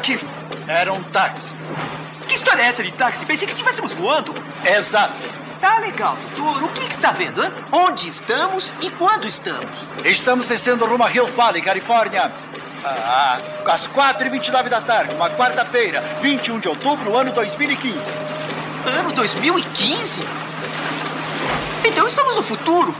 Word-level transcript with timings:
aquilo? 0.00 0.26
Era 0.66 0.92
um 0.92 1.02
táxi. 1.04 1.54
Que 2.26 2.34
história 2.34 2.62
é 2.62 2.66
essa 2.66 2.82
de 2.82 2.92
táxi? 2.92 3.26
Pensei 3.26 3.46
que 3.46 3.52
estivéssemos 3.52 3.92
voando. 3.92 4.32
Exato. 4.64 5.14
Tá 5.60 5.78
legal, 5.78 6.16
doutor. 6.36 6.64
O 6.64 6.68
que, 6.70 6.86
que 6.86 6.92
está 6.92 7.12
vendo, 7.12 7.42
hein? 7.44 7.52
Onde 7.70 8.08
estamos 8.08 8.72
e 8.80 8.90
quando 8.92 9.26
estamos? 9.26 9.86
Estamos 10.04 10.48
descendo 10.48 10.86
rumo 10.86 11.04
a 11.04 11.12
Hill 11.12 11.26
Valley, 11.26 11.60
Califórnia. 11.60 12.32
Ah, 12.82 13.40
às 13.66 13.86
4h29 13.88 14.70
da 14.70 14.80
tarde, 14.80 15.14
uma 15.14 15.28
quarta-feira, 15.36 16.00
21 16.22 16.60
de 16.60 16.68
outubro, 16.68 17.14
ano 17.14 17.30
2015. 17.32 18.10
Ano 18.86 19.12
2015? 19.12 20.26
Então 21.84 22.06
estamos 22.06 22.36
no 22.36 22.42
futuro. 22.42 22.96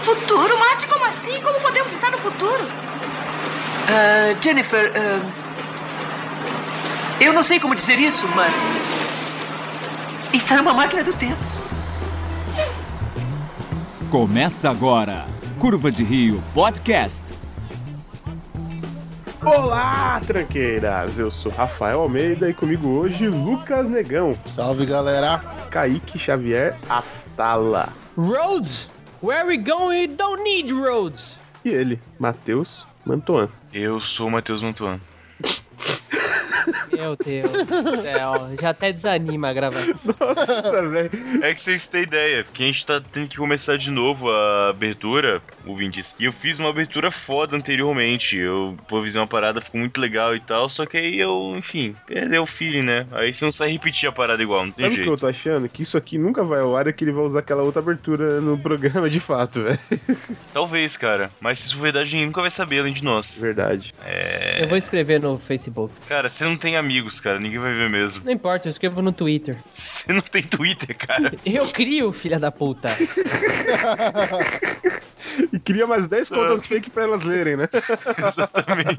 Futuro? 0.00 0.58
Mate, 0.58 0.88
como 0.88 1.04
assim? 1.04 1.40
Como 1.40 1.60
podemos 1.60 1.92
estar 1.92 2.10
no 2.10 2.18
futuro? 2.18 2.66
Ah, 3.88 4.36
Jennifer, 4.42 4.92
ah, 4.96 5.41
eu 7.22 7.32
não 7.32 7.42
sei 7.42 7.60
como 7.60 7.74
dizer 7.74 7.98
isso, 7.98 8.26
mas. 8.28 8.56
Está 10.32 10.56
numa 10.56 10.72
máquina 10.74 11.04
do 11.04 11.12
tempo. 11.12 11.40
Começa 14.10 14.70
agora, 14.70 15.26
Curva 15.58 15.90
de 15.90 16.02
Rio 16.04 16.42
Podcast. 16.54 17.22
Olá, 19.44 20.20
tranqueiras! 20.24 21.18
Eu 21.18 21.30
sou 21.30 21.50
Rafael 21.50 22.00
Almeida 22.00 22.48
e 22.48 22.54
comigo 22.54 22.88
hoje 22.90 23.26
Lucas 23.28 23.90
Negão, 23.90 24.38
Salve 24.54 24.86
galera! 24.86 25.38
Kaique 25.70 26.16
Xavier 26.18 26.76
Atala 26.88 27.88
Roads? 28.16 28.88
Where 29.20 29.44
we 29.46 29.56
going? 29.56 30.02
We 30.02 30.06
don't 30.06 30.42
need 30.44 30.72
roads. 30.72 31.36
e 31.64 31.70
ele, 31.70 32.00
Matheus 32.20 32.86
Mantuan. 33.04 33.48
Eu 33.72 33.98
sou 33.98 34.28
o 34.28 34.30
Matheus 34.30 34.62
Mantuan. 34.62 35.00
Meu 36.92 37.16
Deus 37.16 37.50
do 37.84 37.96
céu, 37.96 38.34
já 38.60 38.70
até 38.70 38.92
desanima 38.92 39.48
a 39.48 39.52
gravação. 39.52 39.94
Nossa, 40.20 40.88
velho! 40.88 41.10
É 41.42 41.52
que 41.54 41.60
vocês 41.60 41.88
têm 41.88 42.02
ideia, 42.02 42.44
porque 42.44 42.62
a 42.62 42.66
gente 42.66 42.86
tá 42.86 43.00
tendo 43.00 43.28
que 43.28 43.36
começar 43.36 43.76
de 43.76 43.90
novo 43.90 44.30
a 44.30 44.70
abertura, 44.70 45.42
ouvintes. 45.66 46.14
E 46.18 46.24
eu 46.24 46.32
fiz 46.32 46.58
uma 46.58 46.68
abertura 46.70 47.10
foda 47.10 47.56
anteriormente. 47.56 48.36
Eu 48.36 48.76
improvisei 48.80 49.20
uma 49.20 49.26
parada, 49.26 49.60
ficou 49.60 49.80
muito 49.80 50.00
legal 50.00 50.34
e 50.34 50.40
tal. 50.40 50.68
Só 50.68 50.86
que 50.86 50.96
aí 50.96 51.18
eu, 51.18 51.52
enfim, 51.56 51.94
perdeu 52.06 52.42
o 52.42 52.46
feeling, 52.46 52.82
né? 52.82 53.06
Aí 53.12 53.32
você 53.32 53.44
não 53.44 53.52
sai 53.52 53.70
repetir 53.70 54.08
a 54.08 54.12
parada 54.12 54.42
igual, 54.42 54.64
não 54.64 54.72
tem 54.72 54.84
Sabe 54.84 54.88
o 54.88 54.94
que 54.94 55.00
eu 55.00 55.04
jeito. 55.06 55.20
tô 55.20 55.26
achando? 55.26 55.68
Que 55.68 55.82
isso 55.82 55.96
aqui 55.96 56.18
nunca 56.18 56.42
vai 56.44 56.60
ao 56.60 56.76
ar 56.76 56.86
e 56.86 56.92
que 56.92 57.04
ele 57.04 57.12
vai 57.12 57.24
usar 57.24 57.40
aquela 57.40 57.62
outra 57.62 57.80
abertura 57.80 58.40
no 58.40 58.58
programa 58.58 59.08
de 59.08 59.20
fato, 59.20 59.62
velho. 59.62 59.78
Talvez, 60.52 60.96
cara. 60.96 61.30
Mas 61.40 61.58
se 61.58 61.66
isso 61.66 61.76
for 61.76 61.82
verdade, 61.82 62.10
ninguém 62.12 62.26
nunca 62.26 62.40
vai 62.40 62.50
saber 62.50 62.80
além 62.80 62.92
de 62.92 63.02
nós. 63.04 63.40
Verdade. 63.40 63.94
É. 64.04 64.64
Eu 64.64 64.68
vou 64.68 64.76
escrever 64.78 65.20
no 65.20 65.38
Facebook. 65.38 65.92
Cara, 66.08 66.28
você 66.42 66.48
não 66.48 66.56
tem 66.56 66.76
amigos, 66.76 67.20
cara. 67.20 67.38
Ninguém 67.38 67.58
vai 67.58 67.72
ver 67.72 67.88
mesmo. 67.88 68.24
Não 68.24 68.32
importa, 68.32 68.68
eu 68.68 68.70
escrevo 68.70 69.00
no 69.00 69.12
Twitter. 69.12 69.56
Você 69.72 70.12
não 70.12 70.20
tem 70.20 70.42
Twitter, 70.42 70.96
cara. 70.96 71.32
Eu 71.44 71.66
crio, 71.68 72.12
filha 72.12 72.38
da 72.38 72.50
puta. 72.50 72.88
E 75.52 75.58
cria 75.58 75.86
mais 75.86 76.08
10 76.08 76.28
contas 76.28 76.66
fake 76.66 76.90
pra 76.90 77.04
elas 77.04 77.22
lerem, 77.22 77.56
né? 77.56 77.68
Exatamente. 77.72 78.96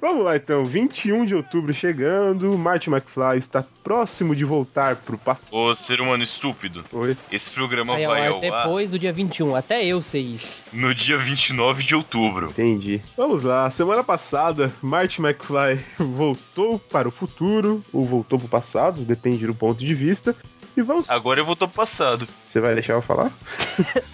Vamos 0.00 0.24
lá 0.24 0.36
então, 0.36 0.64
21 0.64 1.26
de 1.26 1.34
outubro 1.34 1.72
chegando, 1.72 2.56
Marty 2.56 2.90
McFly 2.90 3.38
está 3.38 3.64
próximo 3.84 4.34
de 4.34 4.44
voltar 4.44 4.96
pro 4.96 5.18
passado. 5.18 5.54
Ô, 5.54 5.74
ser 5.74 6.00
humano 6.00 6.22
estúpido. 6.22 6.84
Oi. 6.92 7.16
Esse 7.30 7.52
programa 7.52 7.96
Aí, 7.96 8.06
vai 8.06 8.26
ao 8.26 8.36
ar 8.36 8.40
depois 8.40 8.90
do 8.90 8.98
dia 8.98 9.12
21, 9.12 9.54
até 9.54 9.84
eu 9.84 10.02
sei 10.02 10.22
isso. 10.22 10.60
no 10.72 10.94
dia 10.94 11.18
29 11.18 11.82
de 11.82 11.94
outubro. 11.94 12.48
Entendi. 12.50 13.00
Vamos 13.16 13.42
lá. 13.42 13.68
Semana 13.70 14.02
passada, 14.02 14.72
Marty 14.80 15.20
McFly 15.20 15.78
voltou 16.22 16.78
para 16.78 17.08
o 17.08 17.10
futuro, 17.10 17.82
ou 17.92 18.04
voltou 18.04 18.38
para 18.38 18.46
o 18.46 18.48
passado, 18.48 19.02
depende 19.02 19.44
do 19.44 19.54
ponto 19.54 19.82
de 19.82 19.92
vista. 19.92 20.36
E 20.76 20.82
vamos. 20.82 21.10
Agora 21.10 21.40
eu 21.40 21.44
vou 21.44 21.56
pro 21.56 21.68
passado. 21.68 22.26
Você 22.44 22.60
vai 22.60 22.74
deixar 22.74 22.94
eu 22.94 23.02
falar? 23.02 23.30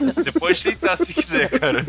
Você 0.00 0.32
pode 0.32 0.62
tentar 0.62 0.96
se 0.96 1.14
quiser, 1.14 1.48
cara. 1.58 1.84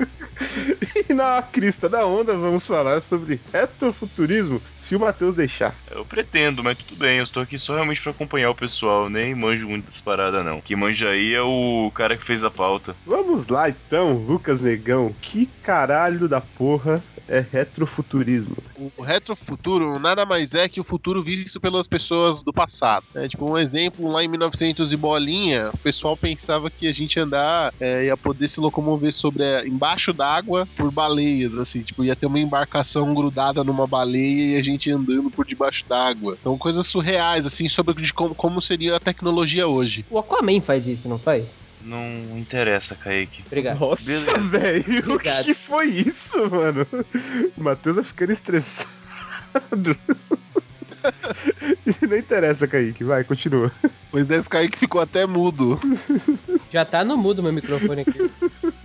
E 1.09 1.13
na 1.13 1.41
crista 1.41 1.89
da 1.89 2.05
onda, 2.05 2.35
vamos 2.35 2.65
falar 2.65 3.01
sobre 3.01 3.39
retrofuturismo, 3.51 4.61
se 4.77 4.95
o 4.95 4.99
Matheus 4.99 5.35
deixar. 5.35 5.75
Eu 5.89 6.05
pretendo, 6.05 6.63
mas 6.63 6.77
tudo 6.77 6.97
bem. 6.97 7.17
Eu 7.17 7.23
estou 7.23 7.43
aqui 7.43 7.57
só 7.57 7.73
realmente 7.73 8.01
pra 8.01 8.11
acompanhar 8.11 8.49
o 8.49 8.55
pessoal. 8.55 9.09
Nem 9.09 9.33
manjo 9.33 9.67
muito 9.67 9.85
das 9.85 10.01
paradas, 10.01 10.45
não. 10.45 10.61
Quem 10.61 10.75
manja 10.75 11.09
aí 11.09 11.33
é 11.33 11.41
o 11.41 11.91
cara 11.93 12.15
que 12.15 12.23
fez 12.23 12.43
a 12.43 12.51
pauta. 12.51 12.95
Vamos 13.05 13.47
lá 13.47 13.69
então, 13.69 14.13
Lucas 14.13 14.61
Negão. 14.61 15.13
Que 15.21 15.47
caralho 15.63 16.27
da 16.27 16.41
porra 16.41 17.03
é 17.29 17.45
retrofuturismo? 17.51 18.57
O 18.97 19.03
retrofuturo 19.03 19.99
nada 19.99 20.25
mais 20.25 20.53
é 20.53 20.67
que 20.67 20.81
o 20.81 20.83
futuro 20.83 21.23
visto 21.23 21.59
pelas 21.59 21.87
pessoas 21.87 22.41
do 22.43 22.51
passado. 22.51 23.05
É 23.15 23.27
tipo 23.27 23.49
um 23.49 23.57
exemplo, 23.57 24.11
lá 24.11 24.23
em 24.23 24.27
1900 24.59 24.91
e 24.91 24.97
bolinha, 24.97 25.69
o 25.73 25.77
pessoal 25.77 26.17
pensava 26.17 26.69
que 26.69 26.87
a 26.87 26.93
gente 26.93 27.15
ia 27.15 27.23
andar, 27.23 27.71
é, 27.79 28.05
ia 28.05 28.17
poder 28.17 28.49
se 28.49 28.59
locomover 28.59 29.13
sobre 29.13 29.43
a- 29.43 29.65
embaixo 29.65 30.11
d'água 30.13 30.67
por 30.75 30.91
baleias, 30.91 31.53
assim, 31.55 31.81
tipo, 31.81 32.03
ia 32.03 32.15
ter 32.15 32.25
uma 32.27 32.39
embarcação 32.39 33.13
grudada 33.13 33.63
numa 33.63 33.87
baleia 33.87 34.55
e 34.55 34.59
a 34.59 34.63
gente 34.63 34.91
andando 34.91 35.31
por 35.31 35.45
debaixo 35.45 35.83
d'água. 35.87 36.35
Então 36.39 36.57
coisas 36.57 36.87
surreais, 36.87 37.45
assim, 37.45 37.69
sobre 37.69 37.93
de 37.95 38.13
como, 38.13 38.35
como 38.35 38.61
seria 38.61 38.95
a 38.97 38.99
tecnologia 38.99 39.67
hoje. 39.67 40.05
O 40.09 40.19
Aquaman 40.19 40.61
faz 40.61 40.85
isso, 40.87 41.07
não 41.07 41.17
faz? 41.19 41.63
Não 41.81 42.37
interessa, 42.37 42.95
Kaique. 42.95 43.43
Obrigado. 43.47 43.79
Nossa, 43.79 44.37
velho, 44.39 45.15
o 45.15 45.19
que 45.19 45.53
foi 45.53 45.85
isso, 45.87 46.37
mano? 46.49 46.85
O 47.57 47.63
Matheus 47.63 47.95
vai 47.95 48.03
ficando 48.05 48.33
estressado. 48.33 48.89
Não 52.07 52.17
interessa, 52.17 52.67
Kaique. 52.67 53.03
Vai, 53.03 53.23
continua. 53.23 53.71
Pois 54.11 54.29
é, 54.29 54.37
esse 54.37 54.49
Kaique 54.49 54.79
ficou 54.79 55.01
até 55.01 55.25
mudo. 55.25 55.79
Já 56.71 56.85
tá 56.85 57.03
no 57.03 57.17
mudo 57.17 57.43
meu 57.43 57.53
microfone 57.53 58.01
aqui. 58.01 58.31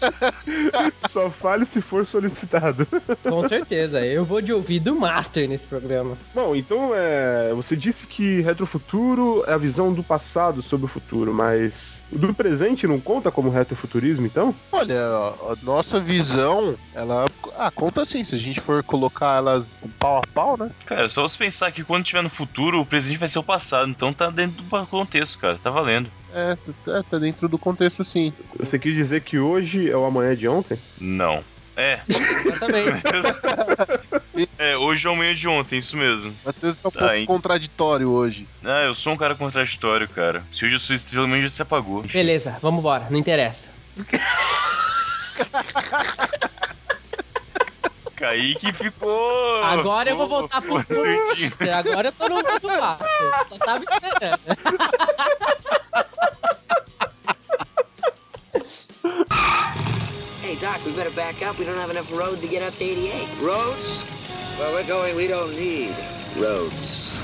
Só 1.08 1.30
fale 1.30 1.64
se 1.64 1.80
for 1.80 2.06
solicitado. 2.06 2.86
Com 3.22 3.46
certeza, 3.48 4.04
eu 4.04 4.24
vou 4.24 4.40
de 4.40 4.52
ouvido 4.52 4.94
master 4.94 5.48
nesse 5.48 5.66
programa. 5.66 6.16
Bom, 6.34 6.54
então 6.54 6.92
é, 6.94 7.52
você 7.54 7.76
disse 7.76 8.06
que 8.06 8.40
retrofuturo 8.40 9.44
é 9.46 9.52
a 9.52 9.58
visão 9.58 9.92
do 9.92 10.02
passado 10.02 10.62
sobre 10.62 10.86
o 10.86 10.88
futuro, 10.88 11.32
mas 11.32 12.02
o 12.12 12.18
do 12.18 12.34
presente 12.34 12.86
não 12.86 13.00
conta 13.00 13.30
como 13.30 13.50
retrofuturismo, 13.50 14.26
então? 14.26 14.54
Olha, 14.72 15.00
a 15.00 15.56
nossa 15.62 16.00
visão, 16.00 16.74
ela 16.94 17.26
ah, 17.56 17.70
conta 17.70 18.02
assim, 18.02 18.24
se 18.24 18.34
a 18.34 18.38
gente 18.38 18.60
for 18.60 18.82
colocar 18.82 19.36
elas 19.36 19.66
pau 19.98 20.18
a 20.18 20.26
pau, 20.26 20.56
né? 20.56 20.70
Cara, 20.86 21.08
só 21.08 21.22
você 21.22 21.38
pensar 21.38 21.70
que 21.72 21.84
quando 21.84 22.04
tiver 22.04 22.22
no 22.22 22.30
futuro, 22.30 22.80
o 22.80 22.86
presente 22.86 23.18
vai 23.18 23.28
ser 23.28 23.38
o 23.38 23.42
passado. 23.42 23.88
Então 23.90 24.12
tá 24.12 24.30
dentro 24.30 24.62
do 24.62 24.86
contexto, 24.86 25.38
cara. 25.38 25.58
Tá 25.58 25.70
valendo. 25.70 26.10
É, 26.32 26.56
tá, 26.84 27.02
tá 27.10 27.18
dentro 27.18 27.48
do 27.48 27.58
contexto 27.58 28.04
sim. 28.04 28.32
Você 28.58 28.78
quis 28.78 28.94
dizer 28.94 29.22
que 29.22 29.38
hoje 29.38 29.90
é 29.90 29.96
o 29.96 30.04
amanhã 30.04 30.36
de 30.36 30.46
ontem? 30.48 30.78
Não. 31.00 31.42
É. 31.76 32.00
Exatamente. 32.08 33.02
é, 34.58 34.76
hoje 34.76 35.06
é 35.06 35.10
o 35.10 35.16
manhã 35.16 35.34
de 35.34 35.48
ontem, 35.48 35.78
isso 35.78 35.96
mesmo. 35.96 36.32
Matheus 36.44 36.76
tá 36.78 36.88
um 36.88 36.90
Tá, 36.92 36.98
pouco 37.00 37.14
hein? 37.14 37.26
contraditório 37.26 38.08
hoje. 38.10 38.46
Ah, 38.64 38.82
eu 38.82 38.94
sou 38.94 39.12
um 39.12 39.16
cara 39.16 39.34
contraditório, 39.34 40.08
cara. 40.08 40.44
Se 40.50 40.64
hoje 40.64 40.74
eu 40.74 40.80
sou 40.80 40.94
estrela, 40.94 41.24
amanhã 41.24 41.42
já 41.42 41.48
se 41.48 41.62
apagou. 41.62 42.02
Beleza, 42.02 42.56
vamos 42.62 42.80
embora, 42.80 43.06
não 43.10 43.18
interessa. 43.18 43.68
Kaique 48.16 48.72
ficou. 48.74 49.64
Agora 49.64 50.10
eu 50.10 50.16
vou 50.16 50.28
voltar 50.28 50.60
pro. 50.60 50.76
Agora 50.76 52.08
eu 52.08 52.12
tô 52.12 52.28
no 52.28 52.34
mundo 52.36 52.68
master. 52.68 53.08
Só 53.48 53.56
tava 53.58 53.82
esperando. 53.82 54.40
Better 61.14 61.32
back 61.32 61.42
up. 61.42 61.58
We 61.58 61.64
don't 61.64 61.76
have 61.76 61.90
enough 61.90 62.12
road 62.12 62.40
to 62.40 62.46
get 62.46 62.62
up 62.62 62.74
to 62.76 62.84
88. 62.84 63.28
Roads? 63.40 64.02
Where 64.58 64.72
we're 64.72 64.86
going, 64.86 65.16
we 65.16 65.26
don't 65.26 65.54
need 65.56 65.94
roads. 66.36 67.14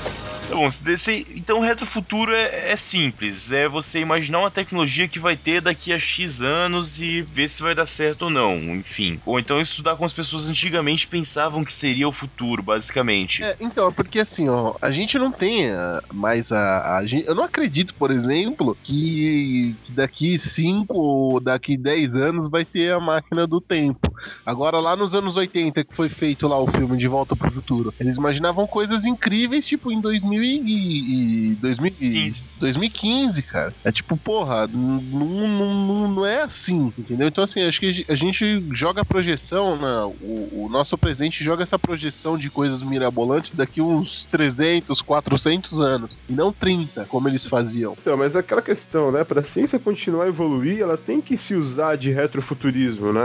Bom, 0.49 0.69
se. 0.69 1.36
Então 1.47 1.59
o 1.59 1.61
retrofuturo 1.61 2.33
é, 2.33 2.73
é 2.73 2.75
simples. 2.75 3.53
É 3.53 3.69
você 3.69 4.01
imaginar 4.01 4.39
uma 4.39 4.51
tecnologia 4.51 5.07
que 5.07 5.17
vai 5.17 5.37
ter 5.37 5.61
daqui 5.61 5.93
a 5.93 5.97
X 5.97 6.41
anos 6.41 6.99
e 6.99 7.21
ver 7.21 7.47
se 7.47 7.63
vai 7.63 7.73
dar 7.73 7.85
certo 7.85 8.23
ou 8.23 8.29
não, 8.29 8.57
enfim. 8.75 9.17
Ou 9.25 9.39
então 9.39 9.61
estudar 9.61 9.95
como 9.95 10.05
as 10.05 10.11
pessoas 10.11 10.49
antigamente 10.49 11.07
pensavam 11.07 11.63
que 11.63 11.71
seria 11.71 12.05
o 12.05 12.11
futuro, 12.11 12.61
basicamente. 12.61 13.45
É, 13.45 13.55
então, 13.61 13.87
é 13.87 13.91
porque 13.91 14.19
assim, 14.19 14.49
ó, 14.49 14.75
a 14.81 14.91
gente 14.91 15.17
não 15.17 15.31
tem 15.31 15.71
ah, 15.71 16.03
mais 16.13 16.51
a, 16.51 16.97
a 16.97 17.05
Eu 17.05 17.33
não 17.33 17.45
acredito, 17.45 17.93
por 17.93 18.11
exemplo, 18.11 18.77
que, 18.83 19.73
que 19.85 19.91
daqui 19.93 20.37
5 20.53 20.93
ou 20.93 21.39
daqui 21.39 21.77
10 21.77 22.13
anos 22.13 22.49
vai 22.49 22.65
ter 22.65 22.91
a 22.91 22.99
máquina 22.99 23.47
do 23.47 23.61
tempo. 23.61 24.13
Agora, 24.45 24.79
lá 24.79 24.95
nos 24.95 25.13
anos 25.13 25.35
80, 25.35 25.83
que 25.83 25.95
foi 25.95 26.09
feito 26.09 26.47
lá 26.47 26.57
o 26.59 26.67
filme 26.67 26.97
De 26.97 27.07
Volta 27.07 27.35
pro 27.35 27.51
Futuro, 27.51 27.93
eles 27.99 28.15
imaginavam 28.15 28.67
coisas 28.67 29.05
incríveis, 29.05 29.65
tipo, 29.65 29.91
em 29.91 29.99
2000 29.99 30.43
e, 30.43 31.51
e 31.51 31.55
2015. 31.55 32.45
2015, 32.59 33.41
cara. 33.43 33.73
É 33.83 33.91
tipo, 33.91 34.17
porra, 34.17 34.67
não, 34.67 35.47
não, 35.47 36.07
não 36.09 36.25
é 36.25 36.43
assim, 36.43 36.93
entendeu? 36.97 37.27
Então, 37.27 37.43
assim, 37.43 37.61
acho 37.61 37.79
que 37.79 38.05
a 38.07 38.15
gente 38.15 38.63
joga 38.73 39.01
a 39.01 39.05
projeção, 39.05 39.77
né? 39.77 39.97
o, 40.21 40.65
o 40.65 40.69
nosso 40.69 40.97
presente 40.97 41.43
joga 41.43 41.63
essa 41.63 41.77
projeção 41.77 42.37
de 42.37 42.49
coisas 42.49 42.81
mirabolantes 42.83 43.53
daqui 43.53 43.81
uns 43.81 44.27
300, 44.31 45.01
400 45.01 45.79
anos, 45.79 46.17
e 46.29 46.33
não 46.33 46.51
30, 46.51 47.05
como 47.05 47.27
eles 47.27 47.45
faziam. 47.45 47.95
Então, 47.99 48.17
mas 48.17 48.35
é 48.35 48.39
aquela 48.39 48.61
questão, 48.61 49.11
né? 49.11 49.23
Pra 49.23 49.43
ciência 49.43 49.79
continuar 49.79 50.25
a 50.25 50.27
evoluir, 50.27 50.81
ela 50.81 50.97
tem 50.97 51.21
que 51.21 51.37
se 51.37 51.55
usar 51.55 51.95
de 51.95 52.11
retrofuturismo, 52.11 53.13
né? 53.13 53.21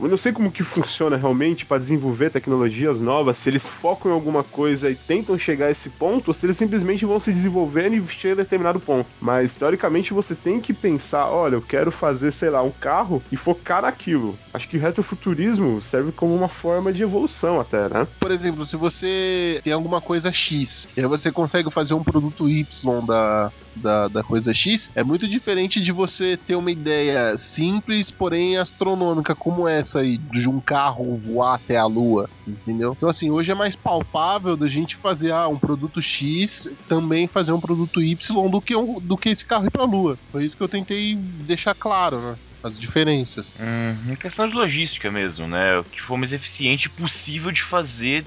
Eu 0.00 0.08
não 0.08 0.16
sei 0.16 0.27
como 0.32 0.50
que 0.50 0.62
funciona 0.62 1.16
realmente 1.16 1.64
para 1.64 1.78
desenvolver 1.78 2.30
tecnologias 2.30 3.00
novas, 3.00 3.38
se 3.38 3.48
eles 3.50 3.66
focam 3.66 4.10
em 4.10 4.14
alguma 4.14 4.42
coisa 4.42 4.90
e 4.90 4.94
tentam 4.94 5.38
chegar 5.38 5.66
a 5.66 5.70
esse 5.70 5.90
ponto, 5.90 6.28
ou 6.28 6.34
se 6.34 6.46
eles 6.46 6.56
simplesmente 6.56 7.04
vão 7.04 7.20
se 7.20 7.32
desenvolvendo 7.32 7.94
e 7.94 8.06
chegam 8.08 8.40
a 8.40 8.42
determinado 8.42 8.80
ponto. 8.80 9.08
Mas, 9.20 9.54
teoricamente, 9.54 10.12
você 10.12 10.34
tem 10.34 10.60
que 10.60 10.72
pensar, 10.72 11.28
olha, 11.30 11.54
eu 11.56 11.62
quero 11.62 11.90
fazer, 11.90 12.32
sei 12.32 12.50
lá, 12.50 12.62
um 12.62 12.70
carro 12.70 13.22
e 13.30 13.36
focar 13.36 13.82
naquilo. 13.82 14.36
Acho 14.52 14.68
que 14.68 14.76
o 14.76 14.80
retrofuturismo 14.80 15.80
serve 15.80 16.12
como 16.12 16.34
uma 16.34 16.48
forma 16.48 16.92
de 16.92 17.02
evolução 17.02 17.60
até, 17.60 17.88
né? 17.88 18.06
Por 18.18 18.30
exemplo, 18.30 18.66
se 18.66 18.76
você 18.76 19.60
tem 19.62 19.72
alguma 19.72 20.00
coisa 20.00 20.32
X, 20.32 20.86
e 20.96 21.00
aí 21.00 21.06
você 21.06 21.30
consegue 21.30 21.70
fazer 21.70 21.94
um 21.94 22.02
produto 22.02 22.48
Y 22.48 22.66
da, 23.06 23.52
da, 23.82 24.08
da 24.08 24.22
coisa 24.22 24.52
X, 24.52 24.90
é 24.94 25.02
muito 25.02 25.28
diferente 25.28 25.80
de 25.80 25.92
você 25.92 26.36
ter 26.36 26.56
uma 26.56 26.70
ideia 26.70 27.36
simples, 27.54 28.10
porém 28.10 28.56
astronômica, 28.56 29.34
como 29.34 29.68
essa 29.68 30.00
aí, 30.00 30.18
de 30.18 30.48
um 30.48 30.60
carro 30.60 31.18
voar 31.18 31.54
até 31.54 31.76
a 31.76 31.86
Lua, 31.86 32.28
entendeu? 32.46 32.92
Então, 32.96 33.08
assim, 33.08 33.30
hoje 33.30 33.50
é 33.50 33.54
mais 33.54 33.76
palpável 33.76 34.56
da 34.56 34.68
gente 34.68 34.96
fazer 34.96 35.32
ah, 35.32 35.48
um 35.48 35.58
produto 35.58 36.00
X, 36.00 36.50
também 36.88 37.28
fazer 37.28 37.52
um 37.52 37.60
produto 37.60 38.02
Y 38.02 38.50
do 38.50 38.60
que, 38.60 38.76
um, 38.76 39.00
do 39.00 39.16
que 39.16 39.30
esse 39.30 39.46
carro 39.46 39.66
ir 39.66 39.70
pra 39.70 39.84
Lua. 39.84 40.16
Foi 40.30 40.44
isso 40.44 40.56
que 40.56 40.62
eu 40.62 40.68
tentei 40.68 41.16
deixar 41.46 41.74
claro, 41.74 42.20
né? 42.20 42.36
As 42.62 42.78
diferenças. 42.78 43.46
Hum, 43.58 44.10
é 44.12 44.16
questão 44.16 44.46
de 44.46 44.54
logística 44.54 45.10
mesmo, 45.10 45.46
né? 45.46 45.78
O 45.78 45.84
que 45.84 46.00
for 46.00 46.16
mais 46.16 46.32
eficiente 46.32 46.90
possível 46.90 47.50
de 47.50 47.62
fazer, 47.62 48.24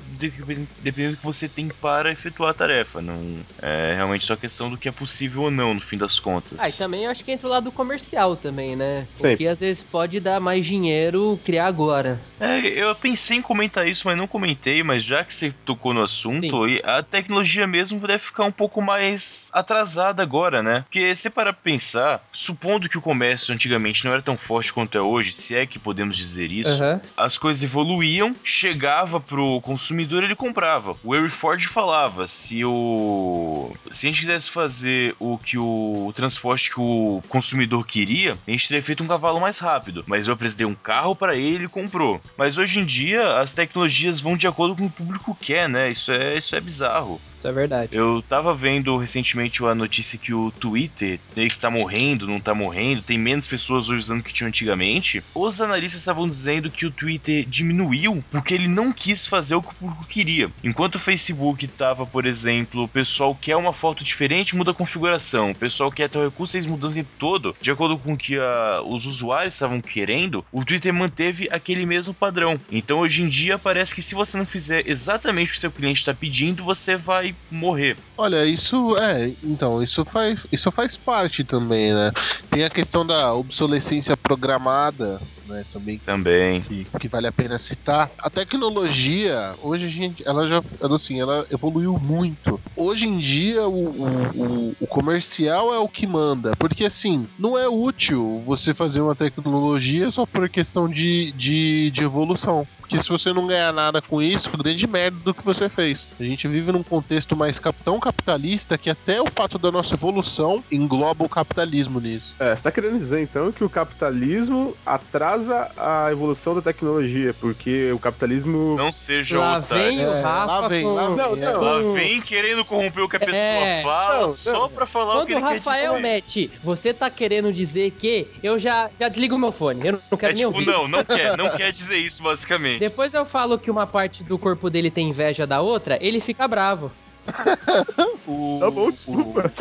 dependendo 0.80 1.12
do 1.12 1.18
que 1.18 1.24
você 1.24 1.48
tem 1.48 1.68
para 1.68 2.12
efetuar 2.12 2.52
a 2.52 2.54
tarefa. 2.54 3.02
Não 3.02 3.46
é 3.62 3.94
realmente 3.96 4.26
só 4.26 4.36
questão 4.36 4.70
do 4.70 4.78
que 4.78 4.90
é 4.90 4.92
possível 4.92 5.44
ou 5.44 5.52
não, 5.52 5.74
no 5.74 5.80
fim 5.80 5.98
das 5.98 6.20
contas. 6.20 6.60
Ah, 6.60 6.70
e 6.70 6.74
também 6.74 7.08
acho 7.08 7.24
que 7.24 7.32
entra 7.32 7.48
o 7.48 7.52
lado 7.52 7.72
comercial 7.72 8.36
também, 8.36 8.76
né? 8.76 9.08
Sim. 9.14 9.30
Porque 9.30 9.48
às 9.48 9.60
vezes 9.60 9.84
pode 9.84 10.20
dar 10.20 10.40
mais 10.40 10.66
dinheiro 10.66 11.40
criar 11.44 11.68
agora. 11.68 12.22
É, 12.40 12.60
eu 12.68 12.94
pensei 12.96 13.38
em 13.38 13.42
comentar 13.42 13.88
isso, 13.88 14.08
mas 14.08 14.18
não 14.18 14.28
comentei, 14.28 14.82
mas 14.82 15.04
já 15.04 15.24
que 15.24 15.34
você 15.34 15.52
tocou 15.64 15.94
no 15.94 16.02
assunto, 16.02 16.66
Sim. 16.66 16.80
a 16.84 17.04
tecnologia 17.04 17.68
mesmo 17.68 18.00
deve 18.00 18.20
ficar 18.20 18.46
um 18.46 18.52
pouco 18.52 18.82
mais 18.82 19.48
atrasada 19.52 20.24
agora, 20.24 20.64
né? 20.64 20.82
Porque 20.82 21.14
se 21.16 21.30
para 21.30 21.54
pensar, 21.54 22.24
supondo 22.32 22.90
que 22.90 22.98
o 22.98 23.02
comércio 23.02 23.54
antigamente 23.54 24.04
não 24.04 24.12
era 24.12 24.21
tão 24.22 24.38
forte 24.38 24.72
quanto 24.74 24.98
é 24.98 25.02
hoje, 25.02 25.34
se 25.34 25.56
é 25.56 25.66
que 25.66 25.80
podemos 25.80 26.16
dizer 26.16 26.52
isso, 26.52 26.84
Aham. 26.84 27.02
as 27.16 27.38
coisas 27.38 27.64
evoluíam, 27.64 28.36
chegava 28.44 29.20
pro 29.20 29.62
consumidor 29.62 30.24
ele 30.24 30.36
comprava. 30.36 30.96
O 31.04 31.16
Henry 31.16 31.30
Ford 31.30 31.62
falava, 31.66 32.28
se 32.28 32.64
o 32.66 33.72
se 33.90 34.08
a 34.08 34.10
gente 34.10 34.20
quisesse 34.20 34.50
fazer 34.50 35.16
o 35.20 35.38
que 35.38 35.58
o, 35.58 36.08
o 36.08 36.14
transporte 36.14 36.70
que 36.70 36.80
o 36.80 37.22
consumidor 37.28 37.86
queria, 37.86 38.38
a 38.48 38.52
gente 38.52 38.68
teria 38.68 38.82
feito 38.82 39.04
um 39.04 39.08
cavalo 39.08 39.40
mais 39.40 39.60
rápido, 39.60 40.04
mas 40.08 40.28
eu 40.28 40.34
apresentei 40.34 40.66
um 40.66 40.76
carro 40.76 41.16
para 41.16 41.36
ele, 41.36 41.52
ele 41.62 41.68
comprou. 41.68 42.22
Mas 42.38 42.58
hoje 42.58 42.80
em 42.80 42.86
dia 42.86 43.38
as 43.38 43.54
tecnologias 43.54 44.20
vão 44.20 44.38
de 44.38 44.48
acordo 44.48 44.76
com 44.76 44.86
o 44.86 44.90
público 44.90 45.38
quer, 45.40 45.68
né? 45.68 45.90
Isso 45.90 46.12
é 46.12 46.38
isso 46.38 46.56
é 46.56 46.62
bizarro. 46.62 47.20
Isso 47.42 47.48
é 47.48 47.52
verdade. 47.52 47.90
Eu 47.92 48.22
tava 48.22 48.54
vendo 48.54 48.96
recentemente 48.98 49.66
a 49.66 49.74
notícia 49.74 50.20
que 50.20 50.32
o 50.32 50.52
Twitter 50.52 51.20
tem 51.34 51.48
que 51.48 51.58
tá 51.58 51.72
morrendo, 51.72 52.28
não 52.28 52.40
tá 52.40 52.54
morrendo, 52.54 53.02
tem 53.02 53.18
menos 53.18 53.48
pessoas 53.48 53.90
usando 53.90 54.22
que 54.22 54.32
tinham 54.32 54.48
antigamente. 54.48 55.24
Os 55.34 55.60
analistas 55.60 56.02
estavam 56.02 56.28
dizendo 56.28 56.70
que 56.70 56.86
o 56.86 56.92
Twitter 56.92 57.44
diminuiu 57.48 58.24
porque 58.30 58.54
ele 58.54 58.68
não 58.68 58.94
quis 58.94 59.26
fazer 59.26 59.56
o 59.56 59.62
que 59.64 59.72
o 59.72 59.76
público 59.76 60.06
queria. 60.06 60.52
Enquanto 60.64 60.96
o 60.96 61.00
Facebook 61.00 61.68
tava, 61.68 62.06
por 62.06 62.28
exemplo, 62.28 62.84
o 62.84 62.88
pessoal 62.88 63.34
quer 63.34 63.56
uma 63.56 63.74
foto 63.74 64.04
diferente, 64.04 64.56
muda 64.56 64.70
a 64.70 64.76
configuração. 64.76 65.50
O 65.50 65.56
pessoal 65.56 65.92
quer 65.92 66.10
tal 66.10 66.24
recurso, 66.24 66.56
eles 66.56 66.68
mudam 66.68 66.92
o 66.92 66.94
tempo 66.94 67.10
todo, 67.18 67.56
de 67.60 67.72
acordo 67.72 67.98
com 67.98 68.14
o 68.14 68.18
que 68.18 68.38
ah, 68.38 68.84
os 68.86 69.08
usuários 69.08 69.56
estavam 69.56 69.82
querendo, 69.82 70.46
o 70.52 70.64
Twitter 70.64 70.94
manteve 70.94 71.48
aquele 71.50 71.88
mesmo 71.88 72.14
padrão. 72.14 72.62
Então 72.72 73.00
hoje 73.00 73.24
em 73.24 73.28
dia 73.28 73.58
parece 73.58 73.96
que 73.96 74.02
se 74.04 74.14
você 74.14 74.38
não 74.38 74.46
fizer 74.46 74.88
exatamente 74.88 75.50
o 75.50 75.54
que 75.54 75.60
seu 75.60 75.72
cliente 75.72 76.02
está 76.02 76.14
pedindo, 76.14 76.64
você 76.64 76.96
vai 76.96 77.31
morrer. 77.50 77.98
Olha, 78.18 78.46
isso 78.46 78.98
é, 78.98 79.34
então, 79.44 79.82
isso 79.82 80.04
faz, 80.06 80.40
isso 80.52 80.72
faz 80.72 80.98
parte 80.98 81.44
também, 81.44 81.94
né? 81.94 82.12
Tem 82.50 82.64
a 82.64 82.70
questão 82.70 83.06
da 83.06 83.34
obsolescência 83.34 84.16
programada, 84.18 85.20
né, 85.52 85.64
também 85.72 86.00
Também. 86.00 86.62
que, 86.62 86.86
que 87.00 87.08
vale 87.10 87.28
a 87.28 87.32
pena 87.32 87.58
citar. 87.60 88.12
A 88.20 88.30
tecnologia, 88.30 89.54
hoje 89.62 89.86
a 89.86 89.90
gente, 89.90 90.24
ela 90.26 90.48
já, 90.48 90.64
assim, 90.96 91.20
ela 91.20 91.46
evoluiu 91.52 91.94
muito. 92.02 92.60
Hoje 92.76 93.06
em 93.06 93.18
dia, 93.20 93.68
o, 93.68 93.74
o, 93.74 94.08
o- 94.36 94.76
o 94.80 94.88
comercial 94.88 95.74
é 95.74 95.80
o 95.80 95.88
que 95.88 96.08
manda, 96.08 96.52
porque 96.58 96.86
assim, 96.86 97.28
não 97.38 97.58
é 97.58 97.68
útil 97.68 98.42
você 98.46 98.74
fazer 98.74 99.02
uma 99.02 99.16
tecnologia 99.16 100.10
só 100.12 100.26
por 100.26 100.50
questão 100.50 100.88
de, 100.88 101.32
de, 101.34 101.92
de 101.92 102.04
evolução. 102.04 102.66
Porque 102.80 103.02
se 103.04 103.10
você 103.10 103.32
não 103.32 103.48
ganhar 103.48 103.72
nada 103.74 104.02
com 104.02 104.22
isso, 104.22 104.50
grande 104.58 104.86
merda 104.88 105.18
do 105.20 105.34
que 105.34 105.44
você 105.46 105.70
fez. 105.70 106.06
A 106.20 106.24
gente 106.24 106.48
vive 106.48 106.72
num 106.72 106.84
contexto 106.84 107.36
mais 107.38 107.58
tão 107.86 108.00
capitalista 108.00 108.78
que 108.78 108.90
até 108.90 109.22
o 109.22 109.28
fato 109.32 109.58
da 109.58 109.72
nossa 109.72 109.94
evolução 109.94 110.64
engloba 110.72 111.24
o 111.24 111.30
capitalismo 111.30 112.00
nisso. 112.00 112.36
É, 112.40 112.56
você 112.56 112.64
tá 112.64 112.72
querendo 112.72 112.98
dizer 113.00 113.22
então 113.22 113.52
que 113.52 113.64
o 113.64 113.70
capitalismo 113.70 114.76
atrasa 114.86 115.41
a 115.50 116.10
evolução 116.12 116.54
da 116.56 116.62
tecnologia, 116.62 117.34
porque 117.40 117.92
o 117.92 118.00
capitalismo. 118.00 118.76
Não 118.76 118.92
seja 118.92 119.40
Lá 119.40 119.58
otário. 119.60 119.84
vem 119.86 120.06
o 120.06 120.12
É, 120.12 120.22
Rafa 120.22 120.46
lá 120.46 120.68
vem, 120.68 120.84
com... 120.84 120.94
lá 120.94 121.08
vem. 121.08 121.16
Não, 121.18 121.36
não. 121.36 121.62
Lá 121.62 121.94
vem 121.94 122.22
querendo 122.22 122.64
corromper 122.66 123.04
o 123.04 123.10
que 123.10 123.16
a 123.16 123.20
pessoa 123.20 123.36
É. 123.36 123.82
fala 123.84 124.22
Não, 124.22 124.28
só 124.30 124.68
pra 124.68 124.86
falar 124.86 125.14
o 125.14 125.18
Quando 125.20 125.28
que 125.28 125.34
o 125.34 125.38
ele 125.38 125.46
quer 125.48 125.56
Rafael 125.58 125.92
dizer. 125.96 126.02
mete, 126.02 126.52
você 126.64 126.94
tá 126.94 127.10
querendo 127.10 127.52
dizer 127.54 127.92
que 127.92 128.28
eu 128.44 128.60
já, 128.60 128.90
já 129.00 129.08
desligo 129.08 129.36
o 129.36 129.40
meu 129.40 129.52
fone, 129.52 129.88
eu 129.88 130.02
não 130.12 130.18
quero 130.18 130.32
É 130.32 130.36
nem 130.36 130.46
tipo, 130.46 130.54
ouvir. 130.54 130.66
não, 130.66 130.88
não 130.88 131.04
quer, 131.06 131.38
não 131.38 131.50
quer 131.56 131.72
dizer 131.72 131.98
isso, 131.98 132.22
basicamente. 132.24 132.80
Depois 132.80 133.14
eu 133.14 133.26
falo 133.26 133.58
que 133.58 133.70
uma 133.72 133.88
parte 133.88 134.24
do 134.24 134.38
corpo 134.38 134.70
dele 134.70 134.90
tem 134.92 135.10
inveja 135.10 135.46
da 135.48 135.62
outra, 135.62 135.98
ele 136.02 136.20
fica 136.20 136.48
bravo. 136.48 136.92
O, 138.28 138.60
Tá 138.60 138.72
bom, 138.72 138.92
desculpa. 138.92 139.52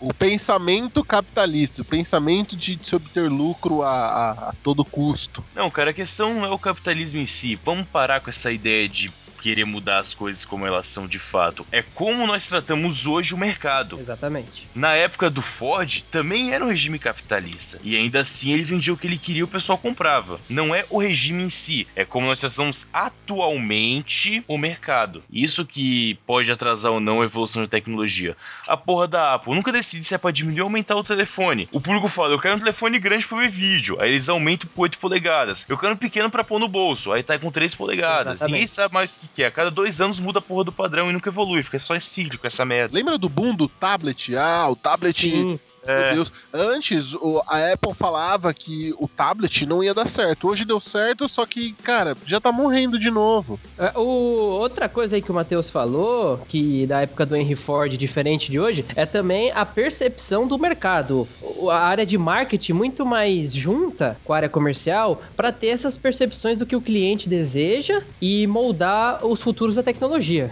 O, 0.00 0.08
o 0.08 0.14
pensamento 0.14 1.04
capitalista, 1.04 1.82
o 1.82 1.84
pensamento 1.84 2.56
de 2.56 2.78
se 2.84 2.94
obter 2.94 3.28
lucro 3.30 3.82
a, 3.82 3.90
a- 3.90 4.30
a 4.50 4.54
todo 4.62 4.84
custo. 4.84 5.44
Não, 5.54 5.70
cara, 5.70 5.90
a 5.90 5.94
questão 5.94 6.32
não 6.34 6.44
é 6.44 6.50
o 6.50 6.58
capitalismo 6.58 7.18
em 7.20 7.26
si. 7.26 7.58
Vamos 7.64 7.86
parar 7.86 8.20
com 8.20 8.30
essa 8.30 8.50
ideia 8.52 8.88
de 8.88 9.10
querer 9.44 9.66
mudar 9.66 9.98
as 9.98 10.14
coisas 10.14 10.42
como 10.42 10.66
elas 10.66 10.86
são 10.86 11.06
de 11.06 11.18
fato. 11.18 11.66
É 11.70 11.82
como 11.82 12.26
nós 12.26 12.46
tratamos 12.46 13.06
hoje 13.06 13.34
o 13.34 13.36
mercado. 13.36 14.00
Exatamente. 14.00 14.66
Na 14.74 14.94
época 14.94 15.28
do 15.28 15.42
Ford, 15.42 16.00
também 16.10 16.54
era 16.54 16.64
um 16.64 16.70
regime 16.70 16.98
capitalista. 16.98 17.78
E 17.84 17.94
ainda 17.94 18.20
assim 18.20 18.52
ele 18.52 18.62
vendia 18.62 18.94
o 18.94 18.96
que 18.96 19.06
ele 19.06 19.18
queria 19.18 19.40
e 19.40 19.42
o 19.42 19.48
pessoal 19.48 19.76
comprava. 19.76 20.40
Não 20.48 20.74
é 20.74 20.86
o 20.88 20.98
regime 20.98 21.42
em 21.42 21.50
si, 21.50 21.86
é 21.94 22.06
como 22.06 22.26
nós 22.26 22.40
tratamos 22.40 22.86
atualmente 22.90 24.42
o 24.48 24.56
mercado. 24.56 25.22
Isso 25.30 25.66
que 25.66 26.18
pode 26.26 26.50
atrasar 26.50 26.92
ou 26.92 26.98
não 26.98 27.20
a 27.20 27.26
evolução 27.26 27.60
da 27.60 27.68
tecnologia. 27.68 28.34
A 28.66 28.78
porra 28.78 29.06
da 29.06 29.34
Apple 29.34 29.54
nunca 29.54 29.70
decide 29.70 30.04
se 30.04 30.14
é 30.14 30.18
pra 30.18 30.30
diminuir 30.30 30.62
ou 30.62 30.68
aumentar 30.68 30.96
o 30.96 31.04
telefone. 31.04 31.68
O 31.70 31.82
público 31.82 32.08
fala, 32.08 32.32
eu 32.32 32.40
quero 32.40 32.56
um 32.56 32.60
telefone 32.60 32.98
grande 32.98 33.26
pra 33.26 33.36
ver 33.36 33.50
vídeo. 33.50 34.00
Aí 34.00 34.08
eles 34.08 34.30
aumentam 34.30 34.70
por 34.74 34.84
8 34.84 34.98
polegadas. 34.98 35.66
Eu 35.68 35.76
quero 35.76 35.92
um 35.92 35.98
pequeno 35.98 36.30
pra 36.30 36.42
pôr 36.42 36.58
no 36.58 36.66
bolso. 36.66 37.12
Aí 37.12 37.22
tá 37.22 37.38
com 37.38 37.50
3 37.50 37.74
polegadas. 37.74 38.34
Exatamente. 38.36 38.52
Ninguém 38.52 38.66
sabe 38.66 38.94
mais 38.94 39.16
o 39.16 39.20
que 39.20 39.33
que 39.34 39.42
é. 39.42 39.46
A 39.46 39.50
cada 39.50 39.70
dois 39.70 40.00
anos 40.00 40.20
muda 40.20 40.38
a 40.38 40.42
porra 40.42 40.64
do 40.64 40.72
padrão 40.72 41.10
e 41.10 41.12
nunca 41.12 41.28
evolui. 41.28 41.62
Fica 41.62 41.78
só 41.78 41.98
cíclico 41.98 42.46
essa 42.46 42.64
merda. 42.64 42.94
Lembra 42.94 43.18
do 43.18 43.28
boom 43.28 43.54
do 43.54 43.68
tablet? 43.68 44.34
Ah, 44.36 44.68
o 44.70 44.76
tablet. 44.76 45.20
Sim. 45.20 45.58
Meu 45.86 45.94
É. 45.94 46.14
Deus. 46.14 46.32
Antes, 46.52 47.12
o- 47.14 47.42
a 47.46 47.72
Apple 47.72 47.94
falava 47.94 48.52
que 48.54 48.94
o 48.98 49.06
tablet 49.08 49.66
não 49.66 49.82
ia 49.82 49.92
dar 49.94 50.08
certo. 50.10 50.48
Hoje 50.48 50.64
deu 50.64 50.80
certo, 50.80 51.28
só 51.28 51.44
que, 51.46 51.72
cara, 51.82 52.16
já 52.26 52.40
tá 52.40 52.50
morrendo 52.52 52.98
de 52.98 53.10
novo. 53.10 53.58
É, 53.78 53.92
O, 53.98 54.02
outra 54.04 54.88
coisa 54.88 55.16
aí 55.16 55.22
que 55.22 55.30
o 55.30 55.34
Matheus 55.34 55.68
falou, 55.70 56.38
que 56.48 56.86
da 56.86 57.00
época 57.02 57.24
do 57.26 57.36
Henry 57.36 57.54
Ford, 57.56 57.96
diferente 57.96 58.50
de 58.50 58.58
hoje, 58.58 58.84
é 58.96 59.04
também 59.06 59.50
a 59.52 59.64
percepção 59.64 60.46
do 60.46 60.58
mercado. 60.58 61.26
O- 61.40 61.70
A 61.70 61.78
área 61.80 62.04
de 62.06 62.16
marketing 62.18 62.72
muito 62.72 63.04
mais 63.06 63.52
junta 63.54 64.16
com 64.24 64.32
a 64.32 64.36
área 64.36 64.48
comercial 64.48 65.22
para 65.36 65.52
ter 65.52 65.68
essas 65.68 65.96
percepções 65.96 66.58
do 66.58 66.66
que 66.66 66.76
o 66.76 66.80
cliente 66.80 67.28
deseja 67.28 68.02
e 68.20 68.46
moldar 68.46 69.24
os 69.26 69.42
futuros 69.42 69.76
da 69.76 69.82
tecnologia. 69.82 70.50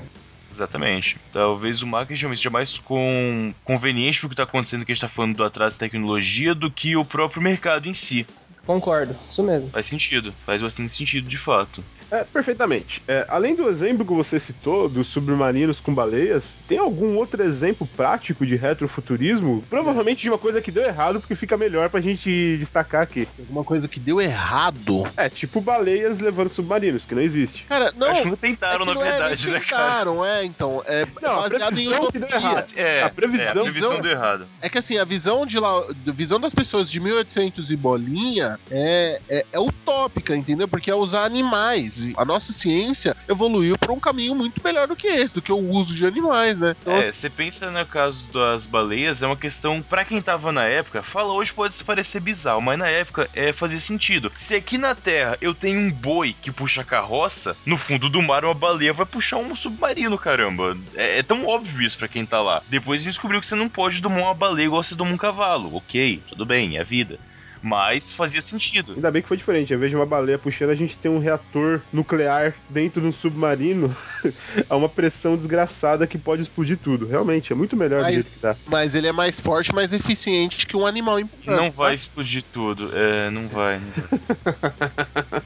Exatamente. 0.53 1.17
Talvez 1.33 1.83
o 1.83 1.87
marketing 1.87 2.29
seja 2.29 2.51
mais 2.51 2.79
com... 2.79 3.55
conveniente 3.65 4.21
pro 4.21 4.29
que 4.29 4.37
tá 4.37 4.43
acontecendo 4.43 4.85
que 4.85 4.93
a 4.93 4.95
gente 4.95 5.01
tá 5.01 5.09
falando 5.09 5.35
do 5.35 5.45
atraso 5.45 5.77
de 5.77 5.81
tecnologia 5.81 6.55
do 6.55 6.71
que 6.71 6.95
o 6.95 7.07
próprio 7.07 7.41
mercado 7.41 7.89
em 7.89 7.95
si. 7.95 8.27
Concordo, 8.67 9.17
isso 9.31 9.43
mesmo. 9.43 9.71
Faz 9.71 9.87
sentido, 9.87 10.33
faz 10.43 10.61
bastante 10.61 10.93
sentido 10.93 11.27
de 11.27 11.39
fato. 11.39 11.83
É, 12.13 12.25
perfeitamente. 12.25 13.03
É, 13.09 13.25
além 13.27 13.55
do 13.57 13.71
exemplo 13.71 14.05
que 14.05 14.13
você 14.13 14.39
citou, 14.39 14.87
dos 14.87 15.09
submarinos 15.09 15.81
com 15.81 15.95
baleias, 15.95 16.59
tem 16.69 16.77
algum 16.77 17.17
outro 17.17 17.43
exemplo 17.43 17.89
prático 17.97 18.45
de 18.45 18.55
retrofuturismo? 18.55 19.65
Provavelmente 19.71 20.21
de 20.21 20.29
uma 20.29 20.37
coisa 20.37 20.61
que 20.61 20.71
deu 20.71 20.85
errado, 20.85 21.21
porque 21.21 21.35
fica 21.35 21.57
melhor 21.57 21.89
pra 21.89 22.03
gente 22.03 22.59
destacar 22.59 23.01
aqui. 23.01 23.27
Alguma 23.39 23.65
coisa 23.65 23.89
que 23.89 23.99
deu 23.99 24.21
errado. 24.21 25.11
É, 25.17 25.31
tipo 25.31 25.59
baleias 25.63 26.21
levando 26.21 26.51
submarinos, 26.51 27.07
que 27.07 27.15
não 27.15 27.23
existe. 27.23 27.65
Cara, 27.65 27.93
não. 27.97 28.09
Acho 28.09 28.25
que 28.25 28.29
não 28.29 28.37
tentaram, 28.37 28.85
é 28.85 28.89
que 28.89 28.95
na 28.95 29.01
é, 29.01 29.11
verdade, 29.11 29.51
né, 29.51 29.61
cara? 29.61 29.83
tentaram, 29.83 30.27
é, 30.27 30.45
então. 30.45 30.83
É 30.87 31.07
Não, 31.23 31.45
a 31.45 31.49
previsão 31.49 32.11
que 32.11 32.19
deu 32.19 32.29
errado. 32.29 32.65
É, 32.77 33.03
A 33.03 33.09
previsão- 33.09 33.47
é, 33.65 33.69
a 33.69 33.73
previsão 33.73 34.01
deu 34.03 34.11
errado. 34.11 34.47
É 34.61 34.69
que 34.69 34.77
assim, 34.77 34.99
a 34.99 35.05
visão 35.05 35.47
de 35.47 35.59
lá, 35.59 35.79
a 35.79 36.13
visão 36.13 36.39
das 36.39 36.53
pessoas 36.53 36.91
de 36.91 37.01
1800 37.01 37.71
e 37.71 37.77
bolinha 37.77 38.59
é, 38.71 39.19
é, 39.31 39.47
é 39.51 39.59
utópica, 39.59 40.37
entendeu? 40.37 40.69
Porque 40.69 40.91
é 40.91 40.95
usar 40.95 41.25
animais. 41.25 42.02
A 42.17 42.25
nossa 42.25 42.53
ciência 42.53 43.17
evoluiu 43.29 43.77
para 43.79 43.93
um 43.93 44.01
caminho 44.01 44.35
muito 44.35 44.61
melhor 44.65 44.87
do 44.89 44.97
que 44.97 45.07
esse, 45.07 45.35
do 45.35 45.43
que 45.43 45.53
o 45.53 45.59
uso 45.59 45.95
de 45.95 46.07
animais, 46.07 46.59
né? 46.59 46.75
Então, 46.81 46.97
É, 46.97 47.11
você 47.11 47.31
pensa 47.31 47.71
no 47.71 47.87
caso 47.87 48.29
das 48.29 48.67
baleias, 48.67 49.23
é 49.23 49.27
uma 49.27 49.37
questão, 49.37 49.83
pra 49.83 50.05
quem 50.05 50.21
tava 50.21 50.53
na 50.53 50.65
época, 50.65 51.03
fala 51.03 51.33
hoje 51.33 51.53
pode 51.53 51.83
parecer 51.85 52.21
bizarro, 52.21 52.61
mas 52.61 52.79
na 52.79 52.89
época 52.89 53.29
é 53.35 53.53
fazer 53.53 53.81
sentido. 53.81 54.31
Se 54.37 54.55
aqui 54.55 54.79
na 54.79 54.95
Terra 54.95 55.37
eu 55.41 55.55
tenho 55.55 55.81
um 55.81 55.91
boi 55.91 56.35
que 56.41 56.51
puxa 56.51 56.85
carroça, 56.85 57.57
no 57.67 57.77
fundo 57.77 58.09
do 58.09 58.23
mar 58.23 58.45
uma 58.45 58.55
baleia 58.55 58.93
vai 58.93 59.07
puxar 59.07 59.39
um 59.39 59.55
submarino, 59.55 60.19
caramba. 60.19 60.77
É, 60.95 61.19
é 61.19 61.23
tão 61.23 61.47
óbvio 61.47 61.83
isso 61.83 61.99
pra 61.99 62.09
quem 62.09 62.25
tá 62.27 62.41
lá. 62.41 62.63
Depois 62.69 63.03
descobriu 63.03 63.41
que 63.41 63.47
você 63.47 63.55
não 63.55 63.69
pode 63.69 64.01
domar 64.01 64.23
uma 64.23 64.35
baleia 64.35 64.67
igual 64.67 64.83
você 64.83 64.95
doma 64.95 65.13
um 65.13 65.17
cavalo. 65.17 65.75
Ok, 65.77 66.23
tudo 66.29 66.45
bem, 66.47 66.77
é 66.77 66.81
a 66.81 66.85
vida. 66.85 67.19
Mas 67.63 68.13
fazia 68.13 68.41
sentido. 68.41 68.95
Ainda 68.95 69.11
bem 69.11 69.23
que 69.23 69.29
foi 69.29 69.37
diferente. 69.37 69.73
Ao 69.73 69.77
invés 69.77 69.91
de 69.91 69.97
uma 69.97 70.05
baleia 70.05 70.37
puxando, 70.37 70.71
a 70.71 70.75
gente 70.75 70.99
tem 70.99 71.09
um 71.11 71.21
reator 71.21 71.81
nuclear 71.93 72.55
dentro 72.69 73.01
de 73.01 73.07
um 73.07 73.13
submarino 73.13 73.95
a 74.69 74.77
uma 74.77 74.89
pressão 74.89 75.37
desgraçada 75.37 76.07
que 76.07 76.19
pode 76.19 76.43
explodir 76.43 76.77
tudo. 76.77 77.07
Realmente, 77.07 77.53
é 77.53 77.57
muito 77.57 77.77
melhor 77.77 78.01
do 78.01 78.05
Mas- 78.05 78.15
jeito 78.15 78.31
que 78.31 78.39
tá. 78.41 78.57
Mas 78.67 78.95
ele 78.95 79.07
é 79.07 79.13
mais 79.13 79.39
forte, 79.39 79.73
mais 79.73 79.93
eficiente 79.93 80.67
que 80.67 80.77
um 80.77 80.85
animal 80.85 81.21
importante. 81.21 81.57
não 81.57 81.71
vai 81.71 81.95
explodir 81.95 82.43
tudo. 82.53 82.91
É, 82.93 83.31
não 83.31 83.47
vai. 83.49 83.79
Não 83.79 83.93
vai. 84.01 85.43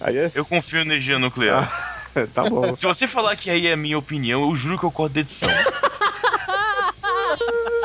Aí 0.00 0.16
é... 0.16 0.30
Eu 0.34 0.44
confio 0.46 0.78
na 0.84 0.94
energia 0.94 1.18
nuclear. 1.18 1.68
tá 2.34 2.48
bom. 2.48 2.74
Se 2.74 2.86
você 2.86 3.06
falar 3.06 3.36
que 3.36 3.50
aí 3.50 3.66
é 3.66 3.74
a 3.74 3.76
minha 3.76 3.98
opinião, 3.98 4.42
eu 4.48 4.56
juro 4.56 4.78
que 4.78 4.84
eu 4.84 4.90
corto 4.90 5.14
da 5.14 5.20
edição. 5.20 5.50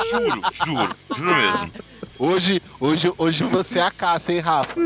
juro, 0.10 0.42
juro, 0.66 0.96
juro 1.16 1.36
mesmo. 1.36 1.72
Hoje, 2.25 2.62
hoje, 2.80 3.12
hoje 3.18 3.44
você 3.44 3.80
é 3.80 3.82
a 3.82 3.92
caça, 3.92 4.32
hein, 4.32 4.39
Rafa? 4.39 4.74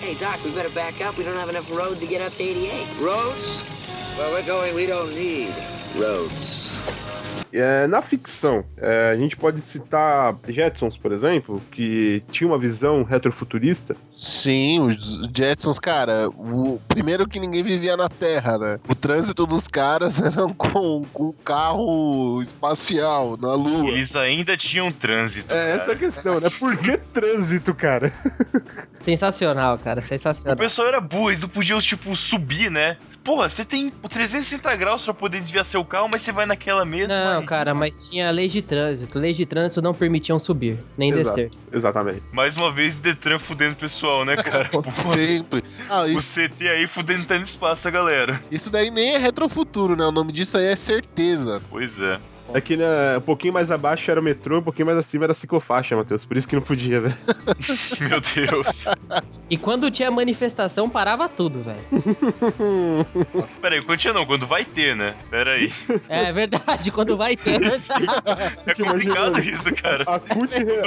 Hey, 0.00 0.14
Doc, 0.14 0.42
we 0.42 0.50
better 0.52 0.70
back 0.70 1.02
up. 1.02 1.18
We 1.18 1.24
don't 1.24 1.36
have 1.36 1.50
enough 1.50 1.70
road 1.70 2.00
to 2.00 2.06
get 2.06 2.22
up 2.22 2.32
to 2.36 2.42
88. 2.42 2.86
Roads? 2.98 3.60
Where 4.16 4.30
we're 4.32 4.46
going, 4.46 4.74
we 4.74 4.86
don't 4.86 5.14
need 5.14 5.52
roads. 5.96 6.72
É, 7.52 7.86
na 7.86 8.02
ficção, 8.02 8.64
é, 8.76 9.10
a 9.12 9.16
gente 9.16 9.36
pode 9.36 9.60
citar 9.60 10.34
Jetsons, 10.48 10.96
por 10.98 11.12
exemplo, 11.12 11.62
que 11.70 12.22
tinha 12.30 12.46
uma 12.48 12.58
visão 12.58 13.02
retrofuturista. 13.02 13.96
Sim, 14.42 14.80
os 14.80 14.96
Jetsons, 15.36 15.78
cara, 15.78 16.28
o 16.28 16.80
primeiro 16.88 17.26
que 17.28 17.38
ninguém 17.40 17.62
vivia 17.62 17.96
na 17.96 18.08
Terra, 18.08 18.58
né? 18.58 18.80
O 18.88 18.94
trânsito 18.94 19.46
dos 19.46 19.66
caras 19.68 20.12
era 20.18 20.46
com, 20.54 21.02
com 21.12 21.32
carro 21.44 22.42
espacial 22.42 23.36
na 23.36 23.54
Lua. 23.54 23.88
Eles 23.88 24.14
ainda 24.16 24.56
tinham 24.56 24.90
trânsito. 24.92 25.54
É 25.54 25.70
essa 25.76 25.92
a 25.92 25.96
questão, 25.96 26.40
né? 26.40 26.48
Por 26.58 26.76
que 26.76 26.96
trânsito, 26.98 27.74
cara? 27.74 28.12
Sensacional, 29.00 29.78
cara, 29.78 30.00
O 30.00 30.02
sensacional. 30.02 30.56
pessoal 30.56 30.88
era 30.88 31.00
burro, 31.00 31.30
eles 31.30 31.40
não 31.40 31.48
podiam, 31.48 31.80
tipo, 31.80 32.14
subir, 32.14 32.70
né? 32.70 32.96
Porra, 33.24 33.48
você 33.48 33.64
tem 33.64 33.90
360 33.90 34.74
graus 34.76 35.04
pra 35.04 35.14
poder 35.14 35.38
desviar 35.38 35.64
seu 35.64 35.84
carro, 35.84 36.08
mas 36.12 36.22
você 36.22 36.32
vai 36.32 36.44
naquela 36.44 36.84
mesma. 36.84 37.16
Não, 37.34 37.37
cara, 37.42 37.74
mas 37.74 38.08
tinha 38.08 38.30
leis 38.30 38.52
de 38.52 38.62
trânsito. 38.62 39.18
Leis 39.18 39.36
de 39.36 39.46
trânsito 39.46 39.82
não 39.82 39.94
permitiam 39.94 40.38
subir, 40.38 40.78
nem 40.96 41.10
Exato. 41.10 41.36
descer. 41.36 41.50
Exatamente. 41.72 42.22
Mais 42.32 42.56
uma 42.56 42.70
vez, 42.70 43.00
Detran 43.00 43.38
fudendo 43.38 43.72
o 43.72 43.76
pessoal, 43.76 44.24
né, 44.24 44.36
cara? 44.36 44.70
Sempre. 45.14 45.64
Ah, 45.88 46.02
o 46.02 46.08
isso, 46.08 46.40
CT 46.40 46.68
aí 46.68 46.86
fudendo 46.86 47.26
no 47.28 47.42
espaço, 47.42 47.88
a 47.88 47.90
galera. 47.90 48.42
isso 48.50 48.70
daí 48.70 48.90
nem 48.90 49.14
é 49.14 49.18
retrofuturo, 49.18 49.96
né? 49.96 50.06
O 50.06 50.12
nome 50.12 50.32
disso 50.32 50.56
aí 50.56 50.66
é 50.66 50.76
certeza. 50.76 51.60
Pois 51.70 52.00
é. 52.00 52.18
É 52.54 52.60
que 52.60 52.76
né, 52.76 53.18
um 53.18 53.20
pouquinho 53.20 53.52
mais 53.52 53.70
abaixo 53.70 54.10
era 54.10 54.18
o 54.18 54.22
metrô, 54.22 54.58
um 54.58 54.62
pouquinho 54.62 54.86
mais 54.86 54.96
acima 54.96 55.24
era 55.24 55.32
a 55.32 55.34
ciclofaixa, 55.34 55.94
Matheus. 55.94 56.24
Por 56.24 56.36
isso 56.36 56.48
que 56.48 56.56
não 56.56 56.62
podia, 56.62 57.00
velho. 57.00 57.16
Meu 58.00 58.20
Deus. 58.20 58.86
E 59.50 59.56
quando 59.56 59.90
tinha 59.90 60.10
manifestação, 60.10 60.90
parava 60.90 61.28
tudo, 61.28 61.62
velho. 61.62 61.80
Pera 63.62 63.76
aí, 63.76 63.82
quando 63.82 63.98
tinha 63.98 64.12
não, 64.12 64.26
quando 64.26 64.46
vai 64.46 64.64
ter, 64.64 64.94
né? 64.94 65.14
Pera 65.30 65.52
aí. 65.54 65.72
É 66.08 66.30
verdade, 66.32 66.90
quando 66.90 67.16
vai 67.16 67.36
ter, 67.36 67.54
é 67.56 67.58
verdade. 67.58 68.06
É 68.66 68.74
complicado 68.74 69.28
Imagina, 69.28 69.40
isso, 69.54 69.74
cara. 69.74 70.04
A 70.06 70.18
CUT, 70.20 70.52
re- 70.52 70.82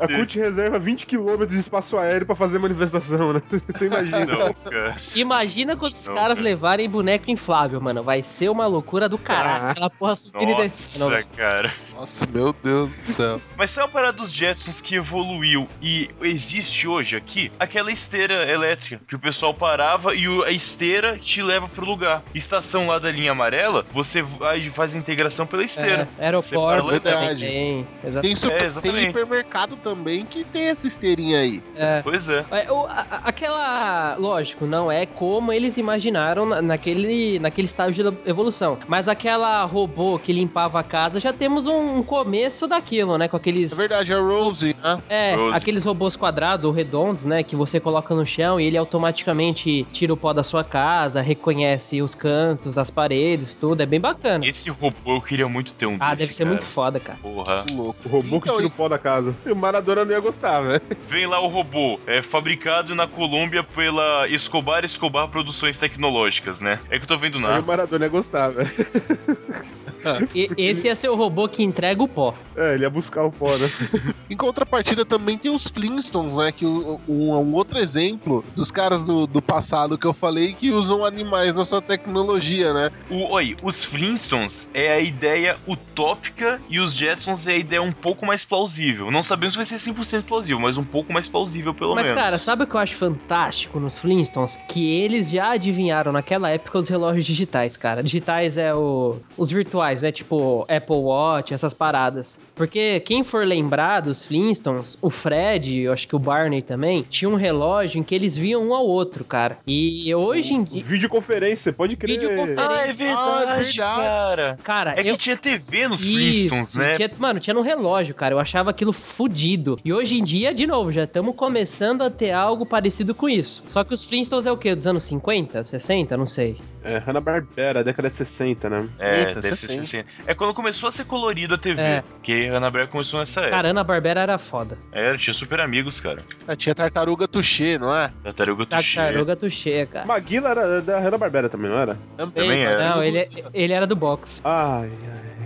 a. 0.00 0.06
CUT 0.08 0.38
reserva 0.38 0.78
20 0.78 1.06
km 1.06 1.44
de 1.46 1.58
espaço 1.58 1.96
aéreo 1.98 2.26
pra 2.26 2.34
fazer 2.34 2.58
manifestação, 2.58 3.32
né? 3.32 3.42
Você 3.68 3.86
imagina. 3.86 4.24
Não, 4.26 4.54
cara. 4.54 4.96
Imagina 5.14 5.76
quando 5.76 5.92
os 5.92 6.08
caras 6.08 6.38
cara. 6.38 6.40
levarem 6.40 6.88
boneco 6.88 7.30
inflável, 7.30 7.80
mano. 7.80 8.02
Vai 8.02 8.22
ser 8.22 8.48
uma 8.48 8.66
loucura 8.66 9.08
do 9.08 9.18
caralho. 9.18 9.70
Aquela 9.70 9.90
porra 9.90 10.16
subindo 10.16 10.52
e 10.52 10.56
descendo. 10.56 11.10
Nossa, 11.10 11.22
cara. 11.36 11.72
Nossa, 11.94 12.26
meu 12.32 12.54
Deus 12.62 12.88
do 12.90 13.14
céu. 13.16 13.40
Mas 13.56 13.70
sabe 13.70 13.86
uma 13.88 13.92
parada 13.92 14.12
dos 14.14 14.32
Jetsons 14.32 14.80
que 14.80 14.94
evoluiu 14.94 15.68
e 15.82 16.08
existe 16.22 16.88
hoje 16.88 17.16
aqui? 17.16 17.52
Aquela 17.58 17.90
esteira 18.06 18.48
elétrica, 18.50 19.00
que 19.06 19.14
o 19.16 19.18
pessoal 19.18 19.52
parava 19.52 20.14
e 20.14 20.26
a 20.44 20.50
esteira 20.50 21.16
te 21.18 21.42
leva 21.42 21.68
pro 21.68 21.84
lugar. 21.84 22.22
Estação 22.34 22.86
lá 22.86 22.98
da 22.98 23.10
linha 23.10 23.32
amarela, 23.32 23.84
você 23.90 24.22
vai 24.22 24.60
faz 24.62 24.94
a 24.94 24.98
integração 24.98 25.46
pela 25.46 25.64
esteira. 25.64 26.08
É, 26.18 26.24
aeroporto 26.26 27.00
também 27.02 27.18
verdade. 27.36 27.40
tem. 27.40 27.86
Tem, 28.22 28.36
super, 28.36 28.52
É, 28.52 28.58
tem 28.58 28.66
exatamente. 28.66 29.10
hipermercado 29.10 29.76
também 29.76 30.24
que 30.24 30.44
tem 30.44 30.68
essa 30.68 30.86
esteirinha 30.86 31.40
aí. 31.40 31.62
É. 31.76 32.00
Pois 32.02 32.28
é. 32.28 32.44
É, 32.50 32.70
o- 32.70 32.86
a- 32.86 33.06
a- 33.10 33.20
aquela, 33.24 34.16
lógico, 34.18 34.66
não 34.66 34.90
é 34.90 35.04
como 35.06 35.52
eles 35.52 35.76
imaginaram 35.76 36.46
na- 36.46 36.62
naquele, 36.62 37.38
naquele 37.40 37.66
estágio 37.66 38.10
de 38.12 38.30
evolução. 38.30 38.78
Mas 38.86 39.08
aquela 39.08 39.64
robô 39.64 40.18
que 40.18 40.32
limpava 40.32 40.78
a 40.78 40.82
casa, 40.82 41.18
já 41.18 41.32
temos 41.32 41.66
um, 41.66 41.96
um 41.96 42.02
começo 42.02 42.66
daquilo, 42.68 43.18
né? 43.18 43.26
Com 43.28 43.36
aqueles. 43.36 43.72
É 43.72 43.76
verdade, 43.76 44.12
a 44.12 44.20
Rose, 44.20 44.76
né? 44.82 44.98
É, 45.08 45.34
Rose. 45.34 45.58
aqueles 45.58 45.84
robôs 45.84 46.14
quadrados 46.16 46.64
ou 46.64 46.72
redondos, 46.72 47.24
né? 47.24 47.42
Que 47.42 47.56
você 47.56 47.80
coloca 47.80 47.95
no 48.14 48.26
chão 48.26 48.60
e 48.60 48.64
ele 48.64 48.76
automaticamente 48.76 49.86
tira 49.92 50.12
o 50.12 50.16
pó 50.16 50.32
da 50.32 50.42
sua 50.42 50.62
casa, 50.64 51.20
reconhece 51.20 52.00
os 52.02 52.14
cantos 52.14 52.72
das 52.74 52.90
paredes, 52.90 53.54
tudo. 53.54 53.80
É 53.82 53.86
bem 53.86 54.00
bacana. 54.00 54.46
Esse 54.46 54.70
robô 54.70 55.16
eu 55.16 55.20
queria 55.22 55.48
muito 55.48 55.74
ter 55.74 55.86
um 55.86 55.96
Ah, 56.00 56.10
desse, 56.14 56.22
deve 56.24 56.32
ser 56.34 56.44
cara. 56.44 56.56
muito 56.56 56.66
foda, 56.66 57.00
cara. 57.00 57.18
Porra. 57.22 57.64
Louco. 57.72 57.96
O 58.04 58.08
robô 58.08 58.40
que 58.40 58.48
Então, 58.48 58.56
tira 58.56 58.66
o 58.68 58.70
pó 58.70 58.88
da 58.88 58.98
casa. 58.98 59.34
E 59.44 59.50
o 59.52 59.56
Maradona 59.56 60.04
não 60.04 60.12
ia 60.12 60.20
gostar, 60.20 60.60
velho. 60.60 60.80
Vem 61.06 61.26
lá 61.26 61.40
o 61.40 61.46
robô, 61.48 61.98
é 62.06 62.22
fabricado 62.22 62.94
na 62.94 63.06
Colômbia 63.06 63.62
pela 63.62 64.26
Escobar 64.28 64.84
Escobar 64.84 65.28
Produções 65.28 65.78
Tecnológicas, 65.78 66.60
né? 66.60 66.78
É 66.90 66.98
que 66.98 67.04
eu 67.04 67.08
tô 67.08 67.16
vendo 67.18 67.38
Aí 67.38 67.42
na. 67.44 67.60
o 67.60 67.66
Maradona 67.66 68.04
ia 68.04 68.10
gostar, 68.10 68.48
velho. 68.50 68.68
E, 70.34 70.50
esse 70.56 70.86
ia 70.86 70.94
ser 70.94 71.08
o 71.08 71.16
robô 71.16 71.48
que 71.48 71.62
entrega 71.62 72.02
o 72.02 72.08
pó. 72.08 72.34
É, 72.56 72.74
ele 72.74 72.84
ia 72.84 72.90
buscar 72.90 73.24
o 73.24 73.30
pó, 73.32 73.46
né? 73.46 73.68
Em 74.30 74.36
contrapartida 74.36 75.04
também 75.04 75.38
tem 75.38 75.50
os 75.50 75.64
Flintstones, 75.68 76.34
né? 76.34 76.52
Que 76.52 76.66
um, 76.66 76.98
um 77.08 77.54
outro 77.54 77.78
exemplo 77.78 78.44
dos 78.54 78.70
caras 78.70 79.04
do, 79.04 79.26
do 79.26 79.40
passado 79.40 79.96
que 79.96 80.06
eu 80.06 80.12
falei 80.12 80.54
que 80.54 80.70
usam 80.70 81.04
animais 81.04 81.54
na 81.54 81.64
sua 81.64 81.80
tecnologia, 81.80 82.72
né? 82.72 82.90
O, 83.10 83.32
oi, 83.32 83.54
os 83.62 83.84
Flintstones 83.84 84.70
é 84.74 84.92
a 84.92 85.00
ideia 85.00 85.56
utópica 85.66 86.60
e 86.68 86.80
os 86.80 86.96
Jetsons 86.96 87.46
é 87.46 87.52
a 87.52 87.56
ideia 87.56 87.82
um 87.82 87.92
pouco 87.92 88.26
mais 88.26 88.44
plausível. 88.44 89.10
Não 89.10 89.22
sabemos 89.22 89.52
se 89.52 89.56
vai 89.56 89.64
ser 89.64 89.76
100% 89.76 90.24
plausível, 90.24 90.60
mas 90.60 90.78
um 90.78 90.84
pouco 90.84 91.12
mais 91.12 91.28
plausível 91.28 91.74
pelo 91.74 91.94
Mas, 91.94 92.06
menos. 92.06 92.22
cara, 92.22 92.36
sabe 92.38 92.64
o 92.64 92.66
que 92.66 92.74
eu 92.74 92.80
acho 92.80 92.96
fantástico 92.96 93.78
nos 93.78 93.98
Flintstones? 93.98 94.58
Que 94.68 94.84
eles 95.00 95.30
já 95.30 95.50
adivinharam 95.52 96.12
naquela 96.12 96.50
época 96.50 96.78
os 96.78 96.88
relógios 96.88 97.24
digitais, 97.24 97.76
cara. 97.76 98.02
Digitais 98.02 98.56
é 98.56 98.74
o, 98.74 99.16
os 99.36 99.50
virtuais, 99.50 99.95
né? 100.02 100.12
Tipo 100.12 100.62
Apple 100.68 100.96
Watch, 100.96 101.52
essas 101.54 101.74
paradas. 101.74 102.38
Porque 102.54 103.00
quem 103.00 103.22
for 103.24 103.46
lembrar 103.46 104.00
dos 104.00 104.24
Flintstones, 104.24 104.96
o 105.02 105.10
Fred, 105.10 105.82
eu 105.82 105.92
acho 105.92 106.08
que 106.08 106.16
o 106.16 106.18
Barney 106.18 106.62
também, 106.62 107.02
tinha 107.08 107.28
um 107.28 107.34
relógio 107.34 107.98
em 107.98 108.02
que 108.02 108.14
eles 108.14 108.36
viam 108.36 108.62
um 108.68 108.74
ao 108.74 108.86
outro, 108.86 109.24
cara. 109.24 109.58
E 109.66 110.14
hoje 110.14 110.54
em 110.54 110.64
dia. 110.64 110.82
Videoconferência, 110.82 111.72
pode 111.72 111.96
crer. 111.96 112.18
Videoconferência. 112.18 112.68
Ah, 112.68 112.86
é 112.88 112.92
verdade, 112.92 113.82
Ah, 113.82 113.84
é 113.84 113.96
cara. 113.96 114.58
Cara, 114.62 114.90
É 114.96 115.02
que 115.02 115.08
eu... 115.10 115.16
tinha 115.16 115.36
TV 115.36 115.88
nos 115.88 116.04
Isso, 116.04 116.48
Flintstones, 116.48 116.74
né? 116.74 116.94
tinha- 116.96 117.10
mano, 117.18 117.40
tinha 117.40 117.54
no 117.54 117.62
relógio, 117.62 118.14
cara. 118.14 118.34
Eu 118.34 118.38
achava 118.38 118.70
aquilo 118.70 118.92
fudido. 118.92 119.78
E 119.84 119.92
hoje 119.92 120.18
em 120.18 120.24
dia, 120.24 120.52
de 120.54 120.66
novo, 120.66 120.90
já 120.92 121.04
estamos 121.04 121.34
começando 121.34 122.02
a 122.02 122.10
ter 122.10 122.30
algo 122.32 122.64
parecido 122.66 123.14
com 123.14 123.28
isso. 123.28 123.62
Só 123.66 123.84
que 123.84 123.94
os 123.94 124.04
Flintstones 124.04 124.46
é 124.46 124.52
o 124.52 124.56
quê? 124.56 124.74
Dos 124.74 124.86
anos 124.86 125.04
50, 125.04 125.62
60? 125.64 126.16
Não 126.16 126.26
sei. 126.26 126.56
É, 126.86 126.98
Hanna-Barbera, 126.98 127.82
década 127.82 128.08
de 128.08 128.14
60, 128.14 128.70
né? 128.70 128.88
É, 128.98 129.18
Eita, 129.20 129.40
deve 129.40 129.56
ser 129.56 129.66
60. 129.66 129.84
60. 129.84 130.10
É 130.26 130.34
quando 130.34 130.54
começou 130.54 130.88
a 130.88 130.92
ser 130.92 131.04
colorido 131.04 131.54
a 131.54 131.58
TV. 131.58 131.82
É. 131.82 132.02
Porque 132.02 132.46
Hanna-Barbera 132.46 132.86
começou 132.86 133.18
nessa 133.18 133.40
época. 133.40 133.56
Cara, 133.56 133.70
Ana 133.70 133.82
Barbera 133.82 134.20
era 134.20 134.38
foda. 134.38 134.78
Era, 134.92 135.18
tinha 135.18 135.34
super 135.34 135.58
amigos, 135.58 135.98
cara. 135.98 136.22
Ah, 136.46 136.54
tinha 136.54 136.74
tartaruga 136.74 137.26
Touché, 137.26 137.76
não 137.76 137.92
é? 137.92 138.12
Tartaruga 138.22 138.66
Touché. 138.66 139.00
Tartaruga 139.00 139.36
Tuxê, 139.36 139.86
cara. 139.86 140.06
Maguila 140.06 140.50
era 140.50 140.80
da 140.80 141.00
Hanna-Barbera 141.00 141.48
também, 141.48 141.70
não 141.70 141.78
era? 141.78 141.98
Também 142.16 142.64
era. 142.64 142.90
Não, 142.90 143.02
ele, 143.02 143.28
ele 143.52 143.72
era 143.72 143.86
do 143.86 143.96
box. 143.96 144.40
Ai, 144.44 144.90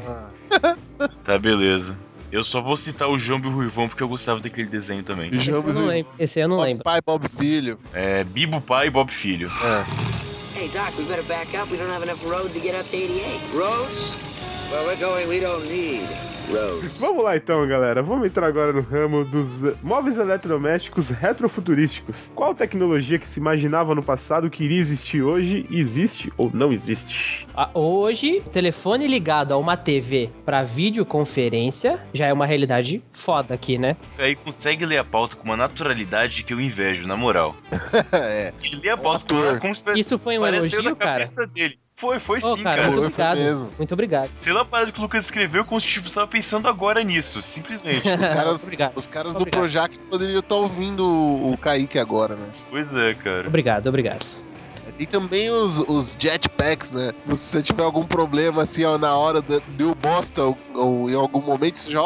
ai. 0.06 0.76
Tá, 1.24 1.38
beleza. 1.38 1.96
Eu 2.32 2.44
só 2.44 2.60
vou 2.60 2.76
citar 2.76 3.08
o 3.08 3.18
Jambo 3.18 3.48
e 3.48 3.50
o 3.50 3.54
Ruivão 3.54 3.88
porque 3.88 4.02
eu 4.02 4.08
gostava 4.08 4.38
daquele 4.38 4.68
desenho 4.68 5.02
também. 5.02 5.34
Esse 5.34 5.50
eu 5.50 5.62
não 5.62 5.86
lembro. 5.86 6.12
Esse 6.18 6.38
eu 6.40 6.48
não 6.48 6.56
Bob 6.58 6.66
lembro. 6.66 6.84
Pai, 6.84 7.00
Bob 7.04 7.28
Filho. 7.36 7.78
É, 7.92 8.22
Bibo 8.22 8.60
Pai 8.60 8.86
e 8.86 8.90
Bob 8.90 9.10
Filho. 9.10 9.50
Hey, 10.60 10.68
Doc, 10.68 10.94
we 10.98 11.06
better 11.06 11.22
back 11.22 11.54
up. 11.54 11.70
We 11.70 11.78
don't 11.78 11.88
have 11.88 12.02
enough 12.02 12.22
road 12.22 12.52
to 12.52 12.60
get 12.60 12.74
up 12.74 12.86
to 12.88 12.96
88. 12.98 13.40
Roads? 13.54 14.12
Where 14.70 14.84
we're 14.84 15.00
going, 15.00 15.26
we 15.26 15.40
don't 15.40 15.66
need 15.66 16.06
Vamos 16.98 17.24
lá 17.24 17.36
então, 17.36 17.66
galera. 17.66 18.02
Vamos 18.02 18.26
entrar 18.26 18.46
agora 18.46 18.72
no 18.72 18.80
ramo 18.80 19.24
dos 19.24 19.64
eh, 19.64 19.74
móveis 19.82 20.18
eletrodomésticos 20.18 21.10
retrofuturísticos. 21.10 22.32
Qual 22.34 22.54
tecnologia 22.54 23.18
que 23.18 23.28
se 23.28 23.40
imaginava 23.40 23.94
no 23.94 24.02
passado 24.02 24.50
que 24.50 24.64
iria 24.64 24.80
existir 24.80 25.22
hoje 25.22 25.66
existe 25.70 26.32
ou 26.36 26.50
não 26.52 26.72
existe? 26.72 27.46
Ah, 27.54 27.70
Hoje, 27.74 28.42
telefone 28.52 29.06
ligado 29.06 29.52
a 29.52 29.56
uma 29.56 29.76
TV 29.76 30.30
pra 30.44 30.62
videoconferência 30.62 32.00
já 32.12 32.26
é 32.26 32.32
uma 32.32 32.46
realidade 32.46 33.02
foda 33.12 33.54
aqui, 33.54 33.78
né? 33.78 33.96
Aí 34.18 34.34
consegue 34.34 34.84
ler 34.84 34.98
a 34.98 35.04
pauta 35.04 35.36
com 35.36 35.44
uma 35.44 35.56
naturalidade 35.56 36.42
que 36.44 36.52
eu 36.52 36.60
invejo, 36.60 37.06
na 37.06 37.16
moral. 37.16 37.56
é. 38.12 38.52
Ele 38.62 38.82
lê 38.82 38.90
a 38.90 38.96
pauta 38.96 39.26
com 39.26 39.34
uma 39.34 39.98
Isso 39.98 40.18
foi 40.18 40.38
um 40.38 40.42
parece 40.42 40.70
saiu 40.70 40.80
elogio, 40.80 40.96
cara? 40.96 41.12
cabeça 41.12 41.46
dele. 41.46 41.78
Foi, 42.00 42.18
foi 42.18 42.40
sim, 42.40 42.62
cara, 42.62 42.76
cara. 42.76 42.86
muito 42.92 43.00
obrigado. 43.04 43.68
Muito 43.76 43.92
obrigado. 43.94 44.30
Sei 44.34 44.52
lá 44.54 44.62
a 44.62 44.64
parada 44.64 44.90
que 44.90 44.98
o 44.98 45.02
Lucas 45.02 45.24
escreveu 45.24 45.64
como 45.66 45.78
se 45.78 45.86
tipo, 45.88 46.08
você 46.08 46.14
tava 46.14 46.26
pensando 46.28 46.66
agora 46.66 47.02
nisso, 47.04 47.42
simplesmente. 47.42 48.04
caras- 48.16 48.46
Muito 48.52 48.62
obrigado. 48.62 48.96
Os 48.96 49.06
caras 49.06 49.32
do 49.34 49.38
Obrigado. 49.40 49.60
Projac 49.60 49.98
poderiam 50.08 50.40
estar 50.40 50.54
ouvindo 50.54 51.04
o 51.06 51.56
Kaique 51.58 51.98
agora, 51.98 52.36
né? 52.36 52.46
pois 52.70 52.96
é, 52.96 53.12
cara. 53.14 53.46
Obrigado, 53.48 53.86
obrigado. 53.88 54.24
Tem 54.96 55.06
também 55.06 55.50
os, 55.50 55.88
os 55.88 56.10
jetpacks, 56.18 56.90
né? 56.90 57.12
Se 57.26 57.30
você 57.52 57.62
tiver 57.62 57.82
algum 57.82 58.04
problema, 58.06 58.64
assim, 58.64 58.84
ó, 58.84 58.98
na 58.98 59.14
hora 59.16 59.40
de- 59.40 59.60
deu 59.68 59.94
bosta 59.94 60.42
ou, 60.42 60.58
ou 60.74 61.10
em 61.10 61.14
algum 61.14 61.40
momento, 61.40 61.78
você 61.80 61.90
já, 61.90 62.00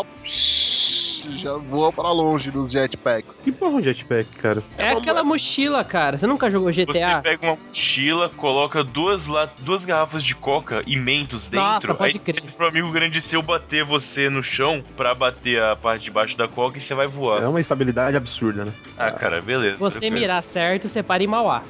já 1.42 1.56
voa 1.56 1.92
pra 1.92 2.10
longe 2.10 2.50
nos 2.50 2.72
jetpacks. 2.72 3.34
Que 3.42 3.52
porra 3.52 3.72
é 3.72 3.74
um 3.76 3.82
jetpack, 3.82 4.28
cara? 4.36 4.62
É 4.76 4.90
aquela 4.90 5.22
mochila, 5.22 5.84
cara. 5.84 6.18
Você 6.18 6.26
nunca 6.26 6.50
jogou 6.50 6.72
Você 6.72 6.84
GTA? 6.84 7.20
pega 7.22 7.46
uma 7.46 7.58
mochila, 7.66 8.30
coloca 8.36 8.82
duas, 8.82 9.28
la... 9.28 9.48
duas 9.58 9.84
garrafas 9.84 10.24
de 10.24 10.34
coca 10.34 10.82
e 10.86 10.96
mentos 10.96 11.50
Nossa, 11.50 11.74
dentro, 11.74 11.94
pode 11.94 12.12
aí 12.12 12.18
você 12.18 12.24
crer. 12.24 12.42
pede 12.42 12.52
pro 12.52 12.68
amigo 12.68 12.90
grande 12.90 13.20
seu 13.20 13.42
bater 13.42 13.84
você 13.84 14.28
no 14.30 14.42
chão 14.42 14.82
pra 14.96 15.14
bater 15.14 15.62
a 15.62 15.76
parte 15.76 16.04
de 16.04 16.10
baixo 16.10 16.36
da 16.36 16.48
coca 16.48 16.78
e 16.78 16.80
você 16.80 16.94
vai 16.94 17.06
voar. 17.06 17.42
É 17.42 17.48
uma 17.48 17.60
estabilidade 17.60 18.16
absurda, 18.16 18.64
né? 18.64 18.72
Ah, 18.98 19.10
cara, 19.10 19.40
beleza. 19.40 19.76
Se 19.76 19.80
você 19.80 20.10
mirar 20.10 20.42
certo, 20.42 20.88
você 20.88 21.02
para 21.02 21.22
em 21.22 21.26
Mauá. 21.26 21.62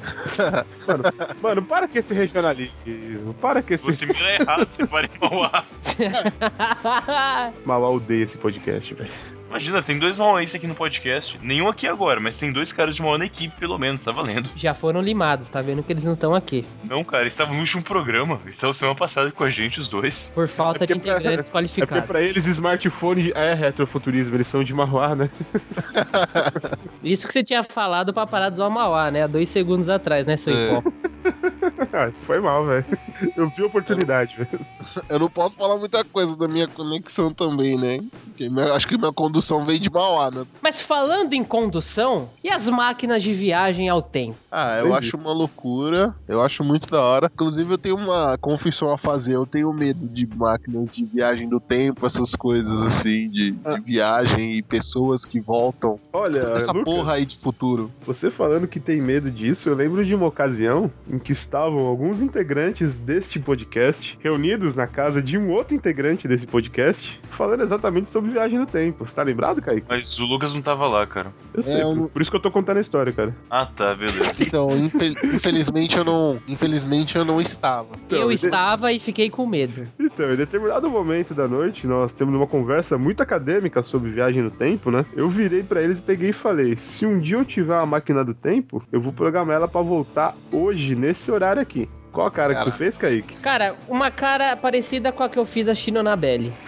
Mano, 1.41 1.61
para 1.63 1.87
com 1.87 1.97
esse 1.97 2.13
regionalismo. 2.13 3.33
Para 3.41 3.61
com 3.61 3.73
esse. 3.73 3.85
Você 3.85 4.05
mira 4.05 4.35
errado, 4.41 4.67
você 4.69 4.85
para 4.87 5.05
em 5.05 5.19
Mauá. 5.19 5.63
Malá 7.65 7.89
odeia 7.89 8.23
esse 8.23 8.37
podcast, 8.37 8.93
velho. 8.93 9.11
Imagina, 9.55 9.81
tem 9.81 9.97
dois 9.97 10.19
mauenses 10.19 10.53
aqui 10.53 10.67
no 10.67 10.75
podcast. 10.75 11.39
Nenhum 11.41 11.69
aqui 11.69 11.87
agora, 11.87 12.19
mas 12.19 12.37
tem 12.37 12.51
dois 12.51 12.73
caras 12.73 12.93
de 12.97 13.01
Mauá 13.01 13.17
na 13.17 13.25
equipe, 13.25 13.55
pelo 13.57 13.77
menos, 13.77 14.03
tá 14.03 14.11
valendo. 14.11 14.49
Já 14.53 14.73
foram 14.73 14.99
limados, 15.01 15.49
tá 15.49 15.61
vendo 15.61 15.81
que 15.81 15.93
eles 15.93 16.03
não 16.03 16.11
estão 16.11 16.35
aqui. 16.35 16.65
Não, 16.83 17.05
cara, 17.05 17.23
eles 17.23 17.31
estavam 17.31 17.53
no 17.53 17.61
último 17.61 17.81
programa. 17.81 18.41
Eles 18.43 18.57
estavam 18.57 18.73
semana 18.73 18.97
passada 18.97 19.31
com 19.31 19.45
a 19.45 19.49
gente, 19.49 19.79
os 19.79 19.87
dois. 19.87 20.33
Por 20.35 20.49
falta 20.49 20.85
de 20.85 20.91
É 20.91 20.95
porque 20.97 21.07
pra- 21.09 21.13
integrantes 21.19 21.39
É 21.47 21.51
porque 21.51 21.51
qualificados. 21.53 22.05
pra 22.05 22.21
eles 22.21 22.45
smartphone 22.47 23.31
é 23.33 23.53
retrofuturismo, 23.53 24.35
eles 24.35 24.45
são 24.47 24.61
de 24.61 24.73
Marruá, 24.73 25.15
né? 25.15 25.29
Isso 27.01 27.25
que 27.25 27.31
você 27.31 27.41
tinha 27.41 27.63
falado 27.63 28.13
pra 28.13 28.27
parar 28.27 28.49
de 28.49 28.57
zoar 28.57 28.69
Mauá, 28.69 29.09
né? 29.09 29.23
Há 29.23 29.27
dois 29.27 29.47
segundos 29.49 29.87
atrás, 29.87 30.25
né, 30.25 30.35
seu 30.35 30.53
É. 30.53 30.67
hipó? 30.67 30.81
Foi 32.21 32.39
mal, 32.39 32.65
velho. 32.65 32.85
Eu 33.35 33.49
vi 33.49 33.63
a 33.63 33.65
oportunidade, 33.67 34.37
velho. 34.37 34.65
Eu 35.09 35.19
não 35.19 35.29
posso 35.29 35.55
falar 35.55 35.77
muita 35.77 36.03
coisa 36.03 36.35
da 36.35 36.47
minha 36.47 36.67
conexão 36.67 37.33
também, 37.33 37.77
né? 37.77 37.99
Porque 38.25 38.49
minha- 38.49 38.73
acho 38.73 38.87
que 38.87 38.97
minha 38.97 39.11
condução 39.13 39.65
veio 39.65 39.79
de 39.79 39.89
Mauá, 39.89 40.31
né? 40.31 40.45
Mas 40.61 40.79
falando 40.81 41.33
em 41.33 41.43
condução, 41.43 42.29
e 42.43 42.49
as 42.49 42.69
máquinas 42.69 43.21
de 43.23 43.33
viagem 43.33 43.89
ao 43.89 44.01
tempo? 44.01 44.35
Ah, 44.51 44.77
eu 44.79 44.87
Existe. 44.95 45.07
acho 45.15 45.17
uma 45.17 45.33
loucura. 45.33 46.15
Eu 46.27 46.41
acho 46.41 46.63
muito 46.63 46.87
da 46.87 47.01
hora. 47.01 47.29
Inclusive, 47.33 47.73
eu 47.73 47.77
tenho 47.77 47.95
uma 47.97 48.37
confissão 48.37 48.91
a 48.91 48.97
fazer. 48.97 49.33
Eu 49.35 49.45
tenho 49.45 49.71
medo 49.73 50.07
de 50.07 50.25
máquinas 50.25 50.89
de 50.91 51.03
viagem 51.05 51.47
do 51.49 51.59
tempo, 51.59 52.05
essas 52.05 52.31
coisas 52.35 52.71
assim, 52.93 53.27
de, 53.29 53.51
de 53.51 53.59
Ah. 53.65 53.77
viagem 53.83 54.53
e 54.57 54.61
pessoas 54.61 55.25
que 55.25 55.39
voltam. 55.39 55.99
Olha, 56.13 56.39
Essa 56.39 56.71
Lucas, 56.71 56.83
porra 56.83 57.13
aí 57.13 57.25
de 57.25 57.37
futuro. 57.37 57.91
você 58.05 58.31
falando 58.31 58.67
que 58.67 58.79
tem 58.79 59.01
medo 59.01 59.29
disso, 59.29 59.67
eu 59.69 59.75
lembro 59.75 60.05
de 60.05 60.15
uma 60.15 60.27
ocasião 60.27 60.89
em 61.07 61.19
que 61.19 61.31
estavam 61.65 61.87
alguns 61.87 62.21
integrantes 62.21 62.93
deste 62.95 63.39
podcast 63.39 64.17
reunidos 64.21 64.75
na 64.75 64.85
casa 64.85 65.19
de 65.21 65.35
um 65.35 65.49
outro 65.49 65.73
integrante 65.75 66.27
desse 66.27 66.45
podcast, 66.45 67.19
falando 67.31 67.63
exatamente 67.63 68.07
sobre 68.07 68.29
viagem 68.31 68.59
no 68.59 68.67
tempo. 68.67 69.03
Você 69.05 69.15
tá 69.15 69.23
lembrado, 69.23 69.61
Kaique? 69.63 69.87
Mas 69.89 70.19
o 70.19 70.25
Lucas 70.27 70.53
não 70.53 70.61
tava 70.61 70.87
lá, 70.87 71.07
cara. 71.07 71.33
Eu 71.55 71.63
sei, 71.63 71.81
eu 71.81 72.07
por, 72.13 72.21
isso 72.21 72.29
que 72.29 72.37
eu 72.37 72.41
tô 72.41 72.51
contando 72.51 72.77
a 72.77 72.81
história, 72.81 73.11
cara. 73.11 73.35
Ah, 73.49 73.65
tá, 73.65 73.95
beleza. 73.95 74.35
Então, 74.39 74.69
infel- 74.77 75.13
infelizmente 75.23 75.95
eu 75.97 76.03
não. 76.03 76.37
Infelizmente 76.47 77.15
eu 77.15 77.25
não 77.25 77.41
estava. 77.41 77.95
Então, 78.05 78.19
eu 78.19 78.27
de- 78.29 78.35
estava 78.35 78.91
e 78.93 78.99
fiquei 78.99 79.29
com 79.31 79.47
medo. 79.47 79.87
Então, 79.99 80.31
em 80.31 80.35
determinado 80.35 80.87
momento 80.89 81.33
da 81.33 81.47
noite, 81.47 81.87
nós 81.87 82.13
temos 82.13 82.35
uma 82.35 82.45
conversa 82.47 82.95
muito 82.97 83.21
acadêmica 83.23 83.81
sobre 83.81 84.11
viagem 84.11 84.43
no 84.43 84.51
tempo, 84.51 84.91
né? 84.91 85.03
Eu 85.15 85.29
virei 85.29 85.63
pra 85.63 85.81
eles 85.81 85.97
e 85.97 86.01
peguei 86.03 86.29
e 86.29 86.33
falei: 86.33 86.75
se 86.77 87.05
um 87.07 87.19
dia 87.19 87.37
eu 87.37 87.45
tiver 87.45 87.73
uma 87.75 87.85
máquina 87.87 88.23
do 88.23 88.35
tempo, 88.35 88.83
eu 88.91 89.01
vou 89.01 89.11
programar 89.11 89.55
ela 89.55 89.67
pra 89.67 89.81
voltar 89.81 90.35
hoje, 90.51 90.95
nesse 90.95 91.31
horário 91.31 91.54
aqui. 91.61 91.89
Qual 92.11 92.27
a 92.27 92.31
cara 92.31 92.53
que 92.55 92.61
tu 92.61 92.65
Cara. 92.65 92.77
fez, 92.77 92.97
Kaique? 92.97 93.35
Cara, 93.37 93.75
uma 93.89 94.09
cara 94.09 94.55
parecida 94.55 95.11
com 95.11 95.21
a 95.21 95.29
que 95.29 95.37
eu 95.37 95.45
fiz 95.45 95.67
a 95.67 95.75
Chino 95.75 95.99
Anabelle. 95.99 96.53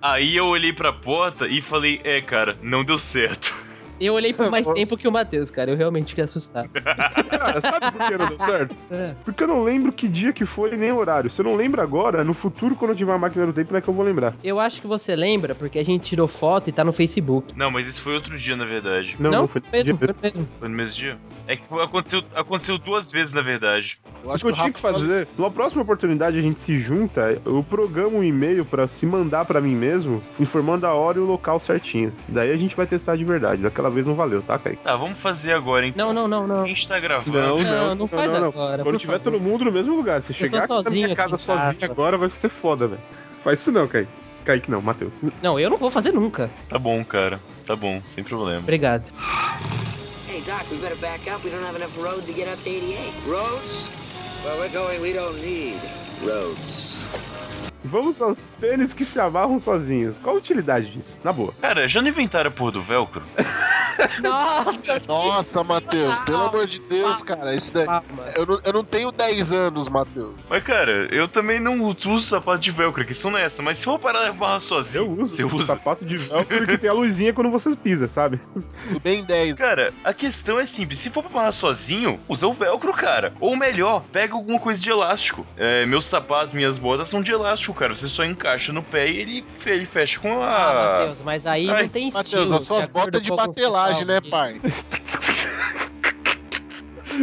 Aí 0.00 0.36
eu 0.36 0.46
olhei 0.46 0.72
pra 0.72 0.90
porta 0.90 1.46
e 1.46 1.60
falei, 1.60 2.00
é, 2.02 2.22
cara, 2.22 2.56
não 2.62 2.82
deu 2.82 2.98
certo. 2.98 3.54
Eu 4.00 4.14
olhei 4.14 4.32
por 4.32 4.50
mais 4.50 4.66
tempo 4.68 4.96
que 4.96 5.06
o 5.06 5.12
Matheus, 5.12 5.50
cara. 5.50 5.70
Eu 5.70 5.76
realmente 5.76 6.08
fiquei 6.08 6.24
assustado. 6.24 6.68
Cara, 6.70 7.60
sabe 7.60 7.92
por 7.92 8.06
que 8.08 8.16
não 8.16 8.28
deu 8.28 8.38
certo? 8.40 8.76
É. 8.90 9.14
Porque 9.24 9.44
eu 9.44 9.48
não 9.48 9.62
lembro 9.62 9.92
que 9.92 10.08
dia 10.08 10.32
que 10.32 10.44
foi 10.44 10.76
nem 10.76 10.90
horário. 10.90 11.30
Se 11.30 11.40
eu 11.40 11.44
não 11.44 11.54
lembro 11.54 11.80
agora, 11.80 12.24
no 12.24 12.34
futuro, 12.34 12.74
quando 12.74 12.90
eu 12.92 12.96
tiver 12.96 13.12
uma 13.12 13.18
máquina 13.18 13.46
do 13.46 13.52
tempo, 13.52 13.72
não 13.72 13.78
é 13.78 13.80
que 13.82 13.88
eu 13.88 13.94
vou 13.94 14.04
lembrar. 14.04 14.34
Eu 14.42 14.58
acho 14.58 14.80
que 14.80 14.86
você 14.86 15.14
lembra, 15.14 15.54
porque 15.54 15.78
a 15.78 15.84
gente 15.84 16.02
tirou 16.02 16.26
foto 16.26 16.68
e 16.68 16.72
tá 16.72 16.82
no 16.82 16.92
Facebook. 16.92 17.52
Não, 17.56 17.70
mas 17.70 17.86
isso 17.86 18.02
foi 18.02 18.14
outro 18.14 18.36
dia, 18.36 18.56
na 18.56 18.64
verdade. 18.64 19.16
Não, 19.20 19.30
não, 19.30 19.46
foi 19.48 19.62
mesmo, 19.72 19.96
dia. 19.98 20.06
foi 20.08 20.16
mesmo. 20.30 20.48
Foi 20.58 20.68
no 20.68 20.74
mesmo 20.74 20.94
dia? 20.96 21.18
É 21.46 21.56
que 21.56 21.68
foi- 21.68 21.84
aconteceu, 21.84 22.22
aconteceu 22.34 22.78
duas 22.78 23.12
vezes, 23.12 23.32
na 23.34 23.42
verdade. 23.42 23.98
Eu 24.24 24.30
O 24.30 24.32
acho 24.32 24.42
que 24.44 24.50
eu 24.50 24.54
tinha 24.54 24.72
que 24.72 24.80
fazer, 24.80 25.28
numa 25.38 25.50
próxima 25.50 25.82
oportunidade 25.82 26.38
a 26.38 26.42
gente 26.42 26.60
se 26.60 26.78
junta, 26.78 27.40
eu 27.44 27.64
programo 27.68 28.18
um 28.18 28.24
e-mail 28.24 28.64
pra 28.64 28.86
se 28.86 29.06
mandar 29.06 29.44
pra 29.44 29.60
mim 29.60 29.74
mesmo, 29.76 30.20
informando 30.38 30.86
a 30.86 30.94
hora 30.94 31.18
e 31.18 31.20
o 31.20 31.26
local 31.26 31.58
certinho. 31.60 32.12
Daí 32.28 32.50
a 32.50 32.56
gente 32.56 32.74
vai 32.76 32.86
testar 32.86 33.16
de 33.16 33.24
verdade. 33.24 33.62
Daquela 33.62 33.89
vez 33.90 34.06
não 34.06 34.14
valeu, 34.14 34.42
tá, 34.42 34.58
Kaique? 34.58 34.82
Tá, 34.82 34.96
vamos 34.96 35.18
fazer 35.20 35.52
agora, 35.52 35.86
então. 35.86 36.12
Não, 36.12 36.28
não, 36.28 36.46
não, 36.46 36.46
não. 36.56 36.62
A 36.64 36.66
gente 36.66 36.86
tá 36.86 36.98
gravando. 36.98 37.38
Não, 37.38 37.54
Não, 37.54 37.88
não, 37.88 37.94
não 37.94 38.08
faz 38.08 38.32
agora, 38.34 38.82
Quando 38.82 38.98
tiver 38.98 39.12
favor. 39.18 39.24
todo 39.32 39.40
mundo 39.40 39.64
no 39.64 39.72
mesmo 39.72 39.94
lugar, 39.96 40.22
se 40.22 40.32
chegar 40.34 40.64
aqui 40.64 40.84
na 40.84 40.90
minha 40.90 41.16
casa 41.16 41.36
sozinho 41.38 41.72
casa. 41.74 41.84
agora, 41.92 42.16
vai 42.18 42.30
ser 42.30 42.48
foda, 42.48 42.86
velho. 42.88 43.00
Faz 43.42 43.60
isso 43.60 43.72
não, 43.72 43.86
Kaique. 43.88 44.10
Kaique 44.44 44.70
não, 44.70 44.80
Matheus. 44.80 45.20
Não, 45.42 45.58
eu 45.60 45.68
não 45.68 45.76
vou 45.78 45.90
fazer 45.90 46.12
nunca. 46.12 46.50
Tá 46.68 46.78
bom, 46.78 47.04
cara. 47.04 47.40
Tá 47.66 47.76
bom, 47.76 48.00
sem 48.04 48.24
problema. 48.24 48.60
Obrigado. 48.60 49.04
Hey, 50.28 50.40
Doc, 50.46 50.64
we 50.70 50.78
better 50.78 50.96
back 50.96 51.28
up. 51.30 51.44
We 51.44 51.50
don't 51.50 51.64
have 51.64 51.76
enough 51.76 51.96
road 51.98 52.24
to 52.26 52.32
get 52.32 52.48
up 52.48 52.62
to 52.62 52.68
88. 52.68 53.12
Roads? 53.26 53.88
Where 54.44 54.56
we're 54.58 54.72
going, 54.72 55.00
we 55.02 55.12
don't 55.12 55.38
need 55.42 55.76
roads. 56.24 56.98
Vamos 57.84 58.20
aos 58.20 58.52
tênis 58.52 58.92
que 58.92 59.04
se 59.04 59.18
amarram 59.18 59.58
sozinhos. 59.58 60.18
Qual 60.18 60.34
a 60.36 60.38
utilidade 60.38 60.90
disso? 60.90 61.16
Na 61.24 61.32
boa. 61.32 61.54
Cara, 61.60 61.88
já 61.88 62.00
não 62.02 62.08
inventaram 62.08 62.48
a 62.48 62.50
porra 62.52 62.72
do 62.72 62.82
velcro? 62.82 63.22
Nossa, 64.22 65.00
Nossa, 65.06 65.64
Matheus, 65.64 66.14
pelo 66.24 66.42
amor 66.42 66.66
de 66.66 66.78
Deus, 66.80 67.22
cara. 67.22 67.54
Isso 67.54 67.70
daí. 67.72 67.84
calma. 67.86 68.24
Eu 68.34 68.46
não, 68.46 68.60
eu 68.64 68.72
não 68.72 68.84
tenho 68.84 69.10
10 69.12 69.52
anos, 69.52 69.88
Matheus. 69.88 70.34
Mas, 70.48 70.62
cara, 70.62 71.08
eu 71.10 71.28
também 71.28 71.60
não 71.60 71.82
uso 71.82 72.18
sapato 72.18 72.58
de 72.58 72.70
velcro, 72.70 73.02
a 73.02 73.04
questão 73.06 73.30
não 73.30 73.38
é 73.38 73.44
essa. 73.44 73.62
Mas 73.62 73.78
se 73.78 73.86
eu 73.86 73.98
parar 73.98 74.24
de 74.24 74.28
amarrar 74.30 74.60
sozinho, 74.60 75.04
Eu 75.04 75.22
uso 75.22 75.36
você 75.36 75.44
usa? 75.44 75.66
sapato 75.74 76.04
de 76.04 76.16
velcro 76.16 76.66
que 76.66 76.78
tem 76.78 76.88
a 76.90 76.92
luzinha 76.92 77.32
quando 77.32 77.50
você 77.50 77.74
pisa, 77.76 78.08
sabe? 78.08 78.38
Tudo 78.38 79.00
bem 79.00 79.24
10. 79.24 79.56
Cara, 79.56 79.92
a 80.04 80.12
questão 80.14 80.58
é 80.58 80.64
simples. 80.64 80.98
Se 80.98 81.10
for 81.10 81.22
pra 81.22 81.32
amarrar 81.32 81.52
sozinho, 81.52 82.18
usa 82.28 82.46
o 82.46 82.52
velcro, 82.52 82.92
cara. 82.92 83.32
Ou 83.40 83.56
melhor, 83.56 84.02
pega 84.12 84.34
alguma 84.34 84.58
coisa 84.58 84.80
de 84.80 84.90
elástico. 84.90 85.46
É, 85.56 85.84
meus 85.86 86.04
sapatos, 86.06 86.54
minhas 86.54 86.78
botas 86.78 87.08
são 87.08 87.20
de 87.20 87.32
elástico, 87.32 87.69
cara. 87.74 87.94
Você 87.94 88.08
só 88.08 88.24
encaixa 88.24 88.72
no 88.72 88.82
pé 88.82 89.08
e 89.08 89.18
ele, 89.18 89.44
ele 89.66 89.86
fecha 89.86 90.18
com 90.20 90.42
Ah, 90.42 90.70
a... 90.70 90.98
Matheus, 90.98 91.22
mas 91.22 91.46
aí 91.46 91.68
Ai, 91.70 91.82
não 91.82 91.88
tem 91.88 92.10
Matheus, 92.10 92.24
estilo. 92.26 92.54
as 92.56 92.66
suas 92.66 92.78
de 92.78 92.84
acordo 92.84 93.10
botas 93.20 93.22
de 93.22 93.30
batelagem, 93.30 94.04
né, 94.04 94.20
pai? 94.20 94.60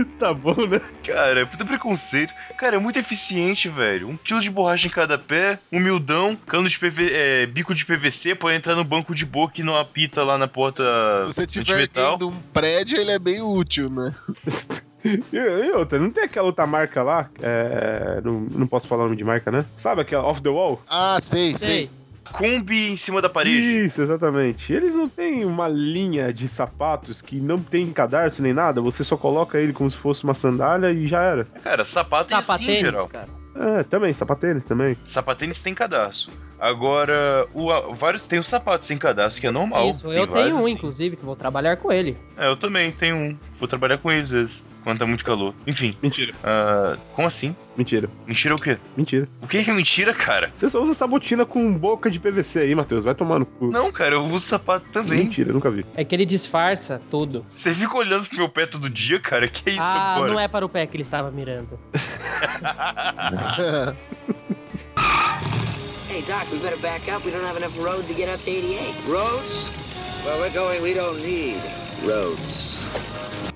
tá 0.20 0.34
bom, 0.34 0.56
né? 0.68 0.80
Cara, 1.06 1.42
é 1.42 1.46
puta 1.46 1.66
preconceito. 1.66 2.34
Cara, 2.58 2.76
é 2.76 2.80
muito 2.80 3.00
eficiente, 3.00 3.70
velho. 3.70 4.10
Um 4.10 4.18
quilo 4.18 4.40
de 4.40 4.50
borracha 4.50 4.88
em 4.88 4.92
cada 4.92 5.18
pé, 5.18 5.60
humildão, 5.72 6.36
cano 6.36 6.68
de 6.68 6.78
PV, 6.78 7.12
é, 7.14 7.46
bico 7.46 7.74
de 7.74 7.86
PVC 7.86 8.36
pode 8.36 8.56
entrar 8.56 8.76
no 8.76 8.84
banco 8.84 9.14
de 9.14 9.26
boca 9.26 9.62
e 9.62 9.64
não 9.64 9.76
apita 9.76 10.24
lá 10.24 10.38
na 10.38 10.48
porta 10.48 10.84
Se 11.36 11.64
você 11.64 11.88
de 11.88 12.24
um 12.24 12.34
prédio, 12.54 12.98
ele 12.98 13.12
é 13.12 13.20
bem 13.20 13.42
útil, 13.42 13.90
né? 13.90 14.14
E, 15.32 15.38
e 15.38 15.72
outra, 15.72 16.00
não 16.00 16.10
tem 16.10 16.26
aquela 16.26 16.48
outra 16.48 16.66
marca 16.68 17.02
lá? 17.02 17.30
É, 17.42 18.20
não, 18.24 18.42
não 18.42 18.68
posso 18.68 18.88
falar 18.88 19.04
o 19.04 19.06
nome 19.06 19.16
de 19.16 19.24
marca, 19.24 19.50
né? 19.50 19.64
Sabe 19.78 20.02
aquela 20.02 20.26
Off 20.26 20.42
the 20.42 20.50
Wall? 20.50 20.82
Ah, 20.90 21.22
sei, 21.30 21.56
sei. 21.56 21.68
Sei. 21.68 21.90
Kombi 22.28 22.92
em 22.92 22.96
cima 22.96 23.22
da 23.22 23.30
parede. 23.30 23.86
Isso, 23.86 24.02
exatamente. 24.02 24.72
Eles 24.72 24.96
não 24.96 25.08
têm 25.08 25.46
uma 25.46 25.68
linha 25.68 26.34
de 26.34 26.48
sapatos 26.48 27.22
que 27.22 27.40
não 27.40 27.60
tem 27.60 27.92
cadarço 27.92 28.42
nem 28.42 28.54
nada, 28.54 28.82
você 28.82 29.04
só 29.04 29.18
coloca 29.18 29.58
ele 29.60 29.74
como 29.74 29.90
se 29.90 29.98
fosse 29.98 30.24
uma 30.24 30.34
sandália 30.34 30.92
e 30.92 31.08
já 31.08 31.22
era. 31.22 31.46
Cara, 31.64 31.86
sapato 31.86 32.34
é 32.34 32.38
assim, 32.38 32.72
em 32.72 32.76
geral. 32.76 33.08
cara. 33.08 33.30
É, 33.58 33.84
também, 33.84 34.14
sapatênis 34.14 34.66
também. 34.66 34.98
Sapatênis 35.04 35.60
tem 35.62 35.74
cadastro. 35.74 36.32
Agora, 36.60 37.48
o, 37.54 37.94
vários 37.94 38.26
tem 38.26 38.40
o 38.40 38.44
sapato 38.44 38.84
sem 38.84 38.98
cadastro, 38.98 39.42
que 39.42 39.48
é 39.48 39.52
normal. 39.52 39.90
Isso, 39.90 40.02
tem 40.02 40.18
eu 40.18 40.28
tenho 40.28 40.32
vários, 40.32 40.60
um, 40.60 40.66
sim. 40.66 40.74
inclusive, 40.74 41.16
que 41.16 41.26
vou 41.26 41.36
trabalhar 41.36 41.78
com 41.78 41.92
ele. 41.92 42.18
É, 42.36 42.48
eu 42.48 42.58
também 42.58 42.92
tenho 42.92 43.16
um. 43.16 43.38
Vou 43.58 43.68
trabalhar 43.68 43.98
com 43.98 44.12
ele 44.12 44.22
às 44.22 44.32
vezes, 44.32 44.66
quando 44.84 44.98
tá 44.98 45.06
muito 45.06 45.24
calor. 45.24 45.54
Enfim, 45.68 45.96
Mentira. 46.02 46.34
ah, 46.44 46.98
como 47.14 47.28
assim? 47.28 47.56
Mentira. 47.76 48.10
Mentira 48.26 48.56
o 48.56 48.58
quê? 48.58 48.78
Mentira. 48.96 49.30
O 49.40 49.48
que 49.48 49.64
que 49.64 49.70
é 49.70 49.74
mentira, 49.74 50.14
cara? 50.16 50.50
Você 50.52 50.68
só 50.68 50.82
usa 50.82 50.94
essa 50.94 51.06
botina 51.06 51.46
com 51.46 51.74
boca 51.76 52.10
de 52.10 52.20
PVC 52.20 52.62
aí, 52.62 52.74
Matheus. 52.74 53.04
Vai 53.04 53.14
tomar 53.14 53.38
no 53.38 53.46
cu. 53.46 53.68
Não, 53.68 53.92
cara, 53.92 54.16
eu 54.16 54.24
uso 54.26 54.46
sapato 54.46 54.88
também. 54.92 55.20
Mentira, 55.20 55.52
eu 55.52 55.54
nunca 55.54 55.70
vi. 55.70 55.86
É 55.96 56.04
que 56.04 56.16
ele 56.16 56.26
disfarça 56.26 57.00
tudo. 57.12 57.46
Você 57.54 57.72
fica 57.72 57.96
olhando 57.96 58.28
pro 58.28 58.38
meu 58.40 58.50
pé 58.50 58.66
todo 58.66 58.90
dia, 58.90 59.20
cara? 59.20 59.48
Que 59.48 59.70
é 59.70 59.74
isso 59.74 59.82
ah, 59.82 60.16
agora? 60.16 60.32
não 60.32 60.40
é 60.40 60.48
para 60.48 60.66
o 60.66 60.70
pé 60.70 60.88
que 60.88 60.96
ele 60.96 61.04
estava 61.04 61.30
mirando. 61.30 61.80
Hey, 66.08 66.22
Doc, 66.26 66.50
we 66.52 66.58
better 66.60 66.78
back 66.78 67.08
up. 67.10 67.24
We 67.26 67.32
don't 67.32 67.44
have 67.44 67.58
enough 67.58 67.78
road 67.78 68.08
to 68.08 68.14
get 68.14 68.28
up 68.28 68.42
to 68.42 68.50
88. 68.50 69.06
Roads? 69.06 69.68
Where 70.26 70.40
we're 70.40 70.50
going, 70.52 70.82
we 70.82 70.94
don't 70.96 71.22
need 71.22 71.62
roads. 72.04 72.77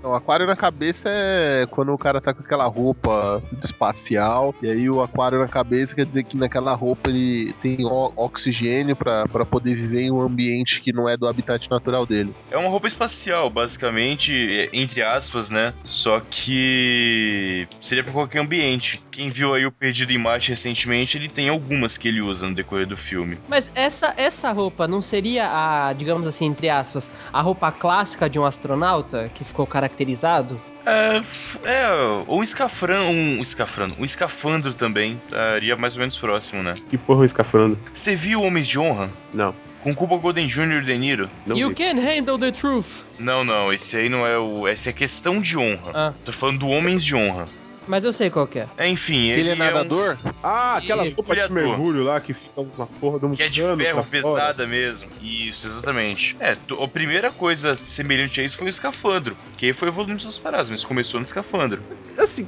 O 0.04 0.16
aquário 0.16 0.48
na 0.48 0.56
cabeça 0.56 1.04
é 1.06 1.66
quando 1.70 1.94
o 1.94 1.98
cara 1.98 2.20
tá 2.20 2.34
com 2.34 2.42
aquela 2.42 2.66
roupa 2.66 3.42
espacial, 3.64 4.54
e 4.62 4.68
aí 4.68 4.90
o 4.90 5.02
aquário 5.02 5.40
na 5.40 5.48
cabeça 5.48 5.94
quer 5.94 6.06
dizer 6.06 6.24
que 6.24 6.36
naquela 6.36 6.74
roupa 6.74 7.10
ele 7.10 7.54
tem 7.62 7.86
oxigênio 7.86 8.96
pra 8.96 9.26
pra 9.28 9.46
poder 9.46 9.76
viver 9.76 10.02
em 10.02 10.12
um 10.12 10.22
ambiente 10.22 10.82
que 10.82 10.92
não 10.92 11.08
é 11.08 11.16
do 11.16 11.28
habitat 11.28 11.70
natural 11.70 12.06
dele. 12.06 12.34
É 12.50 12.58
uma 12.58 12.70
roupa 12.70 12.88
espacial, 12.88 13.50
basicamente, 13.50 14.70
entre 14.74 15.04
aspas, 15.04 15.52
né? 15.52 15.74
Só 15.84 16.20
que 16.20 17.68
seria 17.80 18.04
pra 18.04 18.12
qualquer 18.12 18.40
ambiente. 18.40 19.00
Quem 19.12 19.30
viu 19.30 19.54
aí 19.54 19.66
o 19.66 19.72
Perdido 19.72 20.12
em 20.12 20.18
Marte 20.18 20.50
recentemente, 20.50 21.18
ele 21.18 21.30
tem 21.30 21.50
algumas 21.50 21.98
que 21.98 22.08
ele 22.08 22.22
usa 22.22 22.48
no 22.48 22.56
decorrer 22.56 22.88
do 22.88 22.98
filme. 22.98 23.38
Mas 23.48 23.72
essa, 23.76 24.14
essa 24.18 24.52
roupa 24.52 24.88
não 24.88 25.02
seria 25.02 25.48
a, 25.48 25.94
digamos 25.94 26.26
assim, 26.26 26.46
entre 26.46 26.70
aspas, 26.70 27.12
a 27.32 27.42
roupa 27.42 27.72
clássica 27.72 28.30
de 28.30 28.40
um 28.40 28.46
astronauta 28.46 29.30
que 29.34 29.44
ficou 29.44 29.66
caracterizado? 29.66 30.60
É, 30.86 31.22
é 31.70 31.92
ou 32.28 32.40
um 32.40 32.44
escafrão, 32.44 33.12
um 33.12 33.42
escafrando, 33.42 33.96
um 34.00 34.04
escafandro 34.04 34.74
também, 34.74 35.20
estaria 35.26 35.76
mais 35.76 35.96
ou 35.96 36.00
menos 36.00 36.18
próximo, 36.18 36.64
né? 36.64 36.74
Que 36.90 36.98
porra 36.98 37.22
um 37.22 37.26
escafrando? 37.26 37.78
Você 37.94 38.16
viu 38.16 38.42
Homens 38.42 38.68
de 38.68 38.80
Honra? 38.80 39.10
Não. 39.34 39.54
Com 39.84 39.96
Cuba 39.96 40.16
Golden 40.18 40.46
Jr. 40.46 40.82
e 40.82 40.82
De 40.84 40.98
Niro? 40.98 41.30
Não 41.46 41.58
you 41.58 41.70
vi. 41.70 41.76
can 41.76 42.00
handle 42.00 42.38
the 42.38 42.52
truth. 42.52 42.86
Não, 43.18 43.44
não, 43.44 43.74
esse 43.74 43.98
aí 43.98 44.10
não 44.10 44.26
é 44.26 44.38
o. 44.38 44.68
Essa 44.68 44.90
é 44.92 44.94
questão 44.94 45.40
de 45.42 45.58
honra. 45.58 45.92
Ah, 45.94 46.14
Tô 46.24 46.32
falando 46.32 46.60
do 46.60 46.68
Homens 46.68 47.04
de 47.04 47.16
Honra. 47.16 47.48
Mas 47.88 48.06
eu 48.06 48.14
sei 48.14 48.30
qual 48.30 48.48
que 48.48 48.60
é. 48.60 48.68
É, 48.78 48.88
enfim, 48.88 49.30
Ele, 49.30 49.42
ele, 49.42 49.50
é 49.52 49.56
nadador? 49.56 50.18
Ah, 50.44 50.78
aquela 50.78 51.06
Isso. 51.06 51.16
roupa 51.18 51.34
de 51.36 51.42
Mergulhador. 51.42 51.78
mergulho 51.78 52.04
lá 52.04 52.22
que 52.22 52.34
fica 52.34 52.62
uma 52.62 52.88
porra 52.88 53.20
de 53.20 53.26
um 53.26 53.30
Um, 53.30 53.34
que 53.34 53.44
é 53.44 53.50
de 53.50 53.62
ferro 53.62 53.76
pra 53.76 53.94
fora. 53.94 54.04
pesada 54.10 54.68
mesmo. 54.68 55.10
Isso, 55.22 55.68
exatamente. 55.68 56.36
É, 56.40 56.52
a 56.52 56.88
primeira 56.88 57.32
coisa 57.32 57.76
semelhante 57.76 58.40
a 58.42 58.44
isso 58.44 58.58
foi 58.58 58.68
o 58.68 58.70
escafandro. 58.70 59.36
Que 59.58 59.68
aí 59.68 59.74
foi 59.74 59.88
evoluindo 59.88 60.22
suas 60.22 60.38
paradas, 60.40 60.70
mas 60.70 60.84
começou 60.86 61.20
no 61.20 61.24
escafandro. 61.24 61.82
Assim, 62.18 62.48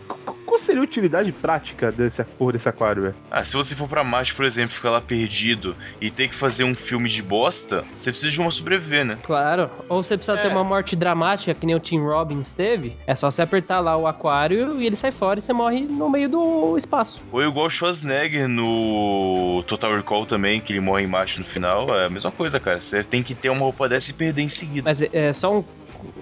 qual 0.54 0.60
seria 0.60 0.82
a 0.82 0.84
utilidade 0.84 1.32
prática 1.32 1.92
dessa 1.92 2.24
porra 2.24 2.54
desse 2.54 2.70
aquário, 2.70 3.02
velho? 3.02 3.16
Ah, 3.32 3.44
se 3.44 3.56
você 3.58 3.74
for 3.76 3.88
pra 3.90 4.04
Marte, 4.04 4.36
por 4.36 4.46
exemplo, 4.46 4.76
ficar 4.76 4.92
lá 4.92 5.02
perdido 5.02 5.76
e 6.00 6.12
ter 6.12 6.28
que 6.28 6.36
fazer 6.36 6.64
um 6.64 6.76
filme 6.76 7.10
de 7.10 7.24
bosta, 7.24 7.84
você 7.96 8.12
precisa 8.12 8.32
de 8.32 8.40
uma 8.40 8.52
sobreviver, 8.52 9.04
né? 9.04 9.18
Claro. 9.24 9.68
Ou 9.90 10.04
você 10.04 10.16
precisa 10.16 10.38
É. 10.38 10.44
ter 10.44 10.50
uma 10.50 10.64
morte 10.64 10.96
dramática, 10.96 11.56
que 11.56 11.66
nem 11.66 11.76
o 11.76 11.80
Tim 11.80 12.00
Robbins 12.02 12.54
teve. 12.54 12.96
É 13.08 13.16
só 13.16 13.32
você 13.32 13.42
apertar 13.42 13.80
lá 13.80 13.98
o 13.98 14.06
aquário 14.06 14.80
e 14.80 14.86
ele 14.86 14.96
sai 14.96 15.12
fora 15.12 15.40
e 15.40 15.42
você 15.42 15.52
morre 15.54 15.82
no 15.82 16.08
meio 16.08 16.30
do 16.30 16.78
espaço. 16.78 17.20
Ou 17.32 17.42
igual 17.44 17.66
o 17.66 17.70
Schwarzenegger 17.72 18.48
no 18.48 19.64
Total 19.66 19.96
Recall 19.96 20.28
também, 20.28 20.62
que 20.62 20.72
ele 20.72 20.80
morre 20.82 21.04
em 21.04 21.08
Marte 21.08 21.40
no 21.40 21.46
final. 21.46 21.98
É 21.98 22.06
a 22.06 22.10
mesma 22.12 22.30
coisa, 22.30 22.60
cara. 22.60 22.80
Você 22.80 23.04
tem 23.04 23.24
que 23.24 23.34
ter 23.34 23.50
uma 23.50 23.62
roupa 23.62 23.90
dessa 23.90 24.12
e 24.12 24.14
perder 24.14 24.44
em 24.44 24.50
seguida. 24.50 24.84
Mas 24.88 25.02
é, 25.02 25.10
é 25.14 25.34
só 25.34 25.58
um, 25.58 25.64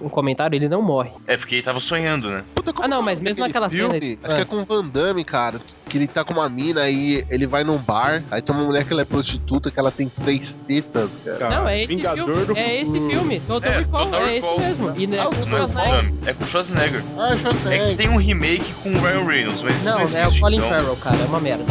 um 0.01 0.09
comentário, 0.09 0.55
ele 0.55 0.67
não 0.69 0.81
morre. 0.81 1.11
É 1.27 1.37
porque 1.37 1.55
ele 1.55 1.61
tava 1.63 1.79
sonhando, 1.79 2.29
né? 2.29 2.43
Puta, 2.55 2.71
Ah, 2.81 2.87
não, 2.87 2.99
é 2.99 3.01
mas 3.01 3.19
aquele 3.19 3.29
mesmo 3.29 3.45
naquela 3.45 3.69
cena, 3.69 3.81
filme, 3.81 3.97
ele- 3.97 4.19
Acho 4.23 4.33
que 4.35 4.39
é 4.39 4.43
Ah. 4.43 4.45
com 4.45 4.55
o 4.61 4.65
Van 4.65 4.87
Damme, 4.87 5.23
cara. 5.23 5.59
Que 5.89 5.97
ele 5.97 6.07
tá 6.07 6.23
com 6.23 6.33
uma 6.33 6.47
mina 6.47 6.81
aí, 6.81 7.25
ele 7.29 7.45
vai 7.45 7.63
num 7.65 7.77
bar, 7.77 8.23
aí 8.31 8.41
tem 8.41 8.55
uma 8.55 8.63
mulher 8.63 8.85
que 8.85 8.93
ela 8.93 9.01
é 9.01 9.05
prostituta, 9.05 9.69
que 9.69 9.77
ela 9.77 9.91
tem 9.91 10.07
três 10.07 10.55
tetas, 10.65 11.09
cara. 11.37 11.49
não, 11.59 11.67
é 11.67 11.79
esse 11.83 11.87
Vingador 11.95 12.25
filme. 12.25 12.45
do 12.45 12.57
É 12.57 12.81
esse 12.81 12.91
filme. 13.09 13.39
Total 13.41 13.71
É, 13.73 13.77
Recall. 13.79 14.05
Total 14.05 14.21
é 14.21 14.33
Recall. 14.35 14.55
esse 14.55 14.61
mesmo. 14.67 14.93
E 14.97 15.03
Ah, 15.03 15.07
Não 15.07 15.19
é 15.19 15.25
com 15.25 15.33
o 15.41 15.45
Schwarzenegger. 15.47 15.91
Van 15.91 15.91
Damme, 15.97 16.13
é 16.25 16.33
com 16.33 16.43
o 16.43 16.47
Schwarzenegger. 16.47 17.03
Ah, 17.17 17.71
É 17.73 17.89
que 17.89 17.95
tem 17.97 18.09
um 18.09 18.15
remake 18.17 18.73
com 18.81 18.89
o 18.89 18.99
Ryan 19.01 19.25
Reynolds, 19.25 19.63
mas 19.63 19.75
isso 19.75 19.85
Não, 19.85 19.93
não 19.95 20.01
é 20.01 20.03
existe. 20.05 20.37
o 20.37 20.41
Colin 20.41 20.57
então... 20.57 20.69
Farrell, 20.69 20.95
cara. 20.95 21.17
É 21.17 21.25
uma 21.25 21.39
merda. 21.41 21.65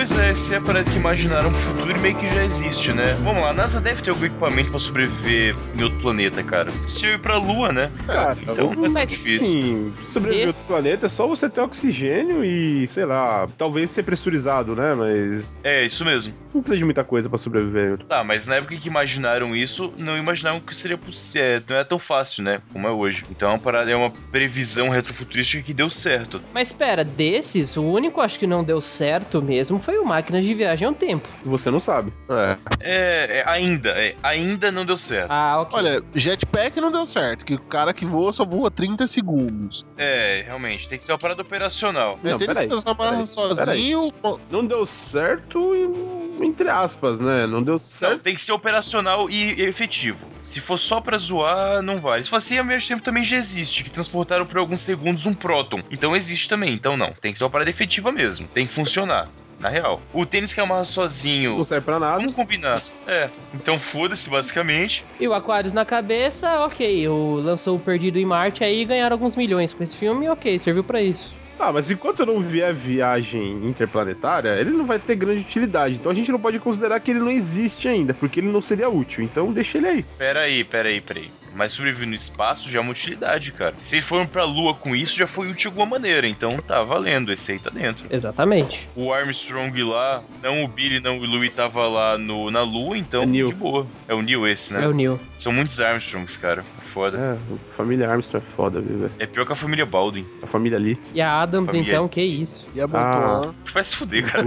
Pois 0.00 0.16
é, 0.16 0.30
essa 0.30 0.54
é 0.54 0.56
a 0.56 0.60
parada 0.62 0.90
que 0.90 0.96
imaginaram 0.96 1.50
pro 1.52 1.60
futuro 1.60 1.94
e 1.94 2.00
meio 2.00 2.16
que 2.16 2.26
já 2.26 2.42
existe, 2.42 2.90
né? 2.90 3.12
Vamos 3.22 3.42
lá, 3.42 3.50
a 3.50 3.52
NASA 3.52 3.82
deve 3.82 4.00
ter 4.02 4.08
algum 4.08 4.24
equipamento 4.24 4.70
pra 4.70 4.78
sobreviver 4.78 5.54
em 5.76 5.82
outro 5.82 5.98
planeta, 6.00 6.42
cara. 6.42 6.70
Se 6.86 7.04
eu 7.06 7.12
ir 7.16 7.18
pra 7.20 7.36
Lua, 7.36 7.70
né? 7.70 7.90
Cara, 8.06 8.34
Então 8.40 8.72
não 8.72 8.86
é 8.86 8.88
Mas, 8.88 9.10
difícil. 9.10 9.60
Sim, 9.60 9.92
sobreviver 10.02 10.48
Esse- 10.48 10.56
outro 10.56 10.62
planeta 10.66 11.04
é 11.04 11.08
só 11.10 11.26
você 11.26 11.50
ter 11.50 11.60
oxigênio 11.60 12.42
e, 12.42 12.86
sei 12.86 13.04
lá, 13.04 13.46
talvez 13.58 13.90
ser 13.90 14.02
pressurizado, 14.02 14.74
né? 14.74 14.94
Mas 14.94 15.58
É, 15.62 15.84
isso 15.84 16.02
mesmo. 16.02 16.32
não 16.54 16.62
precisa 16.62 16.78
de 16.78 16.84
muita 16.86 17.04
coisa 17.04 17.28
pra 17.28 17.36
sobreviver. 17.36 17.98
Tá, 18.08 18.24
mas 18.24 18.46
na 18.46 18.54
época 18.54 18.74
que 18.76 18.88
imaginaram 18.88 19.54
isso, 19.54 19.92
não 20.00 20.16
imaginavam 20.16 20.60
que 20.60 20.74
seria 20.74 20.96
possível. 20.96 21.46
É, 21.46 21.62
não 21.68 21.76
é 21.76 21.84
tão 21.84 21.98
fácil, 21.98 22.42
né? 22.42 22.62
Como 22.72 22.86
é 22.88 22.90
hoje. 22.90 23.26
Então 23.30 23.50
é 23.50 23.52
uma 23.52 23.58
parada, 23.58 23.90
é 23.90 23.94
uma 23.94 24.10
previsão 24.32 24.88
retrofuturística 24.88 25.62
que 25.62 25.74
deu 25.74 25.90
certo. 25.90 26.40
mas 26.54 26.68
espera, 26.68 27.04
desses, 27.04 27.76
o 27.76 27.82
único 27.82 28.22
acho 28.22 28.38
que 28.38 28.46
não 28.46 28.64
deu 28.64 28.80
certo 28.80 29.42
mesmo 29.42 29.78
foi 29.78 29.89
o 29.98 30.04
Máquinas 30.04 30.44
de 30.44 30.54
Viagem 30.54 30.86
ao 30.86 30.94
Tempo. 30.94 31.28
E 31.44 31.48
você 31.48 31.70
não 31.70 31.80
sabe. 31.80 32.12
É. 32.28 32.56
É, 32.80 33.38
é, 33.40 33.44
ainda, 33.50 33.90
é, 33.90 34.14
ainda 34.22 34.70
não 34.72 34.84
deu 34.84 34.96
certo. 34.96 35.30
Ah, 35.30 35.60
ok. 35.60 35.78
Olha, 35.78 36.02
jetpack 36.14 36.80
não 36.80 36.90
deu 36.90 37.06
certo, 37.06 37.44
que 37.44 37.54
o 37.54 37.58
cara 37.62 37.92
que 37.92 38.04
voa 38.04 38.32
só 38.32 38.44
voa 38.44 38.70
30 38.70 39.06
segundos. 39.08 39.84
É, 39.96 40.42
realmente, 40.46 40.88
tem 40.88 40.98
que 40.98 41.04
ser 41.04 41.12
uma 41.12 41.18
parada 41.18 41.42
operacional. 41.42 42.18
Não, 42.22 42.38
peraí, 42.38 42.68
peraí. 42.68 43.26
sozinho, 43.28 44.12
pô, 44.20 44.38
Não 44.50 44.66
deu 44.66 44.84
certo, 44.86 45.74
em- 45.74 46.44
entre 46.44 46.68
aspas, 46.70 47.20
né? 47.20 47.46
Não 47.46 47.62
deu 47.62 47.74
Não, 47.74 47.78
certo. 47.78 48.22
tem 48.22 48.34
que 48.34 48.40
ser 48.40 48.52
operacional 48.52 49.28
e 49.28 49.60
efetivo. 49.62 50.26
Se 50.42 50.60
for 50.60 50.78
só 50.78 51.00
pra 51.00 51.18
zoar, 51.18 51.82
não 51.82 51.98
vale. 52.00 52.22
Se 52.22 52.30
for 52.30 52.36
assim, 52.36 52.58
ao 52.58 52.64
mesmo 52.64 52.88
tempo 52.88 53.02
também 53.02 53.22
já 53.24 53.36
existe, 53.36 53.84
que 53.84 53.90
transportaram 53.90 54.46
por 54.46 54.56
alguns 54.58 54.80
segundos 54.80 55.26
um 55.26 55.34
próton. 55.34 55.82
Então 55.90 56.16
existe 56.16 56.48
também, 56.48 56.72
então 56.72 56.96
não. 56.96 57.12
Tem 57.20 57.30
que 57.32 57.38
ser 57.38 57.44
uma 57.44 57.50
parada 57.50 57.68
efetiva 57.70 58.10
mesmo. 58.10 58.48
Tem 58.48 58.66
que 58.66 58.72
funcionar. 58.72 59.28
Na 59.60 59.68
real. 59.68 60.00
O 60.12 60.24
tênis 60.24 60.54
que 60.54 60.60
amarra 60.60 60.84
sozinho. 60.84 61.56
Não 61.56 61.64
serve 61.64 61.84
pra 61.84 61.98
nada. 61.98 62.16
Vamos 62.16 62.32
combinar. 62.32 62.82
É. 63.06 63.28
Então 63.54 63.78
foda-se, 63.78 64.28
basicamente. 64.30 65.04
E 65.20 65.28
o 65.28 65.34
Aquarius 65.34 65.72
na 65.72 65.84
cabeça, 65.84 66.64
ok. 66.64 67.06
O 67.08 67.34
lançou 67.34 67.76
o 67.76 67.80
Perdido 67.80 68.18
em 68.18 68.24
Marte 68.24 68.64
aí 68.64 68.84
ganharam 68.84 69.14
alguns 69.14 69.36
milhões 69.36 69.74
com 69.74 69.82
esse 69.82 69.94
filme, 69.94 70.28
ok, 70.28 70.58
serviu 70.58 70.82
pra 70.82 71.02
isso. 71.02 71.34
Tá, 71.58 71.70
mas 71.70 71.90
enquanto 71.90 72.24
não 72.24 72.40
vier 72.40 72.72
viagem 72.72 73.66
interplanetária, 73.66 74.58
ele 74.58 74.70
não 74.70 74.86
vai 74.86 74.98
ter 74.98 75.14
grande 75.14 75.42
utilidade. 75.42 75.96
Então 75.96 76.10
a 76.10 76.14
gente 76.14 76.32
não 76.32 76.40
pode 76.40 76.58
considerar 76.58 76.98
que 77.00 77.10
ele 77.10 77.20
não 77.20 77.30
existe 77.30 77.86
ainda, 77.86 78.14
porque 78.14 78.40
ele 78.40 78.50
não 78.50 78.62
seria 78.62 78.88
útil. 78.88 79.22
Então 79.22 79.52
deixa 79.52 79.76
ele 79.76 79.86
aí. 79.86 80.02
Pera 80.16 80.40
aí, 80.40 80.64
pera 80.64 80.88
aí, 80.88 81.02
pera 81.02 81.20
aí. 81.20 81.30
Mas 81.54 81.72
sobreviver 81.72 82.06
no 82.08 82.14
espaço 82.14 82.70
já 82.70 82.78
é 82.78 82.82
uma 82.82 82.92
utilidade, 82.92 83.52
cara. 83.52 83.74
Se 83.80 83.96
eles 83.96 84.06
foram 84.06 84.26
pra 84.26 84.44
lua 84.44 84.74
com 84.74 84.94
isso, 84.94 85.16
já 85.18 85.26
foi 85.26 85.46
útil 85.48 85.56
de 85.60 85.66
alguma 85.68 85.86
maneira. 85.86 86.26
Então 86.26 86.50
tá 86.58 86.82
valendo, 86.82 87.32
esse 87.32 87.52
aí 87.52 87.58
tá 87.58 87.70
dentro. 87.70 88.06
Exatamente. 88.10 88.88
O 88.96 89.12
Armstrong 89.12 89.82
lá, 89.82 90.22
não 90.42 90.62
o 90.64 90.68
Billy, 90.68 91.00
não 91.00 91.18
o 91.18 91.24
Louis 91.26 91.50
tava 91.50 91.86
lá 91.88 92.16
no, 92.16 92.50
na 92.50 92.62
lua, 92.62 92.96
então 92.96 93.22
É 93.22 93.26
Neil. 93.26 93.48
de 93.48 93.54
boa. 93.54 93.86
É 94.08 94.14
o 94.14 94.22
Neil 94.22 94.46
esse, 94.46 94.72
né? 94.72 94.84
É 94.84 94.88
o 94.88 94.92
Neil. 94.92 95.18
São 95.34 95.52
muitos 95.52 95.80
Armstrongs, 95.80 96.36
cara. 96.36 96.62
É 96.80 96.84
Foda. 96.84 97.18
É, 97.18 97.32
a 97.72 97.74
família 97.74 98.08
Armstrong 98.10 98.44
é 98.44 98.50
foda, 98.50 98.80
viu, 98.80 98.98
velho? 99.00 99.12
É 99.18 99.26
pior 99.26 99.44
que 99.46 99.52
a 99.52 99.54
família 99.56 99.86
Baldwin. 99.86 100.26
A 100.42 100.46
família 100.46 100.76
ali. 100.78 100.98
E 101.14 101.20
a 101.20 101.40
Adams, 101.42 101.66
Família. 101.70 101.88
então, 101.92 102.08
que 102.08 102.20
isso. 102.22 102.66
E 102.74 102.80
a 102.80 102.84
Ah. 102.84 102.86
Bolton 102.86 103.54
Vai 103.72 103.84
se 103.84 103.96
fuder, 103.96 104.24
cara. 104.30 104.44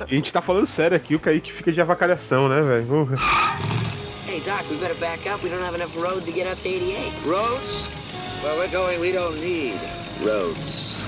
A 0.00 0.06
gente 0.06 0.32
tá 0.32 0.40
falando 0.40 0.64
sério 0.66 0.96
aqui, 0.96 1.14
o 1.14 1.20
Kaique 1.20 1.52
fica 1.52 1.70
de 1.72 1.80
avacalhação, 1.80 2.48
né, 2.48 2.62
velho? 2.62 3.08
Doc, 4.44 4.68
we 4.68 4.76
better 4.76 4.94
back 4.96 5.24
up. 5.28 5.40
We 5.44 5.50
don't 5.50 5.62
have 5.62 5.76
enough 5.76 5.96
road 5.96 6.24
to 6.24 6.32
get 6.32 6.48
up 6.48 6.58
to 6.62 6.68
88. 6.68 7.12
Roads? 7.24 7.86
Where 8.42 8.56
we're 8.56 8.72
going, 8.72 8.98
we 9.00 9.12
don't 9.12 9.40
need 9.40 9.78
roads. 10.20 10.98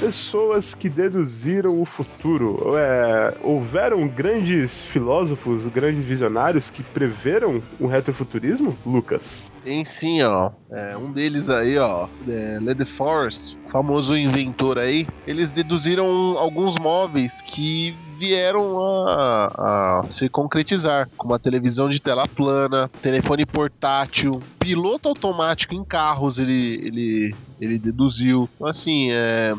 Pessoas 0.00 0.74
que 0.74 0.88
deduziram 0.88 1.80
o 1.80 1.84
futuro. 1.84 2.76
É, 2.76 3.36
houveram 3.44 4.08
grandes 4.08 4.82
filósofos, 4.82 5.68
grandes 5.68 6.02
visionários 6.02 6.68
que 6.68 6.82
preveram 6.82 7.62
o 7.78 7.86
retrofuturismo, 7.86 8.76
Lucas? 8.84 9.52
Tem 9.62 9.84
sim, 10.00 10.22
ó. 10.22 10.50
É, 10.72 10.96
um 10.96 11.12
deles 11.12 11.48
aí, 11.48 11.78
ó, 11.78 12.08
é, 12.26 12.58
Lady 12.60 12.86
Forest, 12.96 13.56
famoso 13.70 14.16
inventor 14.16 14.78
aí, 14.78 15.06
eles 15.28 15.48
deduziram 15.50 16.06
alguns 16.38 16.74
móveis 16.80 17.30
que 17.54 17.94
vieram 18.20 18.78
a, 19.08 20.02
a 20.02 20.12
se 20.12 20.28
concretizar, 20.28 21.08
como 21.16 21.32
a 21.32 21.38
televisão 21.38 21.88
de 21.88 21.98
tela 21.98 22.28
plana, 22.28 22.90
telefone 23.00 23.46
portátil, 23.46 24.42
piloto 24.58 25.08
automático 25.08 25.74
em 25.74 25.82
carros, 25.82 26.36
ele, 26.36 26.74
ele, 26.84 27.34
ele 27.60 27.78
deduziu. 27.78 28.48
Então, 28.56 28.66
Assim, 28.68 29.08
é. 29.10 29.52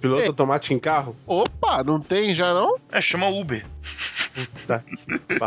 Piloto 0.00 0.22
Ei. 0.22 0.28
automático 0.28 0.74
em 0.74 0.78
carro? 0.78 1.16
Opa, 1.26 1.82
não 1.82 2.00
tem 2.00 2.34
já 2.34 2.52
não? 2.52 2.76
É, 2.90 3.00
chama 3.00 3.28
Uber. 3.28 3.64
Tá. 4.66 4.82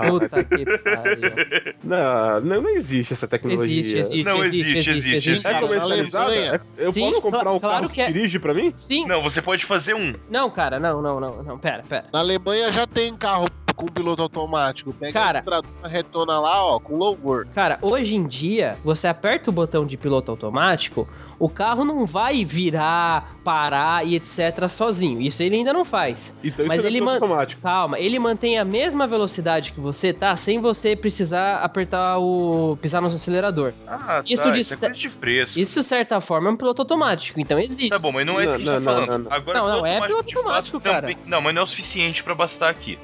Puta 0.08 0.44
que 0.46 0.64
pariu. 0.80 1.76
Não, 1.84 2.42
não, 2.42 2.62
não 2.62 2.70
existe 2.70 3.12
essa 3.14 3.28
tecnologia. 3.28 3.80
Existe, 3.80 3.98
existe, 3.98 4.24
Não, 4.24 4.44
existe, 4.44 4.72
existe, 4.72 4.90
existe, 4.90 5.30
existe. 5.30 5.48
É 5.48 5.52
existe. 5.52 5.68
comercializada? 5.68 6.26
Alemanha. 6.26 6.62
É- 6.78 6.86
Eu 6.86 6.92
Sim, 6.94 7.02
posso 7.02 7.22
comprar 7.22 7.52
um 7.52 7.60
claro 7.60 7.76
carro 7.82 7.90
que 7.90 7.96
que, 7.96 8.02
é. 8.02 8.08
dirige 8.08 8.40
pra 8.40 8.54
mim? 8.54 8.72
Sim. 8.78 9.06
Não, 9.06 9.22
você 9.22 9.42
pode 9.42 9.66
fazer 9.66 9.94
um. 9.94 10.14
Não, 10.30 10.50
cara, 10.50 10.80
não, 10.80 11.02
não, 11.02 11.20
não, 11.20 11.44
não. 11.44 11.58
Pera, 11.60 11.84
pera. 11.88 12.06
Na 12.14 12.20
Alemanha 12.20 12.72
já 12.72 12.88
tem 12.88 13.14
carro 13.18 13.50
com 13.76 13.88
piloto 13.88 14.22
automático. 14.22 14.94
Pega 14.94 15.12
Cara. 15.14 15.44
a 15.84 15.88
retona 15.88 16.40
lá, 16.40 16.64
ó, 16.66 16.80
com 16.80 16.96
louvor. 16.96 17.46
Cara, 17.54 17.78
hoje 17.82 18.16
em 18.16 18.26
dia, 18.26 18.78
você 18.84 19.08
aperta 19.08 19.50
o 19.50 19.54
botão 19.54 19.86
de 19.86 19.98
piloto 19.98 20.32
automático, 20.32 21.08
o 21.40 21.48
carro 21.50 21.86
não 21.86 22.06
vai 22.06 22.44
virar, 22.44 23.36
parar 23.44 24.06
e 24.06 24.16
etc. 24.16 24.68
sozinho. 24.70 25.22
Isso 25.22 25.44
ele 25.44 25.56
ainda 25.58 25.72
não 25.72 25.86
faz. 25.86 26.34
Então 26.44 26.66
isso 26.66 26.76
Mas 26.76 26.84
é 26.84 26.88
ele 26.88 27.00
piloto 27.00 27.06
man- 27.06 27.14
automático. 27.28 27.62
Calma, 27.62 28.00
ele 28.00 28.18
mantém 28.20 28.58
a 28.58 28.66
mesma 28.66 29.06
velocidade 29.08 29.72
que 29.72 29.80
você 29.80 30.12
tá, 30.14 30.36
sem 30.36 30.60
você 30.60 30.96
precisar 30.96 31.58
apertar 31.58 32.18
o. 32.20 32.78
pisar 32.82 33.02
no 33.02 33.08
acelerador. 33.08 33.74
Ah, 33.88 34.22
Isso 34.26 34.44
tá. 34.44 34.50
de 34.52 34.60
Isso 34.60 34.86
é 34.86 34.90
de 34.90 35.10
fresco. 35.10 35.60
Isso, 35.60 35.80
de 35.80 35.86
certa 35.86 36.20
forma, 36.20 36.50
é 36.50 36.52
um 36.54 36.58
piloto 36.58 36.82
automático, 36.82 37.40
então 37.40 37.60
existe. 37.60 37.90
Tá 37.90 38.00
bom, 38.00 38.12
mas 38.12 38.26
não 38.26 38.40
é 38.40 38.46
isso 38.46 38.58
que 38.58 38.64
a 38.68 38.74
gente 38.74 38.84
tá 38.84 38.92
falando. 38.92 39.08
não, 39.10 39.18
não. 39.20 39.32
Agora, 39.34 39.60
Não, 39.60 39.68
não, 39.68 39.74
piloto 39.82 39.88
é 39.88 39.94
automático 39.98 40.08
piloto 40.08 40.34
fato 40.34 40.38
automático, 40.48 40.80
cara. 40.82 41.02
também. 41.02 41.18
Não, 41.26 41.42
mas 41.42 41.54
não 41.54 41.60
é 41.62 41.64
o 41.64 41.68
suficiente 41.68 42.24
pra 42.24 42.34
bastar 42.36 42.70
aqui. 42.70 42.98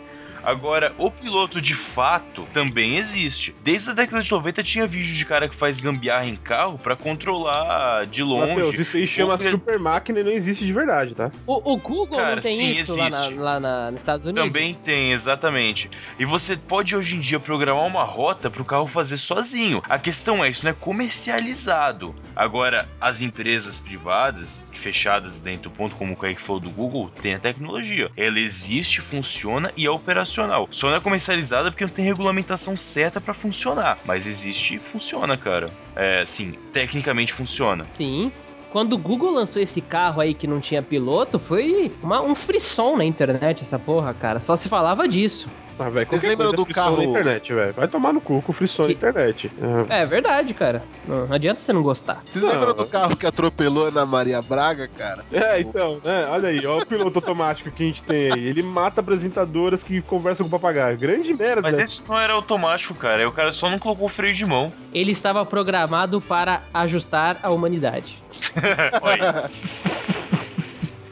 Agora, 0.44 0.94
o 0.98 1.10
piloto 1.10 1.62
de 1.62 1.74
fato 1.74 2.48
também 2.54 2.98
existe. 2.98 3.56
Desde 3.64 3.92
a 3.92 3.94
década 3.94 4.22
de 4.22 4.32
90 4.32 4.62
tinha 4.64 4.86
vídeo 4.86 5.14
de 5.14 5.26
cara 5.26 5.48
que 5.48 5.56
faz 5.56 5.80
gambiarra 5.82 6.26
em 6.26 6.36
carro 6.36 6.78
pra 6.78 6.96
controlar 6.96 8.06
de 8.06 8.22
longe. 8.24 8.50
Matheus, 8.50 8.78
isso 8.80 8.98
aí 8.98 9.08
chama 9.08 9.34
Ou 9.34 9.40
ele- 9.40 9.52
super 9.52 9.80
máquina 9.80 10.20
e 10.20 10.24
não 10.24 10.32
existe 10.32 10.66
de 10.66 10.74
verdade, 10.74 11.16
tá? 11.16 11.32
O, 11.48 11.74
o 11.74 11.78
Google 11.78 12.18
Cara, 12.18 12.36
não 12.36 12.42
tem 12.42 12.56
sim, 12.56 12.72
isso 12.72 12.96
lá, 12.98 13.10
na, 13.10 13.18
existe. 13.18 13.34
lá 13.36 13.60
na- 13.60 13.92
nos 13.92 14.00
Estados 14.02 14.26
Unidos? 14.26 14.44
Também 14.44 14.74
tem, 14.74 15.12
exatamente. 15.14 15.90
E 16.20 16.26
você 16.26 16.56
pode 16.58 16.96
hoje 16.96 17.16
em 17.16 17.20
dia 17.20 17.40
programar 17.40 17.86
uma 17.86 18.04
rota 18.04 18.50
pro 18.50 18.66
carro 18.66 18.88
fazer 18.88 19.18
sozinho. 19.18 19.82
A 19.88 19.98
questão 19.98 20.44
é, 20.44 20.50
isso 20.50 20.64
não 20.66 20.72
é 20.72 20.74
comercializado. 20.74 22.14
Agora, 22.36 22.88
as 23.00 23.22
empresas 23.22 23.80
privadas, 23.80 24.70
fechadas 24.74 25.40
dentro 25.42 25.70
do 25.70 25.72
ponto, 25.72 25.96
como 25.96 26.14
o 26.14 26.18
Kaique 26.18 26.42
falou 26.42 26.60
do 26.60 26.70
Google, 26.70 27.10
tem 27.22 27.34
a 27.36 27.40
tecnologia. 27.40 28.12
Ela 28.18 28.40
existe, 28.40 29.02
funciona 29.02 29.72
e 29.78 29.86
é 29.86 29.90
operacional. 29.90 30.33
Só 30.72 30.90
não 30.90 30.96
é 30.96 31.00
comercializada 31.00 31.70
porque 31.72 31.84
não 31.86 31.92
tem 31.92 32.06
regulamentação 32.06 32.76
certa 32.78 33.20
pra 33.22 33.34
funcionar. 33.34 34.00
Mas 34.06 34.26
existe 34.28 34.76
e 34.76 34.80
funciona, 34.80 35.38
cara. 35.38 35.70
É, 35.96 36.24
sim, 36.26 36.54
tecnicamente 36.72 37.32
funciona. 37.34 37.86
Sim. 37.92 38.32
Quando 38.72 38.94
o 38.94 38.98
Google 38.98 39.32
lançou 39.32 39.62
esse 39.62 39.80
carro 39.82 40.20
aí 40.20 40.34
que 40.34 40.48
não 40.48 40.60
tinha 40.60 40.82
piloto, 40.82 41.38
foi 41.38 41.92
uma- 42.02 42.22
um 42.22 42.34
frisson 42.34 42.98
na 42.98 43.06
internet 43.06 43.62
essa 43.62 43.78
porra, 43.78 44.14
cara. 44.16 44.40
Só 44.40 44.56
se 44.56 44.68
falava 44.68 45.08
disso. 45.08 45.48
Ah, 45.80 45.90
velho, 45.90 46.06
qualquer 46.08 46.28
lembram 46.30 46.48
coisa 46.48 46.56
é 46.56 46.58
do 46.58 46.66
frisson 46.66 46.82
carro- 46.84 46.98
na 46.98 47.04
internet, 47.04 47.54
velho. 47.54 47.74
Vai 47.74 47.88
tomar 47.88 48.14
no 48.14 48.22
cu 48.22 48.42
com 48.42 48.54
na 48.54 48.88
Que- 48.88 48.94
internet. 48.94 49.52
É. 49.90 50.02
É 50.04 50.06
verdade, 50.06 50.54
cara. 50.54 50.84
Não 51.08 51.32
adianta 51.34 51.62
você 51.62 51.74
não 51.74 51.82
gostar. 51.82 52.22
Vocês 52.32 52.44
Não. 52.44 52.52
lembram 52.52 52.74
do 52.76 52.86
carro 52.86 53.16
que 53.18 53.26
atropelou 53.26 53.92
na 53.92 54.06
Maria 54.06 54.42
Braga, 54.42 54.88
cara? 54.88 55.26
É, 55.32 55.60
então, 55.60 56.00
né? 56.04 56.28
Olha 56.30 56.50
aí, 56.50 56.66
ó 56.66 56.78
o 56.80 56.86
piloto 56.86 57.20
automático 57.20 57.72
que 57.72 57.84
a 57.84 57.86
gente 57.88 58.04
tem 58.04 58.32
aí. 58.32 58.48
Ele 58.48 58.62
mata 58.62 59.02
apresentadoras 59.02 59.84
que 59.84 60.02
conversam 60.02 60.48
com 60.48 60.56
o 60.56 60.60
papagaio. 60.60 60.98
Grande 60.98 61.34
merda. 61.34 61.62
Mas 61.62 61.80
esse 61.80 62.02
não 62.08 62.20
era 62.20 62.34
automático, 62.34 62.94
cara. 62.94 63.28
O 63.28 63.32
cara 63.32 63.52
só 63.52 63.70
não 63.70 63.80
colocou 63.80 64.06
o 64.06 64.10
freio 64.10 64.34
de 64.34 64.46
mão. 64.46 64.72
Ele 64.94 65.12
estava 65.12 65.46
programado 65.46 66.22
para 66.22 66.62
ajustar 66.74 67.40
a 67.42 67.50
humanidade. 67.50 68.22
Olha. 69.02 69.44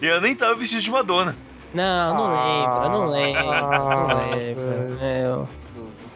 e 0.02 0.08
ela 0.08 0.22
nem 0.22 0.36
tava 0.36 0.56
vestida 0.56 0.82
de 0.82 0.92
Madonna. 0.92 1.36
Não, 1.74 2.16
não 2.16 2.26
Ah, 2.26 2.88
lembro, 2.88 3.00
não 3.00 3.10
lembro. 3.10 3.50
ah, 3.50 4.08
não 4.08 4.36
lembro. 4.36 4.64
É, 5.02 5.22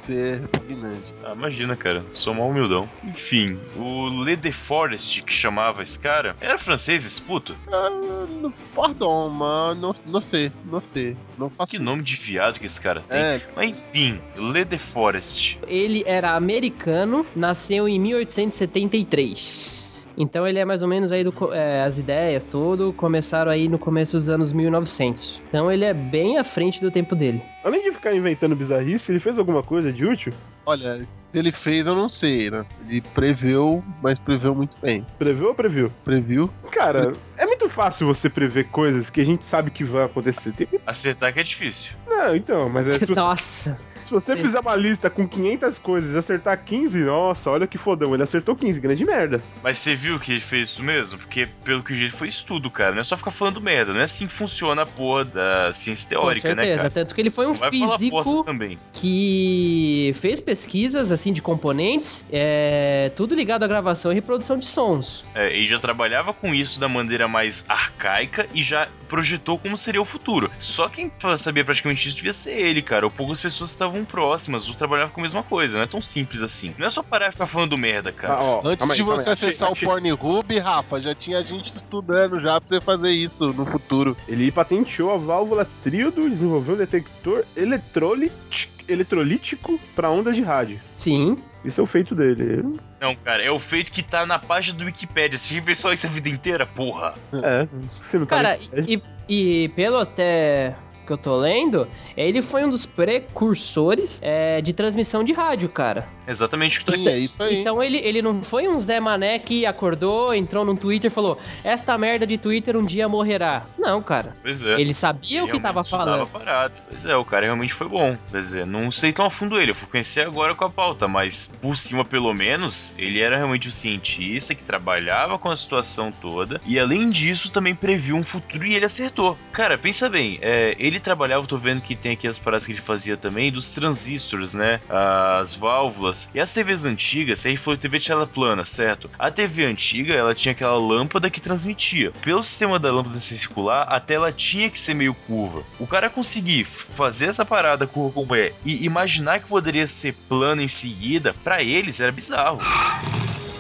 é 0.08 0.36
repugnante. 0.41 1.13
Ah, 1.24 1.34
imagina, 1.34 1.76
cara. 1.76 2.04
Sou 2.12 2.34
mal 2.34 2.48
humildão. 2.48 2.88
Enfim, 3.04 3.60
o 3.76 4.08
Le 4.24 4.36
De 4.36 4.52
Forest, 4.52 5.24
que 5.24 5.34
chamava 5.34 5.82
esse 5.82 5.98
cara, 6.00 6.36
era 6.39 6.58
francês 6.60 7.04
esse 7.06 7.20
puto? 7.22 7.56
Ah, 7.72 7.89
não- 7.89 8.54
pardon, 8.76 9.30
mas 9.30 9.78
não, 9.78 9.96
não 10.06 10.22
sei, 10.22 10.52
não 10.65 10.82
sei. 10.94 11.18
Não 11.38 11.50
faço 11.50 11.72
Que 11.72 11.80
nome 11.80 12.04
de 12.04 12.15
viado 12.15 12.60
que 12.60 12.65
esse 12.68 12.80
cara 12.80 13.02
tem. 13.02 13.20
É, 13.20 13.41
Mas 13.56 13.96
enfim, 13.96 14.22
Le 14.38 14.63
De 14.65 14.78
Forest. 14.78 15.60
Ele 15.68 16.04
era 16.06 16.36
americano, 16.36 17.26
nasceu 17.36 17.88
em 17.89 18.00
1873. 18.00 19.85
Então 20.17 20.47
ele 20.47 20.60
é 20.60 20.65
mais 20.65 20.82
ou 20.82 20.88
menos 20.88 21.12
aí 21.12 21.23
do 21.23 21.32
co- 21.32 21.54
é, 21.54 21.84
as 21.84 21.99
ideias 21.99 22.45
tudo 22.45 22.93
começaram 22.93 23.51
aí 23.51 23.67
no 23.67 23.78
começo 23.78 24.15
dos 24.17 24.30
anos 24.30 24.54
1900. 24.54 25.41
Então 25.49 25.71
ele 25.71 25.86
é 25.86 25.93
bem 25.93 26.38
à 26.38 26.43
frente 26.43 26.80
do 26.82 26.89
tempo 26.91 27.15
dele. 27.15 27.41
Além 27.63 27.82
de 27.82 27.91
ficar 27.91 28.13
inventando 28.13 28.56
bizarrice, 28.56 29.12
ele 29.12 29.19
fez 29.19 29.38
alguma 29.39 29.62
coisa 29.63 29.91
de 29.91 30.06
útil? 30.06 30.34
olha, 30.67 30.97
se 31.32 31.38
ele 31.38 31.51
fez, 31.51 31.86
eu 31.86 31.93
não 31.95 32.10
sei, 32.10 32.49
né? 32.49 32.65
Ele 32.88 32.99
preveu, 33.13 33.84
mas 34.01 34.17
preveu 34.17 34.56
muito 34.56 34.75
bem. 34.82 35.06
Previu 35.19 35.49
ou 35.49 35.54
previu? 35.56 35.91
Previu? 36.04 36.49
Cara, 36.71 37.13
é 37.38 37.45
muito 37.45 37.69
fácil 37.69 38.08
você 38.08 38.30
prever 38.30 38.63
coisas 38.69 39.10
que 39.12 39.21
a 39.21 39.25
gente 39.25 39.45
sabe 39.45 39.69
que 39.69 39.84
vão 39.84 40.04
acontecer. 40.06 40.54
Tem... 40.54 40.67
Acertar 40.88 41.32
que 41.34 41.39
é 41.39 41.43
difícil. 41.43 41.93
Não, 42.08 42.36
então, 42.36 42.67
mas 42.69 42.88
é, 42.88 42.93
Nossa. 43.15 43.78
Se 44.06 44.12
você 44.12 44.38
fizer 44.38 44.60
uma 44.60 44.76
lista 44.76 45.10
com 45.10 45.28
500 45.28 45.80
coisas 45.80 46.13
e 46.13 46.18
acertar 46.18 46.63
15, 46.63 47.00
nossa, 47.02 47.50
olha 47.50 47.65
que 47.65 47.78
fodão. 47.78 48.13
Ele 48.13 48.24
acertou 48.24 48.56
15, 48.56 48.80
grande 48.80 49.04
merda. 49.04 49.41
Mas 49.63 49.80
você 49.80 49.96
viu 49.96 50.20
que 50.20 50.32
ele 50.34 50.39
fez 50.39 50.70
isso 50.70 50.84
mesmo? 50.84 51.18
Porque, 51.18 51.48
pelo 51.63 51.82
que 51.82 51.91
o 51.91 51.96
jeito 51.96 52.15
foi 52.15 52.28
estudo, 52.28 52.70
cara. 52.70 52.91
Não 52.91 53.02
é 53.02 53.04
só 53.04 53.18
ficar 53.18 53.32
falando 53.32 53.60
merda. 53.60 53.94
Não 53.94 54.00
é 54.00 54.04
assim 54.04 54.28
que 54.28 54.34
funciona 54.34 54.84
a 54.84 54.86
porra 54.86 55.26
da 55.26 55.74
ciência 55.74 56.10
teórica, 56.10 56.50
com 56.50 56.56
né, 56.56 56.63
certeza. 56.63 56.82
cara? 56.82 56.91
Tanto 56.91 57.15
que 57.15 57.22
ele 57.22 57.32
foi 57.32 57.48
um 57.48 57.54
Vai 57.54 57.72
físico 57.72 58.44
também. 58.44 58.78
que 58.94 60.13
fez 60.20 60.39
pesquisas 60.39 61.12
assim 61.12 61.34
de 61.34 61.41
componentes, 61.41 62.24
é, 62.32 63.12
tudo 63.15 63.34
ligado 63.34 63.63
à 63.63 63.68
gravação 63.68 64.12
e 64.12 64.15
reprodução 64.15 64.58
de 64.58 64.65
sons. 64.65 65.26
É, 65.34 65.56
ele 65.56 65.65
já 65.65 65.80
trabalhava 65.80 66.32
com 66.32 66.54
isso 66.54 66.80
da 66.80 66.88
maneira 66.88 67.28
mais 67.28 67.65
arcaica 67.68 68.46
e 68.54 68.62
já 68.62 68.88
projetou 69.08 69.58
como 69.58 69.76
seria 69.78 70.02
o 70.02 70.06
futuro. 70.06 70.50
Só 70.60 70.88
quem 70.89 71.12
sabia 71.38 71.63
praticamente 71.65 72.08
isso 72.08 72.18
devia 72.18 72.34
ser 72.34 72.52
ele, 72.52 72.82
cara. 72.82 73.06
Ou 73.06 73.12
poucas 73.12 73.39
pessoas 73.39 73.70
estavam 73.70 74.04
próximas, 74.06 74.68
ou 74.68 74.76
trabalhavam 74.76 75.13
com 75.13 75.22
a 75.22 75.24
mesma 75.24 75.44
coisa. 75.44 75.78
Não 75.78 75.84
é 75.84 75.88
tão 75.88 76.02
simples 76.02 76.41
assim. 76.41 76.74
Não 76.78 76.88
é 76.88 76.89
só 76.89 77.02
parar 77.04 77.30
e 77.30 77.32
ficar 77.32 77.46
falando 77.46 77.78
merda, 77.78 78.12
cara. 78.12 78.34
Ah, 78.36 78.44
ó, 78.44 78.62
Antes 78.68 78.89
aí, 78.89 78.98
de 78.98 79.04
você 79.04 79.30
acessar 79.30 79.72
achei- 79.72 79.88
o 79.88 79.91
Pornhub, 79.91 80.60
Rafa, 80.60 81.02
já 81.02 81.13
tinha 81.15 81.44
gente 81.44 81.72
estudando 81.76 82.39
já 82.41 82.60
pra 82.60 82.68
você 82.70 82.82
fazer 82.82 83.12
isso 83.12 83.54
no 83.54 83.65
futuro. 83.65 84.15
Ele 84.28 84.52
patenteou 84.52 85.13
a 85.13 85.18
válvula 85.18 85.68
tríodo 85.84 86.28
e 86.28 86.30
desenvolveu 86.32 86.76
um 86.76 86.78
detector 86.78 87.44
eletrolít- 87.56 88.70
eletrolítico 88.88 89.80
para 89.96 90.10
ondas 90.12 90.36
de 90.36 90.41
rádio. 90.41 90.80
Sim. 90.98 91.38
Isso 91.65 91.82
é 91.82 91.84
o 91.84 91.88
feito 91.88 92.13
dele. 92.13 92.63
Não, 93.01 93.15
cara, 93.15 93.41
é 93.41 93.49
o 93.49 93.58
feito 93.58 93.91
que 93.91 94.04
tá 94.04 94.25
na 94.25 94.38
página 94.38 94.78
do 94.78 94.86
Wikipedia. 94.86 95.38
Você 95.38 95.60
vê 95.60 95.73
só 95.73 95.91
isso 95.91 96.06
a 96.06 96.10
vida 96.10 96.30
inteira, 96.30 96.65
porra. 96.65 97.15
É, 97.34 97.67
você 98.01 98.19
não 98.19 98.25
tá 98.28 98.36
Cara, 98.36 98.60
e, 98.88 99.01
e 99.28 99.69
pelo 99.69 99.97
até 99.97 100.75
que 101.06 101.13
eu 101.13 101.18
tô 101.18 101.38
lendo, 101.38 101.88
ele 102.18 102.41
foi 102.41 102.63
um 102.65 102.70
dos 102.70 102.86
precursores 102.86 104.20
é, 104.22 104.62
de 104.62 104.74
transmissão 104.74 105.24
de 105.24 105.32
rádio, 105.32 105.70
cara. 105.70 106.08
Exatamente 106.28 106.78
o 106.78 106.80
que 106.80 106.86
tu 106.86 106.96
Sim, 106.96 107.08
é 107.08 107.20
isso 107.20 107.41
aí. 107.41 107.62
Então 107.62 107.82
ele, 107.82 107.98
ele 107.98 108.22
não 108.22 108.41
foi 108.41 108.68
um 108.68 108.78
Zé 108.80 109.00
Mané 109.00 109.39
que 109.39 109.65
acordou, 109.65 110.34
entrou 110.34 110.65
no 110.65 110.76
Twitter 110.76 111.12
e 111.12 111.13
falou: 111.13 111.38
Esta 111.63 111.98
merda 111.98 112.26
de 112.26 112.38
Twitter 112.38 112.76
um 112.76 112.86
dia 112.86 113.08
morrerá. 113.08 113.65
Não, 113.78 114.02
cara. 114.02 114.36
Pois 114.41 114.65
é. 114.65 114.80
Ele 114.80 114.94
sabia 114.94 115.44
o 115.44 115.48
que 115.48 115.60
tava 115.60 115.84
falando. 115.84 116.24
a 116.24 116.26
parada. 116.26 116.74
Pois 116.89 117.06
é, 117.06 117.15
o 117.15 117.26
cara 117.26 117.46
realmente 117.46 117.74
foi 117.74 117.88
bom. 117.88 118.18
Quer 118.32 118.38
dizer, 118.38 118.65
não 118.65 118.89
sei 118.89 119.13
tão 119.13 119.26
a 119.26 119.30
fundo 119.30 119.60
ele, 119.60 119.72
eu 119.72 119.76
fui 119.76 119.88
conhecer 119.88 120.22
agora 120.22 120.56
com 120.56 120.65
a 120.65 120.70
pauta, 120.70 121.08
mas 121.08 121.54
por 121.62 121.76
cima, 121.78 122.04
pelo 122.04 122.34
menos, 122.34 122.96
ele 122.98 123.20
era 123.20 123.38
realmente 123.38 123.68
um 123.68 123.72
cientista 123.72 124.56
que 124.56 124.63
trabalhava 124.63 125.38
com 125.38 125.50
a 125.50 125.56
situação 125.56 126.12
toda 126.12 126.60
e, 126.65 126.80
além 126.80 127.10
disso, 127.10 127.52
também 127.52 127.76
previu 127.76 128.15
um 128.15 128.24
futuro 128.24 128.65
e 128.65 128.76
ele 128.76 128.86
acertou. 128.86 129.38
Cara, 129.52 129.78
pensa 129.78 130.10
bem, 130.10 130.39
é, 130.41 130.76
ele 130.80 130.94
trabalhava, 130.99 131.43
eu 131.43 131.47
tô 131.47 131.58
vendo 131.58 131.81
que 131.81 131.95
tem 131.95 132.13
aqui 132.13 132.27
as 132.27 132.39
paradas 132.39 132.65
que 132.65 132.71
ele 132.71 132.81
fazia 132.81 133.17
também, 133.17 133.51
dos 133.51 133.73
transistores, 133.73 134.53
né? 134.53 134.79
As 134.89 135.55
válvulas. 135.55 136.29
E 136.34 136.39
as 136.39 136.53
TVs 136.53 136.86
antigas, 136.86 137.45
aí 137.45 137.58
foi 137.58 137.77
TV 137.77 137.99
tela 137.99 138.27
plana, 138.27 138.63
certo? 138.63 139.10
A 139.17 139.31
TV 139.31 139.65
antiga, 139.65 140.13
ela 140.13 140.34
tinha 140.34 140.51
aquela 140.51 140.77
lâmpada 140.77 141.29
que 141.29 141.41
transmitia. 141.41 142.12
Pelo 142.21 142.43
sistema 142.43 142.79
da 142.79 142.91
lâmpada 142.91 143.19
ser 143.19 143.38
circular, 143.38 143.84
a 143.84 143.99
tela 143.99 144.31
tinha 144.31 144.69
que 144.69 144.77
ser 144.77 144.93
meio 144.93 145.13
curva. 145.13 145.63
O 145.79 145.88
cara 145.88 146.10
conseguir 146.10 146.65
fazer 146.65 147.27
essa 147.27 147.45
parada 147.45 147.88
curva 147.88 148.13
como 148.13 148.36
é 148.36 148.51
e 148.63 148.86
imaginar 148.86 149.39
que 149.39 149.47
poderia 149.47 149.88
ser 149.88 150.13
plana 150.27 150.63
em 150.63 150.67
seguida, 150.67 151.34
pra 151.43 151.62
eles 151.62 151.99
era 151.99 152.12
bizarro. 152.12 152.60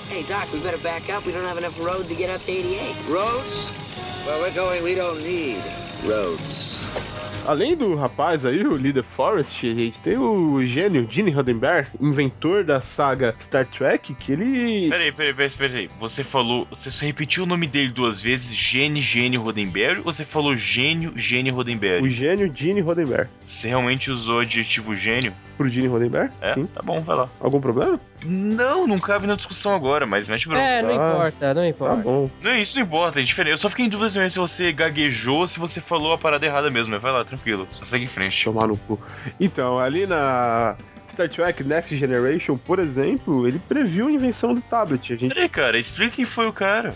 Hey, 0.09 0.23
Doc, 0.23 0.47
we 0.53 0.59
better 0.59 0.77
back 0.79 1.11
up. 1.11 1.27
We 1.27 1.33
don't 1.33 1.45
have 1.45 1.57
enough 1.57 1.77
road 1.79 2.07
to 2.07 2.15
get 2.15 2.29
up 2.29 2.43
to 2.45 2.51
88. 2.51 2.95
Roads? 3.09 3.69
Where 4.25 4.39
we're 4.39 4.55
going, 4.55 4.81
we 4.81 4.95
don't 4.95 5.21
need 5.21 5.61
roads. 6.05 6.74
Além 7.47 7.75
do 7.75 7.95
rapaz 7.95 8.45
aí, 8.45 8.65
o 8.65 8.75
líder 8.75 9.03
Forrest, 9.03 9.63
a 9.63 9.73
gente 9.73 10.01
tem 10.01 10.17
o 10.17 10.63
gênio 10.65 11.07
Gene 11.09 11.31
Roddenberry, 11.31 11.87
inventor 11.99 12.63
da 12.63 12.81
saga 12.81 13.35
Star 13.39 13.65
Trek, 13.65 14.13
que 14.15 14.31
ele. 14.31 14.89
Peraí, 14.89 15.11
peraí, 15.11 15.33
peraí, 15.33 15.49
peraí. 15.57 15.89
Você 15.99 16.23
falou. 16.23 16.67
Você 16.71 16.89
só 16.89 17.05
repetiu 17.05 17.43
o 17.43 17.47
nome 17.47 17.67
dele 17.67 17.89
duas 17.89 18.19
vezes, 18.21 18.55
Gene, 18.55 19.01
Gene 19.01 19.37
Roddenberry, 19.37 19.99
ou 19.99 20.11
você 20.11 20.25
falou 20.25 20.55
gênio, 20.55 21.13
Gene 21.15 21.51
O 21.51 21.55
Roddenberry? 21.55 22.09
gênio 22.09 22.51
Gene 22.53 22.81
Roddenberry. 22.81 23.27
Você 23.45 23.67
realmente 23.67 24.09
usou 24.09 24.37
o 24.37 24.41
adjetivo 24.41 24.95
gênio? 24.95 25.33
Pro 25.57 25.67
Gene 25.67 25.87
Roddenberry? 25.87 26.29
É? 26.41 26.53
Sim. 26.53 26.65
Tá 26.65 26.81
bom, 26.81 27.01
vai 27.01 27.15
lá. 27.15 27.29
Algum 27.39 27.61
problema? 27.61 27.99
Não, 28.25 28.87
não 28.87 28.99
cabe 28.99 29.27
na 29.27 29.35
discussão 29.35 29.73
agora, 29.75 30.05
mas 30.05 30.27
mete 30.27 30.47
bronca. 30.47 30.61
É, 30.63 30.81
não 30.81 30.89
Ah, 30.89 30.93
importa, 30.93 31.53
não 31.53 31.61
Tá 31.61 31.67
importa. 31.67 31.95
bom. 31.97 32.29
Não, 32.41 32.55
isso 32.55 32.77
não 32.77 32.85
importa, 32.85 33.19
é 33.19 33.23
diferente. 33.23 33.51
Eu 33.51 33.57
só 33.57 33.69
fiquei 33.69 33.85
em 33.85 33.89
dúvida 33.89 34.29
se 34.29 34.39
você 34.39 34.71
gaguejou 34.71 35.39
ou 35.39 35.47
se 35.47 35.59
você 35.59 35.79
falou 35.79 36.13
a 36.13 36.17
parada 36.17 36.45
errada 36.45 36.69
mesmo. 36.69 36.93
Mas 36.93 37.01
vai 37.01 37.11
lá, 37.11 37.23
tranquilo. 37.23 37.67
Só 37.69 37.83
segue 37.85 38.05
em 38.05 38.09
frente. 38.09 38.43
Tomar 38.43 38.67
no 38.67 38.77
cu. 38.77 38.99
Então, 39.39 39.77
ali 39.79 40.05
na 40.07 40.75
Star 41.09 41.29
Trek 41.29 41.63
Next 41.63 41.95
Generation, 41.95 42.57
por 42.57 42.79
exemplo, 42.79 43.47
ele 43.47 43.59
previu 43.59 44.07
a 44.07 44.11
invenção 44.11 44.53
do 44.53 44.61
tablet. 44.61 45.13
A 45.13 45.15
gente, 45.17 45.33
Peraí, 45.33 45.47
cara, 45.49 45.77
explica 45.77 46.15
quem 46.15 46.25
foi 46.25 46.47
o 46.47 46.53
cara. 46.53 46.95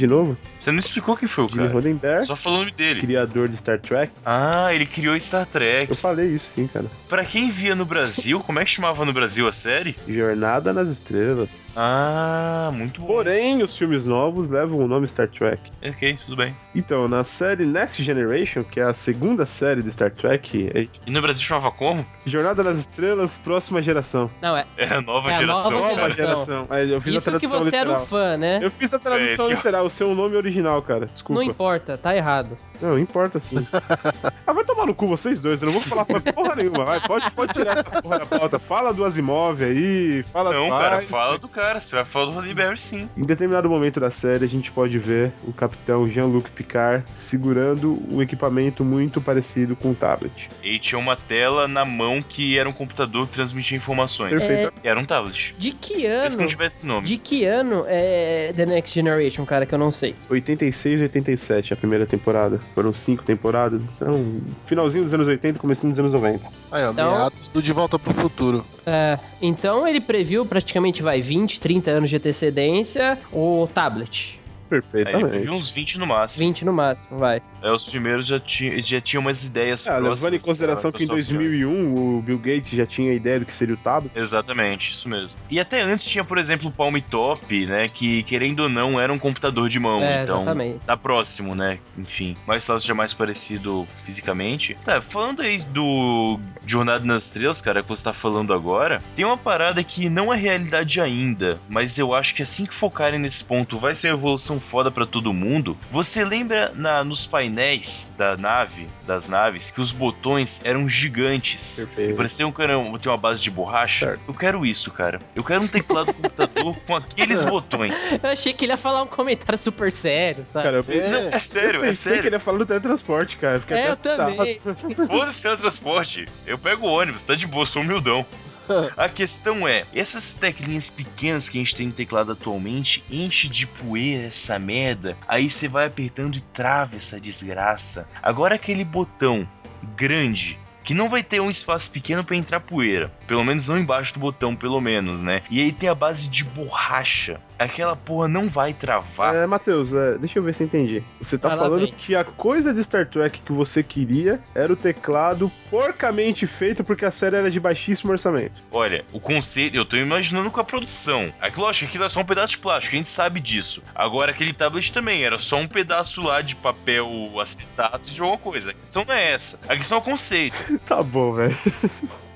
De 0.00 0.06
novo, 0.06 0.36
Você 0.58 0.72
não 0.72 0.78
explicou 0.78 1.14
quem 1.16 1.28
foi 1.28 1.44
o 1.44 1.48
Gene 1.48 1.60
cara. 1.60 1.72
Roddenberry, 1.72 2.24
Só 2.24 2.34
falou 2.34 2.58
o 2.60 2.62
nome 2.62 2.72
dele. 2.72 3.00
criador 3.00 3.48
de 3.48 3.56
Star 3.58 3.78
Trek. 3.78 4.10
Ah, 4.24 4.72
ele 4.74 4.86
criou 4.86 5.18
Star 5.20 5.44
Trek. 5.44 5.90
Eu 5.90 5.96
falei 5.96 6.26
isso 6.28 6.52
sim, 6.54 6.66
cara. 6.66 6.86
Pra 7.08 7.22
quem 7.24 7.50
via 7.50 7.74
no 7.74 7.84
Brasil, 7.84 8.40
como 8.40 8.58
é 8.58 8.64
que 8.64 8.70
chamava 8.70 9.04
no 9.04 9.12
Brasil 9.12 9.46
a 9.46 9.52
série? 9.52 9.94
Jornada 10.08 10.72
nas 10.72 10.88
Estrelas. 10.88 11.69
Ah, 11.76 12.70
muito 12.74 13.00
bom. 13.00 13.06
Porém, 13.06 13.62
os 13.62 13.76
filmes 13.76 14.06
novos 14.06 14.48
levam 14.48 14.78
o 14.80 14.88
nome 14.88 15.06
Star 15.06 15.28
Trek. 15.28 15.70
Ok, 15.86 16.16
tudo 16.24 16.36
bem. 16.36 16.54
Então, 16.74 17.06
na 17.08 17.22
série 17.24 17.64
Next 17.64 18.02
Generation, 18.02 18.62
que 18.64 18.80
é 18.80 18.84
a 18.84 18.92
segunda 18.92 19.46
série 19.46 19.82
de 19.82 19.92
Star 19.92 20.10
Trek, 20.10 20.70
é 20.74 20.86
E 21.06 21.10
no 21.10 21.20
Brasil 21.22 21.42
chamava 21.44 21.70
como? 21.70 22.04
Jornada 22.26 22.62
nas 22.62 22.78
Estrelas, 22.78 23.38
próxima 23.38 23.82
geração. 23.82 24.30
Não, 24.42 24.56
é. 24.56 24.66
É 24.76 24.86
a 24.94 25.00
nova 25.00 25.30
É 25.30 25.34
a 25.34 25.38
geração. 25.38 25.70
nova 25.70 25.96
cara. 25.96 26.10
geração. 26.12 26.66
Aí 26.70 26.90
eu 26.90 27.00
fiz 27.00 27.14
a 27.14 27.18
Isso 27.18 27.24
que 27.32 27.38
tradução 27.48 27.58
você 27.70 27.76
era 27.76 27.84
literal. 27.90 28.02
um 28.02 28.06
fã, 28.06 28.36
né? 28.36 28.58
Eu 28.62 28.70
fiz 28.70 28.92
a 28.92 28.96
É, 28.96 29.00
tradução 29.00 29.46
esse- 29.46 29.54
literal, 29.56 29.86
o 29.86 29.90
seu 29.90 30.14
nome 30.14 30.36
original, 30.36 30.82
cara. 30.82 31.06
Não 31.06 31.12
Desculpa. 31.12 31.44
importa, 31.44 31.96
tá 31.98 32.14
errado. 32.16 32.58
Não, 32.80 32.98
importa 32.98 33.38
sim. 33.38 33.66
ah, 34.46 34.52
vai 34.54 34.64
tomar 34.64 34.86
no 34.86 34.94
cu 34.94 35.06
vocês 35.06 35.42
dois, 35.42 35.60
eu 35.60 35.66
não 35.66 35.72
vou 35.74 35.82
falar 35.82 36.04
porra 36.06 36.54
nenhuma. 36.56 36.82
Vai, 36.84 37.00
pode, 37.00 37.30
pode 37.32 37.52
tirar 37.52 37.76
essa 37.78 38.00
porra 38.00 38.20
da 38.20 38.26
pauta. 38.26 38.58
Fala 38.58 38.92
do 38.94 39.04
Asimov 39.04 39.62
aí, 39.62 40.22
fala 40.32 40.50
Não, 40.54 40.64
do 40.70 40.74
cara, 40.76 41.02
fala 41.02 41.38
do 41.38 41.48
cara. 41.48 41.59
Você 41.78 41.94
vai 41.96 42.04
falar 42.04 42.26
do 42.26 42.32
Roddenberry 42.32 42.78
sim. 42.78 43.08
Em 43.16 43.22
determinado 43.24 43.68
momento 43.68 44.00
da 44.00 44.10
série, 44.10 44.44
a 44.44 44.48
gente 44.48 44.70
pode 44.72 44.98
ver 44.98 45.30
o 45.44 45.52
capitão 45.52 46.08
Jean-Luc 46.08 46.50
Picard 46.50 47.04
segurando 47.14 47.98
um 48.10 48.20
equipamento 48.22 48.84
muito 48.84 49.20
parecido 49.20 49.76
com 49.76 49.90
um 49.90 49.94
tablet. 49.94 50.48
E 50.62 50.78
tinha 50.78 50.98
uma 50.98 51.16
tela 51.16 51.68
na 51.68 51.84
mão 51.84 52.22
que 52.26 52.58
era 52.58 52.68
um 52.68 52.72
computador 52.72 53.26
que 53.26 53.32
transmitia 53.34 53.76
informações. 53.76 54.40
Perfeito. 54.40 54.72
Era 54.82 54.98
um 54.98 55.04
tablet. 55.04 55.54
De 55.58 55.72
que 55.72 55.96
Mesmo 56.08 56.28
que 56.30 56.36
não 56.36 56.40
ano? 56.40 56.48
tivesse 56.48 56.86
nome. 56.86 57.06
De 57.06 57.16
que 57.18 57.44
ano 57.44 57.84
é 57.86 58.52
The 58.56 58.66
Next 58.66 58.94
Generation, 58.94 59.44
cara, 59.44 59.66
que 59.66 59.74
eu 59.74 59.78
não 59.78 59.92
sei. 59.92 60.14
86 60.28 61.00
e 61.00 61.02
87, 61.02 61.72
a 61.74 61.76
primeira 61.76 62.06
temporada. 62.06 62.60
Foram 62.74 62.92
cinco 62.92 63.22
temporadas. 63.22 63.82
Então, 63.96 64.40
finalzinho 64.66 65.04
dos 65.04 65.12
anos 65.14 65.26
80, 65.28 65.58
comecinho 65.58 65.92
dos 65.92 65.98
anos 65.98 66.12
90. 66.12 66.46
Aí, 66.72 66.84
ó, 66.84 66.90
Então- 66.92 67.10
meados 67.18 67.38
do 67.52 67.62
De 67.62 67.72
Volta 67.72 67.98
pro 67.98 68.14
Futuro. 68.14 68.64
É, 68.86 69.18
então 69.42 69.86
ele 69.86 70.00
previu 70.00 70.44
praticamente, 70.46 71.02
vai, 71.02 71.20
20, 71.20 71.49
30 71.58 71.90
anos 71.90 72.10
de 72.10 72.16
antecedência 72.16 73.18
o 73.32 73.66
tablet. 73.66 74.39
Aí 74.70 74.80
Perfeitamente. 74.80 75.28
previu 75.30 75.52
uns 75.52 75.68
20 75.68 75.98
no 75.98 76.06
máximo. 76.06 76.46
20 76.46 76.64
no 76.64 76.72
máximo, 76.72 77.18
vai. 77.18 77.42
É, 77.62 77.70
os 77.72 77.84
primeiros 77.84 78.26
já, 78.26 78.38
tinha, 78.38 78.80
já 78.80 79.00
tinham 79.00 79.20
umas 79.20 79.44
ideias 79.46 79.86
Ah, 79.86 79.92
próximas. 79.96 80.22
levando 80.22 80.34
em 80.40 80.44
consideração 80.44 80.92
que 80.92 81.02
em 81.04 81.06
das 81.06 81.26
softwares. 81.26 81.58
2001 81.60 82.18
o 82.18 82.22
Bill 82.22 82.38
Gates 82.38 82.70
já 82.70 82.86
tinha 82.86 83.10
a 83.10 83.14
ideia 83.14 83.40
do 83.40 83.46
que 83.46 83.52
seria 83.52 83.74
o 83.74 83.78
tablet. 83.78 84.12
Exatamente, 84.16 84.92
isso 84.92 85.08
mesmo. 85.08 85.40
E 85.50 85.58
até 85.58 85.80
antes 85.82 86.06
tinha, 86.06 86.24
por 86.24 86.38
exemplo, 86.38 86.68
o 86.68 86.72
Palm 86.72 86.94
Top, 87.10 87.66
né? 87.66 87.88
Que, 87.88 88.22
querendo 88.22 88.60
ou 88.60 88.68
não, 88.68 89.00
era 89.00 89.12
um 89.12 89.18
computador 89.18 89.68
de 89.68 89.80
mão. 89.80 90.02
É, 90.02 90.22
então, 90.22 90.42
exatamente. 90.42 90.78
tá 90.86 90.96
próximo, 90.96 91.54
né? 91.54 91.78
Enfim. 91.98 92.36
Mas 92.46 92.64
talvez 92.66 92.82
seja 92.84 92.94
mais 92.94 93.12
parecido 93.12 93.86
fisicamente. 94.04 94.76
Tá, 94.84 95.00
falando 95.00 95.42
aí 95.42 95.58
do 95.64 96.38
Jornada 96.66 97.04
nas 97.04 97.24
Estrelas, 97.24 97.60
cara, 97.60 97.82
que 97.82 97.88
você 97.88 98.04
tá 98.04 98.12
falando 98.12 98.52
agora, 98.52 99.02
tem 99.16 99.24
uma 99.24 99.36
parada 99.38 99.82
que 99.82 100.08
não 100.08 100.32
é 100.32 100.36
realidade 100.36 101.00
ainda, 101.00 101.58
mas 101.68 101.98
eu 101.98 102.14
acho 102.14 102.34
que 102.34 102.42
assim 102.42 102.66
que 102.66 102.74
focarem 102.74 103.18
nesse 103.18 103.42
ponto 103.42 103.78
vai 103.78 103.94
ser 103.94 104.08
uma 104.08 104.14
evolução 104.18 104.59
foda 104.60 104.90
pra 104.90 105.04
todo 105.06 105.32
mundo. 105.32 105.76
Você 105.90 106.24
lembra 106.24 106.72
na, 106.74 107.02
nos 107.02 107.26
painéis 107.26 108.12
da 108.16 108.36
nave, 108.36 108.88
das 109.06 109.28
naves, 109.28 109.70
que 109.70 109.80
os 109.80 109.92
botões 109.92 110.60
eram 110.64 110.88
gigantes? 110.88 111.86
Perfeito. 111.86 112.12
E 112.12 112.14
pareciam 112.16 112.52
que 112.52 112.62
eram, 112.62 112.98
tinha 112.98 113.12
uma 113.12 113.18
base 113.18 113.42
de 113.42 113.50
borracha? 113.50 114.06
Certo. 114.06 114.20
Eu 114.28 114.34
quero 114.34 114.64
isso, 114.66 114.90
cara. 114.90 115.18
Eu 115.34 115.42
quero 115.42 115.62
um 115.62 115.68
teclado 115.68 116.06
do 116.06 116.14
computador 116.14 116.76
com 116.86 116.96
aqueles 116.96 117.44
botões. 117.46 118.18
Eu 118.22 118.30
achei 118.30 118.52
que 118.52 118.64
ele 118.64 118.72
ia 118.72 118.76
falar 118.78 119.02
um 119.02 119.06
comentário 119.06 119.58
super 119.58 119.90
sério, 119.90 120.44
sabe? 120.46 120.64
Cara, 120.64 120.76
eu 120.78 120.84
pensei, 120.84 121.08
Não, 121.08 121.28
é 121.28 121.38
sério, 121.38 121.80
eu 121.80 121.84
é 121.84 121.86
pensei 121.86 122.12
que 122.12 122.14
sério. 122.16 122.28
ele 122.28 122.36
ia 122.36 122.40
falar 122.40 122.58
do 122.58 122.66
teletransporte, 122.66 123.36
cara. 123.36 123.56
Eu 123.56 123.60
Fiquei 123.60 123.76
é, 123.76 123.80
até 123.80 123.88
eu 123.88 123.92
assustado. 123.92 124.36
também. 124.36 124.60
Foda-se 125.06 125.42
teletransporte. 125.42 126.28
Eu 126.46 126.58
pego 126.58 126.86
o 126.86 126.90
ônibus, 126.92 127.22
tá 127.22 127.34
de 127.34 127.46
boa, 127.46 127.64
sou 127.66 127.82
humildão. 127.82 128.24
A 128.96 129.08
questão 129.08 129.66
é, 129.66 129.84
essas 129.94 130.32
teclinhas 130.32 130.90
pequenas 130.90 131.48
que 131.48 131.58
a 131.58 131.60
gente 131.60 131.76
tem 131.76 131.86
no 131.86 131.92
teclado 131.92 132.32
atualmente 132.32 133.04
enche 133.10 133.48
de 133.48 133.66
poeira 133.66 134.28
essa 134.28 134.58
merda, 134.58 135.16
aí 135.26 135.48
você 135.48 135.68
vai 135.68 135.86
apertando 135.86 136.36
e 136.36 136.40
trava 136.40 136.96
essa 136.96 137.20
desgraça. 137.20 138.08
Agora 138.22 138.54
aquele 138.54 138.84
botão 138.84 139.48
grande 139.96 140.58
que 140.82 140.94
não 140.94 141.08
vai 141.08 141.22
ter 141.22 141.40
um 141.40 141.50
espaço 141.50 141.90
pequeno 141.90 142.24
pra 142.24 142.36
entrar 142.36 142.60
poeira, 142.60 143.12
pelo 143.26 143.44
menos 143.44 143.68
não 143.68 143.78
embaixo 143.78 144.14
do 144.14 144.20
botão, 144.20 144.56
pelo 144.56 144.80
menos, 144.80 145.22
né? 145.22 145.42
E 145.50 145.60
aí 145.60 145.72
tem 145.72 145.88
a 145.88 145.94
base 145.94 146.28
de 146.28 146.44
borracha. 146.44 147.40
Aquela 147.58 147.94
porra 147.94 148.26
não 148.26 148.48
vai 148.48 148.72
travar. 148.72 149.34
É, 149.34 149.46
Matheus, 149.46 149.92
é, 149.92 150.16
deixa 150.16 150.38
eu 150.38 150.42
ver 150.42 150.54
se 150.54 150.62
eu 150.62 150.66
entendi. 150.66 151.04
Você 151.20 151.36
tá 151.36 151.48
lá, 151.48 151.58
falando 151.58 151.82
vem. 151.82 151.92
que 151.92 152.14
a 152.14 152.24
coisa 152.24 152.72
de 152.72 152.82
Star 152.82 153.06
Trek 153.06 153.40
que 153.42 153.52
você 153.52 153.82
queria 153.82 154.40
era 154.54 154.72
o 154.72 154.76
teclado 154.76 155.52
porcamente 155.68 156.46
feito 156.46 156.82
porque 156.82 157.04
a 157.04 157.10
série 157.10 157.36
era 157.36 157.50
de 157.50 157.60
baixíssimo 157.60 158.12
orçamento. 158.12 158.62
Olha, 158.72 159.04
o 159.12 159.20
conceito, 159.20 159.76
eu 159.76 159.84
tô 159.84 159.96
imaginando 159.96 160.50
com 160.50 160.60
a 160.60 160.64
produção. 160.64 161.32
Aquilo, 161.38 161.66
acho 161.66 161.80
que 161.80 161.86
aquilo 161.86 162.04
é 162.04 162.08
só 162.08 162.20
um 162.20 162.24
pedaço 162.24 162.54
de 162.54 162.58
plástico, 162.58 162.96
a 162.96 162.98
gente 162.98 163.10
sabe 163.10 163.40
disso. 163.40 163.82
Agora, 163.94 164.30
aquele 164.30 164.54
tablet 164.54 164.90
também 164.92 165.22
era 165.22 165.38
só 165.38 165.58
um 165.58 165.68
pedaço 165.68 166.22
lá 166.22 166.40
de 166.40 166.56
papel 166.56 167.08
acetato 167.38 168.10
de 168.10 168.20
alguma 168.20 168.38
coisa. 168.38 168.70
A 168.70 168.74
questão 168.74 169.04
não 169.04 169.14
é 169.14 169.32
essa. 169.32 169.60
A 169.68 169.76
questão 169.76 169.98
é 169.98 170.00
o 170.00 170.04
conceito. 170.04 170.69
Tá 170.86 171.02
bom, 171.02 171.32
velho. 171.32 171.56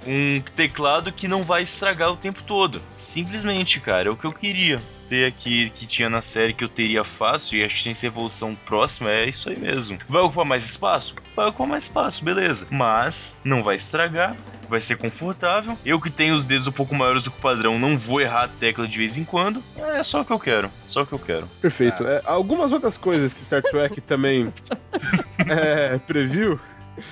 Um 0.07 0.41
teclado 0.55 1.11
que 1.13 1.27
não 1.27 1.43
vai 1.43 1.63
estragar 1.63 2.13
o 2.13 2.17
tempo 2.17 2.43
todo. 2.43 2.81
Simplesmente, 2.97 3.81
cara, 3.81 4.09
é 4.09 4.13
o 4.13 4.17
que 4.17 4.27
eu 4.27 4.33
queria 4.33 4.81
ter 5.09 5.27
aqui, 5.27 5.71
que 5.71 5.87
tinha 5.87 6.09
na 6.09 6.21
série, 6.21 6.53
que 6.53 6.65
eu 6.65 6.69
teria 6.69 7.05
fácil, 7.05 7.59
e 7.59 7.65
acho 7.65 7.77
que 7.77 7.85
tem 7.85 7.91
essa 7.91 8.07
evolução 8.07 8.55
próxima, 8.55 9.11
é 9.11 9.29
isso 9.29 9.49
aí 9.49 9.59
mesmo. 9.59 9.99
Vai 10.09 10.23
ocupar 10.23 10.45
mais 10.45 10.65
espaço? 10.65 11.15
Vai 11.35 11.49
ocupar 11.49 11.67
mais 11.67 11.85
espaço, 11.85 12.25
beleza. 12.25 12.67
Mas 12.71 13.37
não 13.45 13.63
vai 13.63 13.77
estragar, 13.77 14.37
vai 14.69 14.81
ser 14.81 14.97
confortável. 14.97 15.77
Eu 15.85 16.01
que 16.01 16.11
tenho 16.11 16.35
os 16.35 16.47
dedos 16.47 16.67
um 16.67 16.73
pouco 16.73 16.95
maiores 16.95 17.25
do 17.25 17.31
que 17.31 17.39
o 17.39 17.43
padrão, 17.43 17.79
não 17.79 17.97
vou 17.97 18.21
errar 18.21 18.45
a 18.45 18.49
tecla 18.49 18.87
de 18.87 18.99
vez 18.99 19.17
em 19.17 19.25
quando. 19.25 19.63
É 19.77 20.03
só 20.03 20.21
o 20.21 20.25
que 20.25 20.33
eu 20.33 20.39
quero, 20.39 20.71
só 20.85 21.03
o 21.03 21.07
que 21.07 21.13
eu 21.13 21.19
quero. 21.19 21.47
Perfeito. 21.61 22.07
É, 22.07 22.23
algumas 22.25 22.73
outras 22.73 22.99
coisas 22.99 23.33
que 23.33 23.45
Star 23.45 23.63
Trek 23.63 24.01
também 24.03 24.53
é, 25.49 25.99
previu 25.99 26.61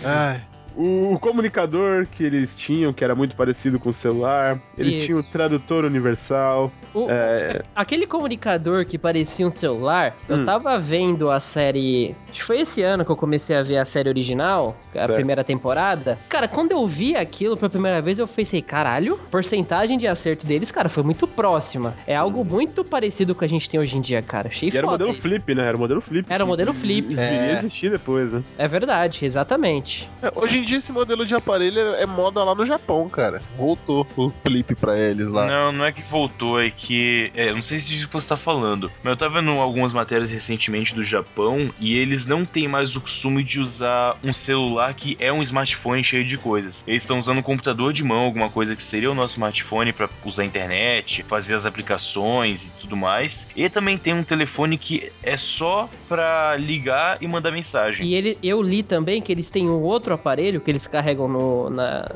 Ai. 0.04 0.42
O, 0.76 1.14
o 1.14 1.18
comunicador 1.18 2.06
que 2.06 2.22
eles 2.24 2.54
tinham, 2.54 2.92
que 2.92 3.02
era 3.04 3.14
muito 3.14 3.36
parecido 3.36 3.78
com 3.78 3.90
o 3.90 3.92
celular. 3.92 4.60
Eles 4.76 4.96
Isso. 4.96 5.06
tinham 5.06 5.20
o 5.20 5.22
tradutor 5.22 5.84
universal. 5.84 6.70
O- 6.94 7.06
É, 7.10 7.62
Aquele 7.74 8.06
comunicador 8.06 8.84
que 8.86 8.96
parecia 8.98 9.46
um 9.46 9.50
celular, 9.50 10.16
Hum. 10.28 10.36
eu 10.40 10.46
tava 10.46 10.78
vendo 10.78 11.30
a 11.30 11.40
série. 11.40 12.14
Acho 12.30 12.40
que 12.40 12.44
foi 12.44 12.60
esse 12.60 12.82
ano 12.82 13.04
que 13.04 13.10
eu 13.10 13.16
comecei 13.16 13.56
a 13.56 13.62
ver 13.62 13.78
a 13.78 13.84
série 13.84 14.08
original, 14.08 14.76
a 14.94 14.98
Certo. 14.98 15.14
primeira 15.14 15.44
temporada. 15.44 16.18
Cara, 16.28 16.48
quando 16.48 16.72
eu 16.72 16.86
vi 16.86 17.16
aquilo 17.16 17.56
pela 17.56 17.70
primeira 17.70 18.00
vez, 18.00 18.18
eu 18.18 18.26
pensei, 18.26 18.62
caralho, 18.62 19.18
porcentagem 19.30 19.98
de 19.98 20.06
acerto 20.06 20.46
deles, 20.46 20.70
cara, 20.70 20.88
foi 20.88 21.02
muito 21.02 21.26
próxima. 21.26 21.94
É 22.06 22.16
algo 22.16 22.44
muito 22.44 22.84
parecido 22.84 23.34
com 23.34 23.38
o 23.38 23.40
que 23.40 23.44
a 23.44 23.48
gente 23.48 23.68
tem 23.68 23.78
hoje 23.80 23.96
em 23.96 24.00
dia, 24.00 24.22
cara. 24.22 24.48
Achei 24.48 24.70
e 24.72 24.76
era 24.76 24.86
o 24.86 24.90
modelo 24.90 25.10
isso. 25.10 25.22
flip, 25.22 25.54
né? 25.54 25.66
Era 25.66 25.76
o 25.76 25.80
modelo 25.80 26.00
flip. 26.00 26.26
Era 26.32 26.44
o 26.44 26.46
modelo 26.46 26.72
flip. 26.72 27.18
É. 27.18 27.52
existir 27.52 27.90
depois, 27.90 28.32
né? 28.32 28.42
É 28.58 28.66
verdade, 28.68 29.24
exatamente. 29.24 30.08
É, 30.22 30.30
Hoje 30.34 30.61
em 30.62 30.66
dia 30.66 30.78
esse 30.78 30.92
modelo 30.92 31.24
de 31.24 31.34
aparelho 31.34 31.78
é 31.78 32.02
é 32.02 32.06
moda 32.06 32.42
lá 32.42 32.54
no 32.54 32.66
Japão, 32.66 33.08
cara. 33.08 33.40
Voltou 33.56 34.06
o 34.16 34.30
flip 34.42 34.74
pra 34.74 34.98
eles 34.98 35.28
lá. 35.28 35.46
Não, 35.46 35.72
não 35.72 35.84
é 35.84 35.92
que 35.92 36.02
voltou, 36.02 36.60
é 36.60 36.68
que. 36.68 37.30
É, 37.34 37.52
não 37.52 37.62
sei 37.62 37.78
se 37.78 37.92
é 37.92 37.96
isso 37.96 38.08
que 38.08 38.12
você 38.12 38.28
tá 38.28 38.36
falando, 38.36 38.90
mas 39.02 39.12
eu 39.12 39.16
tava 39.16 39.40
vendo 39.40 39.52
algumas 39.52 39.92
matérias 39.92 40.30
recentemente 40.30 40.94
do 40.94 41.04
Japão 41.04 41.72
e 41.78 41.96
eles 41.96 42.26
não 42.26 42.44
têm 42.44 42.66
mais 42.66 42.96
o 42.96 43.00
costume 43.00 43.44
de 43.44 43.60
usar 43.60 44.18
um 44.22 44.32
celular 44.32 44.92
que 44.94 45.16
é 45.20 45.32
um 45.32 45.40
smartphone 45.42 46.02
cheio 46.02 46.24
de 46.24 46.36
coisas. 46.36 46.84
Eles 46.86 47.04
estão 47.04 47.18
usando 47.18 47.38
um 47.38 47.42
computador 47.42 47.92
de 47.92 48.02
mão, 48.02 48.24
alguma 48.24 48.50
coisa 48.50 48.74
que 48.74 48.82
seria 48.82 49.10
o 49.10 49.14
nosso 49.14 49.34
smartphone 49.34 49.92
pra 49.92 50.08
usar 50.24 50.42
a 50.42 50.46
internet, 50.46 51.22
fazer 51.22 51.54
as 51.54 51.64
aplicações 51.64 52.68
e 52.68 52.72
tudo 52.72 52.96
mais. 52.96 53.48
E 53.54 53.68
também 53.68 53.96
tem 53.96 54.12
um 54.12 54.24
telefone 54.24 54.76
que 54.76 55.12
é 55.22 55.36
só 55.36 55.88
pra 56.08 56.56
ligar 56.56 57.18
e 57.20 57.28
mandar 57.28 57.52
mensagem. 57.52 58.06
E 58.06 58.14
ele, 58.14 58.36
eu 58.42 58.60
li 58.60 58.82
também 58.82 59.22
que 59.22 59.30
eles 59.30 59.50
têm 59.50 59.70
um 59.70 59.82
outro 59.82 60.12
aparelho 60.12 60.51
que 60.60 60.70
eles 60.70 60.86
carregam 60.86 61.28
no, 61.28 61.70
na, 61.70 62.10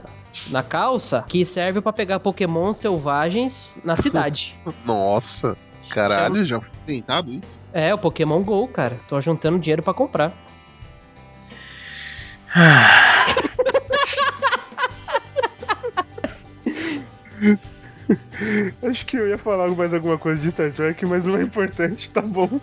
na 0.48 0.62
calça 0.62 1.24
que 1.28 1.44
serve 1.44 1.80
pra 1.80 1.92
pegar 1.92 2.20
Pokémon 2.20 2.72
selvagens 2.72 3.78
na 3.84 3.96
cidade. 4.00 4.56
Nossa, 4.84 5.56
caralho, 5.90 6.44
já 6.44 6.60
foi 6.60 6.70
tentado 6.86 7.32
isso? 7.32 7.58
é, 7.72 7.94
o 7.94 7.98
Pokémon 7.98 8.42
GO, 8.42 8.66
cara. 8.68 8.98
Tô 9.08 9.20
juntando 9.20 9.58
dinheiro 9.58 9.82
pra 9.82 9.94
comprar. 9.94 10.32
Acho 18.88 19.04
que 19.04 19.16
eu 19.16 19.28
ia 19.28 19.36
falar 19.36 19.68
mais 19.68 19.92
alguma 19.92 20.16
coisa 20.16 20.40
de 20.40 20.50
Star 20.50 20.72
Trek, 20.72 21.04
mas 21.06 21.24
não 21.24 21.36
é 21.36 21.42
importante, 21.42 22.08
tá 22.10 22.22
bom. 22.22 22.48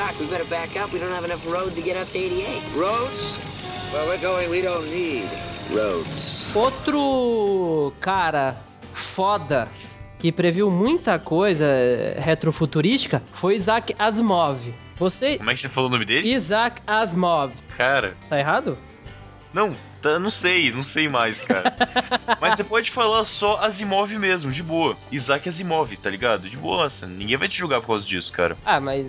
We 0.00 0.26
better 0.26 0.46
back 0.46 0.76
up. 0.76 0.92
We 0.94 0.98
don't 0.98 1.12
have 1.12 1.26
enough 1.26 1.46
road 1.46 1.74
to 1.74 1.82
get 1.82 1.94
up 1.98 2.08
to 2.12 2.18
88. 2.18 2.62
Roads? 2.74 3.36
Where 3.92 4.06
we're 4.06 4.22
going, 4.22 4.48
we 4.50 4.62
don't 4.62 4.88
need 4.90 5.28
roads. 5.70 6.48
Outro 6.54 7.92
cara 8.00 8.56
foda 8.94 9.68
que 10.18 10.32
previu 10.32 10.70
muita 10.70 11.18
coisa 11.18 11.66
eh, 11.66 12.18
retrofuturística 12.18 13.22
foi 13.34 13.56
Isaac 13.56 13.94
Asimov. 13.98 14.72
Você. 14.96 15.36
Como 15.36 15.50
é 15.50 15.54
que 15.54 15.60
você 15.60 15.68
falou 15.68 15.90
o 15.90 15.92
nome 15.92 16.06
dele? 16.06 16.32
Isaac 16.34 16.80
Asimov. 16.86 17.52
Cara. 17.76 18.16
Tá 18.30 18.38
errado? 18.38 18.78
Não, 19.52 19.76
tá, 20.00 20.18
não 20.18 20.30
sei, 20.30 20.72
não 20.72 20.82
sei 20.82 21.10
mais, 21.10 21.42
cara. 21.42 21.74
Mas 22.40 22.54
você 22.54 22.64
pode 22.64 22.90
falar 22.90 23.22
só 23.24 23.58
Asimov 23.58 24.10
mesmo, 24.18 24.50
de 24.50 24.62
boa. 24.62 24.96
Isaac 25.12 25.46
Asimov, 25.46 25.94
tá 25.98 26.08
ligado? 26.08 26.48
De 26.48 26.56
boa, 26.56 26.84
nossa, 26.84 27.06
ninguém 27.06 27.36
vai 27.36 27.48
te 27.48 27.58
julgar 27.58 27.82
por 27.82 27.88
causa 27.88 28.06
disso, 28.06 28.32
cara. 28.32 28.56
Ah, 28.64 28.80
mas. 28.80 29.06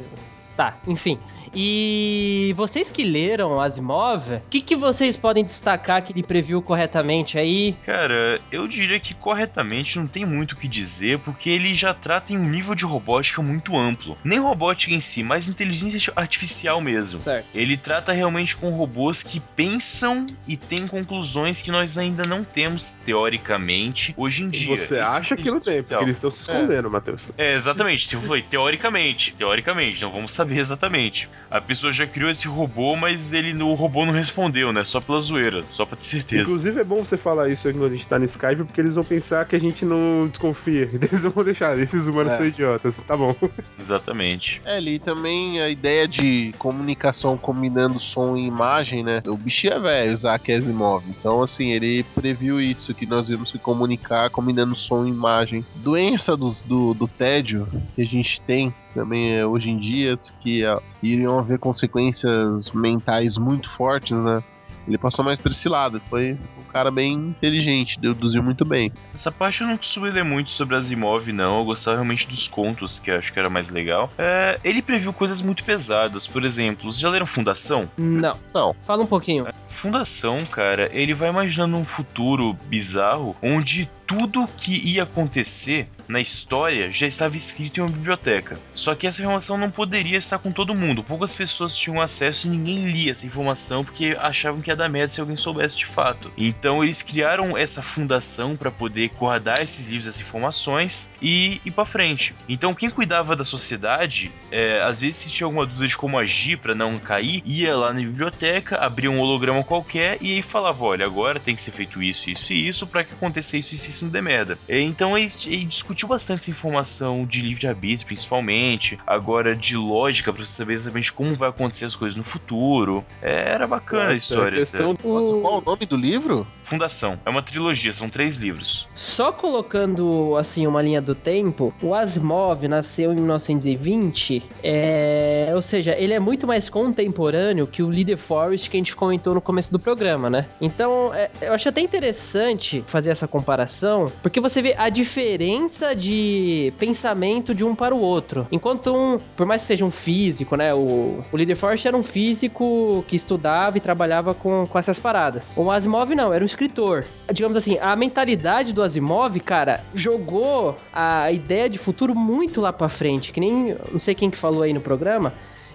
Tá, 0.55 0.79
enfim. 0.85 1.23
E 1.53 2.53
vocês 2.55 2.89
que 2.89 3.03
leram 3.03 3.59
Asimov, 3.59 4.35
o 4.35 4.41
que, 4.49 4.61
que 4.61 4.75
vocês 4.75 5.17
podem 5.17 5.43
destacar 5.43 6.01
que 6.03 6.13
ele 6.13 6.23
previu 6.23 6.61
corretamente 6.61 7.37
aí? 7.37 7.75
Cara, 7.85 8.39
eu 8.51 8.67
diria 8.67 8.99
que 8.99 9.13
corretamente 9.13 9.99
não 9.99 10.07
tem 10.07 10.25
muito 10.25 10.53
o 10.53 10.55
que 10.55 10.67
dizer, 10.67 11.19
porque 11.19 11.49
ele 11.49 11.73
já 11.73 11.93
trata 11.93 12.33
em 12.33 12.37
um 12.37 12.49
nível 12.49 12.73
de 12.73 12.85
robótica 12.85 13.41
muito 13.41 13.77
amplo. 13.77 14.17
Nem 14.23 14.39
robótica 14.39 14.93
em 14.93 14.99
si, 14.99 15.23
mas 15.23 15.47
inteligência 15.47 16.13
artificial 16.15 16.79
mesmo. 16.79 17.19
Certo. 17.19 17.47
Ele 17.53 17.75
trata 17.75 18.11
realmente 18.11 18.55
com 18.55 18.69
robôs 18.69 19.23
que 19.23 19.39
pensam 19.39 20.25
e 20.47 20.55
têm 20.55 20.87
conclusões 20.87 21.61
que 21.61 21.71
nós 21.71 21.97
ainda 21.97 22.25
não 22.25 22.43
temos, 22.43 22.91
teoricamente, 23.05 24.13
hoje 24.17 24.43
em 24.43 24.49
dia. 24.49 24.77
Você 24.77 24.95
Isso 25.01 25.09
acha 25.09 25.33
é 25.33 25.37
que 25.37 25.45
não 25.45 25.59
tem, 25.59 25.59
porque 25.59 25.69
artificial. 25.69 26.01
eles 26.03 26.15
estão 26.15 26.31
se 26.31 26.41
escondendo, 26.41 26.89
Matheus. 26.89 27.31
É, 27.37 27.55
exatamente. 27.55 28.15
Foi 28.17 28.41
teoricamente. 28.41 29.33
Teoricamente, 29.33 30.01
não 30.01 30.11
vamos 30.11 30.31
saber 30.31 30.59
exatamente. 30.59 31.29
A 31.49 31.59
pessoa 31.59 31.91
já 31.91 32.07
criou 32.07 32.29
esse 32.29 32.47
robô, 32.47 32.95
mas 32.95 33.33
ele 33.33 33.51
o 33.61 33.73
robô 33.73 34.05
não 34.05 34.13
respondeu, 34.13 34.71
né? 34.71 34.83
Só 34.83 35.01
pela 35.01 35.19
zoeira, 35.19 35.65
só 35.67 35.85
pra 35.85 35.95
ter 35.97 36.03
certeza. 36.03 36.43
Inclusive 36.43 36.79
é 36.79 36.83
bom 36.83 37.03
você 37.03 37.17
falar 37.17 37.49
isso 37.49 37.67
aqui 37.67 37.77
quando 37.77 37.91
a 37.91 37.95
gente 37.95 38.07
tá 38.07 38.17
no 38.19 38.25
Skype, 38.25 38.63
porque 38.63 38.79
eles 38.79 38.95
vão 38.95 39.03
pensar 39.03 39.45
que 39.45 39.55
a 39.55 39.59
gente 39.59 39.83
não 39.85 40.27
desconfia. 40.29 40.89
Eles 41.11 41.23
vão 41.23 41.43
deixar, 41.43 41.77
esses 41.77 42.07
humanos 42.07 42.33
É. 42.33 42.37
são 42.37 42.45
idiotas. 42.45 42.97
Tá 43.05 43.17
bom. 43.17 43.35
Exatamente. 43.79 44.61
É, 44.65 44.77
ali 44.77 44.99
também 44.99 45.61
a 45.61 45.69
ideia 45.69 46.07
de 46.07 46.53
comunicação 46.57 47.37
combinando 47.37 47.99
som 47.99 48.37
e 48.37 48.45
imagem, 48.45 49.03
né? 49.03 49.21
O 49.27 49.35
bicho 49.35 49.67
é 49.67 49.79
velho, 49.79 50.13
Isaac 50.13 50.51
Asimov. 50.51 51.03
Então, 51.09 51.41
assim, 51.43 51.71
ele 51.71 52.03
previu 52.15 52.61
isso, 52.61 52.93
que 52.95 53.05
nós 53.05 53.27
íamos 53.29 53.51
se 53.51 53.59
comunicar 53.59 54.29
combinando 54.29 54.75
som 54.77 55.05
e 55.05 55.09
imagem. 55.09 55.65
Doença 55.75 56.37
dos- 56.37 56.63
do, 56.63 56.93
do 56.93 57.07
tédio 57.07 57.67
que 57.95 58.01
a 58.01 58.05
gente 58.05 58.41
tem 58.47 58.73
também 58.93 59.37
é, 59.37 59.45
hoje 59.45 59.69
em 59.69 59.77
dia, 59.77 60.17
que 60.41 60.65
ah, 60.65 60.81
iriam 61.01 61.39
haver 61.39 61.59
consequências 61.59 62.71
mentais 62.71 63.37
muito 63.37 63.69
fortes, 63.71 64.11
né? 64.17 64.43
Ele 64.87 64.97
passou 64.97 65.23
mais 65.23 65.39
pra 65.39 65.51
esse 65.51 65.69
lado. 65.69 66.01
Foi 66.09 66.37
cara 66.71 66.91
bem 66.91 67.13
inteligente, 67.13 67.99
deduziu 67.99 68.41
muito 68.41 68.65
bem. 68.65 68.91
Essa 69.13 69.31
parte 69.31 69.61
eu 69.61 69.67
não 69.67 69.77
costumo 69.77 70.05
ler 70.05 70.23
muito 70.23 70.49
sobre 70.49 70.75
Asimov, 70.75 71.31
não. 71.31 71.59
Eu 71.59 71.65
gostava 71.65 71.97
realmente 71.97 72.27
dos 72.27 72.47
contos, 72.47 72.99
que 72.99 73.11
eu 73.11 73.17
acho 73.17 73.31
que 73.31 73.39
era 73.39 73.49
mais 73.49 73.69
legal. 73.71 74.11
É, 74.17 74.59
ele 74.63 74.81
previu 74.81 75.13
coisas 75.13 75.41
muito 75.41 75.63
pesadas. 75.63 76.27
Por 76.27 76.43
exemplo, 76.43 76.91
vocês 76.91 77.01
já 77.01 77.09
leram 77.09 77.25
Fundação? 77.25 77.89
Não. 77.97 78.37
Não. 78.53 78.75
Fala 78.85 79.03
um 79.03 79.07
pouquinho. 79.07 79.47
Fundação, 79.67 80.37
cara, 80.51 80.89
ele 80.93 81.13
vai 81.13 81.29
imaginando 81.29 81.75
um 81.77 81.83
futuro 81.83 82.53
bizarro 82.67 83.35
onde 83.41 83.89
tudo 84.05 84.45
que 84.57 84.89
ia 84.89 85.03
acontecer 85.03 85.87
na 86.05 86.19
história 86.19 86.91
já 86.91 87.07
estava 87.07 87.37
escrito 87.37 87.77
em 87.77 87.83
uma 87.83 87.89
biblioteca. 87.89 88.59
Só 88.73 88.93
que 88.93 89.07
essa 89.07 89.21
informação 89.21 89.57
não 89.57 89.71
poderia 89.71 90.17
estar 90.17 90.37
com 90.37 90.51
todo 90.51 90.75
mundo. 90.75 91.01
Poucas 91.01 91.33
pessoas 91.33 91.77
tinham 91.77 92.01
acesso 92.01 92.47
e 92.47 92.49
ninguém 92.49 92.91
lia 92.91 93.11
essa 93.11 93.25
informação 93.25 93.85
porque 93.85 94.17
achavam 94.19 94.59
que 94.59 94.69
ia 94.69 94.75
dar 94.75 94.89
merda 94.89 95.07
se 95.07 95.21
alguém 95.21 95.37
soubesse 95.37 95.77
de 95.77 95.85
fato. 95.85 96.29
Então 96.61 96.83
eles 96.83 97.01
criaram 97.01 97.57
essa 97.57 97.81
fundação 97.81 98.55
para 98.55 98.69
poder 98.69 99.09
guardar 99.17 99.63
esses 99.63 99.87
livros, 99.87 100.05
essas 100.05 100.21
informações 100.21 101.09
e 101.19 101.59
ir 101.65 101.71
para 101.71 101.85
frente. 101.85 102.35
Então 102.47 102.71
quem 102.71 102.87
cuidava 102.87 103.35
da 103.35 103.43
sociedade, 103.43 104.31
é, 104.51 104.79
às 104.83 105.01
vezes 105.01 105.15
se 105.17 105.31
tinha 105.31 105.47
alguma 105.47 105.65
dúvida 105.65 105.87
de 105.87 105.97
como 105.97 106.19
agir 106.19 106.57
para 106.57 106.75
não 106.75 106.99
cair, 106.99 107.41
ia 107.47 107.75
lá 107.75 107.91
na 107.91 107.99
biblioteca, 108.01 108.77
abria 108.77 109.09
um 109.09 109.19
holograma 109.19 109.63
qualquer 109.63 110.19
e 110.21 110.33
aí 110.35 110.41
falava, 110.43 110.85
olha, 110.85 111.03
agora 111.03 111.39
tem 111.39 111.55
que 111.55 111.61
ser 111.61 111.71
feito 111.71 112.01
isso, 112.03 112.29
isso 112.29 112.53
e 112.53 112.67
isso 112.67 112.85
para 112.85 113.03
que 113.03 113.13
aconteça 113.15 113.57
isso, 113.57 113.73
isso 113.73 113.87
e 113.87 113.89
isso 113.89 114.05
não 114.05 114.11
dê 114.11 114.21
merda. 114.21 114.55
É, 114.69 114.79
Então 114.79 115.17
ele, 115.17 115.27
ele 115.47 115.65
discutiu 115.65 116.07
bastante 116.07 116.41
essa 116.41 116.51
informação 116.51 117.25
de 117.25 117.41
livre-arbítrio, 117.41 118.05
principalmente, 118.05 118.99
agora 119.07 119.55
de 119.55 119.75
lógica 119.75 120.31
para 120.31 120.43
você 120.43 120.51
saber 120.51 120.73
exatamente 120.73 121.11
como 121.11 121.33
vai 121.33 121.49
acontecer 121.49 121.85
as 121.85 121.95
coisas 121.95 122.15
no 122.15 122.23
futuro. 122.23 123.03
É, 123.19 123.49
era 123.51 123.65
bacana 123.65 124.03
a 124.03 124.05
Nossa, 124.13 124.15
história. 124.17 124.57
a 124.57 124.59
questão- 124.61 124.91
até. 124.91 125.07
O- 125.07 125.41
Qual 125.41 125.57
o 125.57 125.61
nome 125.61 125.87
do 125.87 125.95
livro? 125.95 126.45
Fundação. 126.61 127.19
É 127.25 127.29
uma 127.29 127.41
trilogia, 127.41 127.91
são 127.91 128.09
três 128.09 128.37
livros. 128.37 128.87
Só 128.95 129.31
colocando 129.31 130.35
assim 130.37 130.67
uma 130.67 130.81
linha 130.81 131.01
do 131.01 131.13
tempo, 131.13 131.73
o 131.81 131.93
Asimov 131.93 132.65
nasceu 132.67 133.11
em 133.11 133.15
1920, 133.15 134.43
é... 134.63 135.51
ou 135.53 135.61
seja, 135.61 135.95
ele 135.97 136.13
é 136.13 136.19
muito 136.19 136.47
mais 136.47 136.69
contemporâneo 136.69 137.67
que 137.67 137.83
o 137.83 137.89
Leader 137.89 138.17
Forest 138.17 138.69
que 138.69 138.77
a 138.77 138.79
gente 138.79 138.95
comentou 138.95 139.33
no 139.33 139.41
começo 139.41 139.71
do 139.71 139.79
programa, 139.79 140.29
né? 140.29 140.45
Então, 140.61 141.13
é, 141.13 141.29
eu 141.41 141.53
acho 141.53 141.67
até 141.67 141.81
interessante 141.81 142.83
fazer 142.87 143.09
essa 143.09 143.27
comparação, 143.27 144.11
porque 144.21 144.39
você 144.39 144.61
vê 144.61 144.75
a 144.77 144.89
diferença 144.89 145.95
de 145.95 146.71
pensamento 146.77 147.53
de 147.53 147.63
um 147.63 147.75
para 147.75 147.93
o 147.93 147.99
outro. 147.99 148.47
Enquanto 148.51 148.95
um, 148.95 149.19
por 149.35 149.45
mais 149.45 149.63
que 149.63 149.67
seja 149.67 149.83
um 149.83 149.91
físico, 149.91 150.55
né? 150.55 150.73
O, 150.73 151.23
o 151.31 151.37
Leader 151.37 151.57
Forest 151.57 151.87
era 151.87 151.97
um 151.97 152.03
físico 152.03 153.03
que 153.07 153.15
estudava 153.15 153.77
e 153.77 153.81
trabalhava 153.81 154.33
com, 154.33 154.67
com 154.67 154.79
essas 154.79 154.99
paradas. 154.99 155.51
O 155.55 155.69
Asimov 155.71 156.13
não, 156.15 156.33
era 156.33 156.40
um 156.43 156.45
escritor. 156.45 157.05
Digamos 157.31 157.57
assim, 157.57 157.77
a 157.79 157.95
mentalidade 157.95 158.73
do 158.73 158.81
Asimov, 158.81 159.39
cara, 159.39 159.83
jogou 159.93 160.77
a 160.93 161.31
ideia 161.31 161.69
de 161.69 161.77
futuro 161.77 162.15
muito 162.15 162.61
lá 162.61 162.71
pra 162.71 162.89
frente. 162.89 163.31
Que 163.31 163.39
nem, 163.39 163.77
não 163.91 163.99
sei 163.99 164.15
quem 164.15 164.29
que 164.29 164.37
falou 164.37 164.63
aí 164.63 164.73
no 164.73 164.81
programa, 164.81 165.33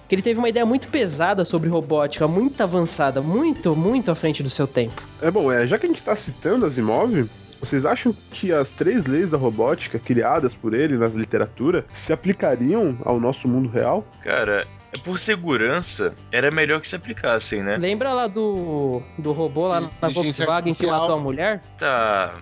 que 0.09 0.15
ele 0.15 0.23
teve 0.23 0.39
uma 0.39 0.49
ideia 0.49 0.65
muito 0.65 0.89
pesada 0.89 1.45
sobre 1.45 1.69
robótica, 1.69 2.29
muito 2.29 2.61
avançada, 2.63 3.21
muito, 3.21 3.75
muito 3.75 4.11
à 4.11 4.15
frente 4.15 4.43
do 4.43 4.51
seu 4.51 4.67
tempo. 4.67 5.03
É 5.21 5.31
bom, 5.31 5.51
é, 5.51 5.67
já 5.67 5.79
que 5.79 5.87
a 5.87 5.89
gente 5.89 6.03
tá 6.03 6.15
citando 6.15 6.65
Asimov, 6.65 7.29
vocês 7.61 7.87
acham 7.87 8.15
que 8.31 8.53
as 8.53 8.71
três 8.71 9.07
leis 9.07 9.31
da 9.31 9.39
robótica 9.39 9.99
criadas 9.99 10.55
por 10.55 10.75
ele 10.75 10.97
na 10.97 11.09
literatura 11.09 11.85
se 11.93 12.13
aplicariam 12.13 12.97
ao 13.05 13.19
nosso 13.19 13.49
mundo 13.49 13.69
real? 13.69 14.07
Cara, 14.23 14.67
por 14.99 15.19
segurança, 15.19 16.15
era 16.31 16.51
melhor 16.51 16.81
que 16.81 16.87
se 16.87 16.97
aplicassem, 16.97 17.63
né? 17.63 17.77
Lembra 17.77 18.13
lá 18.13 18.27
do, 18.27 19.03
do 19.19 19.33
robô 19.33 19.69
lá 19.69 19.81
na 19.81 20.09
Volkswagen 20.09 20.75
que 20.75 20.87
matou 20.87 21.17
a 21.17 21.21
mulher? 21.21 21.61
Tá. 21.79 22.35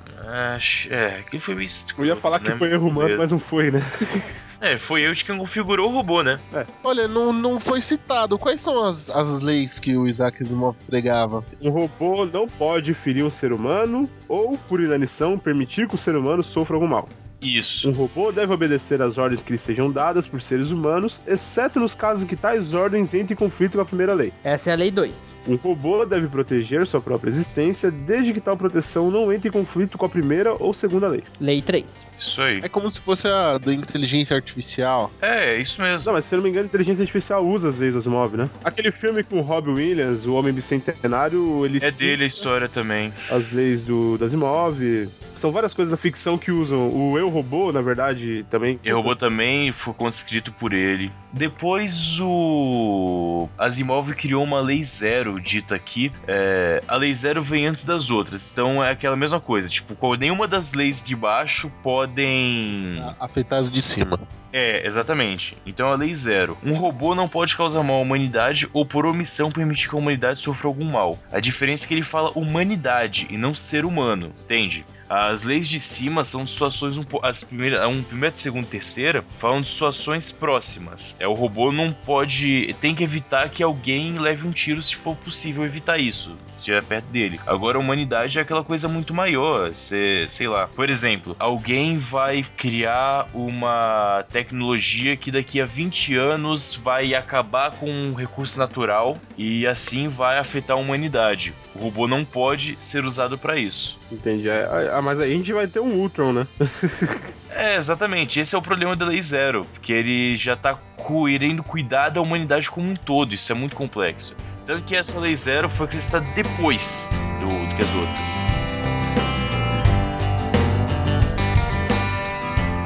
Acho. 0.55 0.93
É, 0.93 1.23
que 1.23 1.39
foi 1.39 1.55
meio 1.55 1.69
Eu 1.99 2.05
ia 2.05 2.17
falar 2.17 2.39
que 2.39 2.49
né? 2.49 2.57
foi 2.57 2.73
erro 2.73 2.89
humano, 2.89 3.19
mas 3.19 3.31
não 3.31 3.39
foi, 3.39 3.71
né? 3.71 3.83
É, 4.61 4.79
foi 4.79 5.03
eu 5.03 5.13
de 5.13 5.23
quem 5.23 5.37
configurou 5.37 5.91
o 5.91 5.93
robô, 5.93 6.23
né? 6.23 6.41
Olha, 6.83 7.07
não, 7.07 7.35
não 7.35 7.61
foi 7.61 7.83
citado. 7.83 8.39
Quais 8.39 8.63
são 8.63 8.85
as, 8.85 9.11
as 9.11 9.43
leis 9.43 9.79
que 9.79 9.95
o 9.95 10.09
Isaac 10.09 10.43
Asimov 10.43 10.75
pregava? 10.87 11.45
Um 11.61 11.69
robô 11.69 12.25
não 12.25 12.49
pode 12.49 12.95
ferir 12.95 13.23
um 13.23 13.31
ser 13.31 13.53
humano 13.53 14.09
ou, 14.27 14.57
por 14.57 14.81
inanição, 14.81 15.39
permitir 15.39 15.87
que 15.87 15.97
o 15.97 15.99
ser 15.99 16.17
humano 16.17 16.43
sofra 16.43 16.77
algum 16.77 16.87
mal. 16.87 17.07
Isso. 17.45 17.91
Um 17.91 17.93
robô 17.93 18.33
deve 18.33 18.53
obedecer 18.53 19.01
às 19.03 19.19
ordens 19.19 19.43
que 19.43 19.53
lhe 19.53 19.59
sejam 19.59 19.91
dadas 19.91 20.27
por 20.27 20.41
seres 20.41 20.71
humanos, 20.71 21.21
exceto 21.27 21.79
nos 21.79 21.95
casos 21.95 22.25
em 22.25 22.27
que 22.27 22.37
tais 22.37 22.73
ordens 22.75 23.13
entrem 23.15 23.35
em 23.35 23.37
conflito 23.37 23.77
com 23.77 23.83
a 23.83 23.85
primeira 23.85 24.15
lei. 24.15 24.33
Essa 24.43 24.71
é 24.71 24.73
a 24.73 24.77
lei 24.77 24.91
2. 24.91 25.33
Um 25.49 25.57
robô 25.57 26.05
deve 26.07 26.27
proteger 26.29 26.87
sua 26.87 27.01
própria 27.01 27.31
existência, 27.31 27.91
desde 27.91 28.33
que 28.33 28.41
tal 28.41 28.57
proteção 28.57 29.11
não 29.11 29.33
entre 29.33 29.49
em 29.49 29.53
conflito 29.53 29.99
com 29.99 30.07
a 30.07 30.09
primeira 30.09 30.55
ou 30.55 30.73
segunda 30.73 31.07
lei. 31.09 31.23
Lei 31.41 31.61
3. 31.61 32.07
Isso 32.17 32.41
aí. 32.43 32.61
É 32.63 32.69
como 32.69 32.91
se 32.91 33.01
fosse 33.01 33.27
a 33.27 33.59
da 33.59 33.73
inteligência 33.73 34.35
artificial. 34.37 35.13
É, 35.21 35.59
isso 35.61 35.83
mesmo. 35.83 36.07
Não, 36.07 36.13
mas 36.15 36.25
se 36.25 36.35
eu 36.35 36.39
não 36.39 36.45
me 36.45 36.51
engano, 36.51 36.65
a 36.65 36.69
inteligência 36.69 37.03
artificial 37.03 37.47
usa 37.47 37.69
as 37.69 37.79
leis 37.79 37.93
do 37.95 37.99
Asimov, 37.99 38.37
né? 38.37 38.49
Aquele 38.63 38.91
filme 38.91 39.23
com 39.23 39.39
o 39.39 39.43
Robbie 39.43 39.71
Williams, 39.71 40.27
o 40.27 40.35
Homem 40.35 40.53
Bicentenário, 40.53 41.65
ele 41.65 41.79
É 41.83 41.91
dele 41.91 42.25
a 42.25 42.27
história 42.27 42.69
também. 42.69 43.13
as 43.31 43.53
leis 43.53 43.85
do, 43.85 44.17
do 44.19 44.25
Asimov. 44.25 45.09
São 45.37 45.51
várias 45.53 45.75
coisas 45.75 45.91
da 45.91 45.97
ficção 45.97 46.39
que 46.39 46.51
usam. 46.51 46.89
O 46.89 47.19
Eu 47.19 47.29
Robô, 47.35 47.73
na 47.73 47.83
verdade, 47.83 48.47
também. 48.49 48.79
E 48.85 48.93
o 48.93 48.97
robô 48.97 49.17
também 49.17 49.73
foi 49.73 49.93
conscrito 49.93 50.53
por 50.53 50.73
ele. 50.73 51.11
Depois 51.33 52.21
o 52.21 53.49
Asimov 53.59 54.15
criou 54.15 54.45
uma 54.45 54.61
lei 54.61 54.85
zero, 54.85 55.41
dita 55.41 55.75
aqui. 55.75 56.13
É, 56.29 56.81
a 56.87 56.97
lei 56.97 57.13
zero 57.13 57.43
vem 57.43 57.67
antes 57.67 57.85
das 57.85 58.13
outras, 58.13 58.53
então 58.53 58.85
é 58.85 58.93
aquela 58.93 59.17
mesma 59.17 59.41
coisa. 59.41 59.69
Tipo, 59.69 60.15
nenhuma 60.15 60.47
das 60.47 60.75
leis 60.75 61.03
de 61.03 61.17
baixo 61.17 61.73
podem. 61.83 63.03
Afetar 63.19 63.65
as 63.65 63.73
de 63.73 63.83
cima. 63.83 64.21
É, 64.53 64.87
exatamente. 64.87 65.59
Então 65.67 65.91
a 65.91 65.97
lei 65.97 66.15
zero. 66.15 66.57
Um 66.63 66.75
robô 66.75 67.17
não 67.17 67.29
pode 67.29 67.57
causar 67.57 67.83
mal 67.83 67.97
à 67.97 68.01
humanidade 68.01 68.69
ou 68.73 68.87
por 68.87 69.05
omissão 69.05 69.51
permitir 69.51 69.89
que 69.89 69.97
a 69.97 69.99
humanidade 69.99 70.39
sofra 70.39 70.69
algum 70.69 70.85
mal. 70.85 71.19
A 71.33 71.41
diferença 71.41 71.85
é 71.85 71.89
que 71.89 71.95
ele 71.95 72.05
fala 72.05 72.31
humanidade 72.37 73.27
e 73.29 73.37
não 73.37 73.57
ser 73.57 73.85
humano, 73.85 74.33
entende? 74.45 74.87
As 75.09 75.45
leis 75.45 75.69
de 75.69 75.79
cima 75.79 76.25
são 76.25 76.47
situações 76.47 76.99
um. 76.99 77.05
As 77.23 77.45
primeiras, 77.45 77.87
um, 77.87 78.03
primeira, 78.03 78.35
segunda 78.35 78.67
terceira 78.67 79.25
falam 79.37 79.61
de 79.61 79.69
situações 79.69 80.31
próximas. 80.31 81.17
É 81.19 81.29
o 81.29 81.33
robô 81.33 81.71
não 81.71 81.93
pode. 81.93 82.75
Tem 82.81 82.95
que 82.95 83.05
evitar 83.05 83.49
que 83.49 83.63
alguém 83.63 84.19
leve 84.19 84.47
um 84.47 84.53
tiro 84.53 84.81
se 84.81 84.97
for 84.97 85.17
possível 85.17 85.65
evitar 85.65 85.99
isso. 85.99 86.37
Se 86.49 86.59
estiver 86.59 86.83
perto 86.83 87.07
dele. 87.07 87.41
Agora 87.47 87.79
a 87.79 87.81
humanidade 87.81 88.39
é 88.39 88.43
aquela 88.43 88.65
coisa 88.65 88.89
muito 88.89 89.15
maior. 89.15 89.73
Sei 89.75 90.49
lá. 90.49 90.69
Por 90.69 90.89
exemplo, 90.89 91.37
alguém 91.39 91.97
vai 91.97 92.45
criar 92.57 93.29
uma 93.33 94.25
tecnologia 94.31 95.17
que 95.17 95.31
daqui 95.31 95.61
a 95.61 95.65
20 95.65 96.17
anos 96.17 96.75
vai 96.75 97.15
acabar 97.15 97.73
com 97.73 97.91
um 97.91 98.15
recurso 98.15 98.59
natural 98.59 99.17
e 99.37 99.67
assim 99.67 100.09
vai 100.09 100.39
afetar 100.39 100.77
a 100.77 100.81
humanidade. 100.81 101.55
O 101.75 101.79
robô 101.79 102.07
não 102.07 102.25
pode 102.25 102.77
ser 102.79 103.05
usado 103.05 103.37
para 103.37 103.57
isso. 103.57 103.99
Entendi. 104.11 104.49
É, 104.49 104.93
ah, 104.99 105.03
mas 105.03 105.21
aí 105.21 105.33
a 105.33 105.37
gente 105.37 105.53
vai 105.53 105.67
ter 105.67 105.81
um 105.81 105.93
Ultron, 105.95 106.33
né? 106.33 106.47
É, 107.57 107.77
exatamente. 107.77 108.41
Esse 108.41 108.57
é 108.57 108.59
o 108.59 108.63
problema 108.63 108.97
da 108.97 109.07
Lei 109.07 109.23
Zero. 109.23 109.65
Porque 109.73 109.93
ele 109.93 110.37
já 110.37 110.57
tá 110.57 110.77
querendo 111.07 111.63
cuidar 111.63 112.09
da 112.09 112.21
humanidade 112.21 112.69
como 112.69 112.91
um 112.91 112.97
todo. 112.97 113.33
Isso 113.33 113.53
é 113.53 113.55
muito 113.55 113.77
complexo. 113.77 114.35
Tanto 114.67 114.83
que 114.85 114.97
essa 114.97 115.21
Lei 115.21 115.37
Zero 115.37 115.69
foi 115.69 115.87
acrescentada 115.87 116.27
depois 116.35 117.11
do, 117.39 117.69
do 117.69 117.77
que 117.77 117.83
as 117.83 117.95
outras. 117.95 118.64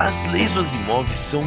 As 0.09 0.25
leis 0.25 0.53
do 0.53 0.61
Asimov 0.61 1.13
são 1.13 1.43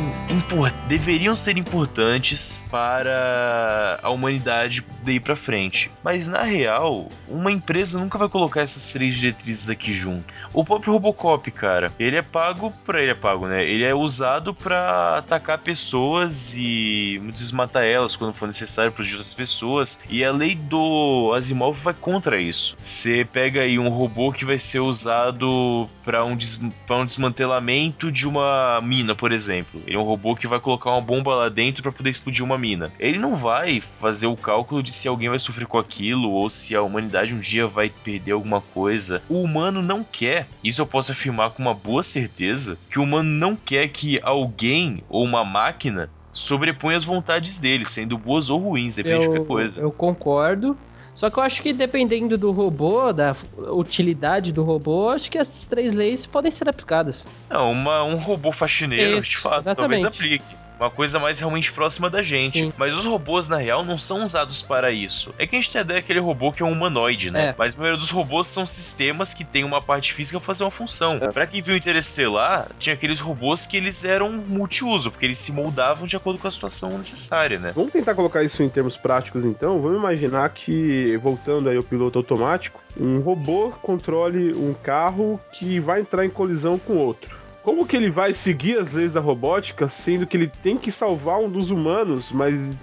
deveriam 0.91 1.37
ser 1.37 1.57
importantes 1.57 2.65
para 2.69 3.97
a 4.03 4.09
humanidade 4.09 4.85
daí 5.03 5.21
pra 5.21 5.37
frente. 5.37 5.89
Mas 6.03 6.27
na 6.27 6.43
real, 6.43 7.07
uma 7.29 7.49
empresa 7.49 7.97
nunca 7.97 8.17
vai 8.17 8.27
colocar 8.27 8.61
essas 8.61 8.91
três 8.91 9.15
diretrizes 9.15 9.69
aqui 9.69 9.93
junto. 9.93 10.25
O 10.53 10.65
próprio 10.65 10.91
Robocop, 10.91 11.49
cara, 11.49 11.91
ele 11.97 12.17
é 12.17 12.21
pago 12.21 12.73
pra 12.85 13.01
ele 13.01 13.11
é 13.11 13.15
pago, 13.15 13.47
né? 13.47 13.63
Ele 13.63 13.85
é 13.85 13.95
usado 13.95 14.53
pra 14.53 15.17
atacar 15.17 15.59
pessoas 15.59 16.55
e 16.57 17.21
desmatar 17.33 17.83
elas 17.83 18.17
quando 18.17 18.33
for 18.33 18.47
necessário 18.47 18.91
para 18.91 19.05
outras 19.05 19.33
pessoas. 19.33 19.97
E 20.09 20.25
a 20.25 20.31
lei 20.31 20.53
do 20.53 21.33
Asimov 21.35 21.81
vai 21.81 21.93
contra 21.93 22.39
isso. 22.39 22.75
Você 22.77 23.25
pega 23.31 23.61
aí 23.61 23.79
um 23.79 23.87
robô 23.87 24.31
que 24.33 24.43
vai 24.43 24.59
ser 24.59 24.81
usado 24.81 25.89
para 26.03 26.25
um, 26.25 26.35
des 26.35 26.59
um 26.61 27.05
desmantelamento 27.05 28.11
de 28.11 28.27
uma 28.27 28.50
mina, 28.83 29.15
por 29.15 29.31
exemplo. 29.31 29.81
Ele 29.85 29.95
é 29.95 29.99
um 29.99 30.03
robô 30.03 30.35
que 30.35 30.47
vai 30.47 30.59
colocar 30.59 30.91
uma 30.91 31.01
bomba 31.01 31.33
lá 31.35 31.49
dentro 31.49 31.83
para 31.83 31.91
poder 31.91 32.09
explodir 32.09 32.43
uma 32.43 32.57
mina. 32.57 32.91
Ele 32.99 33.17
não 33.17 33.35
vai 33.35 33.81
fazer 33.81 34.27
o 34.27 34.35
cálculo 34.35 34.81
de 34.81 34.91
se 34.91 35.07
alguém 35.07 35.29
vai 35.29 35.39
sofrer 35.39 35.67
com 35.67 35.77
aquilo 35.77 36.29
ou 36.31 36.49
se 36.49 36.75
a 36.75 36.81
humanidade 36.81 37.33
um 37.33 37.39
dia 37.39 37.67
vai 37.67 37.89
perder 37.89 38.31
alguma 38.31 38.61
coisa. 38.61 39.21
O 39.29 39.41
humano 39.41 39.81
não 39.81 40.03
quer, 40.03 40.47
isso 40.63 40.81
eu 40.81 40.85
posso 40.85 41.11
afirmar 41.11 41.51
com 41.51 41.61
uma 41.61 41.73
boa 41.73 42.03
certeza, 42.03 42.77
que 42.89 42.99
o 42.99 43.03
humano 43.03 43.29
não 43.29 43.55
quer 43.55 43.87
que 43.89 44.19
alguém 44.23 45.03
ou 45.09 45.23
uma 45.23 45.43
máquina 45.43 46.09
sobreponha 46.33 46.97
as 46.97 47.03
vontades 47.03 47.57
dele, 47.57 47.85
sendo 47.85 48.17
boas 48.17 48.49
ou 48.49 48.59
ruins, 48.59 48.95
depende 48.95 49.19
de 49.19 49.25
qualquer 49.25 49.45
coisa. 49.45 49.81
Eu 49.81 49.91
concordo. 49.91 50.77
Só 51.21 51.29
que 51.29 51.37
eu 51.37 51.43
acho 51.43 51.61
que 51.61 51.71
dependendo 51.71 52.35
do 52.35 52.49
robô, 52.49 53.13
da 53.13 53.35
utilidade 53.75 54.51
do 54.51 54.63
robô, 54.63 55.09
acho 55.09 55.29
que 55.29 55.37
essas 55.37 55.67
três 55.67 55.93
leis 55.93 56.25
podem 56.25 56.49
ser 56.49 56.67
aplicadas. 56.67 57.27
Não, 57.47 57.73
uma, 57.73 58.03
um 58.03 58.15
robô 58.15 58.51
faxineiro, 58.51 59.19
Isso, 59.19 59.29
de 59.29 59.37
fato, 59.37 59.63
talvez 59.75 59.99
exatamente. 59.99 60.07
aplique. 60.07 60.55
Uma 60.81 60.89
coisa 60.89 61.19
mais 61.19 61.39
realmente 61.39 61.71
próxima 61.71 62.09
da 62.09 62.23
gente. 62.23 62.57
Sim. 62.57 62.73
Mas 62.75 62.97
os 62.97 63.05
robôs, 63.05 63.47
na 63.47 63.57
real, 63.57 63.85
não 63.85 63.99
são 63.99 64.23
usados 64.23 64.63
para 64.63 64.91
isso. 64.91 65.31
É 65.37 65.45
que 65.45 65.55
a 65.55 65.61
gente 65.61 65.71
tem 65.71 65.77
a 65.77 65.83
ideia 65.83 66.01
daquele 66.01 66.19
robô 66.19 66.51
que 66.51 66.63
é 66.63 66.65
um 66.65 66.71
humanoide, 66.71 67.29
né? 67.29 67.49
É. 67.49 67.55
Mas 67.55 67.75
a 67.75 67.77
maioria 67.77 67.99
dos 67.99 68.09
robôs 68.09 68.47
são 68.47 68.65
sistemas 68.65 69.31
que 69.31 69.43
têm 69.43 69.63
uma 69.63 69.79
parte 69.79 70.11
física 70.11 70.39
pra 70.39 70.47
fazer 70.47 70.63
uma 70.63 70.71
função. 70.71 71.19
Pra 71.19 71.45
quem 71.45 71.61
viu 71.61 71.77
Interestelar, 71.77 72.67
tinha 72.79 72.95
aqueles 72.95 73.19
robôs 73.19 73.67
que 73.67 73.77
eles 73.77 74.03
eram 74.03 74.43
multiuso, 74.47 75.11
porque 75.11 75.23
eles 75.23 75.37
se 75.37 75.51
moldavam 75.51 76.07
de 76.07 76.15
acordo 76.15 76.39
com 76.39 76.47
a 76.47 76.51
situação 76.51 76.97
necessária, 76.97 77.59
né? 77.59 77.73
Vamos 77.75 77.91
tentar 77.91 78.15
colocar 78.15 78.41
isso 78.41 78.63
em 78.63 78.69
termos 78.69 78.97
práticos 78.97 79.45
então. 79.45 79.79
Vamos 79.79 79.99
imaginar 79.99 80.49
que, 80.49 81.15
voltando 81.17 81.69
aí 81.69 81.77
ao 81.77 81.83
piloto 81.83 82.17
automático, 82.17 82.81
um 82.99 83.19
robô 83.19 83.69
controle 83.83 84.51
um 84.53 84.73
carro 84.73 85.39
que 85.51 85.79
vai 85.79 86.01
entrar 86.01 86.25
em 86.25 86.29
colisão 86.29 86.79
com 86.79 86.97
outro. 86.97 87.40
Como 87.63 87.85
que 87.85 87.95
ele 87.95 88.09
vai 88.09 88.33
seguir 88.33 88.77
as 88.77 88.93
leis 88.93 89.13
da 89.13 89.19
robótica, 89.21 89.87
sendo 89.87 90.25
que 90.25 90.35
ele 90.35 90.47
tem 90.47 90.77
que 90.77 90.91
salvar 90.91 91.37
um 91.39 91.47
dos 91.47 91.69
humanos, 91.69 92.31
mas 92.31 92.81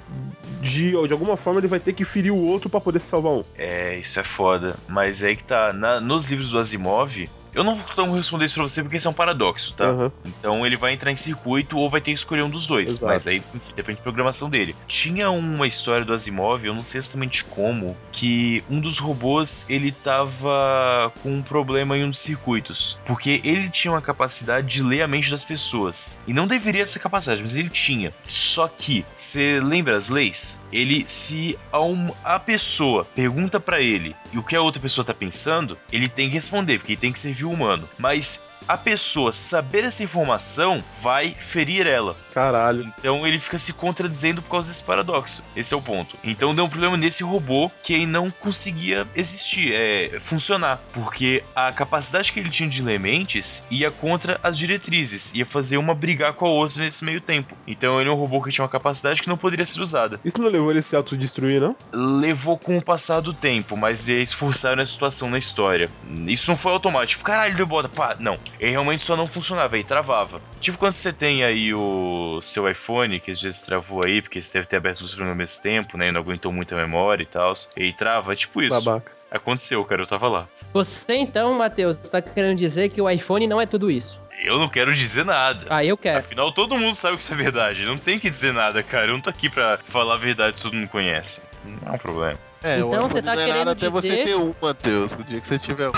de, 0.60 0.90
de 1.06 1.12
alguma 1.12 1.36
forma 1.36 1.58
ele 1.60 1.66
vai 1.66 1.80
ter 1.80 1.92
que 1.92 2.04
ferir 2.04 2.30
o 2.32 2.36
outro 2.46 2.68
pra 2.70 2.80
poder 2.80 3.00
salvar 3.00 3.32
um? 3.32 3.42
É, 3.56 3.96
isso 3.98 4.20
é 4.20 4.22
foda. 4.22 4.76
Mas 4.88 5.22
é 5.22 5.28
aí 5.28 5.36
que 5.36 5.44
tá. 5.44 5.72
na- 5.72 6.00
nos 6.00 6.30
livros 6.30 6.52
do 6.52 6.58
Asimov, 6.58 7.28
eu 7.54 7.64
não 7.64 7.74
vou 7.74 8.14
responder 8.16 8.44
isso 8.44 8.54
pra 8.54 8.62
você 8.62 8.82
porque 8.82 8.96
isso 8.96 9.08
é 9.08 9.10
um 9.10 9.14
paradoxo, 9.14 9.74
tá? 9.74 9.86
Aham. 9.86 10.12
Então 10.24 10.66
ele 10.66 10.76
vai 10.76 10.92
entrar 10.92 11.10
em 11.10 11.16
circuito 11.16 11.78
ou 11.78 11.88
vai 11.90 12.00
ter 12.00 12.12
que 12.12 12.18
escolher 12.18 12.42
um 12.42 12.50
dos 12.50 12.66
dois. 12.66 12.90
Exato. 12.90 13.06
Mas 13.06 13.26
aí 13.26 13.42
enfim, 13.54 13.72
depende 13.74 13.98
da 13.98 14.02
programação 14.02 14.48
dele. 14.50 14.76
Tinha 14.86 15.30
uma 15.30 15.66
história 15.66 16.04
do 16.04 16.12
Asimov, 16.12 16.64
eu 16.64 16.74
não 16.74 16.82
sei 16.82 16.98
exatamente 16.98 17.44
como, 17.44 17.96
que 18.12 18.62
um 18.70 18.80
dos 18.80 18.98
robôs 18.98 19.66
ele 19.68 19.90
tava 19.92 21.12
com 21.22 21.32
um 21.34 21.42
problema 21.42 21.96
em 21.96 22.04
um 22.04 22.10
dos 22.10 22.18
circuitos. 22.18 22.98
Porque 23.04 23.40
ele 23.44 23.68
tinha 23.68 23.92
uma 23.92 24.02
capacidade 24.02 24.66
de 24.66 24.82
ler 24.82 25.02
a 25.02 25.08
mente 25.08 25.30
das 25.30 25.44
pessoas. 25.44 26.18
E 26.26 26.32
não 26.32 26.46
deveria 26.46 26.78
ter 26.84 26.90
essa 26.90 26.98
capacidade, 26.98 27.40
mas 27.40 27.56
ele 27.56 27.68
tinha. 27.68 28.12
Só 28.24 28.68
que, 28.68 29.04
você 29.14 29.60
lembra 29.62 29.96
as 29.96 30.08
leis? 30.08 30.60
Ele, 30.72 31.04
se 31.06 31.58
a, 31.72 31.80
um- 31.82 32.12
a 32.24 32.38
pessoa 32.38 33.04
pergunta 33.14 33.58
pra 33.58 33.80
ele 33.80 34.14
e 34.32 34.38
o 34.38 34.42
que 34.42 34.54
a 34.54 34.60
outra 34.62 34.80
pessoa 34.80 35.04
tá 35.04 35.12
pensando, 35.14 35.76
ele 35.92 36.08
tem 36.08 36.28
que 36.28 36.34
responder, 36.34 36.78
porque 36.78 36.92
ele 36.92 37.00
tem 37.00 37.12
que 37.12 37.18
servir 37.18 37.37
humano. 37.44 37.88
Mas 37.98 38.42
a 38.66 38.76
pessoa 38.76 39.32
saber 39.32 39.84
essa 39.84 40.02
informação 40.02 40.82
vai 41.00 41.28
ferir 41.28 41.86
ela. 41.86 42.16
Caralho. 42.38 42.92
Então 43.00 43.26
ele 43.26 43.36
fica 43.36 43.58
se 43.58 43.72
contradizendo 43.72 44.40
por 44.40 44.50
causa 44.50 44.68
desse 44.68 44.84
paradoxo. 44.84 45.42
Esse 45.56 45.74
é 45.74 45.76
o 45.76 45.82
ponto. 45.82 46.16
Então 46.22 46.54
deu 46.54 46.64
um 46.64 46.68
problema 46.68 46.96
nesse 46.96 47.24
robô 47.24 47.68
que 47.82 47.92
ele 47.92 48.06
não 48.06 48.30
conseguia 48.30 49.04
existir, 49.16 49.72
é, 49.74 50.20
funcionar. 50.20 50.80
Porque 50.92 51.42
a 51.52 51.72
capacidade 51.72 52.32
que 52.32 52.38
ele 52.38 52.48
tinha 52.48 52.68
de 52.68 52.80
ler 52.80 53.00
mentes 53.00 53.64
ia 53.68 53.90
contra 53.90 54.38
as 54.40 54.56
diretrizes. 54.56 55.34
Ia 55.34 55.44
fazer 55.44 55.78
uma 55.78 55.96
brigar 55.96 56.32
com 56.34 56.46
a 56.46 56.48
outra 56.48 56.84
nesse 56.84 57.04
meio 57.04 57.20
tempo. 57.20 57.56
Então 57.66 58.00
ele 58.00 58.08
é 58.08 58.12
um 58.12 58.16
robô 58.16 58.40
que 58.40 58.52
tinha 58.52 58.62
uma 58.62 58.68
capacidade 58.68 59.20
que 59.20 59.28
não 59.28 59.36
poderia 59.36 59.64
ser 59.64 59.80
usada. 59.80 60.20
Isso 60.24 60.40
não 60.40 60.48
levou 60.48 60.70
ele 60.70 60.78
a 60.78 60.82
se 60.82 60.94
autodestruir, 60.94 61.60
não? 61.60 61.74
Levou 61.92 62.56
com 62.56 62.78
o 62.78 62.82
passar 62.82 63.18
do 63.18 63.32
tempo, 63.32 63.76
mas 63.76 64.08
eles 64.08 64.32
forçaram 64.32 64.80
a 64.80 64.86
situação 64.86 65.28
na 65.28 65.38
história. 65.38 65.90
Isso 66.28 66.48
não 66.48 66.56
foi 66.56 66.70
automático. 66.70 67.24
Caralho, 67.24 67.56
deu 67.56 67.66
bota. 67.66 67.88
Pá, 67.88 68.14
não. 68.20 68.38
ele 68.60 68.70
realmente 68.70 69.02
só 69.02 69.16
não 69.16 69.26
funcionava, 69.26 69.74
aí 69.74 69.82
travava. 69.82 70.40
Tipo 70.60 70.78
quando 70.78 70.92
você 70.92 71.12
tem 71.12 71.42
aí 71.42 71.74
o 71.74 72.27
seu 72.42 72.68
iPhone, 72.68 73.18
que 73.20 73.30
às 73.30 73.40
vezes 73.42 73.62
travou 73.62 74.02
aí, 74.04 74.20
porque 74.22 74.40
você 74.40 74.58
deve 74.58 74.68
ter 74.68 74.76
aberto 74.76 75.00
os 75.00 75.08
programas 75.14 75.32
ao 75.32 75.36
mesmo 75.38 75.62
tempo, 75.62 75.96
né? 75.98 76.08
E 76.08 76.12
não 76.12 76.20
aguentou 76.20 76.52
muita 76.52 76.76
memória 76.76 77.22
e 77.22 77.26
tal. 77.26 77.52
E 77.76 77.92
trava, 77.92 78.32
é 78.32 78.36
tipo 78.36 78.60
isso. 78.62 78.84
Babaca. 78.84 79.12
Aconteceu, 79.30 79.84
cara, 79.84 80.02
eu 80.02 80.06
tava 80.06 80.28
lá. 80.28 80.48
Você 80.72 81.14
então, 81.14 81.52
Matheus, 81.58 81.96
está 81.98 82.20
querendo 82.22 82.56
dizer 82.56 82.88
que 82.90 83.00
o 83.00 83.08
iPhone 83.10 83.46
não 83.46 83.60
é 83.60 83.66
tudo 83.66 83.90
isso? 83.90 84.18
Eu 84.42 84.58
não 84.58 84.68
quero 84.68 84.94
dizer 84.94 85.24
nada. 85.24 85.66
Ah, 85.68 85.84
eu 85.84 85.96
quero. 85.96 86.18
Afinal, 86.18 86.52
todo 86.52 86.76
mundo 86.78 86.94
sabe 86.94 87.16
que 87.16 87.22
isso 87.22 87.32
é 87.32 87.36
verdade. 87.36 87.84
Não 87.84 87.98
tem 87.98 88.18
que 88.18 88.30
dizer 88.30 88.52
nada, 88.52 88.82
cara. 88.82 89.06
Eu 89.06 89.14
não 89.14 89.20
tô 89.20 89.30
aqui 89.30 89.50
pra 89.50 89.78
falar 89.84 90.14
a 90.14 90.16
verdade 90.18 90.56
que 90.56 90.62
todo 90.62 90.74
mundo 90.74 90.88
conhece. 90.88 91.42
Não 91.64 91.92
é 91.92 91.96
um 91.96 91.98
problema. 91.98 92.38
É, 92.62 92.78
Então 92.78 93.08
você 93.08 93.20
tá 93.20 93.34
não 93.34 93.42
é 93.42 93.46
querendo 93.46 93.58
nada 93.66 93.72
até 93.72 93.88
você 93.90 94.08
dizer- 94.08 94.24
ter 94.24 94.36
um, 94.36 94.54
Matheus. 94.62 95.12
O 95.12 95.24
dia 95.24 95.40
que 95.40 95.48
você 95.48 95.58
tiver 95.58 95.88
um. 95.88 95.92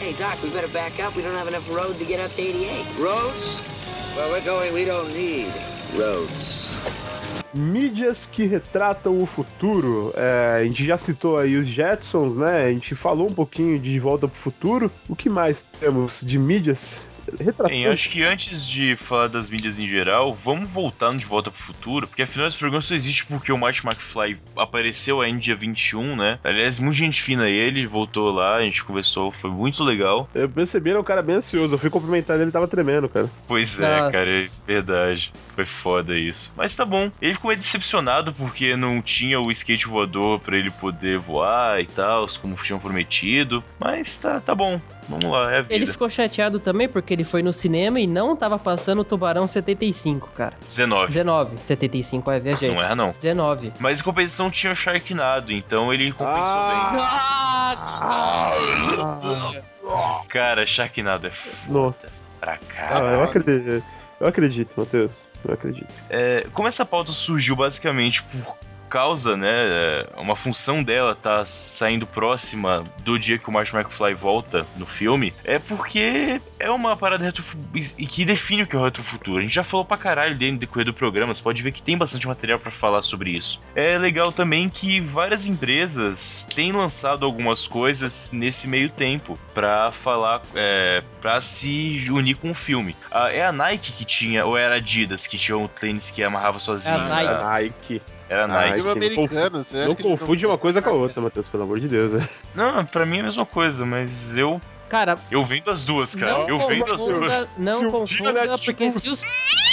Hey, 0.00 0.12
Doc, 0.14 0.42
we 0.42 0.50
better 0.50 0.68
back 0.70 1.00
up. 1.02 1.16
We 1.16 1.22
don't 1.22 1.36
have 1.38 1.48
enough 1.48 1.68
road 1.70 1.94
to 1.98 2.04
get 2.04 2.20
up 2.20 2.34
to 2.34 2.40
88. 2.40 3.00
Roads? 3.00 3.62
Where 4.14 4.28
we're 4.30 4.44
going, 4.44 4.74
we 4.74 4.84
don't 4.84 5.10
need 5.14 5.50
roads. 5.96 6.70
Mídias 7.54 8.26
que 8.26 8.44
retratam 8.44 9.22
o 9.22 9.24
futuro. 9.24 10.12
É, 10.14 10.58
a 10.60 10.64
gente 10.64 10.84
já 10.84 10.98
citou 10.98 11.38
aí 11.38 11.56
os 11.56 11.66
Jetsons, 11.66 12.34
né? 12.34 12.66
A 12.66 12.72
gente 12.74 12.94
falou 12.94 13.26
um 13.26 13.32
pouquinho 13.32 13.78
de 13.78 13.90
De 13.90 13.98
Volta 13.98 14.28
pro 14.28 14.36
Futuro. 14.36 14.90
O 15.08 15.16
que 15.16 15.30
mais 15.30 15.64
temos 15.80 16.20
de 16.20 16.38
mídias 16.38 17.00
retratando? 17.38 17.70
Bem, 17.70 17.86
acho 17.86 18.08
que 18.08 18.24
antes 18.24 18.68
de 18.68 18.96
falar 18.96 19.28
das 19.28 19.48
mídias 19.50 19.78
em 19.78 19.86
geral, 19.86 20.34
vamos 20.34 20.70
voltar 20.70 21.12
no 21.12 21.18
De 21.18 21.24
Volta 21.24 21.50
pro 21.50 21.60
Futuro, 21.60 22.06
porque 22.06 22.22
afinal 22.22 22.46
esse 22.46 22.58
programa 22.58 22.82
só 22.82 22.94
existe 22.94 23.26
porque 23.26 23.52
o 23.52 23.58
Marty 23.58 23.86
McFly 23.86 24.38
apareceu 24.56 25.20
aí 25.20 25.32
no 25.32 25.38
dia 25.38 25.54
21, 25.54 26.16
né? 26.16 26.38
Aliás, 26.44 26.78
muita 26.78 26.96
gente 26.96 27.22
fina 27.22 27.48
ele, 27.48 27.86
voltou 27.86 28.30
lá, 28.30 28.56
a 28.56 28.62
gente 28.62 28.84
conversou, 28.84 29.30
foi 29.30 29.50
muito 29.50 29.82
legal. 29.82 30.28
Eu 30.34 30.48
percebi, 30.48 30.90
ele 30.90 30.98
é 30.98 31.00
um 31.00 31.04
cara 31.04 31.22
bem 31.22 31.36
ansioso. 31.36 31.74
Eu 31.74 31.78
fui 31.78 31.90
cumprimentar 31.90 32.36
ele, 32.36 32.44
ele 32.44 32.52
tava 32.52 32.68
tremendo, 32.68 33.08
cara. 33.08 33.30
Pois 33.46 33.80
é, 33.80 34.00
Nossa. 34.00 34.12
cara, 34.12 34.28
é 34.28 34.46
verdade. 34.66 35.32
Foi 35.54 35.64
foda 35.64 36.16
isso. 36.16 36.52
Mas 36.56 36.74
tá 36.76 36.84
bom. 36.84 37.10
Ele 37.20 37.34
ficou 37.34 37.48
meio 37.48 37.58
decepcionado 37.58 38.32
porque 38.32 38.76
não 38.76 39.00
tinha 39.02 39.40
o 39.40 39.50
skate 39.50 39.86
voador 39.86 40.40
pra 40.40 40.56
ele 40.56 40.70
poder 40.70 41.18
voar 41.18 41.80
e 41.80 41.86
tal, 41.86 42.26
como 42.40 42.54
tinham 42.56 42.78
prometido. 42.78 43.62
Mas 43.78 44.16
tá, 44.18 44.40
tá 44.40 44.54
bom. 44.54 44.80
Vamos 45.08 45.24
lá, 45.24 45.52
é 45.52 45.58
a 45.58 45.62
vida. 45.62 45.74
Ele 45.74 45.86
ficou 45.86 46.08
chateado 46.08 46.58
também 46.60 46.88
porque 46.88 47.12
ele 47.12 47.24
foi 47.24 47.42
no 47.42 47.52
cinema 47.52 47.98
e 48.00 48.06
não 48.06 48.36
tava 48.36 48.58
passando 48.58 49.00
o 49.00 49.04
Tubarão 49.04 49.46
75, 49.48 50.28
cara. 50.28 50.54
19. 50.66 51.06
19. 51.08 51.58
75, 51.58 52.30
é, 52.30 52.40
viajei. 52.40 52.70
Não 52.72 52.80
erra, 52.80 52.94
não. 52.94 53.10
19. 53.10 53.72
Mas 53.78 54.00
em 54.00 54.04
compensação 54.04 54.50
tinha 54.50 54.72
o 54.72 54.76
Sharknado, 54.76 55.52
então 55.52 55.92
ele 55.92 56.12
compensou 56.12 56.68
bem. 59.50 59.62
Cara, 60.28 60.64
Sharknado 60.64 61.26
é 61.26 61.30
foda 61.30 61.78
Nossa. 61.78 62.12
pra 62.40 62.52
Ah, 62.54 62.58
caralho. 62.68 63.06
eu 63.16 63.22
acredito. 63.24 63.84
Eu 64.20 64.26
acredito, 64.28 64.74
Matheus. 64.76 65.28
Eu 65.44 65.54
acredito. 65.54 65.88
É, 66.08 66.46
como 66.52 66.68
essa 66.68 66.84
pauta 66.84 67.10
surgiu 67.12 67.56
basicamente 67.56 68.22
por 68.22 68.56
causa, 68.92 69.38
né, 69.38 69.48
é, 69.50 70.08
uma 70.18 70.36
função 70.36 70.82
dela 70.82 71.14
tá 71.14 71.46
saindo 71.46 72.06
próxima 72.06 72.84
do 73.02 73.18
dia 73.18 73.38
que 73.38 73.48
o 73.48 73.52
Martin 73.52 73.76
McFly 73.76 74.12
volta 74.12 74.66
no 74.76 74.84
filme, 74.84 75.32
é 75.44 75.58
porque 75.58 76.42
é 76.58 76.70
uma 76.70 76.94
parada 76.94 77.24
retro 77.24 77.42
e 77.96 78.06
que 78.06 78.26
define 78.26 78.64
o 78.64 78.66
que 78.66 78.76
é 78.76 78.78
o 78.78 78.84
retrofuturo. 78.84 79.38
A 79.38 79.40
gente 79.40 79.54
já 79.54 79.64
falou 79.64 79.86
pra 79.86 79.96
caralho 79.96 80.36
dele 80.36 80.52
no 80.52 80.58
decorrer 80.58 80.84
do 80.84 80.92
programa, 80.92 81.32
você 81.32 81.42
pode 81.42 81.62
ver 81.62 81.72
que 81.72 81.82
tem 81.82 81.96
bastante 81.96 82.28
material 82.28 82.58
pra 82.58 82.70
falar 82.70 83.00
sobre 83.00 83.30
isso. 83.30 83.62
É 83.74 83.96
legal 83.96 84.30
também 84.30 84.68
que 84.68 85.00
várias 85.00 85.46
empresas 85.46 86.46
têm 86.54 86.70
lançado 86.70 87.24
algumas 87.24 87.66
coisas 87.66 88.30
nesse 88.30 88.68
meio 88.68 88.90
tempo 88.90 89.38
pra 89.54 89.90
falar, 89.90 90.42
é, 90.54 91.02
para 91.22 91.40
se 91.40 92.06
unir 92.10 92.34
com 92.34 92.50
o 92.50 92.54
filme. 92.54 92.94
Ah, 93.10 93.32
é 93.32 93.46
a 93.46 93.52
Nike 93.52 93.92
que 93.92 94.04
tinha, 94.04 94.44
ou 94.44 94.58
era 94.58 94.74
a 94.74 94.82
Adidas 94.82 95.26
que 95.26 95.38
tinha 95.38 95.56
o 95.56 95.68
tênis 95.68 96.10
que 96.10 96.22
amarrava 96.22 96.58
sozinho? 96.58 96.96
É 96.96 96.98
a 96.98 97.08
Nike. 97.08 97.28
Ah, 97.28 97.50
Nike. 97.52 98.02
Era 98.32 98.44
a 98.44 98.48
Nike. 98.48 98.76
Nike. 98.78 98.88
Americano, 98.88 99.66
você 99.68 99.76
acha 99.76 99.86
Não 99.88 99.94
confunde 99.94 100.46
uma 100.46 100.56
coisa 100.56 100.80
com 100.80 100.88
a 100.88 100.92
outra, 100.92 101.20
Matheus, 101.20 101.46
pelo 101.48 101.64
amor 101.64 101.78
de 101.78 101.86
Deus. 101.86 102.12
né? 102.14 102.26
Não, 102.54 102.82
pra 102.86 103.04
mim 103.04 103.18
é 103.18 103.20
a 103.20 103.24
mesma 103.24 103.44
coisa, 103.44 103.84
mas 103.84 104.38
eu 104.38 104.58
Cara, 104.88 105.18
eu 105.30 105.44
vendo 105.44 105.70
as 105.70 105.84
duas, 105.84 106.14
cara. 106.14 106.46
eu 106.48 106.58
vendo 106.66 106.92
as 106.92 107.06
duas. 107.06 107.50
não 107.58 107.90
confunda, 107.90 108.58
porque 108.58 108.90
se 108.92 109.10
os 109.10 109.22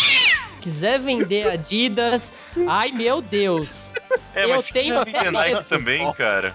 quiser 0.60 1.00
vender 1.00 1.50
Adidas, 1.50 2.32
ai 2.68 2.92
meu 2.92 3.22
Deus. 3.22 3.86
É, 4.36 4.44
eu 4.44 4.50
mas 4.50 4.66
se 4.66 4.74
tenho 4.74 5.06
quiser 5.06 5.24
vender. 5.24 5.32
Nike 5.32 5.66
também, 5.66 6.12
cara. 6.14 6.54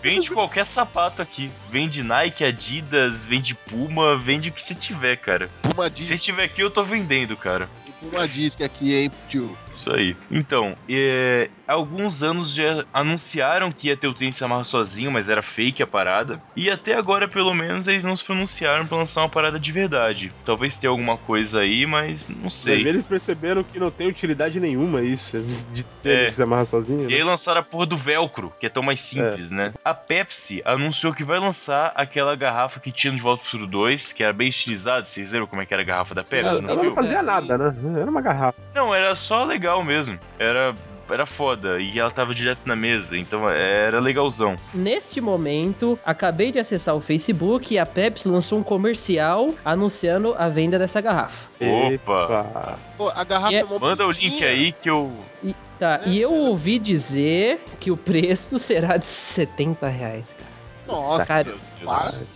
Vende 0.00 0.30
qualquer 0.30 0.64
sapato 0.64 1.22
aqui. 1.22 1.50
Vende 1.70 2.04
Nike, 2.04 2.44
Adidas, 2.44 3.26
vende 3.26 3.54
Puma, 3.54 4.16
vende 4.16 4.50
o 4.50 4.52
que 4.52 4.62
você 4.62 4.74
tiver, 4.74 5.16
cara. 5.16 5.50
Puma 5.62 5.90
Se 5.96 6.16
tiver 6.18 6.44
aqui, 6.44 6.60
eu 6.60 6.70
tô 6.70 6.84
vendendo, 6.84 7.36
cara. 7.36 7.68
Puma 8.00 8.26
diz 8.28 8.54
que 8.54 8.62
aqui, 8.62 8.94
hein, 8.94 9.10
tio. 9.28 9.56
Isso 9.68 9.92
aí. 9.92 10.16
Então, 10.30 10.76
é, 10.88 11.48
alguns 11.66 12.22
anos 12.22 12.54
já 12.54 12.84
anunciaram 12.92 13.70
que 13.72 13.88
ia 13.88 13.96
ter 13.96 14.08
o 14.08 14.14
amarra 14.44 14.64
sozinho, 14.64 15.10
mas 15.10 15.30
era 15.30 15.42
fake 15.42 15.82
a 15.82 15.86
parada. 15.86 16.42
E 16.54 16.70
até 16.70 16.94
agora, 16.94 17.26
pelo 17.28 17.54
menos, 17.54 17.88
eles 17.88 18.04
não 18.04 18.14
se 18.14 18.24
pronunciaram 18.24 18.86
pra 18.86 18.98
lançar 18.98 19.22
uma 19.22 19.28
parada 19.28 19.58
de 19.58 19.72
verdade. 19.72 20.32
Talvez 20.44 20.76
tenha 20.76 20.90
alguma 20.90 21.16
coisa 21.16 21.60
aí, 21.60 21.86
mas 21.86 22.28
não 22.28 22.44
Mas 22.44 22.54
sei. 22.54 22.86
eles 22.86 23.06
perceberam 23.06 23.62
que 23.62 23.78
não 23.78 23.90
tem 23.90 24.08
utilidade 24.08 24.60
nenhuma 24.60 25.02
isso, 25.02 25.36
de 25.72 25.84
ter 26.02 26.10
É. 26.10 26.22
ele 26.22 26.30
se 26.30 26.42
amarrar 26.42 26.66
sozinho. 26.66 27.04
E 27.04 27.12
né? 27.12 27.14
aí 27.14 27.22
lançaram 27.24 27.60
a 27.60 27.64
porra 27.64 27.86
do 27.86 27.96
velcro, 27.96 28.52
que 28.60 28.66
é 28.66 28.68
tão 28.68 28.82
mais 28.82 29.00
simples, 29.00 29.50
né? 29.50 29.72
A 29.84 29.94
Pepsi 29.94 30.62
anunciou 30.64 31.12
que 31.14 31.24
vai 31.24 31.38
lançar 31.38 31.92
aquela 31.94 32.34
garrafa 32.36 32.80
que 32.80 32.90
tinha 32.90 33.10
no 33.10 33.16
De 33.16 33.22
Volta 33.22 33.42
ao 33.42 33.44
Futuro 33.44 33.66
2, 33.66 34.12
que 34.12 34.22
era 34.22 34.32
bem 34.32 34.48
estilizada. 34.48 35.04
Vocês 35.04 35.32
lembram 35.32 35.46
como 35.48 35.62
é 35.62 35.66
que 35.66 35.72
era 35.74 35.82
a 35.82 35.86
garrafa 35.86 36.14
da 36.14 36.22
Pepsi 36.24 36.58
Ela, 36.58 36.62
no 36.62 36.70
ela 36.70 36.82
não 36.82 36.94
fazia 36.94 37.22
nada, 37.22 37.58
né? 37.58 37.76
Era 38.00 38.10
uma 38.10 38.20
garrafa. 38.20 38.58
Não, 38.74 38.94
era 38.94 39.14
só 39.14 39.44
legal 39.44 39.82
mesmo. 39.84 40.18
Era, 40.38 40.74
era 41.10 41.24
foda. 41.26 41.78
E 41.80 41.98
ela 41.98 42.10
tava 42.10 42.34
direto 42.34 42.60
na 42.64 42.74
mesa, 42.76 43.16
então 43.16 43.48
era 43.48 44.00
legalzão. 44.00 44.56
Neste 44.74 45.20
momento, 45.20 45.98
acabei 46.04 46.50
de 46.52 46.58
acessar 46.58 46.94
o 46.96 47.00
Facebook 47.00 47.72
e 47.74 47.78
a 47.78 47.86
Pepsi 47.86 48.28
lançou 48.28 48.58
um 48.58 48.62
comercial 48.62 49.54
anunciando 49.64 50.34
a 50.38 50.48
venda 50.48 50.78
dessa 50.78 51.00
garrafa. 51.00 51.46
Opa! 51.60 52.78
Pô, 52.96 53.08
a 53.10 53.24
garrafa 53.24 53.54
é- 53.54 53.60
é 53.60 53.64
Manda 53.80 54.06
o 54.06 54.10
link 54.10 54.44
aí 54.44 54.72
que 54.72 54.90
eu. 54.90 55.12
E, 55.42 55.54
tá, 55.78 56.00
e 56.06 56.20
eu 56.20 56.32
ouvi 56.32 56.78
dizer 56.78 57.60
que 57.78 57.90
o 57.90 57.96
preço 57.96 58.58
será 58.58 58.96
de 58.96 59.06
70 59.06 59.88
reais, 59.88 60.32
cara. 60.36 60.56
Nossa, 60.86 61.26
Cara, 61.26 61.52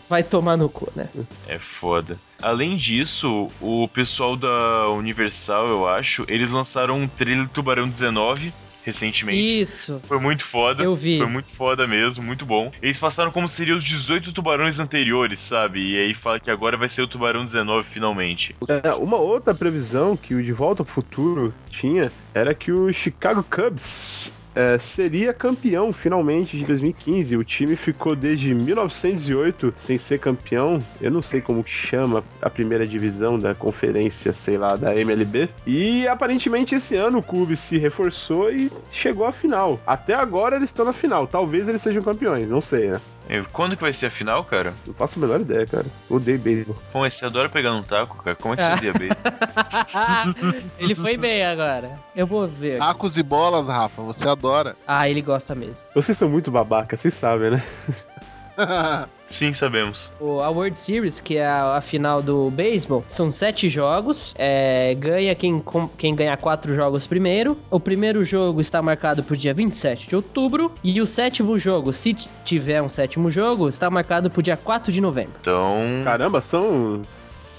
vai 0.09 0.25
tomar 0.25 0.57
no 0.57 0.69
cu, 0.69 0.89
né? 0.97 1.07
É 1.47 1.57
foda. 1.59 2.17
Além 2.43 2.77
disso, 2.77 3.49
o 3.61 3.89
pessoal 3.89 4.37
da 4.37 4.89
Universal, 4.91 5.69
eu 5.69 5.89
acho, 5.89 6.25
eles 6.29 6.53
lançaram 6.53 6.99
um 6.99 7.09
trailer 7.09 7.45
do 7.45 7.51
Tubarão 7.51 7.89
19 7.89 8.53
recentemente. 8.85 9.61
Isso. 9.61 10.01
Foi 10.05 10.19
muito 10.19 10.45
foda. 10.45 10.83
Eu 10.83 10.95
vi. 10.95 11.19
Foi 11.19 11.27
muito 11.27 11.51
foda 11.51 11.87
mesmo, 11.87 12.25
muito 12.25 12.45
bom. 12.45 12.71
Eles 12.83 12.99
passaram 12.99 13.31
como 13.31 13.47
seriam 13.47 13.77
os 13.77 13.85
18 13.85 14.33
tubarões 14.33 14.81
anteriores, 14.81 15.39
sabe? 15.39 15.93
E 15.93 15.99
aí 15.99 16.15
fala 16.15 16.41
que 16.41 16.51
agora 16.51 16.77
vai 16.77 16.89
ser 16.89 17.03
o 17.03 17.07
Tubarão 17.07 17.45
19 17.45 17.87
finalmente. 17.87 18.57
É, 18.69 18.93
uma 18.95 19.17
outra 19.17 19.55
previsão 19.55 20.17
que 20.17 20.35
o 20.35 20.43
De 20.43 20.53
Volta 20.53 20.83
ao 20.83 20.87
Futuro 20.87 21.55
tinha 21.69 22.11
era 22.35 22.55
que 22.55 22.73
o 22.73 22.93
Chicago 22.93 23.45
Cubs 23.45 24.33
é, 24.55 24.79
seria 24.79 25.33
campeão 25.33 25.93
finalmente 25.93 26.57
de 26.57 26.65
2015. 26.65 27.37
O 27.37 27.45
time 27.45 27.77
ficou 27.77 28.17
desde 28.17 28.55
1908 28.55 29.73
sem 29.77 29.99
ser 29.99 30.19
campeão. 30.19 30.83
Eu 31.01 31.11
não 31.11 31.23
sei 31.23 31.41
como 31.41 31.65
chama 31.67 32.25
a 32.41 32.51
primeira 32.51 32.87
divisão 32.87 33.39
da 33.39 33.55
conferência, 33.55 34.33
sei 34.33 34.59
lá, 34.59 34.77
da 34.77 34.95
MLB. 34.95 35.49
E 35.67 36.07
aparentemente 36.09 36.75
esse 36.75 36.97
ano 36.97 37.19
o 37.19 37.23
clube 37.23 37.57
se 37.57 37.79
reforçou 37.79 38.51
e 38.51 38.71
chegou 38.91 39.27
à 39.27 39.33
final. 39.33 39.81
Até 39.87 40.15
agora 40.15 40.57
eles 40.57 40.71
estão 40.71 40.85
na 40.85 40.93
final. 40.93 41.27
Talvez 41.27 41.69
eles 41.69 41.83
sejam 41.83 42.03
campeões, 42.03 42.49
não 42.49 42.61
sei, 42.61 42.91
né? 42.91 43.01
E 43.33 43.43
Quando 43.53 43.77
que 43.77 43.83
vai 43.83 43.93
ser 43.93 44.07
a 44.07 44.11
final, 44.11 44.43
cara? 44.45 44.75
Não 44.85 44.93
faço 44.93 45.17
a 45.19 45.23
menor 45.23 45.41
ideia, 45.41 45.65
cara. 45.65 45.87
Odeio 46.09 46.39
beisebol. 46.39 46.77
Pô, 46.93 46.99
mas 47.01 47.15
você 47.15 47.27
adora 47.27 47.49
pegar 47.49 47.71
num 47.71 47.83
taco, 47.83 48.21
cara. 48.23 48.35
Como 48.37 48.55
é 48.55 48.57
que 48.57 48.65
você 48.65 48.71
Ah. 48.71 48.75
odeia 48.75 48.93
beisebol? 48.93 49.33
ele 50.79 50.95
foi 50.97 51.17
bem 51.17 51.45
agora. 51.47 51.93
Eu 52.17 52.27
vou 52.27 52.49
ver. 52.49 52.79
Tacos 52.79 53.17
e 53.17 53.23
bolas, 53.23 53.65
Rafa, 53.67 54.03
você 54.03 54.25
adora. 54.29 54.75
Ah, 54.87 55.09
ele 55.09 55.23
gosta 55.23 55.55
mesmo. 55.55 55.77
Vocês 55.95 56.19
são 56.19 56.29
muito 56.29 56.51
babaca, 56.51 56.97
vocês 56.97 57.15
sabem, 57.15 57.53
né? 57.53 57.63
Sim, 59.25 59.53
sabemos. 59.53 60.13
O- 60.21 60.41
A 60.41 60.51
World 60.51 60.79
Series, 60.79 61.21
que 61.21 61.37
é 61.37 61.47
a, 61.47 61.77
a 61.77 61.81
final 61.81 62.21
do 62.21 62.51
beisebol, 62.51 63.05
são 63.07 63.31
sete 63.31 63.69
jogos. 63.69 64.35
É, 64.37 64.95
ganha 64.99 65.35
quem, 65.35 65.59
com- 65.61 65.87
quem 65.89 66.15
ganhar 66.17 66.37
quatro 66.37 66.75
jogos 66.75 67.07
primeiro. 67.07 67.57
O 67.71 67.79
primeiro 67.79 68.25
jogo 68.25 68.61
está 68.61 68.83
marcado 68.83 69.23
para 69.23 69.35
o 69.35 69.37
dia 69.37 69.55
27 69.55 70.09
de 70.09 70.17
outubro. 70.17 70.73
E 70.83 71.01
o 71.01 71.07
sétimo 71.07 71.59
jogo, 71.59 71.93
se 71.93 72.15
tiver 72.45 72.83
um 72.83 72.89
sétimo 72.89 73.31
jogo, 73.31 73.69
está 73.69 73.89
marcado 73.89 74.29
para 74.31 74.41
o 74.41 74.43
dia 74.43 74.57
4 74.57 74.93
de 74.93 75.01
novembro. 75.01 75.35
Então. 75.41 75.77
Caramba, 76.05 76.41
são 76.41 77.03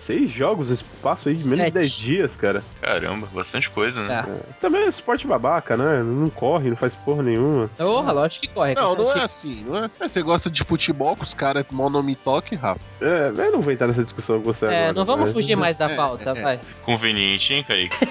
Seis 0.02 0.32
jogos 0.32 0.70
no 0.70 0.74
espaço 0.74 1.30
aí 1.30 1.36
de 1.36 1.48
menos 1.48 1.66
de. 1.66 1.72
10 1.72 1.92
dias, 1.92 2.36
cara. 2.36 2.64
Caramba, 2.82 3.28
bastante 3.32 3.70
coisa, 3.70 4.02
né? 4.02 4.24
Tá. 4.24 4.28
Também 4.60 4.82
é 4.82 4.88
esporte 4.88 5.28
babaca, 5.28 5.78
né? 5.78 6.02
Não 6.02 6.28
corre, 6.30 6.70
não 6.72 6.76
faz 6.76 6.96
porra 6.96 7.22
nenhuma. 7.22 7.70
Porra, 7.78 8.12
lógico 8.12 8.48
que 8.48 8.52
corre. 8.52 8.74
Não, 8.74 8.96
não 8.96 9.12
é 9.12 9.24
assim, 9.26 9.64
não 9.64 9.78
é? 9.78 9.90
É, 10.00 10.08
Você 10.08 10.24
gosta 10.24 10.50
de 10.50 10.64
futebol 10.64 11.16
com 11.16 11.24
os 11.24 11.36
caras 11.36 11.64
com 11.68 11.88
nome 11.88 12.16
toque, 12.16 12.56
Rafa? 12.56 12.80
É, 13.00 13.32
eu 13.36 13.52
não 13.52 13.62
vou 13.62 13.72
entrar 13.72 13.86
nessa 13.86 14.04
discussão 14.04 14.40
com 14.40 14.46
você 14.46 14.66
É, 14.66 14.70
agora. 14.90 14.94
não 14.94 15.06
vamos 15.06 15.28
né? 15.28 15.34
fugir 15.34 15.56
mais 15.56 15.78
da 15.78 15.90
É, 15.92 15.96
pauta, 15.96 16.32
é. 16.32 16.42
vai. 16.42 16.60
Conveniente, 16.84 17.54
hein, 17.54 17.64
Kaique? 17.64 17.96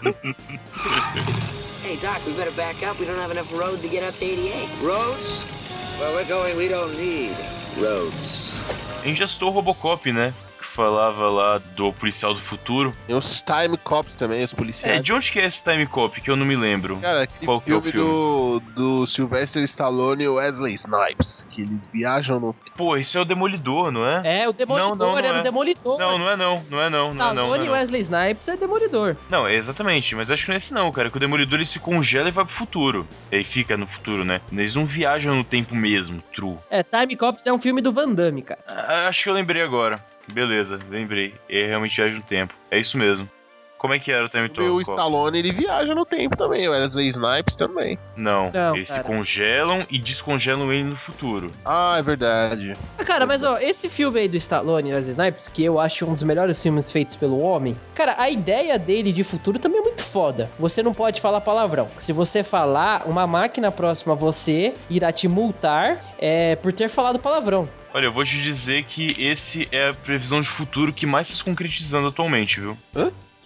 Hey, 1.82 1.96
Doc, 1.96 2.24
we 2.26 2.32
better 2.34 2.52
back 2.52 2.84
up. 2.84 2.98
We 3.00 3.06
don't 3.06 3.18
have 3.18 3.32
enough 3.32 3.52
road 3.52 3.80
to 3.82 3.88
get 3.88 4.04
up 4.04 4.14
to 4.18 4.24
88. 4.24 4.68
Roads? 4.82 5.44
A 9.02 9.06
gente 9.06 9.18
já 9.18 9.26
citou 9.26 9.50
Robocop, 9.50 10.10
né? 10.12 10.34
Falava 10.70 11.28
lá 11.28 11.58
do 11.74 11.92
policial 11.92 12.32
do 12.32 12.38
futuro. 12.38 12.94
Tem 13.06 13.16
os 13.16 13.42
Time 13.42 13.76
Cops 13.76 14.14
também, 14.14 14.44
os 14.44 14.52
É, 14.52 14.56
policiais. 14.56 15.02
de 15.02 15.12
onde 15.12 15.32
que 15.32 15.40
é 15.40 15.44
esse 15.46 15.64
Time 15.64 15.84
Cop? 15.84 16.20
Que 16.20 16.30
eu 16.30 16.36
não 16.36 16.46
me 16.46 16.54
lembro. 16.54 16.96
Cara, 16.98 17.26
Qual 17.44 17.60
que 17.60 17.72
é 17.72 17.74
o 17.74 17.82
filme, 17.82 18.08
do, 18.08 18.60
do 18.76 19.06
Sylvester 19.08 19.64
Stallone 19.64 20.22
e 20.24 20.28
Wesley 20.28 20.74
Snipes, 20.76 21.44
que 21.50 21.62
eles 21.62 21.78
viajam 21.92 22.38
no... 22.38 22.54
Pô, 22.76 22.96
isso 22.96 23.18
é 23.18 23.20
o 23.20 23.24
Demolidor, 23.24 23.90
não 23.90 24.06
é? 24.06 24.42
É, 24.42 24.48
o 24.48 24.52
Demolidor, 24.52 24.88
Não, 24.90 24.96
não, 24.96 25.10
não 25.12 25.18
era 25.18 25.28
é. 25.28 25.40
o 25.40 25.42
Demolidor. 25.42 25.98
Não, 25.98 26.18
não 26.18 26.30
é 26.30 26.36
não, 26.36 26.64
não 26.70 26.80
é 26.80 26.88
não, 26.88 27.12
não 27.14 27.14
é 27.14 27.14
não. 27.14 27.32
Stallone 27.32 27.34
Não, 27.48 27.54
é 27.54 27.58
e 27.58 27.66
não. 27.66 27.72
Wesley 27.72 28.00
Snipes 28.02 28.46
é 28.48 28.56
Demolidor. 28.56 29.16
Não, 29.28 29.48
é 29.48 29.54
exatamente, 29.54 30.14
mas 30.14 30.30
acho 30.30 30.44
que 30.44 30.50
não 30.50 30.54
é 30.54 30.56
esse 30.58 30.72
não, 30.72 30.92
cara. 30.92 31.10
Que 31.10 31.16
o 31.16 31.20
Demolidor 31.20 31.58
ele 31.58 31.64
se 31.64 31.80
congela 31.80 32.28
e 32.28 32.32
vai 32.32 32.44
pro 32.44 32.54
futuro. 32.54 33.08
E 33.32 33.36
aí 33.36 33.44
fica 33.44 33.76
no 33.76 33.88
futuro, 33.88 34.24
né? 34.24 34.40
Eles 34.52 34.76
não 34.76 34.86
viajam 34.86 35.34
no 35.34 35.42
tempo 35.42 35.74
mesmo, 35.74 36.22
true. 36.32 36.58
É, 36.70 36.82
Time 36.84 37.16
Cops 37.16 37.44
é 37.46 37.52
um 37.52 37.60
filme 37.60 37.82
do 37.82 37.92
Van 37.92 38.12
Damme, 38.14 38.42
cara. 38.42 38.60
Ah, 38.68 39.06
acho 39.08 39.24
que 39.24 39.28
eu 39.28 39.34
lembrei 39.34 39.62
agora. 39.62 40.02
Beleza, 40.32 40.78
lembrei. 40.88 41.34
Ele 41.48 41.66
realmente 41.66 41.96
viaja 41.96 42.16
no 42.16 42.22
tempo. 42.22 42.54
É 42.70 42.78
isso 42.78 42.96
mesmo. 42.98 43.28
Como 43.80 43.94
é 43.94 43.98
que 43.98 44.12
era 44.12 44.22
o 44.22 44.28
Time 44.28 44.50
E 44.54 44.60
o? 44.60 44.78
Stallone, 44.82 45.38
ele 45.38 45.52
viaja 45.52 45.94
no 45.94 46.04
tempo 46.04 46.36
também, 46.36 46.68
o 46.68 46.72
Wesley 46.72 47.08
Snipes 47.08 47.56
também. 47.56 47.98
Não, 48.14 48.50
Não, 48.52 48.74
eles 48.76 48.88
se 48.88 48.96
cara. 48.96 49.06
congelam 49.08 49.86
e 49.90 49.98
descongelam 49.98 50.70
ele 50.70 50.84
no 50.84 50.96
futuro. 50.96 51.50
Ah, 51.64 51.96
é 51.98 52.02
verdade. 52.02 52.74
Ah, 52.98 53.04
Cara, 53.06 53.24
mas 53.24 53.42
ó, 53.42 53.56
esse 53.56 53.88
filme 53.88 54.20
aí 54.20 54.28
do 54.28 54.36
Stallone 54.36 54.90
e 54.90 54.92
Wesley 54.92 55.12
Snipes, 55.12 55.48
que 55.48 55.64
eu 55.64 55.80
acho 55.80 56.04
um 56.04 56.12
dos 56.12 56.22
melhores 56.22 56.62
filmes 56.62 56.92
feitos 56.92 57.16
pelo 57.16 57.40
homem, 57.40 57.74
cara, 57.94 58.16
a 58.18 58.28
ideia 58.28 58.78
dele 58.78 59.14
de 59.14 59.24
futuro 59.24 59.58
também 59.58 59.80
é 59.80 59.82
muito 59.82 60.02
foda. 60.02 60.50
Você 60.58 60.82
não 60.82 60.92
pode 60.92 61.18
falar 61.22 61.40
palavrão. 61.40 61.88
Se 61.98 62.12
você 62.12 62.44
falar, 62.44 63.04
uma 63.06 63.26
máquina 63.26 63.72
próxima 63.72 64.12
a 64.12 64.16
você 64.16 64.74
irá 64.90 65.10
te 65.10 65.26
multar 65.26 66.04
é, 66.18 66.54
por 66.56 66.70
ter 66.70 66.90
falado 66.90 67.18
palavrão. 67.18 67.66
Olha, 67.92 68.06
eu 68.06 68.12
vou 68.12 68.24
te 68.24 68.40
dizer 68.40 68.84
que 68.84 69.16
esse 69.18 69.68
é 69.72 69.88
a 69.88 69.94
previsão 69.94 70.40
de 70.40 70.46
futuro 70.46 70.92
que 70.92 71.06
mais 71.06 71.26
está 71.26 71.38
se 71.38 71.44
concretizando 71.44 72.08
atualmente, 72.08 72.60
viu? 72.60 72.78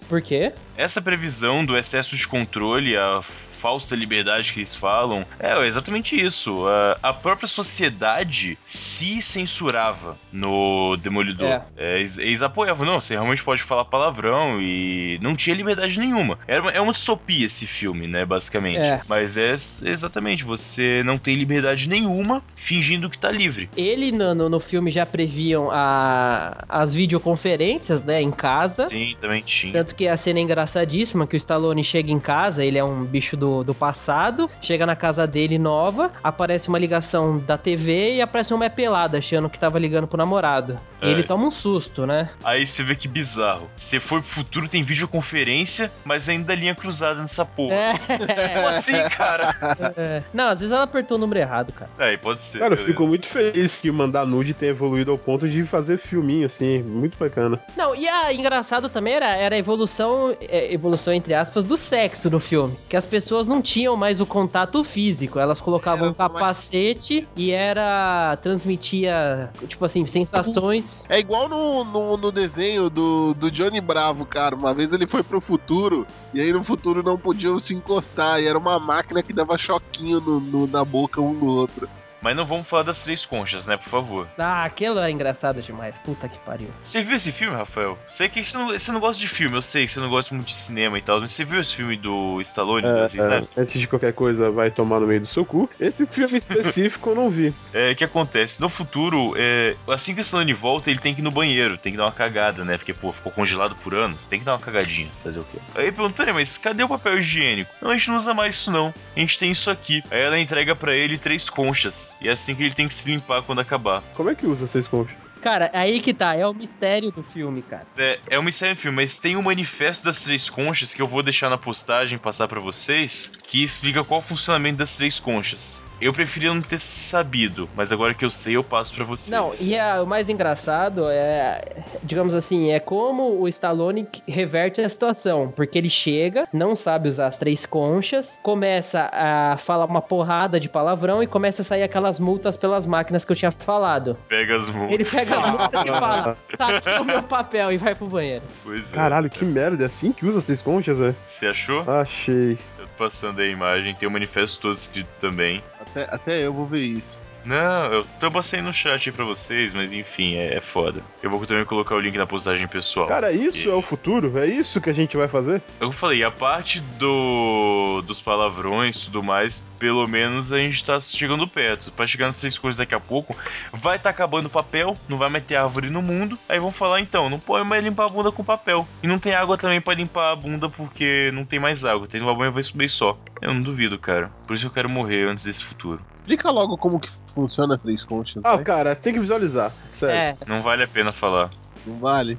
Por 0.09 0.20
quê? 0.20 0.53
Essa 0.76 1.01
previsão 1.01 1.64
do 1.64 1.76
excesso 1.76 2.14
de 2.14 2.28
controle, 2.28 2.95
a 2.95 3.20
falsa 3.64 3.96
liberdade 3.96 4.52
que 4.52 4.58
eles 4.58 4.76
falam, 4.76 5.24
é 5.40 5.66
exatamente 5.66 6.22
isso. 6.22 6.66
A, 6.68 6.98
a 7.08 7.12
própria 7.14 7.48
sociedade 7.48 8.58
se 8.62 9.22
censurava 9.22 10.18
no 10.30 10.98
Demolidor. 10.98 11.48
É. 11.48 11.62
É, 11.74 11.96
eles, 11.96 12.18
eles 12.18 12.42
apoiavam, 12.42 12.86
não, 12.86 13.00
você 13.00 13.14
realmente 13.14 13.42
pode 13.42 13.62
falar 13.62 13.86
palavrão 13.86 14.60
e 14.60 15.18
não 15.22 15.34
tinha 15.34 15.56
liberdade 15.56 15.98
nenhuma. 15.98 16.38
Era 16.46 16.60
uma, 16.60 16.70
é 16.72 16.80
uma 16.80 16.92
distopia 16.92 17.46
esse 17.46 17.66
filme, 17.66 18.06
né, 18.06 18.26
basicamente. 18.26 18.86
É. 18.86 19.00
Mas 19.08 19.38
é 19.38 19.52
exatamente, 19.52 20.44
você 20.44 21.02
não 21.02 21.16
tem 21.16 21.34
liberdade 21.34 21.88
nenhuma 21.88 22.42
fingindo 22.56 23.08
que 23.08 23.16
tá 23.16 23.30
livre. 23.30 23.70
Ele 23.74 24.12
no, 24.12 24.34
no, 24.34 24.48
no 24.50 24.60
filme 24.60 24.90
já 24.90 25.06
previam 25.06 25.70
a, 25.70 26.66
as 26.68 26.92
videoconferências, 26.92 28.02
né, 28.02 28.20
em 28.20 28.30
casa. 28.30 28.84
Sim, 28.84 29.16
também 29.18 29.40
tinha. 29.40 29.72
Tanto 29.72 29.94
que 29.94 30.06
a 30.06 30.18
cena 30.18 30.38
é 30.38 30.42
engraçadíssima, 30.42 31.26
que 31.26 31.34
o 31.34 31.38
Stallone 31.38 31.82
chega 31.82 32.12
em 32.12 32.20
casa, 32.20 32.62
ele 32.62 32.76
é 32.76 32.84
um 32.84 33.04
bicho 33.04 33.38
do, 33.38 33.53
do 33.62 33.74
passado, 33.74 34.50
chega 34.61 34.86
na 34.86 34.96
casa 34.96 35.26
dele 35.26 35.59
nova, 35.59 36.11
aparece 36.22 36.68
uma 36.68 36.78
ligação 36.78 37.38
da 37.38 37.57
TV 37.59 38.14
e 38.16 38.22
aparece 38.22 38.52
uma 38.55 38.68
pelada, 38.70 39.18
achando 39.18 39.48
que 39.50 39.59
tava 39.59 39.78
ligando 39.78 40.07
pro 40.09 40.16
namorado. 40.16 40.80
E 41.02 41.07
É. 41.07 41.11
ele 41.11 41.22
toma 41.22 41.46
um 41.46 41.50
susto, 41.50 42.07
né? 42.07 42.30
Aí 42.42 42.66
você 42.66 42.82
vê 42.82 42.94
que 42.96 43.07
bizarro. 43.07 43.68
Você 43.76 44.00
foi 44.00 44.20
pro 44.20 44.28
futuro, 44.28 44.68
tem 44.68 44.82
videoconferência, 44.82 45.92
mas 46.05 46.28
ainda 46.28 46.55
linha 46.55 46.74
cruzada 46.74 47.20
nessa 47.20 47.44
porra. 47.44 47.74
É. 47.76 47.94
Como 48.55 48.66
assim, 48.68 48.96
cara? 49.11 49.55
É. 49.96 50.22
Não, 50.32 50.48
às 50.48 50.61
vezes 50.61 50.72
ela 50.74 50.84
apertou 50.84 51.16
o 51.16 51.20
número 51.20 51.38
errado, 51.40 51.72
cara. 51.72 51.90
Aí, 51.98 52.16
pode 52.16 52.40
ser. 52.40 52.59
Cara, 52.59 52.72
eu 52.72 52.76
beleza. 52.78 52.92
fico 52.92 53.07
muito 53.07 53.26
feliz 53.26 53.80
que 53.80 53.90
o 53.90 53.94
mandar 53.94 54.26
nude 54.26 54.55
tenha 54.55 54.70
evoluído 54.70 55.11
ao 55.11 55.18
ponto 55.18 55.48
de 55.48 55.64
fazer 55.64 55.98
filminho, 55.98 56.46
assim, 56.46 56.82
muito 56.82 57.16
bacana. 57.18 57.61
Não, 57.76 57.94
e 57.94 58.09
a 58.09 58.32
engraçado 58.32 58.88
também 58.88 59.14
era, 59.14 59.28
era 59.36 59.55
a 59.55 59.59
evolução, 59.59 60.34
é, 60.40 60.72
evolução 60.72 61.12
entre 61.12 61.34
aspas, 61.34 61.64
do 61.64 61.76
sexo 61.76 62.30
no 62.30 62.40
filme. 62.40 62.76
Que 62.88 62.96
as 62.96 63.05
pessoas 63.05 63.43
não 63.47 63.61
tinham 63.62 63.97
mais 63.97 64.20
o 64.20 64.26
contato 64.26 64.82
físico. 64.84 65.38
Elas 65.38 65.61
colocavam 65.61 66.09
É, 66.09 66.11
um 66.11 66.14
foi 66.14 66.24
mais- 66.28 66.34
capacete 66.40 67.26
e 67.36 67.51
era. 67.51 68.36
transmitia, 68.42 69.51
tipo 69.68 69.84
assim, 69.84 70.07
sensações. 70.07 71.05
É 71.09 71.18
igual 71.18 71.49
no, 71.49 71.84
no, 71.84 72.16
no 72.16 72.32
desenho 72.32 72.88
do, 72.90 73.34
do 73.34 73.51
Johnny 73.51 73.80
Bravo, 73.80 74.24
cara. 74.26 74.55
Uma 74.57 74.72
vez 74.74 74.92
ele 74.92 75.07
foi 75.07 75.22
pro 75.22 75.40
futuro, 75.40 76.07
e 76.32 76.40
aí 76.40 76.53
no 76.53 76.64
futuro 76.64 77.03
não 77.03 77.18
podiam 77.18 77.59
se 77.61 77.74
encostar, 77.74 78.40
e 78.40 78.47
era 78.47 78.59
uma 78.59 78.78
máquina 78.78 79.22
que 79.22 79.32
dava 79.32 79.57
choquinho 79.59 80.20
no, 80.20 80.40
no- 80.40 80.66
na 80.66 80.84
boca 80.84 81.20
um 81.20 81.34
do 81.38 81.47
outro. 81.47 81.88
Mas 82.25 82.35
não 82.35 82.47
vamos 82.47 82.66
falar 82.66 82.85
das 82.85 83.03
três 83.03 83.27
conchas, 83.27 83.66
né, 83.66 83.77
por 83.77 83.91
favor. 83.91 84.27
Ah, 84.39 84.64
aquilo 84.64 84.99
era 84.99 85.11
engraçado 85.11 85.61
demais. 85.61 85.95
Puta 86.03 86.27
que 86.27 86.39
pariu. 86.39 86.68
Você 86.81 87.03
viu 87.03 87.16
esse 87.16 87.31
filme, 87.31 87.55
Rafael? 87.55 87.99
Sei 88.09 88.31
que 88.31 88.43
você 88.43 88.57
não, 88.57 88.68
você 88.68 88.93
não 88.93 88.99
gosta 88.99 89.20
de 89.20 89.29
filme, 89.29 89.55
eu 89.59 89.61
sei 89.61 89.85
que 89.85 89.91
você 89.91 90.01
não 90.01 90.09
gosta 90.09 90.35
muito 90.35 90.47
de 90.49 90.55
cinema 90.55 90.97
e 90.97 91.03
tal, 91.03 91.20
mas 91.20 91.31
você 91.31 91.45
viu 91.45 91.61
esse 91.61 91.75
filme 91.75 91.99
do 91.99 92.41
Stallone, 92.41 92.87
É, 92.87 92.89
é, 92.91 93.61
antes 93.61 93.79
de 93.79 93.87
qualquer 93.87 94.14
coisa, 94.14 94.49
vai 94.51 94.70
tomar 94.70 95.01
no 95.01 95.07
meio 95.07 95.20
do 95.20 95.27
seu 95.27 95.45
cu. 95.45 95.68
Esse 95.79 96.07
filme 96.07 96.39
específico 96.39 97.11
eu 97.11 97.14
não 97.14 97.29
vi. 97.29 97.53
É, 97.75 97.91
o 97.91 97.97
que 97.97 98.05
acontece? 98.05 98.61
No 98.61 98.68
futuro, 98.68 99.35
é, 99.37 99.75
assim 99.89 100.14
que 100.14 100.20
o 100.20 100.22
Stallone 100.22 100.53
volta, 100.55 100.91
ele 100.91 101.01
tem 101.01 101.12
que 101.12 101.20
ir 101.20 101.25
no 101.25 101.31
banheiro, 101.31 101.77
tem 101.77 101.93
que 101.93 101.99
dar 101.99 102.05
uma 102.05 102.12
cagada, 102.12 102.64
né? 102.64 102.79
Porque, 102.79 102.95
pô, 102.95 103.12
ficou 103.12 103.33
congelado 103.33 103.75
por 103.75 103.95
anos, 103.95 104.25
tem 104.25 104.39
que 104.39 104.45
dar 104.45 104.53
uma 104.53 104.61
cagadinha. 104.61 105.11
Fazer 105.22 105.41
o 105.41 105.45
quê? 105.45 105.59
Aí 105.75 105.91
pergunta, 105.91 106.14
peraí, 106.14 106.33
mas 106.33 106.57
cadê 106.57 106.85
o 106.85 106.89
papel 106.89 107.18
higiênico? 107.18 107.70
Não, 107.83 107.91
a 107.91 107.95
gente 107.95 108.09
não 108.09 108.16
usa 108.16 108.33
mais 108.33 108.55
isso 108.55 108.70
não. 108.70 108.95
A 109.16 109.20
gente 109.20 109.39
tem 109.39 109.51
isso 109.51 109.70
aqui. 109.70 110.03
Aí 110.11 110.20
ela 110.20 110.39
entrega 110.39 110.75
pra 110.77 110.95
ele 110.95 111.18
três 111.18 111.51
conchas. 111.51 112.13
E 112.20 112.28
é 112.28 112.32
assim 112.32 112.54
que 112.54 112.62
ele 112.62 112.74
tem 112.74 112.88
que 112.88 112.94
se 112.94 113.10
limpar 113.10 113.42
quando 113.42 113.60
acabar. 113.60 114.02
Como 114.14 114.30
é 114.30 114.34
que 114.34 114.46
usa 114.46 114.66
seis 114.66 114.88
conchas? 114.88 115.24
Cara, 115.45 115.70
aí 115.74 116.01
que 116.01 116.14
tá, 116.14 116.34
é 116.34 116.47
o 116.47 116.55
mistério 116.55 117.12
do 117.12 117.22
filme, 117.22 117.62
cara. 117.62 117.86
É, 117.99 118.18
é 118.30 118.38
um 118.38 118.42
mistério 118.42 118.74
filme, 118.74 118.97
mas 118.97 119.18
tem 119.18 119.36
um 119.36 119.42
manifesto 119.42 120.07
das 120.07 120.22
três 120.22 120.49
conchas 120.49 120.95
que 120.95 121.03
eu 121.03 121.07
vou 121.07 121.22
deixar 121.22 121.51
na 121.51 121.59
postagem 121.59 122.18
passar 122.18 122.49
pra 122.49 122.61
vocês, 122.61 123.30
que 123.47 123.62
explica 123.62 124.03
qual 124.03 124.20
o 124.20 124.22
funcionamento 124.22 124.78
das 124.78 124.97
três 124.97 125.20
conchas. 125.20 125.84
Eu 126.01 126.12
preferia 126.14 126.53
não 126.53 126.62
ter 126.62 126.78
sabido, 126.78 127.68
mas 127.74 127.92
agora 127.92 128.14
que 128.14 128.24
eu 128.24 128.30
sei, 128.30 128.57
eu 128.57 128.64
passo 128.64 128.95
pra 128.95 129.05
vocês. 129.05 129.30
Não, 129.30 129.49
e 129.68 129.78
a- 129.78 130.03
o 130.03 130.07
mais 130.07 130.28
engraçado 130.30 131.05
é, 131.11 131.61
digamos 132.03 132.34
assim, 132.34 132.70
é 132.70 132.80
como 132.80 133.38
o 133.40 133.47
Stallone 133.49 134.09
reverte 134.26 134.80
a 134.80 134.88
situação. 134.88 135.51
Porque 135.55 135.76
ele 135.78 135.90
chega, 135.90 136.47
não 136.53 136.74
sabe 136.74 137.07
usar 137.09 137.26
as 137.28 137.36
três 137.36 137.64
conchas, 137.66 138.38
começa 138.42 139.09
a 139.12 139.57
falar 139.59 139.84
uma 139.84 140.01
porrada 140.03 140.59
de 140.59 140.68
palavrão 140.68 141.22
e 141.22 141.26
começa 141.26 141.62
a 141.62 141.64
sair 141.64 141.82
aquelas 141.82 142.18
multas 142.18 142.57
pelas 142.57 142.86
máquinas 142.86 143.24
que 143.24 143.32
eu 143.32 143.36
tinha 143.36 143.53
falado. 143.53 144.18
Pega 144.28 144.57
as 144.57 144.68
multas. 144.70 144.95
Ele 144.95 145.05
pega 145.24 145.34
as 145.39 145.99
fala, 145.99 146.37
tá 146.57 146.76
aqui 146.76 147.01
o 147.01 147.05
meu 147.05 147.22
papel 147.22 147.72
e 147.72 147.76
vai 147.76 147.95
pro 147.95 148.07
banheiro. 148.07 148.45
Pois 148.62 148.93
é. 148.93 148.97
Caralho, 148.97 149.30
que 149.30 149.45
merda, 149.45 149.85
é 149.85 149.87
assim 149.87 150.12
que 150.12 150.26
usa 150.26 150.41
seis 150.41 150.61
conchas, 150.62 150.99
velho? 150.99 151.16
Você 151.24 151.47
achou? 151.47 151.89
Achei. 151.91 152.59
Eu 152.78 152.87
tô 152.87 152.93
passando 152.99 153.41
aí 153.41 153.49
a 153.49 153.53
imagem, 153.53 153.95
tem 153.95 154.09
o 154.09 154.12
manifesto 154.12 154.61
todo 154.61 154.74
escrito 154.74 155.09
também. 155.18 155.62
Até, 155.80 156.03
até 156.11 156.47
eu 156.47 156.53
vou 156.53 156.66
ver 156.66 156.80
isso. 156.80 157.24
Não, 157.45 157.92
eu 157.92 158.07
tô 158.18 158.30
passando 158.30 158.64
no 158.64 158.72
chat 158.72 159.09
aí 159.09 159.14
pra 159.14 159.24
vocês, 159.24 159.74
mas 159.74 159.92
enfim, 159.92 160.36
é, 160.36 160.55
é 160.57 160.61
foda. 160.61 161.03
Eu 161.22 161.30
vou 161.30 161.45
também 161.47 161.64
colocar 161.64 161.95
o 161.95 162.01
link 162.01 162.16
na 162.16 162.26
postagem 162.26 162.66
pessoal. 162.66 163.07
Cara, 163.07 163.30
isso 163.32 163.68
E- 163.68 163.70
é 163.70 163.74
o 163.74 163.82
futuro? 163.82 164.38
É 164.38 164.47
isso 164.47 164.80
que 164.80 164.88
a 164.90 164.95
gente 164.95 165.16
vai 165.16 165.28
fazer? 165.28 165.62
Eu 165.80 165.92
falei, 165.92 166.22
a 166.24 166.30
parte 166.30 166.80
do 166.80 168.03
dos 168.07 168.20
palavrões 168.20 168.97
e 168.97 169.05
tudo 169.05 169.22
mais, 169.22 169.64
pelo 169.78 170.07
menos 170.07 170.53
a 170.53 170.59
gente 170.59 170.82
tá 170.84 170.99
chegando 170.99 171.47
perto. 171.47 171.92
Pra 171.92 172.07
chegar 172.07 172.32
três 172.32 172.57
coisas 172.59 172.78
daqui 172.78 172.95
a 172.95 173.01
pouco, 173.01 173.36
vai 173.72 173.99
tá 173.99 174.11
acabando 174.11 174.47
o 174.47 174.51
papel, 174.51 174.97
não 175.09 175.18
vai 175.18 175.28
mais 175.28 175.45
ter 175.45 175.57
árvore 175.57 175.90
no 175.90 176.03
mundo. 176.03 176.38
Aí 176.49 176.59
vão 176.59 176.70
falar, 176.70 177.01
então, 177.01 177.28
não 177.28 177.38
pode 177.38 177.68
mais 177.68 177.82
limpar 177.82 178.07
a 178.07 178.09
bunda 178.09 178.32
com 178.32 178.42
papel. 178.45 178.86
E 179.03 179.07
não 179.07 179.18
tem 179.18 179.34
água 179.34 179.57
também 179.59 179.80
pra 179.80 179.95
limpar 179.95 180.32
a 180.32 180.36
bunda 180.36 180.68
porque 180.68 181.30
não 181.34 181.45
tem 181.45 181.59
mais 181.59 181.84
água. 181.84 182.07
Tem 182.07 182.20
uma 182.20 182.34
banho 182.34 182.53
vai 182.53 182.62
subir 182.62 182.88
só. 182.88 183.18
Eu 183.40 183.53
não 183.55 183.62
duvido, 183.62 183.99
cara. 183.99 184.30
Por 184.47 184.55
isso 184.55 184.66
eu 184.66 184.70
quero 184.70 184.88
morrer 184.88 185.28
antes 185.28 185.45
desse 185.45 185.64
futuro. 185.64 186.01
Explica 186.25 186.51
logo 186.51 186.79
como 186.79 186.99
que 186.99 187.09
funciona 187.35 187.75
as 187.75 187.83
três 187.83 188.03
conchas. 188.03 188.43
Ah, 188.47 188.57
vai. 188.57 188.64
cara, 188.64 188.95
você 188.95 189.01
tem 189.03 189.12
que 189.12 189.20
visualizar. 189.20 189.70
Sério. 189.93 190.14
É, 190.16 190.37
Não 190.47 190.62
vale 190.62 190.83
a 190.83 190.89
pena 190.89 191.12
falar. 191.12 191.51
Não 191.87 191.99
vale? 191.99 192.39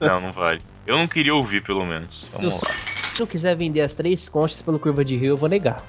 Não, 0.00 0.20
não 0.20 0.32
vale. 0.32 0.60
Eu 0.84 0.98
não 0.98 1.06
queria 1.06 1.32
ouvir, 1.32 1.62
pelo 1.62 1.86
menos. 1.86 2.24
se 2.24 2.30
Vamos 2.32 2.60
lá. 2.60 2.68
não 3.20 3.26
quiser 3.28 3.54
vender 3.54 3.82
as 3.82 3.94
três 3.94 4.28
conchas 4.28 4.60
pelo 4.60 4.80
Curva 4.80 5.04
de 5.04 5.16
Rio, 5.16 5.34
eu 5.34 5.36
vou 5.36 5.48
negar. 5.48 5.84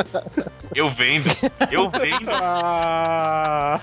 Eu 0.74 0.90
vendo. 0.90 1.24
Eu 1.70 1.88
vendo. 1.90 2.28
Ah, 2.42 3.80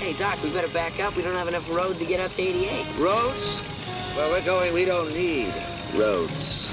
Hey, 0.00 0.08
Hey, 0.08 0.14
Doc, 0.14 0.42
we 0.42 0.48
better 0.50 0.68
back 0.72 0.98
up. 1.02 1.14
We 1.14 1.22
don't 1.22 1.36
have 1.36 1.48
enough 1.48 1.68
road 1.70 1.98
to 1.98 2.06
get 2.06 2.20
up 2.24 2.34
to 2.36 2.40
88. 2.40 2.86
Roads? 2.98 3.60
Where 4.16 4.30
we're 4.30 4.44
going, 4.46 4.72
we 4.72 4.86
don't 4.86 5.12
need 5.12 5.52
roads. 5.94 6.70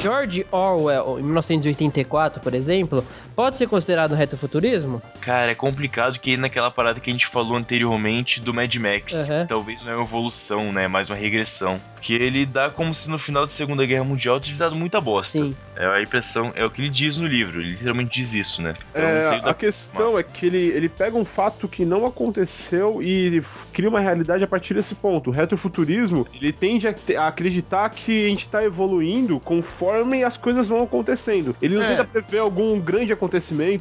George 0.00 0.46
Orwell, 0.52 1.18
em 1.18 1.22
1984, 1.24 2.40
por 2.40 2.54
exemplo, 2.54 3.04
pode 3.40 3.56
ser 3.56 3.66
considerado 3.66 4.14
retrofuturismo? 4.14 5.00
Cara, 5.20 5.52
é 5.52 5.54
complicado 5.54 6.18
que 6.18 6.36
naquela 6.36 6.70
parada 6.70 7.00
que 7.00 7.08
a 7.08 7.12
gente 7.12 7.26
falou 7.26 7.56
anteriormente 7.56 8.40
do 8.40 8.52
Mad 8.52 8.74
Max, 8.76 9.30
Uhum. 9.30 9.38
que 9.38 9.46
talvez 9.48 9.82
não 9.82 9.92
é 9.92 9.96
uma 9.96 10.04
evolução, 10.04 10.70
né? 10.72 10.86
Mais 10.86 11.08
uma 11.08 11.16
regressão. 11.16 11.80
Que 12.02 12.14
ele 12.14 12.44
dá 12.44 12.68
como 12.70 12.92
se 12.92 13.10
no 13.10 13.18
final 13.18 13.42
da 13.42 13.48
Segunda 13.48 13.84
Guerra 13.86 14.04
Mundial 14.04 14.38
tivesse 14.40 14.60
dado 14.60 14.76
muita 14.76 15.00
bosta. 15.00 15.38
Sim. 15.38 15.56
É 15.76 15.86
a 15.86 16.02
impressão, 16.02 16.52
é 16.54 16.64
o 16.64 16.70
que 16.70 16.82
ele 16.82 16.90
diz 16.90 17.16
no 17.16 17.26
livro, 17.26 17.60
ele 17.60 17.70
literalmente 17.70 18.10
diz 18.10 18.34
isso, 18.34 18.60
né? 18.60 18.74
Então, 18.92 19.02
É, 19.04 19.18
dá- 19.40 19.50
a 19.50 19.54
questão 19.54 20.18
é 20.18 20.22
que 20.22 20.44
ele, 20.46 20.58
ele 20.58 20.88
pega 20.90 21.16
um 21.16 21.24
fato 21.24 21.66
que 21.66 21.84
não 21.86 22.04
aconteceu 22.06 23.02
e 23.02 23.42
cria 23.72 23.88
uma 23.88 24.00
realidade 24.00 24.44
a 24.44 24.46
partir 24.46 24.74
desse 24.74 24.94
ponto. 24.94 25.30
O 25.30 25.32
retrofuturismo, 25.32 26.26
ele 26.34 26.52
tende 26.52 26.86
a, 26.88 26.94
a 27.18 27.28
acreditar 27.28 27.88
que 27.90 28.26
a 28.26 28.28
gente 28.28 28.48
tá 28.48 28.62
evoluindo 28.62 29.40
conforme 29.40 30.22
as 30.22 30.36
coisas 30.36 30.68
vão 30.68 30.82
acontecendo. 30.82 31.56
Ele 31.62 31.74
não 31.76 31.82
É. 31.84 31.88
tenta 31.88 32.04
prever 32.04 32.38
algum 32.38 32.78
grande 32.80 33.12
acontecimento, 33.12 33.29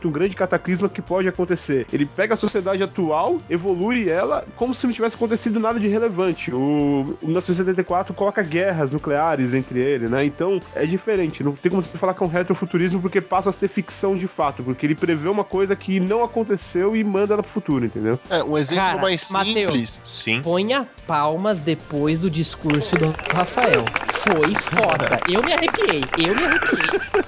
um 0.05 0.11
grande 0.11 0.35
cataclisma 0.35 0.89
que 0.89 1.01
pode 1.01 1.27
acontecer. 1.27 1.85
Ele 1.91 2.05
pega 2.05 2.33
a 2.33 2.37
sociedade 2.37 2.83
atual, 2.83 3.37
evolui 3.49 4.09
ela 4.09 4.45
como 4.55 4.73
se 4.73 4.85
não 4.85 4.93
tivesse 4.93 5.15
acontecido 5.15 5.59
nada 5.59 5.79
de 5.79 5.87
relevante. 5.87 6.53
O, 6.53 7.17
o 7.21 7.25
1974 7.25 8.13
coloca 8.13 8.41
guerras 8.43 8.91
nucleares 8.91 9.53
entre 9.53 9.79
ele, 9.79 10.07
né? 10.07 10.25
Então 10.25 10.61
é 10.75 10.85
diferente. 10.85 11.43
Não 11.43 11.53
tem 11.53 11.69
como 11.69 11.81
você 11.81 11.97
falar 11.97 12.13
que 12.13 12.23
é 12.23 12.25
um 12.25 12.29
retrofuturismo 12.29 13.01
porque 13.01 13.21
passa 13.21 13.49
a 13.49 13.53
ser 13.53 13.67
ficção 13.67 14.15
de 14.15 14.27
fato, 14.27 14.63
porque 14.63 14.85
ele 14.85 14.95
prevê 14.95 15.29
uma 15.29 15.43
coisa 15.43 15.75
que 15.75 15.99
não 15.99 16.23
aconteceu 16.23 16.95
e 16.95 17.03
manda 17.03 17.33
ela 17.33 17.43
pro 17.43 17.51
futuro, 17.51 17.85
entendeu? 17.85 18.19
É, 18.29 18.43
um 18.43 18.57
exemplo 18.57 18.75
Cara, 18.75 19.01
mais 19.01 19.29
Mateus. 19.29 19.55
simples. 19.55 19.99
Sim. 20.03 20.41
Ponha 20.41 20.87
palmas 21.07 21.59
depois 21.59 22.19
do 22.19 22.29
discurso 22.29 22.95
do 22.95 23.13
Rafael. 23.33 23.85
Foi 24.23 24.55
foda. 24.55 25.19
Eu 25.27 25.41
me 25.43 25.53
arrepiei. 25.53 26.03
Eu 26.17 26.35
me 26.35 26.43
arrepiei. 26.45 27.23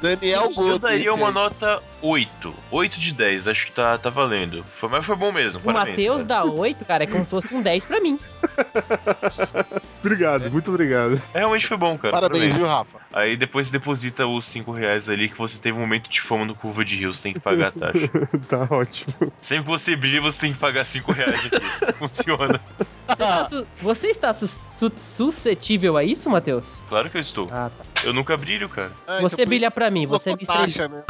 Daniel 0.00 0.42
Eu 0.44 0.50
Gold. 0.54 0.78
daria 0.80 1.12
uma 1.14 1.30
nota 1.30 1.80
8. 2.06 2.54
8 2.70 3.00
de 3.00 3.14
10, 3.14 3.48
acho 3.48 3.66
que 3.66 3.72
tá, 3.72 3.96
tá 3.96 4.10
valendo. 4.10 4.62
Foi, 4.62 4.88
mas 4.90 5.04
foi 5.06 5.16
bom 5.16 5.32
mesmo. 5.32 5.60
O 5.62 5.64
parabéns, 5.64 5.96
Matheus 5.96 6.22
dá 6.22 6.44
8, 6.44 6.84
cara, 6.84 7.04
é 7.04 7.06
como 7.06 7.24
se 7.24 7.30
fosse 7.30 7.54
um 7.54 7.62
10 7.62 7.84
pra 7.86 8.00
mim. 8.00 8.18
Obrigado, 10.04 10.50
muito 10.50 10.70
obrigado. 10.70 11.20
É, 11.32 11.38
Realmente 11.38 11.66
foi 11.66 11.76
bom, 11.76 11.96
cara. 11.96 12.12
Parabéns, 12.12 12.52
viu, 12.54 12.66
Rafa? 12.66 12.98
Aí 13.12 13.36
depois 13.36 13.70
deposita 13.70 14.26
os 14.26 14.44
5 14.44 14.70
reais 14.72 15.08
ali 15.08 15.28
que 15.28 15.38
você 15.38 15.60
teve 15.60 15.78
um 15.78 15.80
momento 15.80 16.08
de 16.10 16.20
fama 16.20 16.44
no 16.44 16.54
Curva 16.54 16.84
de 16.84 16.96
Rio, 16.96 17.14
você 17.14 17.22
tem 17.24 17.32
que 17.32 17.40
pagar 17.40 17.68
a 17.68 17.70
taxa. 17.70 18.08
tá 18.48 18.66
ótimo. 18.70 19.32
Sempre 19.40 19.64
que 19.64 19.70
você 19.70 19.96
brilha, 19.96 20.20
você 20.20 20.42
tem 20.42 20.52
que 20.52 20.58
pagar 20.58 20.84
5 20.84 21.10
reais 21.12 21.46
aqui. 21.46 21.64
Isso 21.64 21.86
funciona. 21.94 22.60
Você, 23.08 23.16
tá 23.16 23.44
su- 23.46 23.66
você 23.80 24.06
está 24.08 24.32
su- 24.34 24.46
su- 24.48 24.92
suscetível 25.02 25.96
a 25.96 26.04
isso, 26.04 26.28
Matheus? 26.28 26.76
Claro 26.88 27.08
que 27.08 27.16
eu 27.16 27.20
estou. 27.20 27.48
Ah, 27.50 27.70
tá. 27.70 27.84
Eu 28.04 28.12
nunca 28.12 28.36
brilho, 28.36 28.68
cara. 28.68 28.90
Ah, 29.06 29.20
Você 29.22 29.36
então, 29.42 29.48
brilha 29.48 29.70
pra 29.70 29.90
mim, 29.90 30.06
você 30.06 30.30
é 30.30 30.34
estrela. 30.34 30.66
taxa, 30.66 30.88
né? 30.88 31.02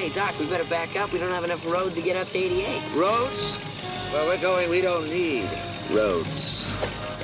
Hey, 0.00 0.08
Doc, 0.14 0.32
we 0.40 0.46
better 0.46 0.64
back 0.64 0.96
up. 0.96 1.12
We 1.12 1.18
don't 1.18 1.30
have 1.30 1.44
enough 1.44 1.62
road 1.70 1.94
to 1.94 2.00
get 2.00 2.16
up 2.16 2.26
to 2.30 2.38
88. 2.38 2.80
Roads? 2.96 3.56
Where 4.10 4.24
we're 4.24 4.40
going, 4.40 4.70
we 4.70 4.80
don't 4.80 5.06
need 5.10 5.44
roads. 5.92 6.66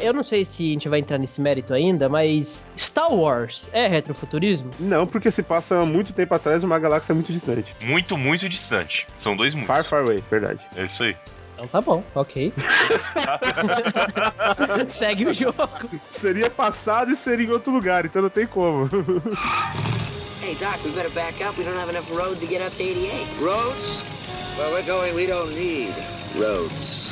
Eu 0.03 0.12
não 0.12 0.22
sei 0.22 0.45
se 0.45 0.62
a 0.62 0.72
gente 0.74 0.87
vai 0.87 0.99
entrar 0.99 1.16
nesse 1.16 1.41
mérito 1.41 1.72
ainda, 1.72 2.07
mas 2.07 2.66
Star 2.77 3.11
Wars 3.11 3.70
é 3.72 3.89
retrofuturismo? 3.89 4.70
Não, 4.79 5.07
porque 5.07 5.31
se 5.31 5.43
passa 5.43 5.87
muito 5.87 6.12
tempo 6.12 6.35
atrás 6.35 6.62
uma 6.62 6.79
galáxia 6.79 7.14
muito 7.14 7.33
distante. 7.33 7.74
Muito, 7.81 8.14
muito 8.18 8.47
distante. 8.47 9.09
São 9.16 9.35
dois 9.35 9.55
mundos. 9.55 9.68
Far, 9.68 9.83
far 9.83 10.03
away, 10.03 10.22
verdade. 10.31 10.61
É 10.77 10.85
isso 10.85 11.03
aí. 11.03 11.16
Então 11.55 11.66
tá 11.68 11.81
bom, 11.81 12.05
ok. 12.14 12.53
Segue 14.91 15.24
o 15.24 15.33
jogo. 15.33 15.66
Seria 16.11 16.51
passado 16.51 17.11
e 17.11 17.16
seria 17.16 17.47
em 17.47 17.51
outro 17.51 17.72
lugar, 17.72 18.05
então 18.05 18.20
não 18.20 18.29
tem 18.29 18.47
como. 18.47 18.87
Hey, 20.47 20.55
Doc, 20.61 20.78
we 20.84 20.92
better 20.92 21.11
back 21.11 21.40
up. 21.44 21.59
We 21.59 21.64
don't 21.64 21.76
have 21.76 21.90
enough 21.90 22.09
road 22.16 22.38
to 22.38 22.47
get 22.47 22.62
up 22.62 22.72
to 22.76 22.80
88. 22.80 23.26
Roads? 23.40 24.03
Where 24.57 24.70
we're 24.70 24.86
going, 24.86 25.12
we 25.16 25.26
don't 25.26 25.53
need 25.57 25.92
roads. 26.38 27.11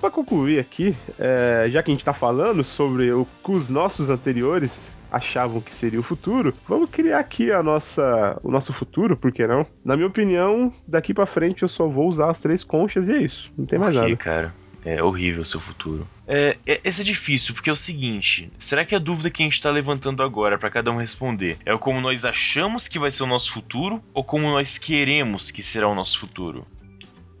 Pra 0.00 0.10
concluir 0.10 0.58
aqui, 0.58 0.96
é, 1.18 1.66
já 1.68 1.82
que 1.82 1.90
a 1.90 1.94
gente 1.94 2.02
tá 2.02 2.14
falando 2.14 2.64
sobre 2.64 3.12
o 3.12 3.26
que 3.44 3.50
os 3.52 3.68
nossos 3.68 4.08
anteriores 4.08 4.96
achavam 5.12 5.60
que 5.60 5.74
seria 5.74 6.00
o 6.00 6.02
futuro, 6.02 6.54
vamos 6.66 6.88
criar 6.88 7.18
aqui 7.18 7.52
a 7.52 7.62
nossa, 7.62 8.40
o 8.42 8.50
nosso 8.50 8.72
futuro, 8.72 9.18
por 9.18 9.32
que 9.32 9.46
não? 9.46 9.66
Na 9.84 9.94
minha 9.94 10.08
opinião, 10.08 10.72
daqui 10.88 11.12
pra 11.12 11.26
frente 11.26 11.62
eu 11.62 11.68
só 11.68 11.86
vou 11.86 12.08
usar 12.08 12.30
as 12.30 12.40
três 12.40 12.64
conchas 12.64 13.06
e 13.08 13.12
é 13.12 13.18
isso. 13.18 13.52
Não 13.56 13.66
tem 13.66 13.78
mais 13.78 13.94
quê, 13.94 14.00
nada. 14.00 14.16
cara? 14.16 14.54
É 14.86 15.02
horrível 15.02 15.42
o 15.42 15.44
seu 15.44 15.58
futuro. 15.58 16.06
É, 16.28 16.56
é, 16.64 16.80
esse 16.84 17.00
é 17.00 17.04
difícil, 17.04 17.52
porque 17.52 17.68
é 17.68 17.72
o 17.72 17.76
seguinte: 17.76 18.48
será 18.56 18.84
que 18.84 18.94
a 18.94 19.00
dúvida 19.00 19.28
que 19.28 19.42
a 19.42 19.44
gente 19.44 19.60
tá 19.60 19.68
levantando 19.68 20.22
agora 20.22 20.56
pra 20.56 20.70
cada 20.70 20.92
um 20.92 20.96
responder 20.96 21.58
é 21.66 21.76
como 21.76 22.00
nós 22.00 22.24
achamos 22.24 22.86
que 22.86 22.96
vai 22.96 23.10
ser 23.10 23.24
o 23.24 23.26
nosso 23.26 23.50
futuro 23.50 24.00
ou 24.14 24.22
como 24.22 24.48
nós 24.48 24.78
queremos 24.78 25.50
que 25.50 25.60
será 25.60 25.88
o 25.88 25.94
nosso 25.94 26.20
futuro? 26.20 26.64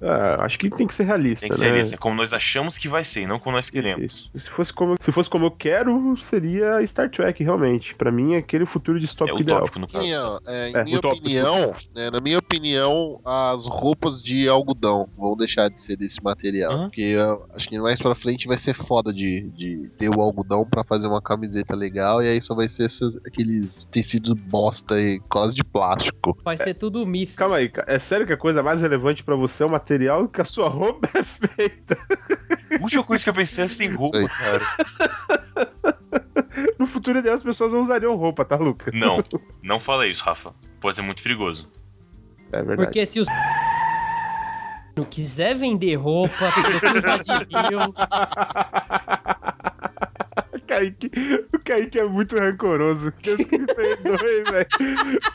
Ah, 0.00 0.44
acho 0.44 0.58
que 0.58 0.68
tem 0.68 0.86
que 0.86 0.94
ser 0.94 1.04
realista, 1.04 1.40
Tem 1.40 1.50
que 1.50 1.56
ser 1.56 1.72
né? 1.72 1.78
é 1.80 1.96
como 1.96 2.14
nós 2.16 2.32
achamos 2.34 2.76
que 2.76 2.86
vai 2.88 3.02
ser, 3.02 3.26
não 3.26 3.38
como 3.38 3.56
nós 3.56 3.70
queremos. 3.70 4.30
Se 4.34 4.50
fosse, 4.50 4.72
como, 4.72 4.94
se 5.00 5.10
fosse 5.10 5.30
como 5.30 5.46
eu 5.46 5.50
quero, 5.50 6.14
seria 6.16 6.84
Star 6.86 7.10
Trek, 7.10 7.42
realmente. 7.42 7.94
Pra 7.94 8.12
mim, 8.12 8.34
é 8.34 8.38
aquele 8.38 8.66
futuro 8.66 8.98
É 8.98 9.00
distópico 9.00 9.40
ideal. 9.40 9.58
utópico, 9.58 9.78
no 9.78 9.88
caso. 9.88 10.06
Ó, 10.20 10.40
é, 10.46 10.70
É, 10.72 10.84
minha 10.84 10.98
utópico, 10.98 11.26
opinião, 11.26 11.74
né, 11.94 12.10
na 12.10 12.20
minha 12.20 12.38
opinião, 12.38 13.20
as 13.24 13.64
roupas 13.66 14.22
de 14.22 14.48
algodão 14.48 15.08
vão 15.16 15.36
deixar 15.36 15.68
de 15.70 15.80
ser 15.86 15.96
desse 15.96 16.22
material. 16.22 16.72
Hã? 16.72 16.84
Porque 16.88 17.00
eu 17.00 17.46
acho 17.54 17.68
que 17.68 17.78
mais 17.78 18.00
pra 18.00 18.14
frente 18.14 18.46
vai 18.46 18.58
ser 18.58 18.74
foda 18.86 19.12
de, 19.12 19.48
de 19.56 19.90
ter 19.98 20.08
o 20.10 20.20
algodão 20.20 20.64
pra 20.68 20.84
fazer 20.84 21.06
uma 21.06 21.22
camiseta 21.22 21.74
legal. 21.74 22.22
E 22.22 22.28
aí 22.28 22.42
só 22.42 22.54
vai 22.54 22.68
ser 22.68 22.86
esses, 22.86 23.16
aqueles 23.26 23.86
tecidos 23.90 24.34
bosta 24.34 24.98
e 25.00 25.20
quase 25.30 25.54
de 25.54 25.64
plástico. 25.64 26.36
Vai 26.44 26.58
ser 26.58 26.74
tudo 26.74 27.06
mito. 27.06 27.34
Calma 27.34 27.56
aí, 27.56 27.70
é 27.86 27.98
sério 27.98 28.26
que 28.26 28.32
a 28.32 28.36
coisa 28.36 28.62
mais 28.62 28.82
relevante 28.82 29.24
pra 29.24 29.34
você 29.36 29.62
é 29.62 29.66
o 29.66 29.70
material 29.86 30.26
que 30.26 30.40
a 30.40 30.44
sua 30.44 30.68
roupa 30.68 31.08
é 31.14 31.22
feita? 31.22 31.96
A 32.76 32.82
última 32.82 33.04
coisa 33.04 33.22
que 33.22 33.30
eu 33.30 33.34
pensei 33.34 33.64
é 33.64 33.68
sem 33.68 33.94
roupa, 33.94 34.18
Sei. 34.18 34.28
cara. 34.28 34.64
No 36.78 36.88
futuro 36.88 37.18
ideal 37.18 37.36
as 37.36 37.42
pessoas 37.42 37.72
não 37.72 37.82
usariam 37.82 38.16
roupa, 38.16 38.44
tá, 38.44 38.56
Lucas? 38.56 38.92
Não, 38.92 39.22
não 39.62 39.78
fala 39.78 40.08
isso, 40.08 40.24
Rafa. 40.24 40.52
Pode 40.80 40.96
ser 40.96 41.02
muito 41.02 41.22
perigoso. 41.22 41.70
É 42.50 42.62
verdade. 42.62 42.82
Porque 42.82 43.06
se 43.06 43.20
os 43.20 43.28
não 44.98 45.04
quiser 45.04 45.54
vender 45.54 45.94
roupa 45.94 46.50
pro 46.52 46.80
Curva 46.80 47.18
de 47.18 47.46
Kaique, 50.66 51.10
o 51.54 51.58
Kaique 51.60 51.98
é 51.98 52.04
muito 52.04 52.36
rancoroso. 52.38 53.12
Deus 53.22 53.38
que 53.46 53.58
me 53.58 53.66
perdoe, 53.66 54.42
velho. 54.50 54.66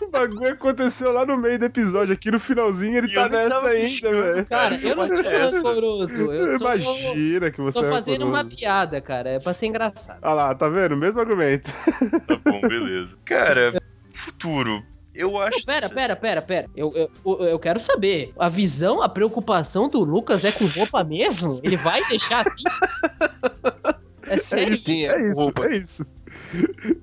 O 0.01 0.07
bagulho 0.09 0.53
aconteceu 0.53 1.11
lá 1.11 1.25
no 1.25 1.38
meio 1.38 1.57
do 1.57 1.65
episódio, 1.65 2.13
aqui 2.13 2.29
no 2.32 2.39
finalzinho 2.39 2.97
ele 2.97 3.07
E 3.07 3.13
tá 3.13 3.27
nessa 3.29 3.67
ainda, 3.67 4.09
velho. 4.09 4.45
cara, 4.45 4.75
eu 4.75 4.95
não 4.95 5.07
sou 5.07 5.17
rancoroso. 5.17 6.32
Eu 6.32 6.57
sou, 6.57 6.67
Imagina 6.67 7.51
que 7.51 7.61
você 7.61 7.79
tô 7.79 7.86
é 7.86 7.89
fazendo 7.89 8.25
rancoroso. 8.25 8.27
uma 8.32 8.45
piada, 8.45 9.01
cara. 9.01 9.29
É 9.32 9.39
pra 9.39 9.53
ser 9.53 9.67
engraçado. 9.67 10.19
Olha 10.21 10.34
lá, 10.34 10.55
tá 10.55 10.69
vendo? 10.69 10.95
Mesmo 10.97 11.19
argumento. 11.19 11.71
Tá 12.27 12.38
bom, 12.45 12.61
beleza. 12.61 13.17
Cara, 13.25 13.82
futuro. 14.13 14.84
Eu 15.13 15.38
acho. 15.39 15.65
Pera, 15.65 15.89
pera, 15.89 16.15
pera, 16.15 16.41
pera. 16.41 16.67
Eu, 16.75 16.93
eu, 16.95 17.39
eu 17.45 17.59
quero 17.59 17.79
saber. 17.79 18.32
A 18.39 18.47
visão, 18.47 19.01
a 19.01 19.09
preocupação 19.09 19.89
do 19.89 20.03
Lucas 20.03 20.45
é 20.45 20.51
com 20.51 20.65
roupa 20.79 21.03
mesmo? 21.03 21.59
Ele 21.63 21.75
vai 21.77 22.01
deixar 22.07 22.45
assim? 22.47 22.63
É 24.32 24.36
É 24.36 24.38
sério? 24.38 24.73
isso, 24.73 24.86
Sim, 24.86 25.03
é 25.05 25.13
é 25.15 25.29
isso, 25.29 25.36
roupa. 25.39 25.65
é 25.65 25.75
isso. 25.75 26.05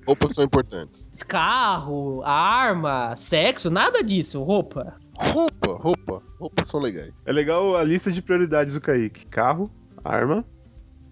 Roupas 0.05 0.33
são 0.35 0.43
importantes. 0.43 1.03
Carro, 1.27 2.23
arma, 2.23 3.15
sexo, 3.15 3.69
nada 3.69 4.03
disso. 4.03 4.41
Roupa. 4.41 4.95
Roupa, 5.17 5.73
roupa. 5.81 6.23
Roupas 6.39 6.69
são 6.69 6.79
legais. 6.79 7.13
É 7.25 7.31
legal 7.31 7.75
a 7.75 7.83
lista 7.83 8.11
de 8.11 8.21
prioridades 8.21 8.73
do 8.73 8.81
Kaique. 8.81 9.25
Carro, 9.27 9.69
arma, 10.03 10.43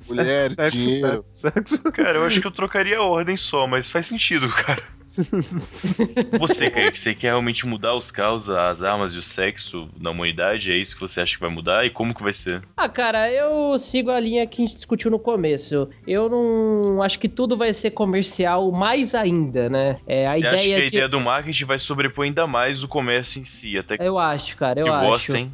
Mulher, 0.07 0.51
sexo, 0.51 0.78
dinheiro. 0.78 1.22
sexo, 1.24 1.51
sexo. 1.51 1.84
Cara, 1.91 2.18
eu 2.20 2.26
acho 2.26 2.39
que 2.41 2.47
eu 2.47 2.51
trocaria 2.51 2.97
a 2.97 3.03
ordem 3.03 3.36
só, 3.38 3.68
mas 3.68 3.89
faz 3.89 4.05
sentido, 4.07 4.47
cara. 4.49 4.82
Você, 6.39 6.70
Kaique, 6.70 6.97
você 6.97 7.13
quer 7.13 7.28
realmente 7.28 7.65
mudar 7.65 7.95
os 7.95 8.11
caos, 8.11 8.49
as 8.49 8.84
armas 8.84 9.13
e 9.13 9.20
o 9.20 9.22
sexo 9.22 9.88
na 9.99 10.11
humanidade? 10.11 10.72
É 10.72 10.76
isso 10.76 10.95
que 10.95 11.01
você 11.01 11.22
acha 11.22 11.36
que 11.36 11.41
vai 11.41 11.49
mudar? 11.49 11.86
E 11.86 11.89
como 11.89 12.13
que 12.13 12.24
vai 12.24 12.34
ser? 12.34 12.61
Ah, 12.76 12.89
cara, 12.89 13.32
eu 13.32 13.78
sigo 13.80 14.11
a 14.11 14.20
linha 14.20 14.45
que 14.47 14.61
a 14.61 14.65
gente 14.65 14.76
discutiu 14.76 15.09
no 15.11 15.20
começo. 15.20 15.89
Eu 16.05 16.30
não 16.30 17.01
acho 17.01 17.20
que 17.20 17.28
tudo 17.30 17.57
vai 17.57 17.74
ser 17.74 17.91
comercial 17.91 18.72
mais 18.72 19.15
ainda, 19.15 19.70
né? 19.70 19.95
É, 20.05 20.28
a 20.28 20.34
você 20.34 20.39
ideia 20.39 20.53
acha 20.55 20.65
que 20.65 20.74
a 20.74 20.80
de... 20.80 20.88
ideia 20.88 21.09
do 21.09 21.20
marketing 21.20 21.65
vai 21.65 21.80
sobrepor 21.80 22.26
ainda 22.26 22.45
mais 22.47 22.84
o 22.84 22.88
comércio 22.88 23.41
em 23.41 23.43
si? 23.43 23.78
Até 23.78 23.97
que 23.97 24.03
Eu 24.03 24.18
acho, 24.18 24.55
cara, 24.57 24.80
eu 24.80 24.86
que 24.86 24.89
acho. 24.91 25.36
hein? 25.36 25.51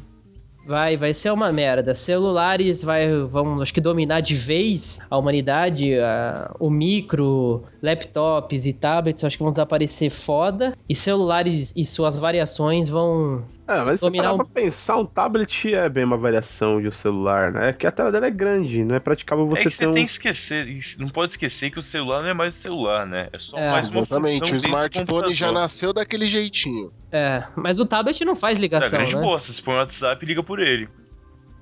Vai, 0.66 0.96
vai 0.96 1.12
ser 1.12 1.30
uma 1.30 1.52
merda. 1.52 1.94
Celulares 1.94 2.82
vai, 2.82 3.06
vão, 3.26 3.60
acho 3.60 3.72
que 3.74 3.82
dominar 3.82 4.20
de 4.20 4.34
vez 4.34 4.98
a 5.10 5.18
humanidade. 5.18 5.98
a- 5.98 6.54
o 6.58 6.70
micro, 6.70 7.62
laptops 7.82 8.64
e 8.64 8.72
tablets, 8.72 9.22
acho 9.24 9.36
que 9.36 9.42
vão 9.42 9.52
desaparecer 9.52 10.10
foda. 10.10 10.72
E 10.88 10.94
celulares 10.94 11.72
e 11.76 11.84
suas 11.84 12.18
variações 12.18 12.88
vão 12.88 13.44
É, 13.66 13.82
mas 13.82 14.00
se 14.00 14.10
parar 14.10 14.34
um- 14.34 14.36
pra 14.36 14.44
pensar, 14.44 14.96
um 14.98 15.06
tablet 15.06 15.72
é 15.74 15.88
bem 15.88 16.04
uma 16.04 16.18
variação 16.18 16.80
de 16.82 16.88
um 16.88 16.90
celular, 16.90 17.50
né? 17.50 17.70
É 17.70 17.72
que 17.72 17.86
a 17.86 17.90
tela 17.90 18.12
dela 18.12 18.26
é 18.26 18.30
grande, 18.30 18.84
não 18.84 18.94
é 18.94 19.00
praticável 19.00 19.46
é 19.46 19.48
você 19.48 19.62
que 19.64 19.70
ter 19.70 19.70
você 19.76 19.86
um... 19.86 19.90
tem 19.92 20.04
que 20.04 20.10
esquecer, 20.10 20.66
não 20.98 21.08
pode 21.08 21.32
esquecer 21.32 21.70
que 21.70 21.78
o 21.78 21.82
celular 21.82 22.20
não 22.22 22.28
é 22.28 22.34
mais 22.34 22.54
o 22.56 22.58
celular, 22.58 23.06
né? 23.06 23.28
É 23.32 23.38
só 23.38 23.58
É, 23.58 23.70
mais 23.70 23.90
uma 23.90 24.02
Exatamente, 24.02 24.32
função 24.32 24.48
o 24.48 24.50
dentro 24.52 24.60
do 24.60 24.66
smartphone 24.76 25.06
computador. 25.06 25.36
já 25.36 25.52
nasceu 25.52 25.92
daquele 25.94 26.28
jeitinho. 26.28 26.92
É, 27.10 27.44
mas 27.56 27.78
o 27.80 27.86
tablet 27.86 28.22
não 28.24 28.36
faz 28.36 28.58
É 28.58 28.60
ligação, 28.60 28.90
grande 28.90 29.14
né? 29.16 29.22
bosta, 29.22 29.50
você 29.52 29.62
põe 29.62 29.74
o 29.74 29.78
WhatsApp 29.78 30.22
e 30.24 30.28
liga 30.28 30.42
por 30.42 30.60
ele. 30.60 30.88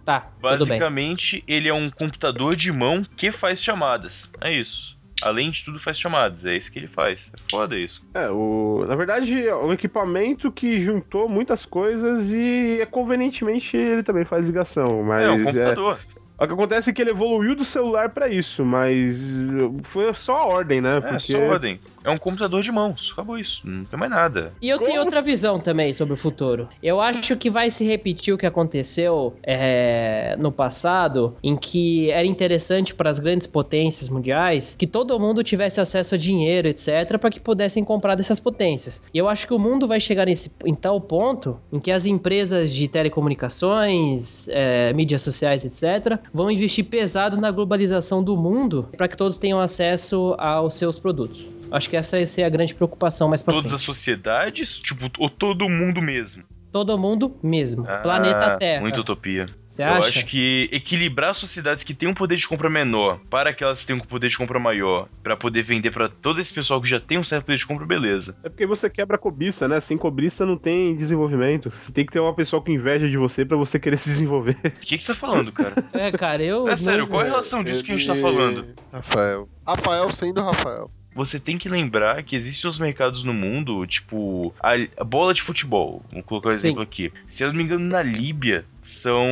Tá, 0.05 0.21
tudo 0.21 0.33
bem. 0.41 0.41
Basicamente, 0.43 1.45
ele 1.47 1.69
é 1.69 1.73
um 1.75 1.89
computador 1.89 2.57
de 2.57 2.73
mão 2.73 3.05
que 3.17 3.31
faz 3.31 3.63
chamadas. 3.63 4.29
É 4.41 4.53
isso. 4.53 4.99
Além 5.23 5.51
de 5.51 5.65
tudo, 5.65 5.79
faz 5.79 5.99
chamadas. 5.99 6.47
É 6.47 6.57
isso 6.57 6.71
que 6.71 6.79
ele 6.79 6.89
faz. 6.89 7.33
É 7.35 7.41
foda 7.51 7.79
isso. 7.79 8.05
É, 8.15 8.29
o... 8.29 8.85
na 8.87 8.97
verdade, 8.97 9.47
é 9.47 9.55
um 9.55 9.73
equipamento 9.73 10.51
que 10.51 10.79
juntou 10.79 11.29
muitas 11.29 11.65
coisas 11.65 12.33
e 12.33 12.79
é, 12.81 12.87
convenientemente 12.87 13.77
ele 13.77 14.03
também 14.03 14.25
faz 14.25 14.47
ligação, 14.47 15.03
mas 15.03 15.23
é 15.23 15.31
um 15.31 15.45
computador. 15.45 15.99
O 16.39 16.47
que 16.47 16.53
acontece 16.55 16.91
é 16.91 16.93
que 16.93 17.01
ele 17.01 17.11
evoluiu 17.11 17.55
do 17.55 17.65
celular 17.65 18.09
pra 18.09 18.29
isso, 18.29 18.65
mas 18.65 19.41
foi 19.85 20.13
só 20.13 20.39
a 20.39 20.45
ordem, 20.45 20.81
né? 20.81 21.01
É, 21.05 21.19
só 21.19 21.39
ordem. 21.39 21.81
É 22.05 22.11
um 22.11 22.19
computador 22.19 22.61
de 22.63 22.73
mãos. 22.73 23.11
Acabou 23.13 23.39
isso. 23.39 23.63
Não 23.65 23.85
tem 23.85 23.99
mais 23.99 24.11
nada. 24.11 24.53
E 24.61 24.69
eu 24.69 24.79
tenho 24.79 25.01
outra 25.01 25.23
visão 25.23 25.59
também 25.59 25.95
sobre 25.95 26.15
o 26.15 26.17
futuro. 26.17 26.69
Eu 26.83 27.01
acho 27.01 27.37
que 27.37 27.51
vai 27.51 27.71
se 27.71 27.85
repetir 27.85 28.35
o 28.35 28.39
que 28.39 28.47
aconteceu 28.47 29.35
é, 29.43 30.37
no 30.39 30.51
passado, 30.51 31.37
em 31.43 31.57
que 31.57 32.11
era 32.11 32.27
interessante 32.27 32.95
para 32.95 33.11
as 33.11 33.19
grandes 33.19 33.47
potências 33.47 34.09
mundiais 34.09 34.75
que 34.77 34.87
todo 34.87 35.19
mundo 35.19 35.45
tivesse 35.45 35.81
acesso 35.81 36.15
a 36.15 36.19
dinheiro, 36.19 36.69
etc., 36.69 37.19
para 37.19 37.31
que 37.31 37.41
pudessem 37.41 37.85
comprar 37.85 38.15
dessas 38.15 38.41
potências. 38.41 39.03
E 39.13 39.19
eu 39.19 39.29
acho 39.29 39.47
que 39.47 39.55
o 39.55 39.59
mundo 39.59 39.87
vai 39.87 40.01
chegar 40.01 40.27
nesse, 40.27 40.51
em 40.65 40.75
tal 40.75 41.01
ponto 41.01 41.59
em 41.73 41.79
que 41.79 41.91
as 41.91 42.07
empresas 42.07 42.73
de 42.73 42.89
telecomunicações, 42.89 44.49
é, 44.49 44.93
mídias 44.93 45.23
sociais, 45.23 45.65
etc., 45.65 46.19
vão 46.33 46.51
investir 46.51 46.85
pesado 46.85 47.37
na 47.37 47.51
globalização 47.51 48.23
do 48.23 48.37
mundo 48.37 48.89
para 48.97 49.09
que 49.09 49.17
todos 49.17 49.39
tenham 49.39 49.61
acesso 49.61 50.35
aos 50.39 50.75
seus 50.75 50.99
produtos. 50.99 51.47
Acho 51.73 51.89
que 51.91 51.97
essa 51.97 52.17
vai 52.17 52.27
ser 52.27 52.45
a 52.45 52.49
grande 52.49 52.75
preocupação 52.75 53.29
mais 53.29 53.43
pra 53.43 53.55
Todas 53.55 53.71
frente. 53.71 53.81
as 53.81 53.85
sociedades, 53.85 54.79
tipo, 54.81 55.11
ou 55.19 55.29
todo 55.29 55.69
mundo 55.69 56.01
mesmo. 56.03 56.45
Todo 56.71 56.97
mundo 56.99 57.37
mesmo. 57.43 57.85
Ah, 57.87 57.99
Planeta 57.99 58.57
Terra. 58.57 58.81
Muita 58.81 59.01
utopia. 59.01 59.45
Você 59.67 59.83
Eu 59.83 59.89
acha? 59.89 60.09
acho 60.09 60.25
que 60.27 60.71
equilibrar 60.73 61.35
sociedades 61.35 61.85
que 61.85 61.93
têm 61.93 62.09
um 62.09 62.15
poder 62.15 62.37
de 62.37 62.49
compra 62.49 62.71
menor 62.71 63.21
para 63.29 63.51
aquelas 63.51 63.83
que 63.83 63.89
têm 63.89 63.97
um 63.97 63.99
poder 63.99 64.29
de 64.29 64.39
compra 64.39 64.59
maior, 64.59 65.07
para 65.23 65.37
poder 65.37 65.63
vender 65.63 65.91
para 65.91 66.09
todo 66.09 66.41
esse 66.41 66.53
pessoal 66.53 66.81
que 66.81 66.89
já 66.89 66.99
tem 66.99 67.19
um 67.19 67.25
certo 67.25 67.45
poder 67.45 67.59
de 67.59 67.67
compra, 67.67 67.85
beleza. 67.85 68.39
É 68.43 68.49
porque 68.49 68.67
você 68.67 68.89
quebra 68.89 69.17
a 69.17 69.19
cobiça, 69.19 69.69
né? 69.69 69.81
Sem 69.81 69.99
cobiça 69.99 70.47
não 70.47 70.57
tem 70.57 70.97
desenvolvimento. 70.97 71.69
Você 71.71 71.93
tem 71.93 72.07
que 72.07 72.13
ter 72.13 72.21
uma 72.21 72.35
pessoa 72.35 72.63
com 72.63 72.71
inveja 72.71 73.07
de 73.07 73.19
você 73.19 73.45
pra 73.45 73.57
você 73.59 73.79
querer 73.79 73.97
se 73.99 74.09
desenvolver. 74.09 74.57
O 74.65 74.71
que, 74.81 74.97
que 74.97 75.03
você 75.03 75.13
tá 75.13 75.19
falando, 75.19 75.53
cara? 75.53 75.75
É, 75.93 76.11
cara, 76.11 76.43
eu. 76.43 76.67
É 76.69 76.75
sério, 76.77 77.07
qual 77.07 77.21
é 77.21 77.25
a 77.27 77.29
relação 77.29 77.63
disso 77.63 77.85
que 77.85 77.93
a 77.93 77.97
gente 77.99 78.07
tá 78.07 78.15
falando? 78.15 78.67
Rafael. 78.91 79.47
Rafael 79.67 80.11
sendo 80.17 80.41
Rafael. 80.43 80.91
Você 81.15 81.39
tem 81.39 81.59
que 81.59 81.69
lembrar 81.69 82.23
que 82.23 82.35
existem 82.35 82.67
os 82.69 82.79
mercados 82.79 83.23
no 83.25 83.35
mundo, 83.35 83.87
tipo, 83.87 84.55
a, 84.63 84.71
a 84.99 85.05
bola 85.05 85.35
de 85.35 85.43
futebol. 85.43 86.03
Vou 86.13 86.23
colocar 86.23 86.49
um 86.49 86.53
Sim. 86.53 86.59
exemplo 86.59 86.83
aqui. 86.83 87.13
Se 87.27 87.45
eu 87.45 87.49
não 87.49 87.55
me 87.57 87.63
engano, 87.65 87.85
na 87.87 88.03
Líbia, 88.03 88.65
são 88.81 89.27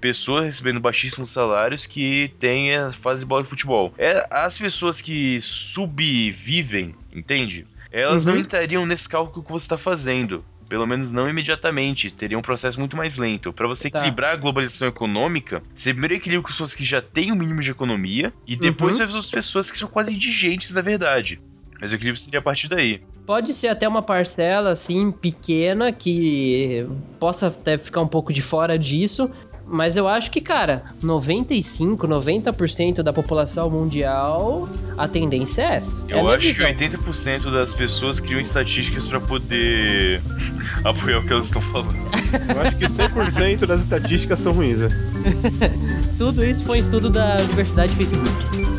pessoas 0.00 0.44
recebendo 0.46 0.80
baixíssimos 0.80 1.30
salários 1.30 1.86
que 1.86 2.32
têm 2.38 2.74
a 2.74 2.90
fase 2.90 3.22
de 3.24 3.28
bola 3.28 3.42
de 3.42 3.48
futebol. 3.48 3.92
É, 3.98 4.26
as 4.30 4.56
pessoas 4.58 5.00
que 5.00 5.38
subvivem, 5.40 6.94
entende? 7.12 7.66
Elas 7.92 8.26
Uhum. 8.26 8.34
não 8.34 8.40
entrariam 8.40 8.86
nesse 8.86 9.08
cálculo 9.08 9.44
que 9.44 9.50
você 9.50 9.64
está 9.64 9.76
fazendo. 9.76 10.44
Pelo 10.70 10.86
menos 10.86 11.12
não 11.12 11.28
imediatamente. 11.28 12.12
Teria 12.12 12.38
um 12.38 12.42
processo 12.42 12.78
muito 12.78 12.96
mais 12.96 13.18
lento. 13.18 13.52
Para 13.52 13.66
você 13.66 13.90
Tá. 13.90 13.98
equilibrar 13.98 14.34
a 14.34 14.36
globalização 14.36 14.86
econômica, 14.86 15.60
você 15.74 15.90
primeiro 15.92 16.14
equilibra 16.14 16.42
com 16.44 16.48
as 16.48 16.54
pessoas 16.54 16.74
que 16.76 16.84
já 16.84 17.02
têm 17.02 17.32
o 17.32 17.34
mínimo 17.36 17.60
de 17.60 17.72
economia, 17.72 18.32
e 18.46 18.54
depois 18.54 19.00
Uhum. 19.00 19.06
as 19.18 19.30
pessoas 19.30 19.68
que 19.68 19.76
são 19.76 19.88
quase 19.88 20.14
indigentes, 20.14 20.72
na 20.72 20.80
verdade. 20.80 21.40
Mas 21.80 21.90
o 21.90 21.96
equilíbrio 21.96 22.22
seria 22.22 22.38
a 22.38 22.42
partir 22.42 22.68
daí. 22.68 23.02
Pode 23.26 23.52
ser 23.52 23.66
até 23.68 23.88
uma 23.88 24.00
parcela, 24.02 24.70
assim, 24.70 25.10
pequena, 25.10 25.92
que 25.92 26.86
possa 27.18 27.48
até 27.48 27.76
ficar 27.76 28.00
um 28.02 28.08
pouco 28.08 28.32
de 28.32 28.40
fora 28.42 28.78
disso. 28.78 29.28
Mas 29.72 29.96
eu 29.96 30.08
acho 30.08 30.32
que, 30.32 30.40
cara, 30.40 30.82
95, 31.00 32.08
90% 32.08 33.02
da 33.04 33.12
população 33.12 33.70
mundial, 33.70 34.68
a 34.98 35.06
tendência 35.06 35.62
é 35.62 35.76
essa. 35.76 36.04
É 36.08 36.14
Eu 36.14 36.22
minha 36.24 36.34
acho 36.34 36.48
visão. 36.48 36.66
que 36.66 36.84
80% 36.96 37.52
das 37.52 37.72
pessoas 37.72 38.18
criam 38.18 38.40
estatísticas 38.40 39.06
pra 39.06 39.20
poder 39.20 40.20
apoiar 40.82 41.20
o 41.20 41.24
que 41.24 41.32
elas 41.32 41.44
estão 41.44 41.62
falando. 41.62 41.94
Eu 42.52 42.60
acho 42.62 42.76
que 42.76 42.84
100% 42.86 43.64
das 43.66 43.80
estatísticas 43.82 44.40
são 44.40 44.52
ruins, 44.52 44.80
velho. 44.80 44.94
Tudo 46.18 46.44
isso 46.44 46.64
foi 46.64 46.78
um 46.78 46.80
estudo 46.80 47.08
da 47.08 47.36
Universidade 47.36 47.94
Facebook. 47.94 48.69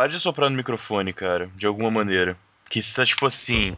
Para 0.00 0.08
de 0.08 0.18
soprar 0.18 0.48
no 0.48 0.56
microfone, 0.56 1.12
cara, 1.12 1.50
de 1.54 1.66
alguma 1.66 1.90
maneira. 1.90 2.34
Que 2.70 2.78
está 2.78 3.04
tipo 3.04 3.26
assim. 3.26 3.74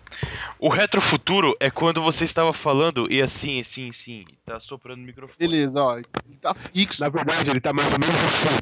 O 0.56 0.68
retrofuturo 0.68 1.52
é 1.58 1.68
quando 1.68 2.00
você 2.00 2.22
estava 2.22 2.52
falando 2.52 3.08
e 3.10 3.20
assim, 3.20 3.60
assim, 3.60 3.88
assim, 3.88 4.24
tá 4.46 4.60
soprando 4.60 5.00
no 5.00 5.06
microfone. 5.06 5.48
Beleza, 5.48 5.82
ó. 5.82 5.96
Ele 5.96 6.04
tá 6.40 6.54
fixo. 6.54 7.00
Na 7.00 7.08
verdade, 7.08 7.50
ele 7.50 7.60
tá 7.60 7.72
mais 7.72 7.92
ou 7.92 7.98
menos 7.98 8.14
assim. 8.14 8.56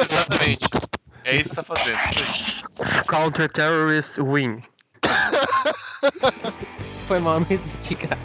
Exatamente. 0.00 0.64
É 1.24 1.36
isso 1.36 1.50
que 1.50 1.56
tá 1.56 1.62
fazendo, 1.62 2.00
isso 2.00 2.24
aí. 2.24 2.64
Counter-terrorist 3.04 4.18
win. 4.18 4.62
Foi 7.06 7.20
mal 7.20 7.40
me 7.40 7.56
esticar. 7.56 8.16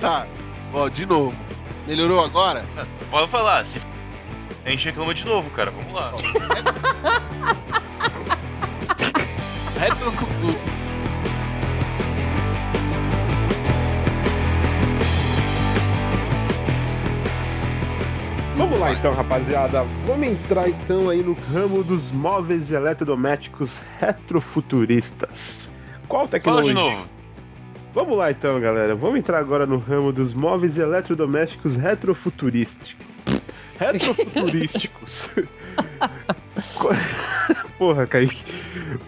tá. 0.00 0.26
Ó, 0.74 0.88
de 0.88 1.06
novo. 1.06 1.38
Melhorou 1.86 2.24
agora? 2.24 2.64
Pode 3.08 3.30
falar, 3.30 3.64
se 3.64 3.78
a 4.66 4.70
gente 4.70 4.84
reclama 4.86 5.14
de 5.14 5.24
novo, 5.24 5.48
cara, 5.52 5.70
vamos 5.70 5.92
lá. 5.92 6.12
Retrofuturo. 9.78 10.58
Vamos 18.56 18.80
lá 18.80 18.92
então, 18.92 19.12
rapaziada. 19.12 19.84
Vamos 20.04 20.26
entrar 20.26 20.68
então 20.68 21.10
aí 21.10 21.22
no 21.22 21.34
ramo 21.34 21.84
dos 21.84 22.10
móveis 22.10 22.72
eletrodomésticos 22.72 23.84
retrofuturistas. 24.00 25.70
Qual 26.08 26.22
Fala 26.22 26.30
tecnologia? 26.30 26.74
de 26.74 26.80
novo. 26.80 27.08
Vamos 27.94 28.16
lá 28.18 28.32
então, 28.32 28.58
galera. 28.60 28.96
Vamos 28.96 29.20
entrar 29.20 29.38
agora 29.38 29.64
no 29.64 29.78
ramo 29.78 30.12
dos 30.12 30.34
móveis 30.34 30.76
eletrodomésticos 30.76 31.76
retrofuturísticos. 31.76 33.06
Retrofuturísticos. 33.78 35.30
Co- 36.74 36.88
Porra, 37.78 38.06
Kaique. 38.06 38.42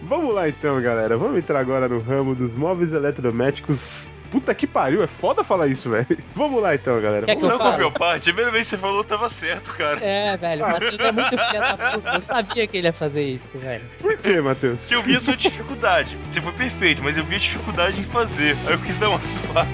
Vamos 0.03 0.33
lá 0.33 0.47
então, 0.47 0.79
galera. 0.81 1.17
Vamos 1.17 1.37
entrar 1.39 1.59
agora 1.59 1.87
no 1.87 1.99
ramo 1.99 2.35
dos 2.35 2.55
móveis 2.55 2.93
eletrodomésticos. 2.93 4.11
Puta 4.29 4.53
que 4.53 4.67
pariu, 4.67 5.01
é 5.01 5.07
foda 5.07 5.43
falar 5.43 5.65
isso, 5.65 5.89
velho. 5.89 6.05
Vamos 6.35 6.61
lá 6.61 6.75
então, 6.75 7.01
galera. 7.01 7.25
Quer 7.25 7.35
que 7.35 7.41
Vamos 7.41 7.75
que 7.75 7.81
é 7.81 7.85
o 7.85 7.91
parte? 7.91 8.29
A 8.29 8.33
primeira 8.33 8.51
vez 8.51 8.65
que 8.65 8.69
você 8.69 8.77
falou 8.77 9.03
tava 9.03 9.27
certo, 9.27 9.71
cara. 9.73 9.99
É, 10.05 10.37
velho, 10.37 10.63
o 10.63 10.71
Matheus 10.71 10.99
é 10.99 11.11
muito 11.11 11.29
filha 11.29 11.59
da 11.75 11.91
puta. 11.93 12.09
Eu 12.13 12.21
sabia 12.21 12.67
que 12.67 12.77
ele 12.77 12.87
ia 12.87 12.93
fazer 12.93 13.23
isso, 13.23 13.41
velho. 13.55 13.83
Por 13.99 14.15
quê, 14.19 14.39
Matheus? 14.39 14.87
Que 14.87 14.93
eu 14.93 15.01
vi 15.01 15.15
a 15.15 15.19
sua 15.19 15.35
dificuldade. 15.35 16.15
Você 16.29 16.39
foi 16.41 16.53
perfeito, 16.53 17.03
mas 17.03 17.17
eu 17.17 17.23
vi 17.23 17.35
a 17.35 17.39
dificuldade 17.39 17.99
em 17.99 18.03
fazer. 18.03 18.55
Aí 18.67 18.73
eu 18.73 18.79
quis 18.79 18.99
dar 18.99 19.09
uma 19.09 19.17
suada. 19.23 19.67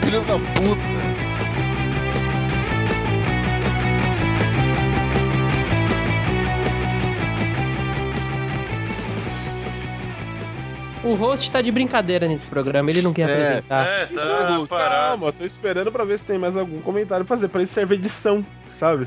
Filho 0.00 0.24
da 0.24 0.38
puta. 0.38 1.25
O 11.06 11.14
host 11.14 11.52
tá 11.52 11.62
de 11.62 11.70
brincadeira 11.70 12.26
nesse 12.26 12.46
programa, 12.48 12.90
ele 12.90 13.00
não 13.00 13.12
quer 13.12 13.28
É. 13.28 13.32
apresentar. 13.32 13.86
É, 13.86 14.06
tá 14.06 14.12
Então, 14.12 14.66
parado. 14.66 15.18
Calma, 15.18 15.32
tô 15.32 15.44
esperando 15.44 15.92
pra 15.92 16.04
ver 16.04 16.18
se 16.18 16.24
tem 16.24 16.36
mais 16.38 16.56
algum 16.56 16.80
comentário 16.80 17.24
pra 17.24 17.36
fazer. 17.36 17.48
Pra 17.48 17.62
isso 17.62 17.72
serve 17.72 17.94
edição, 17.94 18.44
sabe? 18.68 19.06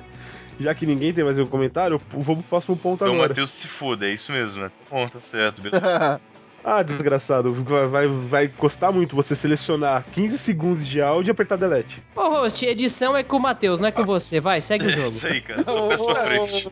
Já 0.60 0.74
que 0.74 0.86
ninguém 0.86 1.14
tem 1.14 1.24
mais 1.24 1.38
nenhum 1.38 1.50
comentário, 1.50 1.95
eu 2.14 2.22
vou 2.22 2.36
pro 2.38 2.43
próximo 2.45 2.78
ponto 2.78 2.95
Então 3.04 3.10
o 3.10 3.16
agora. 3.16 3.30
Matheus 3.30 3.50
se 3.52 3.68
foda, 3.68 4.06
é 4.08 4.12
isso 4.12 4.32
mesmo, 4.32 4.64
né? 4.64 4.72
Bom, 4.89 5.08
tá 5.08 5.20
certo, 5.20 5.62
beleza. 5.62 6.22
Ah, 6.72 6.84
desgraçado, 6.84 7.51
vai, 7.51 7.88
vai, 7.88 8.07
vai 8.07 8.47
custar 8.47 8.91
muito 8.91 9.15
você 9.15 9.34
selecionar 9.36 10.05
15 10.11 10.38
segundos 10.38 10.86
de 10.88 11.01
áudio 11.01 11.32
e 11.32 11.34
apertar 11.34 11.55
delete. 11.55 11.99
Ô, 12.15 12.30
host, 12.30 12.63
edição 12.63 13.17
é 13.17 13.24
com 13.24 13.38
o 13.38 13.39
Matheus, 13.39 13.80
não 13.80 13.88
é 13.88 13.91
com 13.91 14.05
você. 14.05 14.39
Vai, 14.39 14.61
segue 14.61 14.86
o 14.86 14.89
jogo. 14.91 15.07
isso 15.07 15.26
aí, 15.26 15.41
cara. 15.41 15.63
Só 15.63 15.88
peço 15.88 16.05
pra 16.05 16.15
frente. 16.24 16.72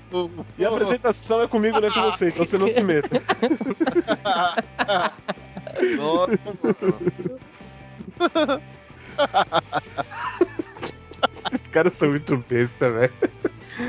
E 0.56 0.64
a 0.64 0.70
apresentação 0.70 1.42
é 1.42 1.48
comigo, 1.48 1.82
não 1.82 1.88
é 1.88 1.92
com 1.92 2.04
você, 2.04 2.28
então 2.28 2.46
você 2.46 2.60
não 2.60 2.68
se 2.68 2.84
meta. 2.84 3.20
Nossa, 5.98 6.38
mano. 8.30 8.62
Esses 11.48 11.66
caras 11.66 11.94
são 11.94 12.10
muito 12.10 12.38
besta, 12.48 12.92
velho. 12.92 13.14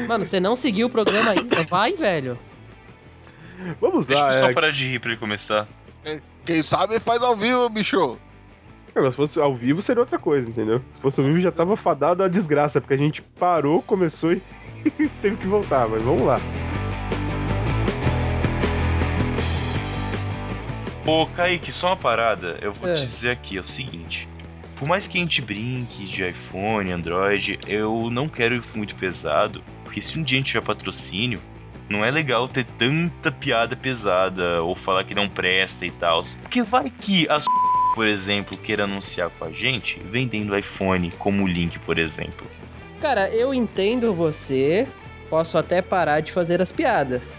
Mano, 0.06 0.24
você 0.24 0.40
não 0.40 0.56
seguiu 0.56 0.86
o 0.86 0.90
programa 0.90 1.32
ainda? 1.32 1.64
Vai, 1.64 1.92
velho. 1.92 2.38
Vamos 3.78 4.06
Deixa 4.06 4.22
o 4.22 4.24
lá, 4.24 4.32
pessoal 4.32 4.50
é, 4.50 4.54
parar 4.54 4.70
de 4.70 4.86
rir 4.86 5.00
pra 5.00 5.11
ele 5.11 5.20
começar. 5.20 5.68
Quem 6.44 6.62
sabe 6.62 6.99
faz 7.01 7.22
ao 7.22 7.36
vivo, 7.36 7.68
bicho. 7.68 8.16
se 8.94 9.12
fosse 9.12 9.40
ao 9.40 9.55
vivo 9.55 9.82
seria 9.82 10.01
outra 10.01 10.18
coisa, 10.18 10.49
entendeu? 10.49 10.82
Se 10.92 11.01
fosse 11.01 11.20
ao 11.20 11.26
vivo 11.26 11.38
já 11.40 11.53
tava 11.53 11.76
fadado 11.76 12.22
a 12.22 12.28
desgraça, 12.28 12.80
porque 12.80 12.94
a 12.94 12.99
gente 12.99 13.22
parou, 13.22 13.82
começou 13.82 14.32
e 14.32 14.40
teve 15.20 15.36
que 15.36 15.46
voltar, 15.46 15.88
mas 15.88 16.03
vamos 16.03 16.22
lá. 16.22 16.38
Ô, 21.07 21.26
Kaique, 21.26 21.72
só 21.72 21.88
uma 21.88 21.96
parada. 21.96 22.59
Eu 22.61 22.72
vou 22.72 22.88
É. 22.88 22.92
te 22.92 23.01
dizer 23.01 23.30
aqui, 23.30 23.57
é 23.57 23.61
o 23.61 23.64
seguinte. 23.64 24.28
Por 24.76 24.86
mais 24.86 25.09
que 25.09 25.16
a 25.18 25.20
gente 25.20 25.40
brinque 25.40 26.05
de 26.05 26.28
iPhone, 26.28 26.92
Android, 26.92 27.59
eu 27.66 28.11
não 28.11 28.28
quero 28.28 28.55
ir 28.55 28.62
muito 28.76 28.94
pesado, 28.94 29.62
porque 29.84 30.01
se 30.01 30.18
um 30.18 30.22
dia 30.22 30.36
a 30.36 30.40
gente 30.40 30.49
tiver 30.53 30.61
patrocínio, 30.64 31.40
não 31.89 32.05
é 32.05 32.11
legal 32.11 32.47
ter 32.47 32.64
tanta 32.64 33.32
piada 33.32 33.74
pesada 33.74 34.62
ou 34.62 34.74
falar 34.74 35.05
que 35.05 35.14
não 35.14 35.28
presta 35.28 35.86
e 35.86 35.91
tal. 35.91 36.20
Porque 36.43 36.62
vai 36.62 36.91
que 36.91 37.28
a 37.28 37.39
por 37.95 38.07
exemplo, 38.07 38.57
queira 38.57 38.84
anunciar 38.84 39.30
com 39.30 39.45
a 39.45 39.51
gente 39.51 39.99
vendendo 40.05 40.57
iPhone 40.57 41.11
como 41.18 41.47
link, 41.47 41.78
por 41.80 41.99
exemplo. 41.99 42.47
Cara, 43.01 43.28
eu 43.30 43.53
entendo 43.53 44.14
você. 44.14 44.86
Posso 45.28 45.59
até 45.59 45.82
parar 45.82 46.20
de 46.20 46.32
fazer 46.32 46.62
as 46.62 46.72
piadas. 46.72 47.36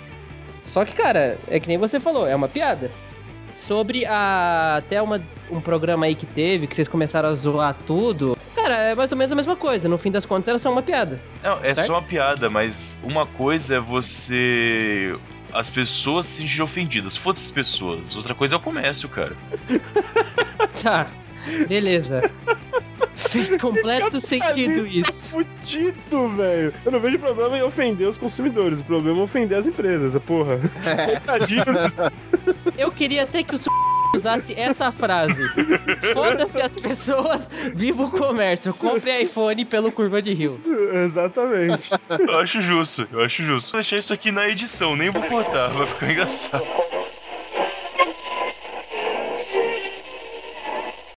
Só 0.62 0.86
que, 0.86 0.94
cara, 0.94 1.40
é 1.48 1.60
que 1.60 1.68
nem 1.68 1.78
você 1.78 2.00
falou, 2.00 2.28
é 2.28 2.36
uma 2.36 2.48
piada. 2.48 2.92
Sobre 3.66 4.06
a. 4.06 4.78
Até 4.78 5.02
uma, 5.02 5.22
um 5.52 5.60
programa 5.60 6.06
aí 6.06 6.16
que 6.16 6.26
teve, 6.26 6.66
que 6.66 6.76
vocês 6.76 6.88
começaram 6.88 7.30
a 7.30 7.36
zoar 7.36 7.76
tudo. 7.86 8.38
Cara, 8.56 8.76
é 8.76 8.96
mais 8.96 9.12
ou 9.12 9.18
menos 9.18 9.32
a 9.32 9.36
mesma 9.36 9.56
coisa. 9.56 9.88
No 9.90 9.98
fim 9.98 10.12
das 10.12 10.26
contas, 10.26 10.48
era 10.48 10.58
só 10.58 10.72
uma 10.72 10.82
piada. 10.82 11.20
Não, 11.44 11.58
é 11.60 11.74
Certo? 11.74 11.88
só 11.88 11.94
uma 11.96 12.02
piada, 12.04 12.50
mas 12.50 13.00
uma 13.04 13.26
coisa 13.26 13.76
é 13.76 13.80
você. 13.80 15.16
As 15.52 15.70
pessoas 15.70 16.26
se 16.26 16.42
sentirem 16.42 16.64
ofendidas. 16.64 17.18
Foda-se 17.18 17.46
as 17.46 17.52
pessoas. 17.52 18.16
Outra 18.16 18.34
coisa 18.34 18.56
é 18.56 18.58
o 18.58 18.60
comércio, 18.60 19.10
cara. 19.10 19.36
Tá, 20.82 21.08
beleza. 21.68 22.30
Fez 23.16 23.56
completo 23.62 24.20
sentido 24.20 24.48
Capitalista 24.82 25.12
isso. 25.12 25.30
Fudido, 25.32 26.30
velho. 26.36 26.74
Eu 26.86 26.92
não 26.92 27.00
vejo 27.00 27.20
problema 27.20 27.58
em 27.58 27.62
ofender 27.62 28.08
os 28.08 28.18
consumidores. 28.18 28.80
O 28.80 28.84
problema 28.84 29.20
é 29.20 29.24
ofender 29.24 29.58
as 29.58 29.66
empresas, 29.68 30.16
a 30.16 30.20
porra. 30.20 30.60
Coitadinho. 31.06 31.64
Eu 32.78 32.92
queria 32.92 33.24
até 33.24 33.44
que 33.44 33.54
o 33.56 33.58
su- 33.58 33.70
usasse 34.16 34.60
essa 34.60 34.92
frase. 34.92 35.42
Foda-se 36.14 36.62
as 36.62 36.74
pessoas, 36.76 37.50
viva 37.76 38.04
o 38.04 38.10
comércio. 38.10 38.74
Compre 38.74 39.22
iPhone 39.22 39.66
pelo 39.66 39.92
Curva 39.92 40.22
de 40.22 40.34
Rio. 40.34 40.60
Exatamente. 41.06 41.90
Eu 42.28 42.40
acho 42.40 42.62
justo, 42.62 43.08
eu 43.12 43.22
acho 43.22 43.44
justo. 43.44 43.72
Vou 43.74 43.82
deixar 43.82 43.98
isso 43.98 44.14
aqui 44.14 44.32
na 44.32 44.48
edição, 44.48 44.96
nem 44.96 45.10
vou 45.12 45.22
cortar, 45.24 45.68
vai 45.74 45.86
ficar 45.86 46.10
engraçado. 46.12 46.64